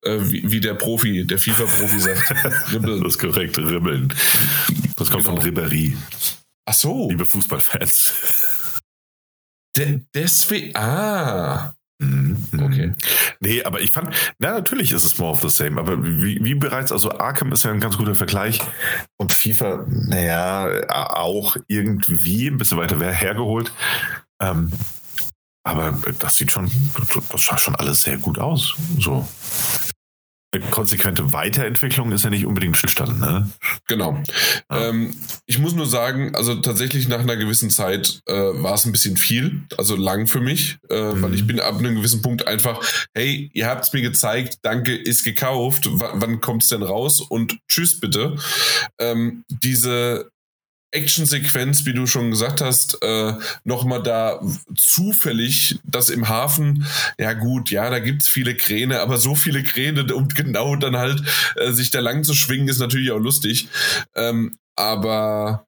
äh, 0.04 0.18
wie, 0.20 0.52
wie, 0.52 0.60
der 0.60 0.74
Profi, 0.74 1.26
der 1.26 1.38
FIFA-Profi 1.38 2.00
sagt. 2.00 2.34
Ribbeln. 2.74 3.04
Das 3.04 3.14
ist 3.14 3.20
korrekt, 3.20 3.58
ribbeln. 3.58 4.14
Das 5.02 5.10
kommt 5.10 5.26
genau. 5.26 5.42
von 5.42 5.50
Ribéry. 5.50 5.98
Ach 6.66 6.74
so. 6.76 7.10
Liebe 7.10 7.26
Fußballfans. 7.26 8.14
De 9.76 10.02
deswegen, 10.14 10.76
ah. 10.76 11.74
Mhm. 12.00 12.38
Okay. 12.60 12.94
Nee, 13.40 13.64
aber 13.64 13.82
ich 13.82 13.92
fand, 13.92 14.14
na 14.38 14.52
natürlich 14.52 14.92
ist 14.92 15.04
es 15.04 15.18
more 15.18 15.32
of 15.32 15.42
the 15.42 15.50
same, 15.50 15.80
aber 15.80 16.04
wie, 16.04 16.44
wie 16.44 16.54
bereits, 16.54 16.92
also 16.92 17.12
Arkham 17.12 17.52
ist 17.52 17.64
ja 17.64 17.72
ein 17.72 17.80
ganz 17.80 17.98
guter 17.98 18.14
Vergleich 18.14 18.60
und 19.18 19.34
FIFA, 19.34 19.86
naja, 19.88 20.68
auch 20.90 21.58
irgendwie 21.68 22.48
ein 22.48 22.58
bisschen 22.58 22.78
weiter 22.78 23.00
hergeholt. 23.12 23.72
Ähm, 24.40 24.72
aber 25.64 25.98
das 26.20 26.36
sieht 26.36 26.52
schon, 26.52 26.72
das 27.32 27.42
schaut 27.42 27.60
schon 27.60 27.76
alles 27.76 28.02
sehr 28.02 28.18
gut 28.18 28.38
aus. 28.38 28.76
So 29.00 29.28
konsequente 30.60 31.32
Weiterentwicklung 31.32 32.12
ist 32.12 32.24
ja 32.24 32.30
nicht 32.30 32.46
unbedingt 32.46 32.76
Stillstand, 32.76 33.20
ne? 33.22 33.50
Genau. 33.88 34.22
Ja. 34.70 34.90
Ähm, 34.90 35.16
ich 35.46 35.60
muss 35.60 35.74
nur 35.74 35.86
sagen, 35.86 36.36
also 36.36 36.56
tatsächlich 36.56 37.08
nach 37.08 37.20
einer 37.20 37.38
gewissen 37.38 37.70
Zeit 37.70 38.22
äh, 38.26 38.34
war 38.34 38.74
es 38.74 38.86
ein 38.86 38.92
bisschen 38.92 39.16
viel, 39.16 39.62
also 39.78 39.96
lang 39.96 40.28
für 40.28 40.42
mich, 40.42 40.78
äh, 40.90 41.14
mhm. 41.14 41.22
weil 41.22 41.34
ich 41.36 41.48
bin 41.48 41.60
ab 41.62 41.78
einem 41.78 41.96
gewissen 41.96 42.22
Punkt 42.22 42.48
einfach, 42.48 42.82
hey, 43.14 43.50
ihr 43.54 43.68
habt 43.68 43.86
es 43.86 43.94
mir 43.94 44.02
gezeigt, 44.02 44.60
danke, 44.64 44.94
ist 44.96 45.24
gekauft, 45.24 45.86
w 45.86 46.06
wann 46.14 46.42
kommt 46.42 46.64
es 46.64 46.70
denn 46.70 46.84
raus 46.84 47.22
und 47.22 47.58
tschüss 47.70 48.00
bitte. 48.00 48.36
Ähm, 49.00 49.46
diese 49.48 50.31
Actionsequenz, 50.92 51.86
wie 51.86 51.94
du 51.94 52.06
schon 52.06 52.32
gesagt 52.32 52.62
hast, 52.62 53.02
äh, 53.02 53.34
nochmal 53.64 54.04
da 54.04 54.42
zufällig, 54.76 55.80
dass 55.84 56.10
im 56.10 56.28
Hafen, 56.28 56.86
ja 57.18 57.34
gut, 57.34 57.72
ja, 57.72 57.90
da 57.90 58.00
gibt's 58.00 58.28
viele 58.28 58.56
Kräne, 58.56 59.00
aber 59.00 59.18
so 59.18 59.36
viele 59.36 59.64
Kräne, 59.64 60.14
um 60.14 60.28
genau 60.28 60.76
dann 60.76 60.98
halt 60.98 61.24
äh, 61.56 61.72
sich 61.72 61.90
da 61.92 62.00
lang 62.00 62.24
zu 62.24 62.34
schwingen, 62.34 62.68
ist 62.68 62.80
natürlich 62.80 63.12
auch 63.12 63.20
lustig. 63.20 63.70
Ähm, 64.16 64.58
aber 64.76 65.66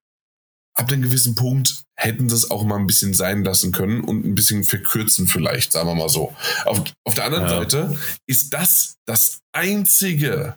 ab 0.76 0.92
einem 0.92 1.04
gewissen 1.04 1.36
Punkt 1.36 1.84
hätten 1.96 2.28
das 2.28 2.50
auch 2.50 2.64
mal 2.64 2.78
ein 2.78 2.88
bisschen 2.88 3.14
sein 3.14 3.44
lassen 3.44 3.72
können 3.72 4.02
und 4.02 4.26
ein 4.26 4.36
bisschen 4.36 4.64
verkürzen 4.64 5.28
vielleicht, 5.28 5.72
sagen 5.72 5.88
wir 5.88 5.96
mal 5.96 6.10
so. 6.10 6.36
Auf, 6.66 6.84
auf 7.06 7.14
der 7.14 7.26
anderen 7.26 7.46
ja. 7.46 7.50
Seite 7.50 7.98
ist 8.28 8.54
das 8.54 8.96
das 9.06 9.42
einzige 9.52 10.56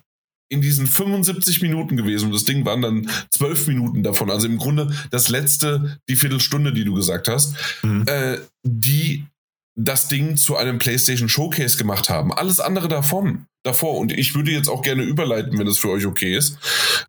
in 0.49 0.61
diesen 0.61 0.87
75 0.87 1.61
Minuten 1.61 1.97
gewesen 1.97 2.27
und 2.27 2.33
das 2.33 2.45
Ding 2.45 2.65
waren 2.65 2.81
dann 2.81 3.09
zwölf 3.29 3.67
Minuten 3.67 4.03
davon. 4.03 4.31
Also 4.31 4.47
im 4.47 4.57
Grunde 4.57 4.93
das 5.11 5.29
letzte, 5.29 5.99
die 6.09 6.15
Viertelstunde, 6.15 6.73
die 6.73 6.85
du 6.85 6.93
gesagt 6.93 7.27
hast, 7.27 7.55
mhm. 7.83 8.05
äh, 8.07 8.37
die 8.63 9.25
das 9.79 10.07
Ding 10.07 10.37
zu 10.37 10.57
einem 10.57 10.79
PlayStation 10.79 11.29
Showcase 11.29 11.77
gemacht 11.77 12.09
haben. 12.09 12.33
Alles 12.33 12.59
andere 12.59 12.87
davon, 12.87 13.45
davor. 13.63 13.97
Und 13.97 14.11
ich 14.11 14.33
würde 14.33 14.51
jetzt 14.51 14.69
auch 14.69 14.81
gerne 14.81 15.03
überleiten, 15.03 15.59
wenn 15.59 15.67
es 15.67 15.77
für 15.77 15.89
euch 15.89 16.05
okay 16.07 16.35
ist. 16.35 16.57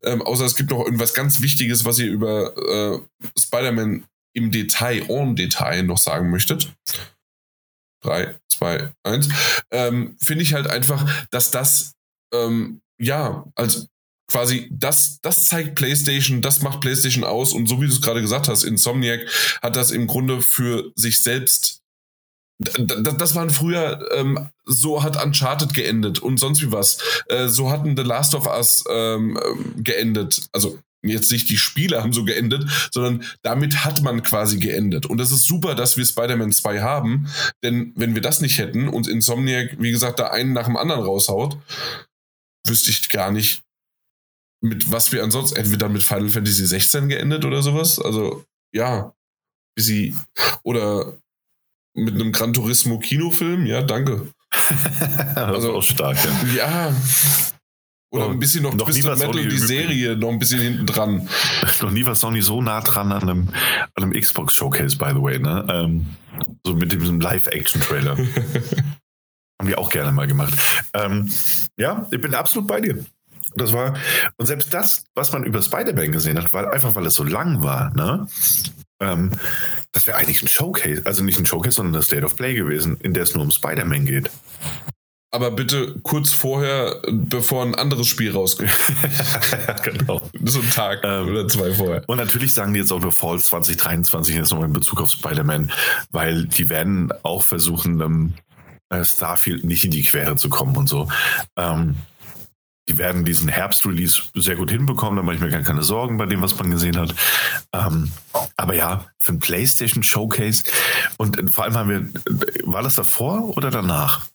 Ähm, 0.02 0.20
außer 0.20 0.44
es 0.44 0.54
gibt 0.54 0.70
noch 0.70 0.84
irgendwas 0.84 1.14
ganz 1.14 1.40
Wichtiges, 1.40 1.86
was 1.86 1.98
ihr 1.98 2.10
über 2.10 2.54
äh, 2.56 3.00
Spider-Man 3.40 4.04
im 4.34 4.50
Detail, 4.50 5.08
en 5.08 5.34
Detail 5.34 5.82
noch 5.84 5.96
sagen 5.96 6.30
möchtet. 6.30 6.70
Drei, 8.02 8.36
zwei, 8.52 8.92
eins. 9.02 9.28
Ähm, 9.70 10.16
Finde 10.20 10.42
ich 10.42 10.52
halt 10.52 10.68
einfach, 10.68 11.26
dass 11.30 11.50
das 11.50 11.94
ähm, 12.34 12.82
ja, 12.98 13.44
also 13.54 13.86
quasi 14.30 14.68
das, 14.70 15.20
das 15.22 15.46
zeigt 15.46 15.74
PlayStation, 15.74 16.42
das 16.42 16.62
macht 16.62 16.80
PlayStation 16.80 17.24
aus 17.24 17.52
und 17.52 17.66
so 17.66 17.80
wie 17.80 17.86
du 17.86 17.92
es 17.92 18.02
gerade 18.02 18.20
gesagt 18.20 18.48
hast, 18.48 18.62
Insomniac 18.62 19.20
hat 19.62 19.76
das 19.76 19.90
im 19.90 20.06
Grunde 20.06 20.42
für 20.42 20.92
sich 20.94 21.22
selbst 21.22 21.82
das 22.58 23.36
waren 23.36 23.50
früher, 23.50 24.08
ähm, 24.12 24.48
so 24.64 25.04
hat 25.04 25.22
Uncharted 25.24 25.74
geendet 25.74 26.18
und 26.18 26.40
sonst 26.40 26.60
wie 26.60 26.72
was. 26.72 26.98
Äh, 27.28 27.46
so 27.46 27.70
hatten 27.70 27.96
The 27.96 28.02
Last 28.02 28.34
of 28.34 28.46
Us 28.46 28.82
ähm, 28.90 29.38
ähm, 29.44 29.84
geendet. 29.84 30.48
Also 30.52 30.78
jetzt 31.02 31.30
nicht 31.30 31.48
die 31.48 31.56
Spiele 31.56 32.02
haben 32.02 32.12
so 32.12 32.24
geendet, 32.24 32.64
sondern 32.90 33.24
damit 33.42 33.84
hat 33.84 34.02
man 34.02 34.24
quasi 34.24 34.58
geendet. 34.58 35.06
Und 35.06 35.18
das 35.18 35.30
ist 35.30 35.46
super, 35.46 35.76
dass 35.76 35.96
wir 35.96 36.04
Spider-Man 36.04 36.50
2 36.50 36.80
haben, 36.80 37.28
denn 37.62 37.92
wenn 37.94 38.14
wir 38.14 38.22
das 38.22 38.40
nicht 38.40 38.58
hätten 38.58 38.88
und 38.88 39.06
Insomniac, 39.06 39.76
wie 39.78 39.92
gesagt, 39.92 40.18
da 40.18 40.28
einen 40.28 40.52
nach 40.52 40.66
dem 40.66 40.76
anderen 40.76 41.02
raushaut, 41.02 41.58
wüsste 42.66 42.90
ich 42.90 43.08
gar 43.08 43.30
nicht, 43.30 43.62
mit 44.60 44.90
was 44.90 45.12
wir 45.12 45.22
ansonsten, 45.22 45.78
dann 45.78 45.92
mit 45.92 46.02
Final 46.02 46.28
Fantasy 46.28 46.66
16 46.66 47.08
geendet 47.08 47.44
oder 47.44 47.62
sowas? 47.62 47.98
Also, 47.98 48.44
ja, 48.72 49.14
sie, 49.76 50.16
oder 50.62 51.18
mit 51.94 52.14
einem 52.14 52.32
Gran 52.32 52.52
Turismo 52.52 52.98
Kinofilm, 52.98 53.66
ja, 53.66 53.82
danke. 53.82 54.32
also 55.34 55.74
auch 55.74 55.82
stark, 55.82 56.16
ja. 56.24 56.54
Ja. 56.56 56.96
Oder 58.10 58.28
oh, 58.28 58.30
ein 58.30 58.38
bisschen 58.38 58.62
noch, 58.62 58.74
noch 58.74 58.86
Twisted 58.86 59.18
Metal, 59.18 59.48
die 59.48 59.58
Serie, 59.58 60.16
noch 60.16 60.30
ein 60.30 60.38
bisschen 60.38 60.60
hinten 60.60 60.86
dran. 60.86 61.28
Noch 61.82 61.90
nie 61.90 62.06
war 62.06 62.14
Sony 62.14 62.40
so 62.40 62.62
nah 62.62 62.80
dran 62.80 63.12
an 63.12 63.22
einem, 63.22 63.48
an 63.94 64.02
einem 64.02 64.18
Xbox 64.18 64.54
Showcase, 64.54 64.96
by 64.96 65.10
the 65.10 65.20
way, 65.20 65.38
ne? 65.38 65.66
Ähm, 65.68 66.06
so 66.64 66.74
mit 66.74 66.90
diesem 66.90 67.20
Live-Action-Trailer. 67.20 68.16
Haben 69.58 69.68
die 69.68 69.76
auch 69.76 69.90
gerne 69.90 70.12
mal 70.12 70.26
gemacht. 70.26 70.54
Ähm, 70.94 71.28
ja, 71.76 72.06
ich 72.10 72.20
bin 72.20 72.34
absolut 72.34 72.68
bei 72.68 72.80
dir. 72.80 73.04
Das 73.56 73.72
war, 73.72 73.94
und 74.36 74.46
selbst 74.46 74.72
das, 74.72 75.04
was 75.14 75.32
man 75.32 75.44
über 75.44 75.62
Spider-Man 75.62 76.12
gesehen 76.12 76.38
hat, 76.38 76.52
weil 76.52 76.66
einfach 76.68 76.94
weil 76.94 77.06
es 77.06 77.14
so 77.14 77.24
lang 77.24 77.62
war, 77.62 77.92
ne? 77.94 78.28
Ähm, 79.00 79.32
das 79.92 80.06
wäre 80.06 80.16
eigentlich 80.18 80.42
ein 80.42 80.48
Showcase, 80.48 81.02
also 81.04 81.22
nicht 81.22 81.38
ein 81.38 81.46
Showcase, 81.46 81.76
sondern 81.76 81.94
das 81.94 82.06
State 82.06 82.24
of 82.24 82.36
Play 82.36 82.54
gewesen, 82.54 82.98
in 83.00 83.14
der 83.14 83.22
es 83.22 83.34
nur 83.34 83.42
um 83.42 83.50
Spider-Man 83.50 84.06
geht. 84.06 84.30
Aber 85.30 85.50
bitte 85.50 85.96
kurz 86.02 86.30
vorher, 86.30 87.02
bevor 87.06 87.62
ein 87.62 87.74
anderes 87.74 88.06
Spiel 88.06 88.32
rauskommt. 88.32 88.70
genau. 89.82 90.22
So 90.42 90.60
ein 90.60 90.70
Tag 90.70 91.00
ähm, 91.04 91.28
oder 91.28 91.46
zwei 91.48 91.74
vorher. 91.74 92.02
Und 92.06 92.16
natürlich 92.16 92.54
sagen 92.54 92.72
die 92.72 92.80
jetzt 92.80 92.92
auch 92.92 93.00
nur 93.00 93.12
Fall 93.12 93.38
2023 93.38 94.36
jetzt 94.36 94.52
noch 94.52 94.64
in 94.64 94.72
Bezug 94.72 95.02
auf 95.02 95.10
Spider-Man, 95.10 95.70
weil 96.10 96.46
die 96.46 96.70
werden 96.70 97.12
auch 97.24 97.42
versuchen, 97.42 98.00
ähm, 98.00 98.34
äh, 98.34 98.57
Starfield 99.04 99.64
nicht 99.64 99.84
in 99.84 99.90
die 99.90 100.02
Quere 100.02 100.36
zu 100.36 100.48
kommen 100.48 100.76
und 100.76 100.88
so. 100.88 101.08
Ähm, 101.56 101.96
die 102.88 102.96
werden 102.96 103.24
diesen 103.24 103.48
Herbst-Release 103.48 104.22
sehr 104.34 104.56
gut 104.56 104.70
hinbekommen, 104.70 105.16
da 105.16 105.22
mache 105.22 105.36
ich 105.36 105.40
mir 105.40 105.50
gar 105.50 105.62
keine 105.62 105.82
Sorgen 105.82 106.16
bei 106.16 106.26
dem, 106.26 106.40
was 106.40 106.58
man 106.58 106.70
gesehen 106.70 106.96
hat. 106.96 107.14
Ähm, 107.72 108.10
aber 108.56 108.74
ja, 108.74 109.04
für 109.18 109.32
ein 109.32 109.40
PlayStation 109.40 110.02
Showcase 110.02 110.64
und 111.18 111.52
vor 111.52 111.64
allem 111.64 111.76
haben 111.76 111.90
wir, 111.90 112.08
war 112.64 112.82
das 112.82 112.94
davor 112.94 113.56
oder 113.56 113.70
danach? 113.70 114.26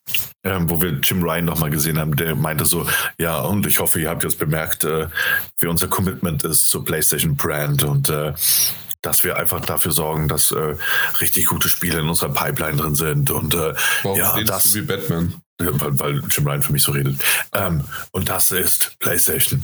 Ähm, 0.43 0.69
wo 0.69 0.81
wir 0.81 0.99
Jim 1.01 1.23
Ryan 1.23 1.45
nochmal 1.45 1.69
gesehen 1.69 1.97
haben, 1.97 2.15
der 2.15 2.35
meinte 2.35 2.65
so, 2.65 2.85
ja, 3.17 3.39
und 3.39 3.65
ich 3.65 3.79
hoffe, 3.79 4.01
ihr 4.01 4.09
habt 4.09 4.23
jetzt 4.23 4.37
bemerkt, 4.37 4.83
äh, 4.83 5.07
wie 5.57 5.67
unser 5.67 5.87
Commitment 5.87 6.43
ist 6.43 6.69
zur 6.69 6.83
PlayStation 6.83 7.35
Brand 7.35 7.83
und 7.83 8.09
äh, 8.09 8.33
dass 9.03 9.23
wir 9.23 9.37
einfach 9.37 9.61
dafür 9.61 9.91
sorgen, 9.91 10.27
dass 10.27 10.51
äh, 10.51 10.75
richtig 11.21 11.45
gute 11.45 11.69
Spiele 11.69 11.99
in 11.99 12.09
unserer 12.09 12.33
Pipeline 12.33 12.77
drin 12.77 12.95
sind 12.95 13.29
und 13.29 13.53
äh, 13.53 13.73
Warum 14.01 14.17
ja, 14.17 14.41
das 14.43 14.73
wie 14.73 14.81
Batman 14.81 15.41
weil, 15.59 15.99
weil 15.99 16.23
Jim 16.29 16.47
Ryan 16.47 16.61
für 16.61 16.73
mich 16.73 16.83
so 16.83 16.91
redet. 16.91 17.15
Ähm, 17.53 17.83
und 18.11 18.29
das 18.29 18.51
ist 18.51 18.97
PlayStation. 18.99 19.63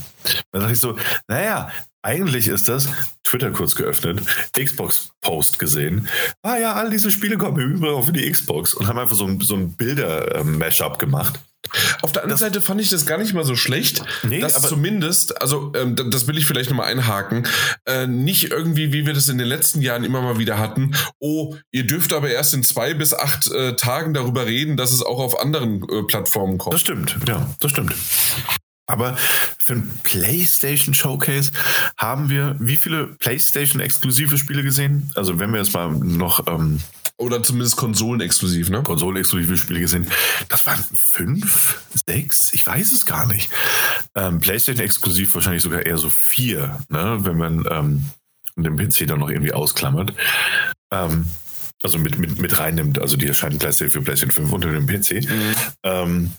Dann 0.51 0.61
dachte 0.61 0.73
ich 0.73 0.79
so, 0.79 0.97
naja, 1.27 1.71
eigentlich 2.01 2.47
ist 2.47 2.69
das 2.69 2.87
Twitter 3.23 3.51
kurz 3.51 3.75
geöffnet, 3.75 4.21
Xbox-Post 4.57 5.59
gesehen. 5.59 6.07
Ah 6.41 6.57
ja, 6.57 6.73
all 6.73 6.89
diese 6.89 7.11
Spiele 7.11 7.37
kommen 7.37 7.59
überall 7.59 7.95
auf 7.95 8.11
die 8.11 8.29
Xbox 8.31 8.73
und 8.73 8.87
haben 8.87 8.99
einfach 8.99 9.15
so 9.15 9.25
ein, 9.25 9.41
so 9.41 9.55
ein 9.55 9.73
Bilder-Mashup 9.73 10.97
gemacht. 10.97 11.39
Auf 12.01 12.11
der 12.11 12.23
anderen 12.23 12.39
das, 12.39 12.39
Seite 12.39 12.61
fand 12.61 12.81
ich 12.81 12.89
das 12.89 13.05
gar 13.05 13.17
nicht 13.17 13.33
mal 13.33 13.43
so 13.43 13.55
schlecht, 13.55 14.03
nee, 14.23 14.39
dass 14.39 14.55
aber 14.55 14.67
zumindest, 14.67 15.41
also 15.41 15.71
ähm, 15.75 15.95
das 15.95 16.27
will 16.27 16.37
ich 16.37 16.45
vielleicht 16.45 16.69
nochmal 16.69 16.91
einhaken, 16.91 17.47
äh, 17.85 18.07
nicht 18.07 18.45
irgendwie, 18.45 18.91
wie 18.93 19.05
wir 19.05 19.13
das 19.13 19.27
in 19.27 19.37
den 19.37 19.47
letzten 19.47 19.81
Jahren 19.81 20.03
immer 20.03 20.21
mal 20.21 20.39
wieder 20.39 20.57
hatten, 20.57 20.95
oh, 21.19 21.55
ihr 21.71 21.85
dürft 21.85 22.13
aber 22.13 22.29
erst 22.29 22.53
in 22.53 22.63
zwei 22.63 22.93
bis 22.93 23.13
acht 23.13 23.51
äh, 23.51 23.75
Tagen 23.75 24.13
darüber 24.13 24.45
reden, 24.45 24.77
dass 24.77 24.91
es 24.91 25.03
auch 25.03 25.19
auf 25.19 25.39
anderen 25.39 25.83
äh, 25.89 26.03
Plattformen 26.03 26.57
kommt. 26.57 26.73
Das 26.73 26.81
stimmt, 26.81 27.17
ja, 27.27 27.49
das 27.59 27.71
stimmt. 27.71 27.93
Aber 28.87 29.15
für 29.63 29.73
ein 29.73 29.91
PlayStation 30.03 30.95
Showcase 30.95 31.51
haben 31.95 32.29
wir 32.29 32.55
wie 32.59 32.77
viele 32.77 33.05
PlayStation 33.19 33.81
exklusive 33.81 34.39
Spiele 34.39 34.63
gesehen? 34.63 35.11
Also 35.13 35.37
wenn 35.37 35.51
wir 35.51 35.59
jetzt 35.59 35.73
mal 35.73 35.89
noch 35.91 36.47
ähm, 36.47 36.79
oder 37.19 37.43
zumindest 37.43 37.75
konsolenexklusiv, 37.75 38.69
ne? 38.69 38.81
Konsolenexklusive 38.81 39.57
Spiele 39.57 39.81
gesehen. 39.81 40.07
Das 40.47 40.65
waren 40.65 40.83
fünf, 40.93 41.81
sechs, 41.93 42.53
ich 42.53 42.65
weiß 42.65 42.91
es 42.93 43.05
gar 43.05 43.27
nicht. 43.27 43.51
Ähm, 44.15 44.39
PlayStation 44.39 44.83
exklusiv 44.83 45.33
wahrscheinlich 45.35 45.61
sogar 45.61 45.85
eher 45.85 45.97
so 45.97 46.09
vier, 46.09 46.79
ne? 46.89 47.19
Wenn 47.21 47.37
man 47.37 47.65
ähm, 47.69 48.05
den 48.55 48.77
PC 48.77 49.07
dann 49.07 49.19
noch 49.19 49.29
irgendwie 49.29 49.53
ausklammert. 49.53 50.13
Ähm, 50.91 51.25
also 51.83 51.97
mit, 51.97 52.17
mit, 52.17 52.39
mit 52.39 52.57
reinnimmt, 52.57 52.99
also 52.99 53.15
die 53.15 53.27
erscheinen 53.27 53.59
PlayStation 53.59 53.91
für 53.91 54.01
PlayStation 54.01 54.47
5 54.47 54.53
unter 54.53 54.71
dem 54.71 54.87
PC. 54.87 55.29
Mhm. 55.29 55.55
Ähm, 55.83 56.33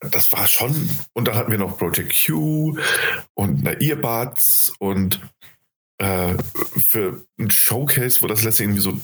das 0.00 0.32
war 0.32 0.46
schon, 0.46 0.88
und 1.12 1.28
dann 1.28 1.34
hatten 1.34 1.50
wir 1.50 1.58
noch 1.58 1.78
Project 1.78 2.14
Q 2.26 2.78
und 3.34 3.66
Earbuds 3.66 4.72
und 4.78 5.20
äh, 5.98 6.34
für 6.88 7.24
ein 7.38 7.50
Showcase, 7.50 8.22
wo 8.22 8.26
das 8.26 8.42
letzte 8.42 8.64
irgendwie 8.64 8.80
so 8.80 8.98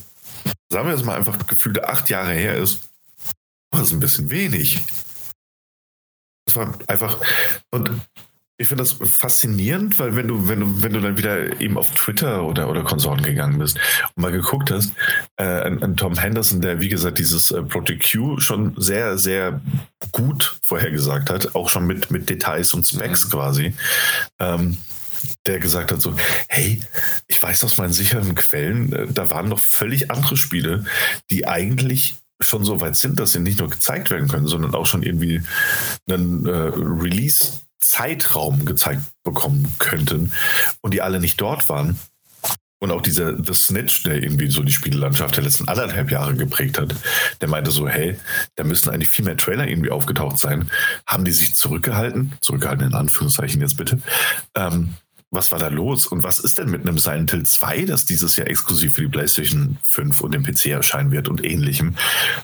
sagen 0.68 0.86
wir 0.86 0.94
jetzt 0.94 1.04
mal 1.04 1.16
einfach 1.16 1.46
gefühlte 1.46 1.88
acht 1.88 2.08
Jahre 2.10 2.32
her 2.32 2.56
ist, 2.56 2.80
war 3.70 3.80
das 3.80 3.92
ein 3.92 4.00
bisschen 4.00 4.30
wenig. 4.30 4.84
Das 6.46 6.56
war 6.56 6.74
einfach, 6.88 7.18
und 7.70 7.90
ich 8.60 8.68
finde 8.68 8.82
das 8.82 8.92
faszinierend, 8.92 9.98
weil 9.98 10.16
wenn 10.16 10.28
du, 10.28 10.46
wenn 10.46 10.60
du, 10.60 10.82
wenn 10.82 10.92
du 10.92 11.00
dann 11.00 11.16
wieder 11.16 11.60
eben 11.62 11.78
auf 11.78 11.92
Twitter 11.92 12.44
oder, 12.44 12.68
oder 12.68 12.82
Konsorten 12.82 13.24
gegangen 13.24 13.58
bist 13.58 13.78
und 14.14 14.22
mal 14.22 14.32
geguckt 14.32 14.70
hast, 14.70 14.92
äh, 15.36 15.44
an, 15.44 15.82
an 15.82 15.96
Tom 15.96 16.18
Henderson, 16.18 16.60
der 16.60 16.78
wie 16.78 16.90
gesagt 16.90 17.16
dieses 17.16 17.50
äh, 17.52 17.62
Project 17.62 18.12
Q 18.12 18.38
schon 18.38 18.74
sehr, 18.76 19.16
sehr 19.16 19.62
gut 20.12 20.58
vorhergesagt 20.62 21.30
hat, 21.30 21.54
auch 21.54 21.70
schon 21.70 21.86
mit, 21.86 22.10
mit 22.10 22.28
Details 22.28 22.74
und 22.74 22.86
Specs 22.86 23.26
mhm. 23.26 23.30
quasi. 23.30 23.74
Ähm, 24.38 24.76
der 25.46 25.58
gesagt 25.58 25.92
hat 25.92 26.00
so, 26.00 26.16
hey, 26.48 26.80
ich 27.28 27.42
weiß 27.42 27.64
aus 27.64 27.76
meinen 27.76 27.92
sicheren 27.92 28.34
Quellen, 28.34 28.92
äh, 28.92 29.06
da 29.08 29.30
waren 29.30 29.48
noch 29.48 29.60
völlig 29.60 30.10
andere 30.10 30.36
Spiele, 30.36 30.84
die 31.30 31.46
eigentlich 31.46 32.16
schon 32.40 32.64
so 32.64 32.80
weit 32.80 32.96
sind, 32.96 33.20
dass 33.20 33.32
sie 33.32 33.40
nicht 33.40 33.58
nur 33.58 33.68
gezeigt 33.68 34.10
werden 34.10 34.28
können, 34.28 34.46
sondern 34.46 34.74
auch 34.74 34.86
schon 34.86 35.02
irgendwie 35.02 35.42
einen 36.08 36.46
äh, 36.46 36.50
Release-Zeitraum 36.50 38.64
gezeigt 38.64 39.02
bekommen 39.24 39.74
könnten 39.78 40.32
und 40.80 40.94
die 40.94 41.02
alle 41.02 41.20
nicht 41.20 41.38
dort 41.40 41.68
waren. 41.68 41.98
Und 42.82 42.92
auch 42.92 43.02
dieser 43.02 43.36
The 43.44 43.52
Snitch, 43.52 44.04
der 44.04 44.22
irgendwie 44.22 44.50
so 44.50 44.62
die 44.62 44.72
Spielelandschaft 44.72 45.36
der 45.36 45.44
letzten 45.44 45.68
anderthalb 45.68 46.10
Jahre 46.10 46.34
geprägt 46.34 46.78
hat, 46.78 46.94
der 47.42 47.48
meinte 47.48 47.70
so, 47.70 47.86
hey, 47.86 48.16
da 48.56 48.64
müssen 48.64 48.88
eigentlich 48.88 49.10
viel 49.10 49.26
mehr 49.26 49.36
Trailer 49.36 49.68
irgendwie 49.68 49.90
aufgetaucht 49.90 50.38
sein. 50.38 50.70
Haben 51.06 51.26
die 51.26 51.32
sich 51.32 51.54
zurückgehalten? 51.54 52.32
Zurückgehalten 52.40 52.86
in 52.86 52.94
Anführungszeichen 52.94 53.60
jetzt 53.60 53.76
bitte. 53.76 54.00
Ähm, 54.54 54.94
was 55.30 55.52
war 55.52 55.58
da 55.58 55.68
los? 55.68 56.06
Und 56.06 56.24
was 56.24 56.40
ist 56.40 56.58
denn 56.58 56.70
mit 56.70 56.82
einem 56.82 56.98
Silent 56.98 57.30
Hill 57.30 57.44
2, 57.44 57.84
das 57.84 58.04
dieses 58.04 58.36
Jahr 58.36 58.48
exklusiv 58.48 58.94
für 58.94 59.02
die 59.02 59.08
PlayStation 59.08 59.78
5 59.82 60.20
und 60.20 60.34
den 60.34 60.42
PC 60.42 60.66
erscheinen 60.66 61.12
wird 61.12 61.28
und 61.28 61.44
ähnlichem? 61.44 61.94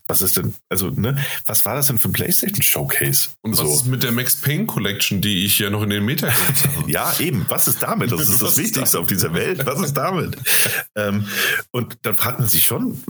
Was 0.06 0.22
ist 0.22 0.36
denn, 0.36 0.54
also, 0.68 0.90
ne, 0.90 1.18
was 1.46 1.64
war 1.64 1.74
das 1.74 1.88
denn 1.88 1.98
für 1.98 2.08
ein 2.08 2.12
PlayStation 2.12 2.62
Showcase? 2.62 3.30
Und 3.42 3.54
so. 3.54 3.64
was 3.64 3.74
ist 3.74 3.86
mit 3.86 4.04
der 4.04 4.12
Max 4.12 4.36
Payne 4.36 4.66
Collection, 4.66 5.20
die 5.20 5.44
ich 5.44 5.58
ja 5.58 5.68
noch 5.68 5.82
in 5.82 5.90
den 5.90 6.04
Meta 6.04 6.28
habe? 6.30 6.90
ja, 6.90 7.12
eben. 7.18 7.44
Was 7.48 7.66
ist 7.66 7.82
damit? 7.82 8.12
Das 8.12 8.28
ist 8.28 8.40
das 8.42 8.56
Wichtigste 8.56 9.00
auf 9.00 9.08
dieser 9.08 9.34
Welt. 9.34 9.66
Was 9.66 9.80
ist 9.80 9.94
damit? 9.94 10.36
ähm, 10.94 11.26
und 11.72 11.96
dann 12.02 12.14
fragt 12.14 12.38
man 12.38 12.48
sich 12.48 12.64
schon, 12.64 13.02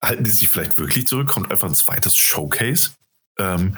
halten 0.00 0.22
die 0.22 0.30
sich 0.30 0.48
vielleicht 0.48 0.78
wirklich 0.78 1.08
zurück? 1.08 1.28
Kommt 1.28 1.50
einfach 1.50 1.68
ein 1.68 1.74
zweites 1.74 2.14
Showcase? 2.16 2.90
Ähm, 3.38 3.76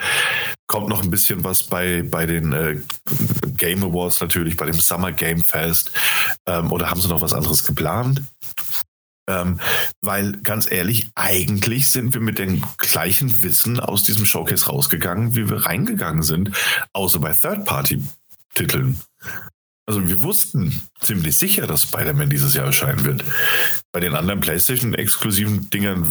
kommt 0.66 0.88
noch 0.88 1.02
ein 1.02 1.10
bisschen 1.10 1.42
was 1.44 1.64
bei, 1.64 2.02
bei 2.02 2.26
den 2.26 2.52
äh, 2.52 2.80
Game 3.56 3.82
Awards 3.82 4.20
natürlich, 4.20 4.56
bei 4.56 4.66
dem 4.66 4.78
Summer 4.78 5.12
Game 5.12 5.42
Fest. 5.42 5.90
Ähm, 6.46 6.70
oder 6.70 6.90
haben 6.90 7.00
sie 7.00 7.08
noch 7.08 7.22
was 7.22 7.32
anderes 7.32 7.64
geplant? 7.64 8.22
Ähm, 9.28 9.60
weil 10.00 10.32
ganz 10.38 10.70
ehrlich, 10.70 11.10
eigentlich 11.14 11.90
sind 11.90 12.14
wir 12.14 12.20
mit 12.20 12.38
dem 12.38 12.62
gleichen 12.78 13.42
Wissen 13.42 13.78
aus 13.78 14.02
diesem 14.02 14.24
Showcase 14.24 14.66
rausgegangen, 14.66 15.36
wie 15.36 15.50
wir 15.50 15.66
reingegangen 15.66 16.22
sind, 16.22 16.52
außer 16.94 17.18
bei 17.18 17.34
Third-Party-Titeln. 17.34 18.98
Also 19.88 20.06
wir 20.06 20.22
wussten 20.22 20.82
ziemlich 21.00 21.38
sicher, 21.38 21.66
dass 21.66 21.84
Spider-Man 21.84 22.28
dieses 22.28 22.52
Jahr 22.52 22.66
erscheinen 22.66 23.06
wird. 23.06 23.24
Bei 23.90 24.00
den 24.00 24.14
anderen 24.14 24.38
PlayStation-exklusiven 24.40 25.70
Dingern 25.70 26.04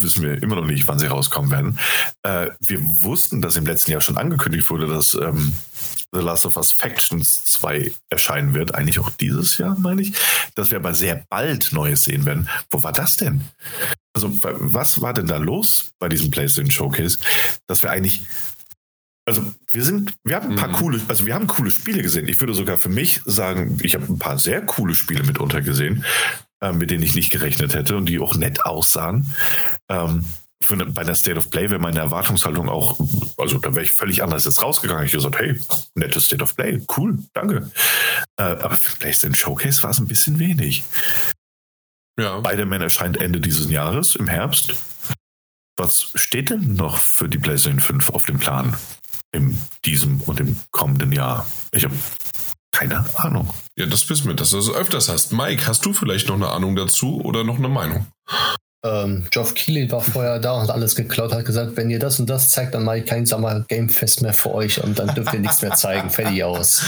wissen 0.00 0.22
wir 0.22 0.40
immer 0.40 0.54
noch 0.54 0.66
nicht, 0.66 0.86
wann 0.86 1.00
sie 1.00 1.06
rauskommen 1.06 1.50
werden. 1.50 1.80
Äh, 2.22 2.50
wir 2.60 2.78
wussten, 2.80 3.42
dass 3.42 3.56
im 3.56 3.66
letzten 3.66 3.90
Jahr 3.90 4.02
schon 4.02 4.18
angekündigt 4.18 4.70
wurde, 4.70 4.86
dass 4.86 5.14
ähm, 5.14 5.52
The 6.12 6.20
Last 6.20 6.46
of 6.46 6.56
Us 6.56 6.70
Factions 6.70 7.42
2 7.46 7.92
erscheinen 8.08 8.54
wird. 8.54 8.76
Eigentlich 8.76 9.00
auch 9.00 9.10
dieses 9.10 9.58
Jahr, 9.58 9.76
meine 9.80 10.02
ich. 10.02 10.12
Dass 10.54 10.70
wir 10.70 10.78
aber 10.78 10.94
sehr 10.94 11.26
bald 11.28 11.72
Neues 11.72 12.04
sehen 12.04 12.26
werden. 12.26 12.48
Wo 12.70 12.84
war 12.84 12.92
das 12.92 13.16
denn? 13.16 13.40
Also 14.14 14.30
was 14.42 15.00
war 15.00 15.12
denn 15.12 15.26
da 15.26 15.38
los 15.38 15.90
bei 15.98 16.08
diesem 16.08 16.30
PlayStation 16.30 16.70
Showcase, 16.70 17.18
dass 17.66 17.82
wir 17.82 17.90
eigentlich 17.90 18.26
also 19.26 19.42
wir 19.70 19.82
sind, 19.82 20.12
wir 20.22 20.36
haben 20.36 20.50
ein 20.50 20.56
paar 20.56 20.68
mhm. 20.68 20.74
coole, 20.74 21.00
also 21.08 21.26
wir 21.26 21.34
haben 21.34 21.46
coole 21.46 21.70
Spiele 21.70 22.02
gesehen. 22.02 22.28
Ich 22.28 22.40
würde 22.40 22.54
sogar 22.54 22.76
für 22.76 22.88
mich 22.88 23.20
sagen, 23.24 23.78
ich 23.82 23.94
habe 23.94 24.06
ein 24.06 24.18
paar 24.18 24.38
sehr 24.38 24.62
coole 24.62 24.94
Spiele 24.94 25.24
mitunter 25.24 25.62
gesehen, 25.62 26.04
äh, 26.60 26.72
mit 26.72 26.90
denen 26.90 27.02
ich 27.02 27.14
nicht 27.14 27.30
gerechnet 27.30 27.74
hätte 27.74 27.96
und 27.96 28.06
die 28.06 28.18
auch 28.18 28.36
nett 28.36 28.64
aussahen. 28.66 29.34
Ähm, 29.88 30.24
finde, 30.64 30.86
bei 30.86 31.04
der 31.04 31.14
State 31.14 31.38
of 31.38 31.50
Play 31.50 31.70
wäre 31.70 31.80
meine 31.80 32.00
Erwartungshaltung 32.00 32.68
auch, 32.68 32.98
also 33.38 33.58
da 33.58 33.74
wäre 33.74 33.84
ich 33.84 33.92
völlig 33.92 34.22
anders 34.22 34.44
jetzt 34.44 34.62
rausgegangen. 34.62 35.04
Ich 35.04 35.12
hätte 35.12 35.28
gesagt, 35.28 35.38
hey, 35.38 35.58
nettes 35.94 36.26
State 36.26 36.42
of 36.42 36.56
Play, 36.56 36.84
cool, 36.96 37.18
danke. 37.32 37.70
Äh, 38.36 38.42
aber 38.42 38.76
für 38.76 38.96
PlayStation 38.96 39.34
Showcase 39.34 39.82
war 39.82 39.90
es 39.90 39.98
ein 39.98 40.08
bisschen 40.08 40.38
wenig. 40.38 40.84
Ja. 42.18 42.38
Spider-Man 42.38 42.80
erscheint 42.80 43.20
Ende 43.20 43.40
dieses 43.40 43.70
Jahres, 43.70 44.16
im 44.16 44.28
Herbst. 44.28 44.74
Was 45.76 46.12
steht 46.14 46.50
denn 46.50 46.74
noch 46.74 46.98
für 46.98 47.28
die 47.28 47.38
PlayStation 47.38 47.80
5 47.80 48.10
auf 48.10 48.26
dem 48.26 48.38
Plan? 48.38 48.76
In 49.34 49.58
diesem 49.84 50.20
und 50.22 50.40
im 50.40 50.56
kommenden 50.70 51.12
Jahr? 51.12 51.46
Ich 51.72 51.84
habe 51.84 51.94
keine 52.72 53.04
Ahnung. 53.14 53.50
Ja, 53.76 53.86
das 53.86 54.08
wissen 54.08 54.26
wir, 54.26 54.34
dass 54.34 54.50
du 54.50 54.56
das 54.56 54.70
öfters 54.70 55.08
hast. 55.08 55.32
Mike, 55.32 55.66
hast 55.66 55.84
du 55.84 55.92
vielleicht 55.92 56.28
noch 56.28 56.36
eine 56.36 56.48
Ahnung 56.48 56.76
dazu 56.76 57.20
oder 57.22 57.44
noch 57.44 57.58
eine 57.58 57.68
Meinung? 57.68 58.06
Ähm, 58.84 59.24
Geoff 59.30 59.54
Keighley 59.54 59.90
war 59.90 60.02
vorher 60.02 60.38
da 60.40 60.52
und 60.52 60.62
hat 60.62 60.70
alles 60.70 60.94
geklaut, 60.94 61.32
hat 61.32 61.46
gesagt, 61.46 61.76
wenn 61.76 61.88
ihr 61.88 61.98
das 61.98 62.20
und 62.20 62.28
das 62.28 62.50
zeigt, 62.50 62.74
dann 62.74 62.84
mache 62.84 62.98
ich 62.98 63.06
kein 63.06 63.24
Summer 63.24 63.60
Game 63.68 63.88
Fest 63.88 64.20
mehr 64.20 64.34
für 64.34 64.52
euch 64.52 64.82
und 64.82 64.98
dann 64.98 65.14
dürft 65.14 65.32
ihr 65.32 65.40
nichts 65.40 65.62
mehr 65.62 65.72
zeigen. 65.72 66.10
Fertig 66.10 66.44
aus. 66.44 66.82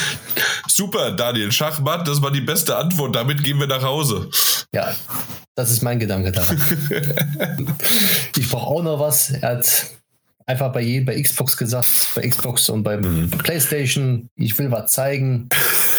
Super, 0.68 1.12
Daniel. 1.12 1.51
Schachmatt, 1.52 2.06
das 2.06 2.20
war 2.20 2.31
die 2.31 2.43
beste 2.43 2.77
Antwort. 2.77 3.16
Damit 3.16 3.43
gehen 3.43 3.59
wir 3.59 3.66
nach 3.66 3.82
Hause. 3.82 4.28
Ja, 4.74 4.94
das 5.55 5.70
ist 5.70 5.82
mein 5.82 5.98
Gedanke 5.98 6.32
daran. 6.32 6.60
ich 8.36 8.51
brauche 8.51 8.66
auch 8.66 8.82
noch 8.82 9.01
was. 9.01 9.31
Er 9.31 9.56
hat 9.56 9.86
einfach 10.47 10.73
bei 10.73 10.81
jedem, 10.81 11.06
bei 11.06 11.20
Xbox 11.20 11.56
gesagt, 11.56 11.89
bei 12.14 12.28
Xbox 12.28 12.68
und 12.68 12.82
bei 12.82 12.97
mhm. 12.97 13.31
PlayStation, 13.31 14.28
ich 14.36 14.56
will 14.59 14.70
was 14.70 14.93
zeigen, 14.93 15.48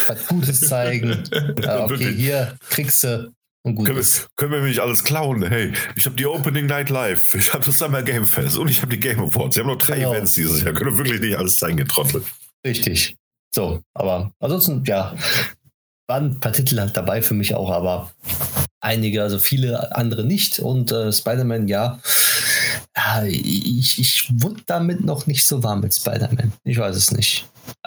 was 0.06 0.26
Gutes 0.26 0.60
zeigen. 0.60 1.24
Ja, 1.62 1.84
okay, 1.84 2.14
hier 2.14 2.56
kriegst 2.70 3.04
du 3.04 3.32
und 3.62 3.74
gut 3.74 3.86
können, 3.86 3.98
wir, 3.98 4.06
können 4.36 4.52
wir 4.52 4.60
mich 4.62 4.80
alles 4.80 5.04
klauen? 5.04 5.46
Hey, 5.46 5.72
ich 5.96 6.06
habe 6.06 6.16
die 6.16 6.26
Opening 6.26 6.66
Night 6.66 6.88
Live, 6.88 7.34
ich 7.38 7.52
habe 7.52 7.64
das 7.64 7.78
Summer 7.78 8.02
Game 8.02 8.26
Fest 8.26 8.56
und 8.56 8.70
ich 8.70 8.80
habe 8.80 8.90
die 8.90 9.00
Game 9.00 9.20
Awards. 9.20 9.54
Sie 9.54 9.60
haben 9.60 9.68
noch 9.68 9.78
drei 9.78 9.96
genau. 9.96 10.12
Events 10.12 10.34
dieses 10.34 10.62
Jahr. 10.62 10.72
Können 10.72 10.92
wir 10.92 10.98
wirklich 10.98 11.20
nicht 11.20 11.36
alles 11.36 11.56
zeigen, 11.56 11.76
getrottelt. 11.76 12.24
Richtig. 12.66 13.16
So, 13.54 13.80
aber 13.94 14.32
ansonsten, 14.40 14.84
ja, 14.84 15.14
waren 16.06 16.26
ein 16.26 16.40
paar 16.40 16.52
Titel 16.52 16.78
halt 16.78 16.96
dabei 16.96 17.22
für 17.22 17.34
mich 17.34 17.54
auch, 17.54 17.70
aber 17.70 18.10
einige, 18.80 19.22
also 19.22 19.38
viele 19.38 19.94
andere 19.96 20.24
nicht. 20.24 20.58
Und 20.60 20.92
äh, 20.92 21.12
Spider-Man, 21.12 21.68
ja, 21.68 21.98
ja, 22.98 23.24
ich, 23.24 23.98
ich 23.98 24.28
wurde 24.42 24.60
damit 24.66 25.04
noch 25.04 25.26
nicht 25.26 25.46
so 25.46 25.62
warm 25.62 25.80
mit 25.80 25.94
Spider-Man. 25.94 26.52
Ich 26.64 26.78
weiß 26.78 26.96
es 26.96 27.12
nicht. 27.12 27.46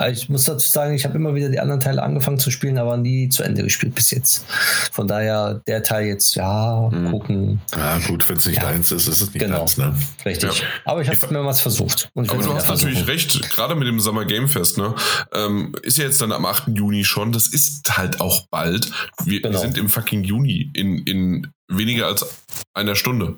Ich 0.09 0.29
muss 0.29 0.43
dazu 0.45 0.69
sagen, 0.69 0.93
ich 0.93 1.05
habe 1.05 1.17
immer 1.17 1.35
wieder 1.35 1.49
die 1.49 1.59
anderen 1.59 1.81
Teile 1.81 2.03
angefangen 2.03 2.39
zu 2.39 2.51
spielen, 2.51 2.77
aber 2.77 2.97
nie 2.97 3.29
zu 3.29 3.43
Ende 3.43 3.63
gespielt 3.63 3.95
bis 3.95 4.11
jetzt. 4.11 4.45
Von 4.91 5.07
daher 5.07 5.61
der 5.67 5.83
Teil 5.83 6.05
jetzt, 6.05 6.35
ja, 6.35 6.89
mhm. 6.91 7.11
gucken. 7.11 7.61
Ja, 7.75 7.97
gut, 8.07 8.29
wenn 8.29 8.37
es 8.37 8.45
nicht 8.45 8.61
ja. 8.61 8.67
eins 8.67 8.91
ist, 8.91 9.07
ist 9.07 9.21
es 9.21 9.33
nicht 9.33 9.43
genau. 9.43 9.61
eins, 9.63 9.77
ne? 9.77 9.95
Richtig. 10.23 10.59
Ja. 10.59 10.65
Aber 10.85 11.01
ich 11.01 11.09
habe 11.09 11.33
mehrmals 11.33 11.61
versucht. 11.61 12.09
aber 12.15 12.25
du 12.25 12.53
hast 12.53 12.69
natürlich 12.69 13.07
recht, 13.07 13.41
gerade 13.51 13.75
mit 13.75 13.87
dem 13.87 13.99
Summer 13.99 14.25
Game 14.25 14.47
Fest, 14.47 14.77
ne? 14.77 14.93
Ähm, 15.33 15.73
ist 15.81 15.97
ja 15.97 16.05
jetzt 16.05 16.21
dann 16.21 16.31
am 16.31 16.45
8. 16.45 16.69
Juni 16.69 17.03
schon. 17.03 17.31
Das 17.31 17.47
ist 17.47 17.97
halt 17.97 18.21
auch 18.21 18.47
bald. 18.49 18.91
Wir, 19.25 19.41
genau. 19.41 19.59
sind 19.59 19.77
im 19.77 19.89
fucking 19.89 20.23
Juni 20.23 20.69
in, 20.73 20.99
in 20.99 21.51
weniger 21.67 22.05
als 22.05 22.25
einer 22.73 22.95
Stunde. 22.95 23.37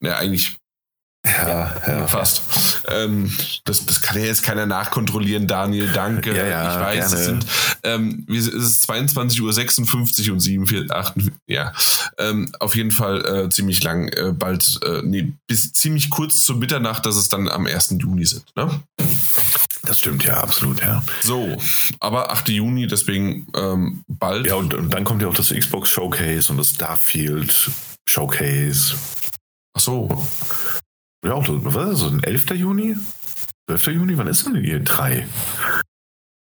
Ja, 0.00 0.18
eigentlich 0.18 0.56
ja, 1.26 1.74
ja. 1.86 2.06
Fast. 2.06 2.42
Ähm, 2.88 3.32
das, 3.64 3.84
das 3.86 4.00
kann 4.00 4.18
ja 4.18 4.24
jetzt 4.24 4.42
keiner 4.42 4.66
nachkontrollieren, 4.66 5.46
Daniel. 5.46 5.88
Danke. 5.92 6.36
Ja, 6.36 6.46
ja, 6.46 6.70
ich 6.70 6.86
weiß, 6.86 7.10
gerne. 7.10 7.14
es 7.14 7.24
sind 7.26 7.46
ähm, 7.86 8.26
es 8.28 8.48
ist 8.48 8.88
22.56 8.90 10.28
Uhr 10.28 10.34
und 10.34 10.40
47, 10.40 10.90
8, 10.90 11.14
ja. 11.46 11.72
Ähm, 12.18 12.52
auf 12.58 12.74
jeden 12.74 12.90
Fall 12.90 13.24
äh, 13.24 13.48
ziemlich 13.50 13.82
lang, 13.82 14.08
äh, 14.08 14.32
bald, 14.32 14.80
äh, 14.84 15.02
nee, 15.04 15.32
bis 15.46 15.72
ziemlich 15.72 16.10
kurz 16.10 16.42
zur 16.42 16.56
Mitternacht, 16.56 17.06
dass 17.06 17.16
es 17.16 17.28
dann 17.28 17.48
am 17.48 17.66
1. 17.66 17.96
Juni 17.98 18.26
sind. 18.26 18.44
Ne? 18.56 18.80
Das 19.84 20.00
stimmt, 20.00 20.24
ja, 20.24 20.38
absolut, 20.38 20.80
ja. 20.80 21.02
So, 21.22 21.56
aber 22.00 22.32
8. 22.32 22.48
Juni, 22.48 22.86
deswegen 22.88 23.46
ähm, 23.54 24.04
bald. 24.08 24.46
Ja, 24.46 24.56
und, 24.56 24.74
und 24.74 24.92
dann 24.92 25.04
kommt 25.04 25.22
ja 25.22 25.28
auch 25.28 25.34
das 25.34 25.50
Xbox 25.50 25.90
Showcase 25.90 26.50
und 26.50 26.58
das 26.58 26.70
Starfield 26.70 27.70
Showcase. 28.08 28.96
Ach 29.74 29.80
so. 29.80 30.26
Ja, 31.26 31.32
auch, 31.32 31.44
was 31.48 31.94
ist 31.94 32.02
das, 32.04 32.12
ein 32.12 32.22
11. 32.22 32.50
Juni? 32.52 32.96
12. 33.68 33.86
Juni, 33.88 34.16
wann 34.16 34.28
ist 34.28 34.46
denn 34.46 34.54
die 34.54 34.72
E3? 34.72 35.24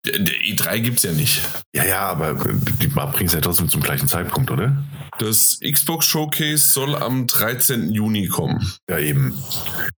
Der, 0.08 0.18
der 0.18 0.34
E3 0.34 0.80
gibt 0.80 0.98
es 0.98 1.04
ja 1.04 1.12
nicht. 1.12 1.44
Ja, 1.72 1.86
ja, 1.86 2.00
aber 2.00 2.34
die 2.34 2.88
bringen 2.88 3.28
es 3.28 3.34
ja 3.34 3.42
trotzdem 3.42 3.70
zum 3.70 3.84
gleichen 3.84 4.08
Zeitpunkt, 4.08 4.50
oder? 4.50 4.76
Das 5.20 5.60
Xbox 5.62 6.08
Showcase 6.08 6.72
soll 6.72 6.96
am 6.96 7.28
13. 7.28 7.92
Juni 7.92 8.28
kommen. 8.28 8.74
Ja, 8.90 8.98
eben. 8.98 9.38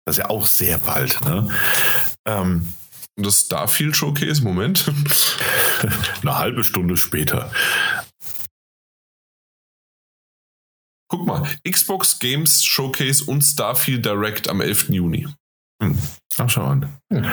Das 0.04 0.18
ist 0.18 0.24
ja 0.24 0.30
auch 0.30 0.46
sehr 0.46 0.80
bald, 0.80 1.24
ne? 1.24 1.50
Ähm, 2.26 2.68
das 3.16 3.40
Starfield 3.40 3.96
Showcase, 3.96 4.44
Moment. 4.44 4.92
Eine 6.22 6.38
halbe 6.38 6.66
Stunde 6.66 6.98
später. 6.98 7.50
Guck 11.14 11.28
mal, 11.28 11.44
Xbox 11.64 12.18
Games 12.18 12.64
Showcase 12.64 13.26
und 13.26 13.44
Starfield 13.44 14.04
Direct 14.04 14.50
am 14.50 14.62
11. 14.62 14.90
Juni. 14.90 15.28
Hm. 15.80 15.96
Ach, 16.40 16.50
schau 16.50 16.64
an. 16.64 16.90
Hm. 17.14 17.24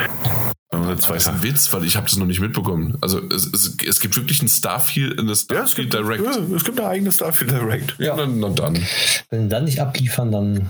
Das 0.70 1.08
ist 1.08 1.28
ein 1.28 1.42
Witz, 1.42 1.72
weil 1.72 1.86
ich 1.86 1.96
habe 1.96 2.04
das 2.04 2.18
noch 2.18 2.26
nicht 2.26 2.40
mitbekommen. 2.40 2.98
Also 3.00 3.26
es, 3.30 3.46
es, 3.46 3.78
es 3.82 4.00
gibt 4.00 4.16
wirklich 4.16 4.42
ein 4.42 4.50
Starfield, 4.50 5.18
eine 5.18 5.34
Starfield 5.34 5.94
ja, 5.94 6.02
Direct. 6.02 6.22
Ja, 6.22 6.54
es 6.54 6.64
gibt 6.64 6.78
eine 6.78 6.90
eigene 6.90 7.10
Starfield 7.10 7.52
Direct. 7.52 7.94
Ja, 7.98 8.16
na, 8.16 8.26
na 8.26 8.50
dann. 8.50 8.86
Wenn 9.30 9.48
dann 9.48 9.64
nicht 9.64 9.80
abliefern, 9.80 10.30
dann 10.30 10.68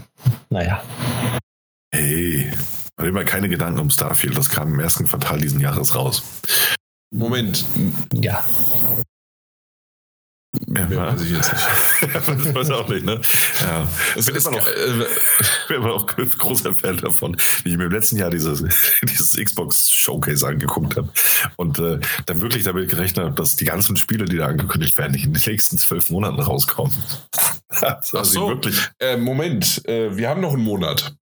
naja. 0.49 0.81
Hey, 1.91 2.49
mach 2.97 3.07
dir 3.07 3.13
mal 3.13 3.25
keine 3.25 3.49
Gedanken 3.49 3.81
um 3.81 3.91
Starfield. 3.91 4.39
Das 4.39 4.51
kam 4.51 4.73
im 4.73 4.79
ersten 4.79 5.09
Quartal 5.09 5.41
diesen 5.41 5.59
Jahres 5.59 5.97
raus. 5.97 6.23
Moment. 7.13 7.65
Ja. 8.15 8.45
Ja, 10.73 10.89
weiß 10.89 11.23
ich 11.23 11.33
jetzt 11.33 11.53
nicht. 11.53 12.55
weiß 12.55 12.69
ich 12.69 12.75
auch 12.75 12.89
nicht, 12.89 13.05
ne? 13.05 13.21
Ja. 13.61 13.89
Ich 14.15 14.25
bin, 14.25 14.37
immer 14.37 14.51
noch, 14.53 14.67
äh, 14.67 15.07
bin 15.69 15.77
immer 15.77 15.89
noch 15.89 16.07
großer 16.07 16.75
Fan 16.75 16.99
davon, 16.99 17.37
wie 17.65 17.71
ich 17.71 17.77
mir 17.77 17.87
im 17.87 17.91
letzten 17.91 18.17
Jahr 18.17 18.31
dieses, 18.31 18.63
dieses 19.03 19.37
Xbox 19.37 19.91
Showcase 19.91 20.47
angeguckt 20.47 20.97
habe 20.97 21.09
und 21.57 21.81
äh, 21.81 21.99
dann 22.27 22.41
wirklich 22.41 22.63
damit 22.63 22.89
gerechnet 22.89 23.25
habe, 23.25 23.35
dass 23.35 23.57
die 23.57 23.65
ganzen 23.65 23.97
Spiele, 23.97 24.27
die 24.27 24.37
da 24.37 24.47
angekündigt 24.47 24.97
werden, 24.97 25.13
nicht 25.13 25.25
in 25.25 25.33
den 25.33 25.43
nächsten 25.45 25.77
zwölf 25.77 26.09
Monaten 26.11 26.39
rauskommen. 26.39 26.95
Ach 27.83 28.03
so, 28.03 28.49
wirklich. 28.49 28.79
Äh, 29.01 29.17
Moment, 29.17 29.85
äh, 29.89 30.17
wir 30.17 30.29
haben 30.29 30.41
noch 30.41 30.53
einen 30.55 30.63
Monat. 30.63 31.17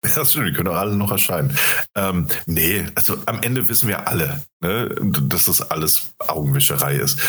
Das 0.00 0.30
stimmt, 0.30 0.48
die 0.48 0.52
können 0.52 0.68
auch 0.68 0.76
alle 0.76 0.96
noch 0.96 1.10
erscheinen. 1.10 1.56
Ähm, 1.94 2.28
nee, 2.46 2.86
also 2.94 3.16
am 3.26 3.42
Ende 3.42 3.68
wissen 3.68 3.88
wir 3.88 4.08
alle, 4.08 4.42
ne, 4.60 4.94
dass 5.00 5.46
das 5.46 5.60
alles 5.70 6.14
Augenwischerei 6.18 6.96
ist. 6.96 7.20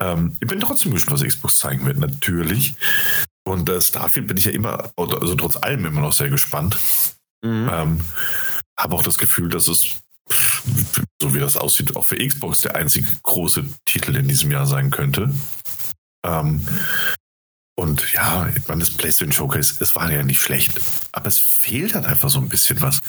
Ähm, 0.00 0.36
ich 0.40 0.48
bin 0.48 0.60
trotzdem 0.60 0.92
gespannt, 0.92 1.20
was 1.20 1.28
Xbox 1.28 1.56
zeigen 1.56 1.86
wird, 1.86 1.98
natürlich. 1.98 2.74
Und 3.44 3.68
äh, 3.68 3.80
Starfield 3.80 4.26
bin 4.26 4.36
ich 4.36 4.44
ja 4.44 4.52
immer, 4.52 4.90
also 4.96 5.34
trotz 5.34 5.56
allem 5.56 5.86
immer 5.86 6.00
noch 6.00 6.12
sehr 6.12 6.30
gespannt. 6.30 6.78
Mhm. 7.42 7.70
Ähm, 7.72 8.00
Habe 8.78 8.94
auch 8.94 9.02
das 9.02 9.18
Gefühl, 9.18 9.48
dass 9.48 9.68
es, 9.68 9.96
so 11.20 11.34
wie 11.34 11.38
das 11.38 11.56
aussieht, 11.56 11.96
auch 11.96 12.04
für 12.04 12.16
Xbox 12.16 12.62
der 12.62 12.74
einzige 12.74 13.08
große 13.22 13.64
Titel 13.84 14.16
in 14.16 14.28
diesem 14.28 14.50
Jahr 14.50 14.66
sein 14.66 14.90
könnte. 14.90 15.32
Ähm, 16.24 16.66
und 17.78 18.12
ja, 18.12 18.48
ich 18.48 18.66
meine, 18.68 18.80
das 18.80 18.90
PlayStation 18.90 19.32
Showcase, 19.32 19.76
es 19.80 19.94
war 19.94 20.10
ja 20.10 20.22
nicht 20.22 20.40
schlecht, 20.40 20.80
aber 21.12 21.28
es 21.28 21.38
fehlt 21.38 21.94
halt 21.94 22.06
einfach 22.06 22.30
so 22.30 22.40
ein 22.40 22.48
bisschen 22.48 22.80
was. 22.80 23.00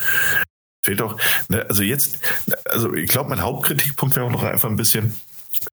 Fehlt 0.85 1.01
auch, 1.01 1.19
ne, 1.47 1.65
also 1.67 1.83
jetzt, 1.83 2.19
also 2.65 2.93
ich 2.93 3.09
glaube, 3.09 3.29
mein 3.29 3.41
Hauptkritikpunkt 3.41 4.15
wäre 4.15 4.25
auch 4.25 4.31
noch 4.31 4.43
einfach 4.43 4.69
ein 4.69 4.75
bisschen, 4.75 5.15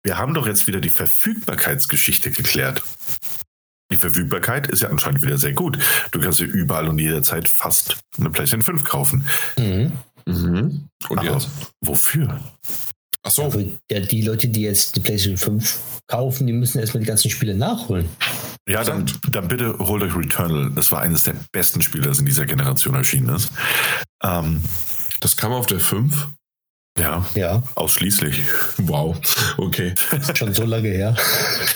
wir 0.02 0.18
haben 0.18 0.34
doch 0.34 0.46
jetzt 0.46 0.66
wieder 0.66 0.80
die 0.80 0.90
Verfügbarkeitsgeschichte 0.90 2.30
geklärt. 2.30 2.82
Die 3.92 3.96
Verfügbarkeit 3.96 4.66
ist 4.66 4.82
ja 4.82 4.88
anscheinend 4.88 5.22
wieder 5.22 5.38
sehr 5.38 5.52
gut. 5.52 5.78
Du 6.10 6.20
kannst 6.20 6.40
dir 6.40 6.46
überall 6.46 6.88
und 6.88 6.98
jederzeit 6.98 7.48
fast 7.48 7.98
eine 8.18 8.30
PlayStation 8.30 8.62
5 8.62 8.84
kaufen. 8.84 9.26
Mhm. 9.58 9.92
Mhm. 10.26 10.88
Und 11.08 11.18
Aber 11.18 11.32
jetzt? 11.34 11.48
wofür? 11.80 12.40
Ach 13.22 13.30
so. 13.30 13.44
Aber 13.44 13.62
ja, 13.90 14.00
die 14.00 14.22
Leute, 14.22 14.48
die 14.48 14.62
jetzt 14.62 14.96
die 14.96 15.00
PlayStation 15.00 15.36
5 15.36 15.78
kaufen, 16.08 16.46
die 16.46 16.52
müssen 16.52 16.78
erstmal 16.80 17.00
die 17.02 17.06
ganzen 17.06 17.30
Spiele 17.30 17.54
nachholen. 17.54 18.08
Ja, 18.68 18.82
dann, 18.84 19.04
dann 19.30 19.48
bitte 19.48 19.78
holt 19.78 20.02
euch 20.02 20.16
Returnal. 20.16 20.70
Das 20.74 20.90
war 20.90 21.00
eines 21.02 21.24
der 21.24 21.34
besten 21.52 21.82
Spiele, 21.82 22.04
das 22.08 22.18
in 22.18 22.26
dieser 22.26 22.46
Generation 22.46 22.94
erschienen 22.94 23.34
ist. 23.34 23.50
Ähm, 24.22 24.62
Das 25.20 25.36
kam 25.36 25.52
auf 25.52 25.66
der 25.66 25.80
5? 25.80 26.28
Ja, 26.98 27.24
Ja, 27.34 27.62
ausschließlich. 27.74 28.42
Wow. 28.78 29.16
Okay. 29.56 29.94
ist 30.12 30.36
schon 30.38 30.52
so 30.54 30.64
lange 30.64 30.88
her. 30.88 31.16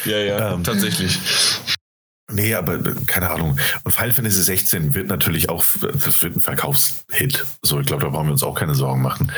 Ja, 0.04 0.18
ja, 0.18 0.54
Ähm. 0.54 0.64
tatsächlich. 0.64 1.18
Nee, 2.30 2.54
aber 2.54 2.74
äh, 2.74 2.94
keine 3.06 3.30
Ahnung. 3.30 3.58
Und 3.84 3.92
Final 3.92 4.12
Fantasy 4.12 4.42
16 4.42 4.94
wird 4.94 5.06
natürlich 5.08 5.48
auch, 5.48 5.64
das 5.80 6.22
wird 6.22 6.36
ein 6.36 6.40
Verkaufshit. 6.40 7.46
So, 7.62 7.80
ich 7.80 7.86
glaube, 7.86 8.02
da 8.04 8.10
brauchen 8.10 8.26
wir 8.26 8.32
uns 8.32 8.42
auch 8.42 8.54
keine 8.54 8.74
Sorgen 8.74 9.00
machen. 9.00 9.32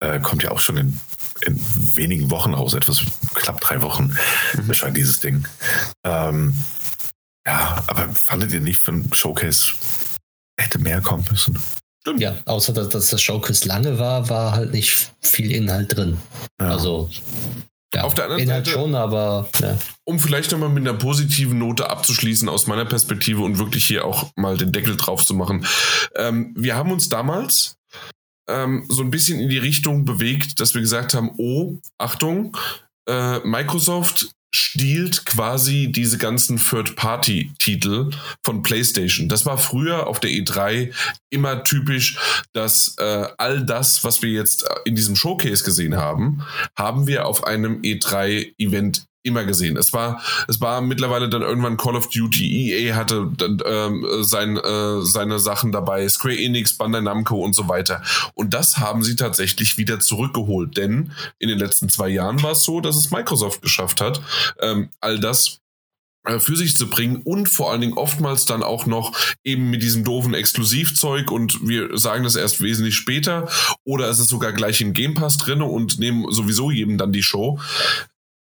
Äh, 0.00 0.18
kommt 0.20 0.42
ja 0.42 0.50
auch 0.50 0.60
schon 0.60 0.78
in, 0.78 1.00
in 1.44 1.60
wenigen 1.96 2.30
Wochen 2.30 2.54
raus, 2.54 2.72
etwas 2.74 3.02
knapp 3.34 3.60
drei 3.60 3.82
Wochen 3.82 4.16
erscheint 4.66 4.96
dieses 4.96 5.20
Ding. 5.20 5.46
Ähm, 6.04 6.56
ja, 7.46 7.82
aber 7.86 8.08
fandet 8.14 8.52
ihr 8.52 8.60
nicht 8.60 8.80
für 8.80 8.92
ein 8.92 9.10
Showcase 9.12 9.74
hätte 10.58 10.78
mehr 10.78 11.00
kommen 11.00 11.26
müssen? 11.30 11.58
Ja, 12.18 12.34
außer 12.46 12.72
dass, 12.72 12.88
dass 12.88 13.10
das 13.10 13.22
Showcase 13.22 13.66
lange 13.68 13.98
war, 13.98 14.28
war 14.28 14.52
halt 14.52 14.72
nicht 14.72 15.12
viel 15.20 15.52
Inhalt 15.52 15.96
drin. 15.96 16.16
Ja. 16.60 16.68
Also, 16.70 17.08
ja, 17.94 18.04
Auf 18.04 18.14
der 18.14 18.24
anderen 18.24 18.42
Inhalt 18.42 18.66
Seite- 18.66 18.78
schon, 18.78 18.94
aber 18.94 19.48
ja. 19.60 19.76
Um 20.04 20.18
vielleicht 20.18 20.50
nochmal 20.50 20.70
mit 20.70 20.86
einer 20.86 20.98
positiven 20.98 21.58
Note 21.58 21.90
abzuschließen 21.90 22.48
aus 22.48 22.66
meiner 22.66 22.86
Perspektive 22.86 23.42
und 23.42 23.58
wirklich 23.58 23.86
hier 23.86 24.04
auch 24.04 24.30
mal 24.34 24.56
den 24.56 24.72
Deckel 24.72 24.96
drauf 24.96 25.24
zu 25.24 25.34
machen. 25.34 25.66
Ähm, 26.16 26.54
wir 26.56 26.74
haben 26.74 26.90
uns 26.90 27.08
damals 27.08 27.76
ähm, 28.48 28.86
so 28.88 29.02
ein 29.02 29.10
bisschen 29.10 29.38
in 29.38 29.48
die 29.48 29.58
Richtung 29.58 30.04
bewegt, 30.04 30.58
dass 30.58 30.74
wir 30.74 30.80
gesagt 30.80 31.14
haben, 31.14 31.30
oh, 31.36 31.74
Achtung, 31.98 32.56
äh, 33.08 33.38
Microsoft 33.40 34.30
stiehlt 34.54 35.24
quasi 35.24 35.90
diese 35.90 36.18
ganzen 36.18 36.58
Third-Party-Titel 36.58 38.10
von 38.44 38.62
PlayStation. 38.62 39.28
Das 39.28 39.46
war 39.46 39.58
früher 39.58 40.06
auf 40.06 40.20
der 40.20 40.30
E3 40.30 40.92
immer 41.30 41.64
typisch, 41.64 42.18
dass 42.52 42.94
äh, 42.98 43.26
all 43.38 43.64
das, 43.64 44.04
was 44.04 44.22
wir 44.22 44.30
jetzt 44.30 44.68
in 44.84 44.94
diesem 44.94 45.16
Showcase 45.16 45.64
gesehen 45.64 45.96
haben, 45.96 46.42
haben 46.76 47.06
wir 47.06 47.26
auf 47.26 47.44
einem 47.44 47.80
E3-Event 47.80 49.06
immer 49.22 49.44
gesehen. 49.44 49.76
Es 49.76 49.92
war, 49.92 50.20
es 50.48 50.60
war 50.60 50.80
mittlerweile 50.80 51.28
dann 51.28 51.42
irgendwann 51.42 51.76
Call 51.76 51.96
of 51.96 52.08
Duty, 52.08 52.72
EA 52.72 52.94
hatte 52.94 53.28
dann, 53.36 53.62
ähm, 53.64 54.06
sein, 54.22 54.56
äh, 54.56 55.02
seine 55.02 55.38
Sachen 55.38 55.72
dabei, 55.72 56.08
Square 56.08 56.38
Enix, 56.38 56.76
Bandai 56.76 57.00
Namco 57.00 57.36
und 57.36 57.54
so 57.54 57.68
weiter. 57.68 58.02
Und 58.34 58.54
das 58.54 58.78
haben 58.78 59.02
sie 59.02 59.16
tatsächlich 59.16 59.78
wieder 59.78 60.00
zurückgeholt, 60.00 60.76
denn 60.76 61.12
in 61.38 61.48
den 61.48 61.58
letzten 61.58 61.88
zwei 61.88 62.08
Jahren 62.08 62.42
war 62.42 62.52
es 62.52 62.64
so, 62.64 62.80
dass 62.80 62.96
es 62.96 63.10
Microsoft 63.10 63.62
geschafft 63.62 64.00
hat, 64.00 64.20
ähm, 64.60 64.88
all 65.00 65.18
das 65.18 65.62
äh, 66.24 66.38
für 66.38 66.56
sich 66.56 66.76
zu 66.76 66.88
bringen 66.88 67.22
und 67.24 67.48
vor 67.48 67.72
allen 67.72 67.80
Dingen 67.80 67.98
oftmals 67.98 68.44
dann 68.44 68.62
auch 68.62 68.86
noch 68.86 69.12
eben 69.42 69.70
mit 69.70 69.82
diesem 69.82 70.04
doofen 70.04 70.34
Exklusivzeug 70.34 71.32
und 71.32 71.66
wir 71.66 71.98
sagen 71.98 72.22
das 72.22 72.36
erst 72.36 72.60
wesentlich 72.60 72.94
später 72.94 73.48
oder 73.84 74.08
es 74.08 74.20
ist 74.20 74.28
sogar 74.28 74.52
gleich 74.52 74.80
im 74.80 74.92
Game 74.92 75.14
Pass 75.14 75.36
drin 75.36 75.62
und 75.62 75.98
nehmen 75.98 76.30
sowieso 76.30 76.70
jedem 76.70 76.96
dann 76.96 77.12
die 77.12 77.24
Show. 77.24 77.58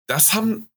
Das 0.09 0.33
haben, 0.33 0.69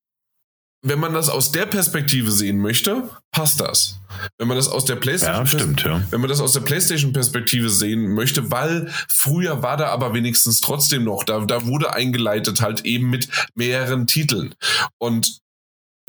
wenn 0.85 0.99
man 0.99 1.13
das 1.13 1.29
aus 1.29 1.51
der 1.51 1.65
Perspektive 1.65 2.31
sehen 2.31 2.59
möchte, 2.59 3.09
passt 3.31 3.59
das. 3.59 3.99
Wenn 4.37 4.47
man 4.47 4.57
das 4.57 4.67
aus 4.67 4.85
der 4.85 4.95
PlayStation 4.95 5.45
Ja, 5.45 5.45
stimmt, 5.45 5.83
ja. 5.83 6.01
wenn 6.11 6.21
man 6.21 6.29
das 6.29 6.39
aus 6.39 6.53
der 6.53 6.61
PlayStation-Perspektive 6.61 7.69
sehen 7.69 8.13
möchte, 8.13 8.51
weil 8.51 8.91
früher 9.07 9.61
war 9.61 9.77
da 9.77 9.87
aber 9.89 10.13
wenigstens 10.13 10.61
trotzdem 10.61 11.03
noch, 11.03 11.23
da, 11.23 11.45
da 11.45 11.65
wurde 11.65 11.93
eingeleitet 11.93 12.61
halt 12.61 12.85
eben 12.85 13.09
mit 13.09 13.27
mehreren 13.55 14.07
Titeln. 14.07 14.55
Und 14.97 15.39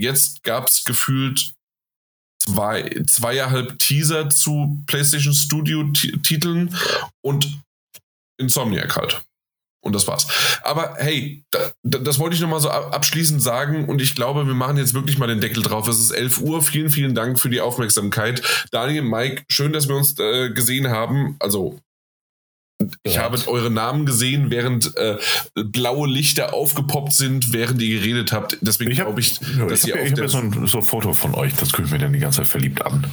jetzt 0.00 0.42
gab 0.42 0.68
es 0.68 0.84
gefühlt 0.84 1.52
zwei, 2.38 3.02
zweieinhalb 3.06 3.78
Teaser 3.78 4.30
zu 4.30 4.82
PlayStation 4.86 5.34
Studio-Titeln 5.34 6.74
und 7.22 7.60
Insomniac 8.40 8.96
halt. 8.96 9.22
Und 9.80 9.94
das 9.94 10.06
war's. 10.08 10.26
Aber 10.62 10.96
hey, 10.98 11.44
da, 11.50 11.58
da, 11.84 11.98
das 11.98 12.18
wollte 12.18 12.34
ich 12.34 12.42
nochmal 12.42 12.60
so 12.60 12.68
ab- 12.68 12.92
abschließend 12.94 13.40
sagen 13.42 13.84
und 13.88 14.02
ich 14.02 14.14
glaube, 14.16 14.46
wir 14.46 14.54
machen 14.54 14.76
jetzt 14.76 14.92
wirklich 14.92 15.18
mal 15.18 15.28
den 15.28 15.40
Deckel 15.40 15.62
drauf. 15.62 15.86
Es 15.88 16.00
ist 16.00 16.10
11 16.10 16.40
Uhr. 16.40 16.62
Vielen, 16.62 16.90
vielen 16.90 17.14
Dank 17.14 17.38
für 17.38 17.48
die 17.48 17.60
Aufmerksamkeit. 17.60 18.42
Daniel, 18.72 19.02
Mike, 19.02 19.44
schön, 19.48 19.72
dass 19.72 19.88
wir 19.88 19.94
uns 19.96 20.18
äh, 20.18 20.50
gesehen 20.50 20.88
haben. 20.88 21.36
Also, 21.38 21.78
ich 23.02 23.14
Ja. 23.14 23.22
habe 23.22 23.38
eure 23.48 23.70
Namen 23.70 24.04
gesehen, 24.06 24.50
während 24.50 24.96
äh, 24.96 25.18
blaue 25.54 26.08
Lichter 26.08 26.54
aufgepoppt 26.54 27.12
sind, 27.12 27.52
während 27.52 27.80
ihr 27.82 27.98
geredet 28.00 28.32
habt. 28.32 28.56
Deswegen 28.60 28.90
Ich 28.90 29.00
habe 29.00 29.08
glaube 29.10 29.20
ich, 29.20 29.38
dass 29.38 29.82
ich 29.82 29.88
ihr 29.88 29.94
hab, 29.94 30.00
auf 30.00 30.06
ich 30.06 30.12
hab 30.12 30.14
der 30.16 30.24
jetzt 30.24 30.32
so 30.32 30.38
ein, 30.38 30.66
so 30.66 30.78
ein 30.78 30.84
Foto 30.84 31.12
von 31.12 31.34
euch, 31.34 31.54
das 31.54 31.72
gucke 31.72 31.84
ich 31.86 31.90
mir 31.92 31.98
dann 31.98 32.12
die 32.12 32.20
ganze 32.20 32.38
Zeit 32.38 32.46
verliebt 32.48 32.84
an. 32.84 33.04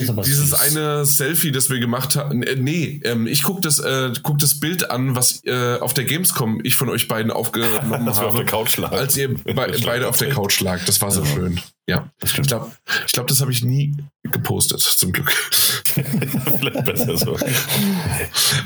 Dieses 0.00 0.50
süß. 0.50 0.60
eine 0.60 1.04
Selfie, 1.04 1.50
das 1.50 1.70
wir 1.70 1.80
gemacht 1.80 2.14
haben, 2.14 2.44
äh, 2.44 2.54
nee, 2.54 3.00
ähm, 3.04 3.26
ich 3.26 3.42
gucke 3.42 3.60
das, 3.60 3.80
äh, 3.80 4.12
guck 4.22 4.38
das 4.38 4.60
Bild 4.60 4.92
an, 4.92 5.16
was 5.16 5.42
äh, 5.44 5.78
auf 5.80 5.92
der 5.92 6.04
Gamescom 6.04 6.60
ich 6.62 6.76
von 6.76 6.88
euch 6.88 7.08
beiden 7.08 7.32
aufgenommen 7.32 8.06
Dass 8.06 8.20
wir 8.20 8.26
auf 8.28 8.34
habe, 8.34 8.44
der 8.44 8.46
Couch 8.46 8.76
lagen. 8.76 8.94
als 8.94 9.16
ihr 9.16 9.34
be 9.34 9.52
beide 9.54 10.06
auf 10.08 10.16
der. 10.16 10.28
Couch 10.30 10.60
lag. 10.60 10.84
Das 10.84 11.00
war 11.02 11.10
so 11.10 11.22
Ja. 11.22 11.26
schön. 11.26 11.60
Ja, 11.88 12.10
Das 12.20 12.32
ich 12.32 12.42
glaube, 12.46 12.70
ich 13.06 13.12
glaub, 13.14 13.26
das 13.28 13.40
habe 13.40 13.50
ich 13.50 13.64
nie 13.64 13.96
gepostet, 14.22 14.80
zum 14.80 15.10
Glück. 15.10 15.32
Vielleicht 16.60 16.84
besser 16.84 17.16
so. 17.16 17.36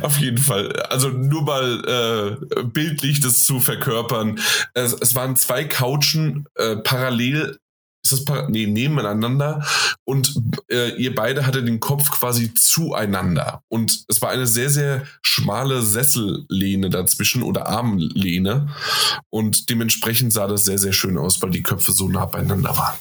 Auf 0.01 0.19
jeden 0.19 0.39
Fall. 0.39 0.73
Also 0.91 1.09
nur 1.09 1.43
mal 1.43 2.37
äh, 2.59 2.63
bildlich 2.65 3.21
das 3.21 3.45
zu 3.45 3.61
verkörpern. 3.61 4.41
Es, 4.75 4.93
es 4.93 5.15
waren 5.15 5.37
zwei 5.37 5.65
Couchen 5.65 6.47
äh, 6.57 6.77
parallel. 6.77 7.59
Ist 8.05 8.29
das 8.29 8.49
nee, 8.49 8.67
nebeneinander 8.67 9.65
und 10.05 10.35
äh, 10.69 10.97
ihr 10.97 11.15
beide 11.15 11.47
hattet 11.47 11.69
den 11.69 11.79
Kopf 11.79 12.11
quasi 12.11 12.53
zueinander 12.55 13.63
und 13.69 14.05
es 14.09 14.21
war 14.21 14.31
eine 14.31 14.47
sehr 14.47 14.71
sehr 14.71 15.07
schmale 15.23 15.83
Sessellehne 15.83 16.91
dazwischen 16.91 17.43
oder 17.43 17.69
Armlehne 17.69 18.69
und 19.31 19.71
dementsprechend 19.71 20.33
sah 20.33 20.49
das 20.49 20.65
sehr 20.65 20.79
sehr 20.79 20.93
schön 20.93 21.17
aus, 21.17 21.41
weil 21.43 21.51
die 21.51 21.63
Köpfe 21.63 21.93
so 21.93 22.09
nah 22.09 22.27
beieinander 22.27 22.77
waren. 22.77 22.97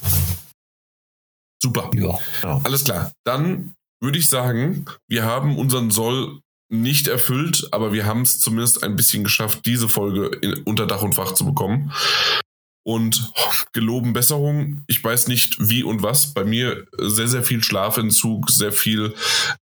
Super. 1.62 1.90
Ja. 1.94 2.18
Ja. 2.44 2.62
Alles 2.64 2.84
klar. 2.84 3.12
Dann 3.24 3.76
würde 4.02 4.18
ich 4.18 4.30
sagen, 4.30 4.86
wir 5.08 5.24
haben 5.26 5.58
unseren 5.58 5.92
Soll 5.92 6.42
nicht 6.70 7.08
erfüllt, 7.08 7.68
aber 7.72 7.94
wir 7.94 8.06
haben 8.06 8.22
es 8.22 8.40
zumindest 8.40 8.84
ein 8.84 8.96
bisschen 8.96 9.24
geschafft, 9.24 9.66
diese 9.66 9.90
Folge 9.90 10.28
in, 10.42 10.54
unter 10.64 10.88
Dach 10.88 11.04
und 11.04 11.16
Fach 11.16 11.34
zu 11.34 11.46
bekommen. 11.46 11.92
Und 12.84 13.32
geloben 13.74 14.14
Besserung. 14.14 14.84
Ich 14.88 15.04
weiß 15.04 15.28
nicht 15.28 15.70
wie 15.70 15.84
und 15.84 16.02
was. 16.02 16.34
Bei 16.34 16.44
mir 16.44 16.88
sehr, 16.98 17.28
sehr 17.28 17.44
viel 17.44 17.64
Schlafentzug, 17.64 18.50
sehr 18.50 18.72
viel 18.72 19.14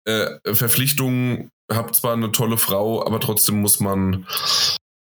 äh, 0.06 0.38
Verpflichtungen. 0.54 1.52
Hab 1.70 1.94
zwar 1.96 2.14
eine 2.14 2.32
tolle 2.32 2.58
Frau, 2.58 3.06
aber 3.06 3.20
trotzdem 3.20 3.62
muss 3.62 3.80
man 3.80 4.26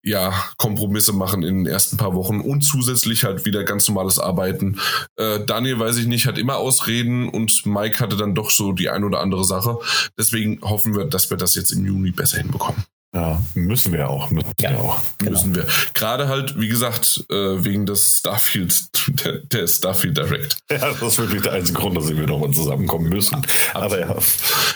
ja 0.04 0.34
Kompromisse 0.58 1.14
machen 1.14 1.44
in 1.44 1.64
den 1.64 1.66
ersten 1.66 1.98
paar 1.98 2.14
Wochen 2.14 2.40
und 2.40 2.62
zusätzlich 2.62 3.24
halt 3.24 3.46
wieder 3.46 3.64
ganz 3.64 3.88
normales 3.88 4.20
Arbeiten. 4.20 4.80
Äh, 5.18 5.46
Daniel, 5.46 5.80
weiß 5.80 5.98
ich 5.98 6.08
nicht, 6.08 6.26
hat 6.26 6.38
immer 6.38 6.58
Ausreden 6.58 7.30
und 7.30 7.66
Mike 7.66 8.00
hatte 8.00 8.16
dann 8.16 8.36
doch 8.36 8.50
so 8.50 8.72
die 8.72 8.90
ein 8.90 9.04
oder 9.04 9.20
andere 9.20 9.44
Sache. 9.44 9.80
Deswegen 10.18 10.62
hoffen 10.62 10.96
wir, 10.96 11.06
dass 11.06 11.30
wir 11.30 11.38
das 11.38 11.56
jetzt 11.56 11.72
im 11.72 11.86
Juni 11.86 12.12
besser 12.12 12.38
hinbekommen. 12.38 12.84
Ja, 13.11 13.41
müssen 13.56 13.91
wir 13.91 14.07
auch. 14.07 14.30
Müssen 14.30 14.53
Ja. 14.60 14.69
wir 14.69 14.80
auch. 14.81 15.02
Genau. 15.18 15.31
Müssen 15.31 15.56
wir. 15.56 15.65
Gerade 15.95 16.27
halt, 16.27 16.60
wie 16.60 16.68
gesagt, 16.68 17.26
äh, 17.31 17.64
wegen 17.64 17.88
des 17.88 18.19
Starfield, 18.19 18.84
der, 19.26 19.40
der 19.40 19.65
Starfield 19.68 20.15
Direct. 20.18 20.57
Ja, 20.72 20.77
das 20.94 21.02
ist 21.02 21.18
wirklich 21.18 21.41
der 21.41 21.53
einzige 21.53 21.80
Grund, 21.80 21.98
dass 21.98 22.07
wir 22.07 22.27
nochmal 22.27 22.52
zusammenkommen 22.52 23.10
müssen. 23.10 23.41
Aber 23.73 23.99
ja, 23.99 24.15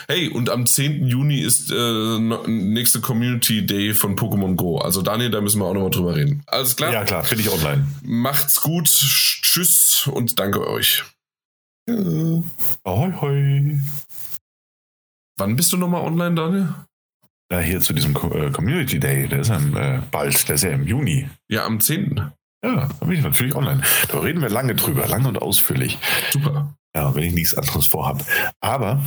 Hey, 0.08 0.28
und 0.30 0.50
am 0.50 0.66
10. 0.66 1.06
Juni 1.06 1.38
ist 1.42 1.70
äh, 1.70 2.18
nächste 2.48 3.00
Community 3.00 3.64
Day 3.64 3.94
von 3.94 4.16
Pokémon 4.16 4.56
Go. 4.56 4.78
Also 4.78 5.00
Daniel, 5.02 5.30
da 5.30 5.40
müssen 5.40 5.60
wir 5.60 5.66
auch 5.66 5.74
nochmal 5.74 5.90
drüber 5.90 6.16
reden. 6.16 6.42
Alles 6.46 6.74
klar? 6.74 6.92
ja 6.92 7.04
klar, 7.04 7.22
bin 7.22 7.38
ich 7.38 7.48
online. 7.50 7.86
Macht's 8.02 8.60
gut. 8.60 8.88
Tschüss 8.88 10.08
und 10.12 10.40
danke 10.40 10.66
euch. 10.66 11.04
Ahoi, 11.88 13.12
hoi. 13.20 13.80
Wann 15.38 15.54
bist 15.54 15.72
du 15.72 15.76
nochmal 15.76 16.02
online, 16.02 16.34
Daniel? 16.34 16.74
Ja, 17.52 17.58
hier 17.60 17.80
zu 17.80 17.92
diesem 17.92 18.16
äh, 18.16 18.50
Community 18.50 18.98
Day, 18.98 19.28
der 19.28 19.40
ist 19.40 19.48
ja 19.48 19.56
im, 19.56 19.76
äh, 19.76 20.00
bald, 20.10 20.48
der 20.48 20.54
ist 20.54 20.64
ja 20.64 20.70
im 20.70 20.86
Juni. 20.86 21.28
Ja, 21.48 21.64
am 21.66 21.80
10. 21.80 22.16
Ja, 22.64 22.88
da 22.98 23.06
bin 23.06 23.18
ich 23.18 23.22
natürlich 23.22 23.54
online. 23.54 23.82
Da 24.08 24.18
reden 24.20 24.40
wir 24.40 24.48
lange 24.48 24.74
drüber, 24.74 25.06
lange 25.06 25.28
und 25.28 25.40
ausführlich. 25.42 25.98
Super. 26.30 26.74
Ja, 26.96 27.14
wenn 27.14 27.24
ich 27.24 27.34
nichts 27.34 27.54
anderes 27.54 27.86
vorhab. 27.86 28.24
Aber 28.60 29.02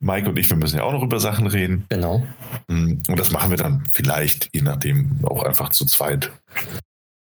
Mike 0.00 0.28
und 0.28 0.38
ich, 0.38 0.48
wir 0.48 0.56
müssen 0.56 0.78
ja 0.78 0.82
auch 0.84 0.92
noch 0.92 1.02
über 1.02 1.20
Sachen 1.20 1.46
reden. 1.46 1.84
Genau. 1.90 2.26
Mm, 2.66 2.94
Und 3.06 3.18
das 3.20 3.30
machen 3.30 3.50
wir 3.50 3.58
dann 3.58 3.84
vielleicht, 3.92 4.48
je 4.54 4.62
nachdem, 4.62 5.20
auch 5.24 5.44
einfach 5.44 5.68
zu 5.68 5.84
zweit. 5.84 6.32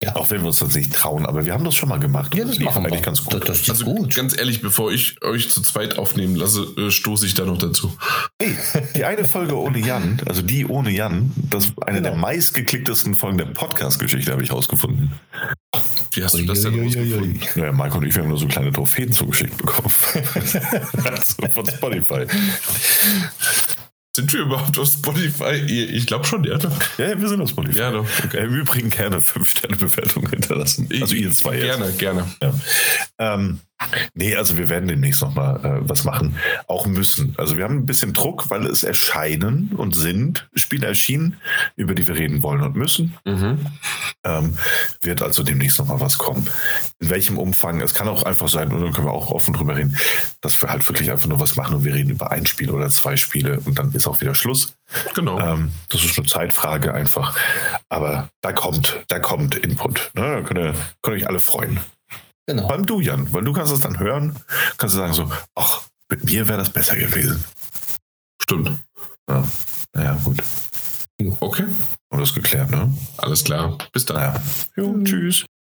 Ja. 0.04 0.14
Auch 0.18 0.30
wenn 0.30 0.42
wir 0.42 0.48
uns 0.48 0.60
das 0.60 0.76
nicht 0.76 0.94
trauen, 0.94 1.26
aber 1.26 1.46
wir 1.46 1.54
haben 1.54 1.64
das 1.64 1.74
schon 1.74 1.88
mal 1.88 2.00
gemacht. 2.00 2.36
Ja, 2.36 2.44
das, 2.44 2.56
das 2.58 2.64
machen 2.66 2.84
wir. 2.84 2.90
eigentlich 2.90 3.02
ganz 3.02 3.24
gut. 3.24 3.34
Das, 3.48 3.62
das 3.64 3.70
Also 3.70 3.86
gut. 3.86 4.14
ganz 4.14 4.38
ehrlich, 4.38 4.62
bevor 4.62 4.92
ich 4.92 5.22
euch 5.24 5.50
zu 5.50 5.62
zweit 5.62 5.98
aufnehmen 5.98 6.36
lasse, 6.36 6.64
äh, 6.78 6.92
stoße 6.92 7.26
ich 7.26 7.34
da 7.34 7.46
noch 7.46 7.58
dazu. 7.58 7.98
Hey, 8.42 8.56
die 8.96 9.06
eine 9.06 9.26
Folge 9.26 9.58
ohne 9.58 9.80
Jan, 9.80 10.22
also 10.28 10.42
die 10.42 10.66
ohne 10.66 10.92
Jan, 10.92 11.32
das 11.50 11.68
ist 11.68 11.74
eine 11.84 12.00
Genau. 12.00 12.10
der 12.10 12.18
meistgeklicktesten 12.20 13.16
Folgen 13.16 13.38
der 13.38 13.46
Podcast-Geschichte, 13.46 14.32
habe 14.34 14.44
ich 14.44 14.52
rausgefunden. 14.52 15.14
Wie 16.12 16.24
hast 16.24 16.36
du 16.38 16.46
das 16.46 16.62
denn 16.62 16.78
rausgefunden? 16.84 17.40
Ja, 17.56 17.72
Marco 17.72 17.98
und 17.98 18.06
ich, 18.06 18.14
wir 18.16 18.22
haben 18.24 18.30
nur 18.30 18.38
so 18.38 18.48
kleine 18.48 18.72
Trophäen 18.74 19.14
zugeschickt 19.14 19.58
bekommen. 19.58 19.94
also 21.06 21.48
von 21.54 21.66
Spotify. 21.66 22.26
Sind 24.16 24.32
wir 24.32 24.44
überhaupt 24.44 24.80
auf 24.80 24.88
Spotify? 24.88 25.56
Ich 25.56 26.08
glaube 26.08 26.24
schon, 26.24 26.46
ja. 26.46 26.58
Ja, 26.98 27.20
wir 27.20 27.28
sind 27.28 27.42
auf 27.42 27.50
Spotify. 27.50 27.78
Ja, 27.78 27.92
doch. 27.92 28.08
Im 28.34 28.56
Übrigen 28.56 28.90
gerne 28.90 29.18
5-Sterne-Bewertungen 29.18 30.30
hinterlassen. 30.30 30.88
Also 31.02 31.16
ihr 31.16 31.32
zwei 31.32 31.58
jetzt. 31.58 31.66
Gerne, 31.66 31.92
gerne. 31.92 32.36
Ja. 32.42 32.54
Ähm, 33.20 33.60
nee, 34.14 34.36
also 34.36 34.58
wir 34.58 34.70
werden 34.70 34.88
demnächst 34.88 35.22
nochmal 35.22 35.64
äh, 35.64 35.90
was 35.90 36.04
machen. 36.04 36.38
Auch 36.68 36.86
müssen. 36.86 37.34
Also 37.38 37.58
wir 37.58 37.64
haben 37.64 37.78
ein 37.78 37.86
bisschen 37.86 38.14
Druck, 38.14 38.50
weil 38.50 38.66
es 38.66 38.84
erscheinen 38.84 39.72
und 39.76 39.96
sind 39.96 40.48
Spiele 40.54 40.88
erschienen, 40.88 41.38
über 41.76 41.96
die 41.96 42.08
wir 42.08 42.16
reden 42.16 42.44
wollen 42.44 42.62
und 42.62 42.76
müssen. 42.76 43.18
Mhm. 43.26 43.66
Ähm, 44.24 44.58
wird 45.02 45.22
also 45.22 45.44
demnächst 45.44 45.80
nochmal 45.80 46.00
was 46.00 46.18
kommen. 46.18 46.48
In 47.00 47.10
welchem 47.10 47.38
Umfang? 47.38 47.82
Es 47.82 47.94
kann 47.94 48.08
auch 48.08 48.24
einfach 48.24 48.50
sein, 48.50 48.72
und 48.72 48.82
dann 48.82 48.94
können 48.94 49.08
wir 49.08 49.14
auch 49.14 49.32
offen 49.32 49.54
drüber 49.54 49.76
reden, 49.76 49.98
dass 50.42 50.62
wir 50.62 50.70
halt 50.70 50.88
wirklich 50.88 51.12
einfach 51.12 51.28
nur 51.28 51.40
was 51.40 51.56
machen 51.56 51.76
und 51.76 51.84
wir 51.84 51.94
reden 51.94 52.10
über 52.12 52.32
ein 52.32 52.46
Spiel 52.46 52.72
oder 52.72 52.90
zwei 52.90 53.18
Spiele 53.18 53.60
und 53.66 53.78
dann 53.78 53.92
ist 53.92 54.08
auch 54.08 54.22
wieder 54.22 54.36
Schluss. 54.36 54.76
Genau. 55.14 55.40
Ähm, 55.40 55.72
das 55.90 56.04
ist 56.04 56.18
eine 56.18 56.28
Zeitfrage 56.28 56.94
einfach. 56.94 57.38
Aber 57.90 58.30
da 58.42 58.52
kommt, 58.52 59.04
da 59.08 59.20
kommt 59.20 59.56
Input. 59.56 60.12
Ne? 60.14 60.22
Da 60.22 60.42
könnt 60.42 60.60
ihr, 60.60 60.74
könnt 61.02 61.18
ihr 61.18 61.24
euch 61.24 61.28
alle 61.28 61.40
freuen. 61.40 61.80
Vor 62.48 62.56
Genau. 62.56 62.68
allem 62.70 62.86
du, 62.86 63.00
Jan, 63.00 63.32
weil 63.34 63.44
du 63.44 63.54
kannst 63.54 63.74
es 63.74 63.80
dann 63.80 63.98
hören, 64.00 64.36
kannst 64.78 64.94
du 64.96 65.00
sagen 65.00 65.14
so, 65.14 65.32
ach, 65.56 65.82
mit 66.10 66.24
mir 66.26 66.48
wäre 66.48 66.60
das 66.60 66.70
besser 66.70 66.96
gewesen. 66.96 67.44
Stimmt. 68.42 68.72
Ja, 69.28 69.44
naja, 69.94 70.18
gut. 70.24 70.44
Okay. 71.40 71.66
Und 72.10 72.20
das 72.20 72.34
geklärt, 72.36 72.70
ne? 72.70 72.96
Alles 73.18 73.44
klar. 73.44 73.78
Bis 73.92 74.06
dann. 74.06 74.18
Naja. 74.18 74.42
Jo, 74.76 74.96
tschüss. 75.04 75.46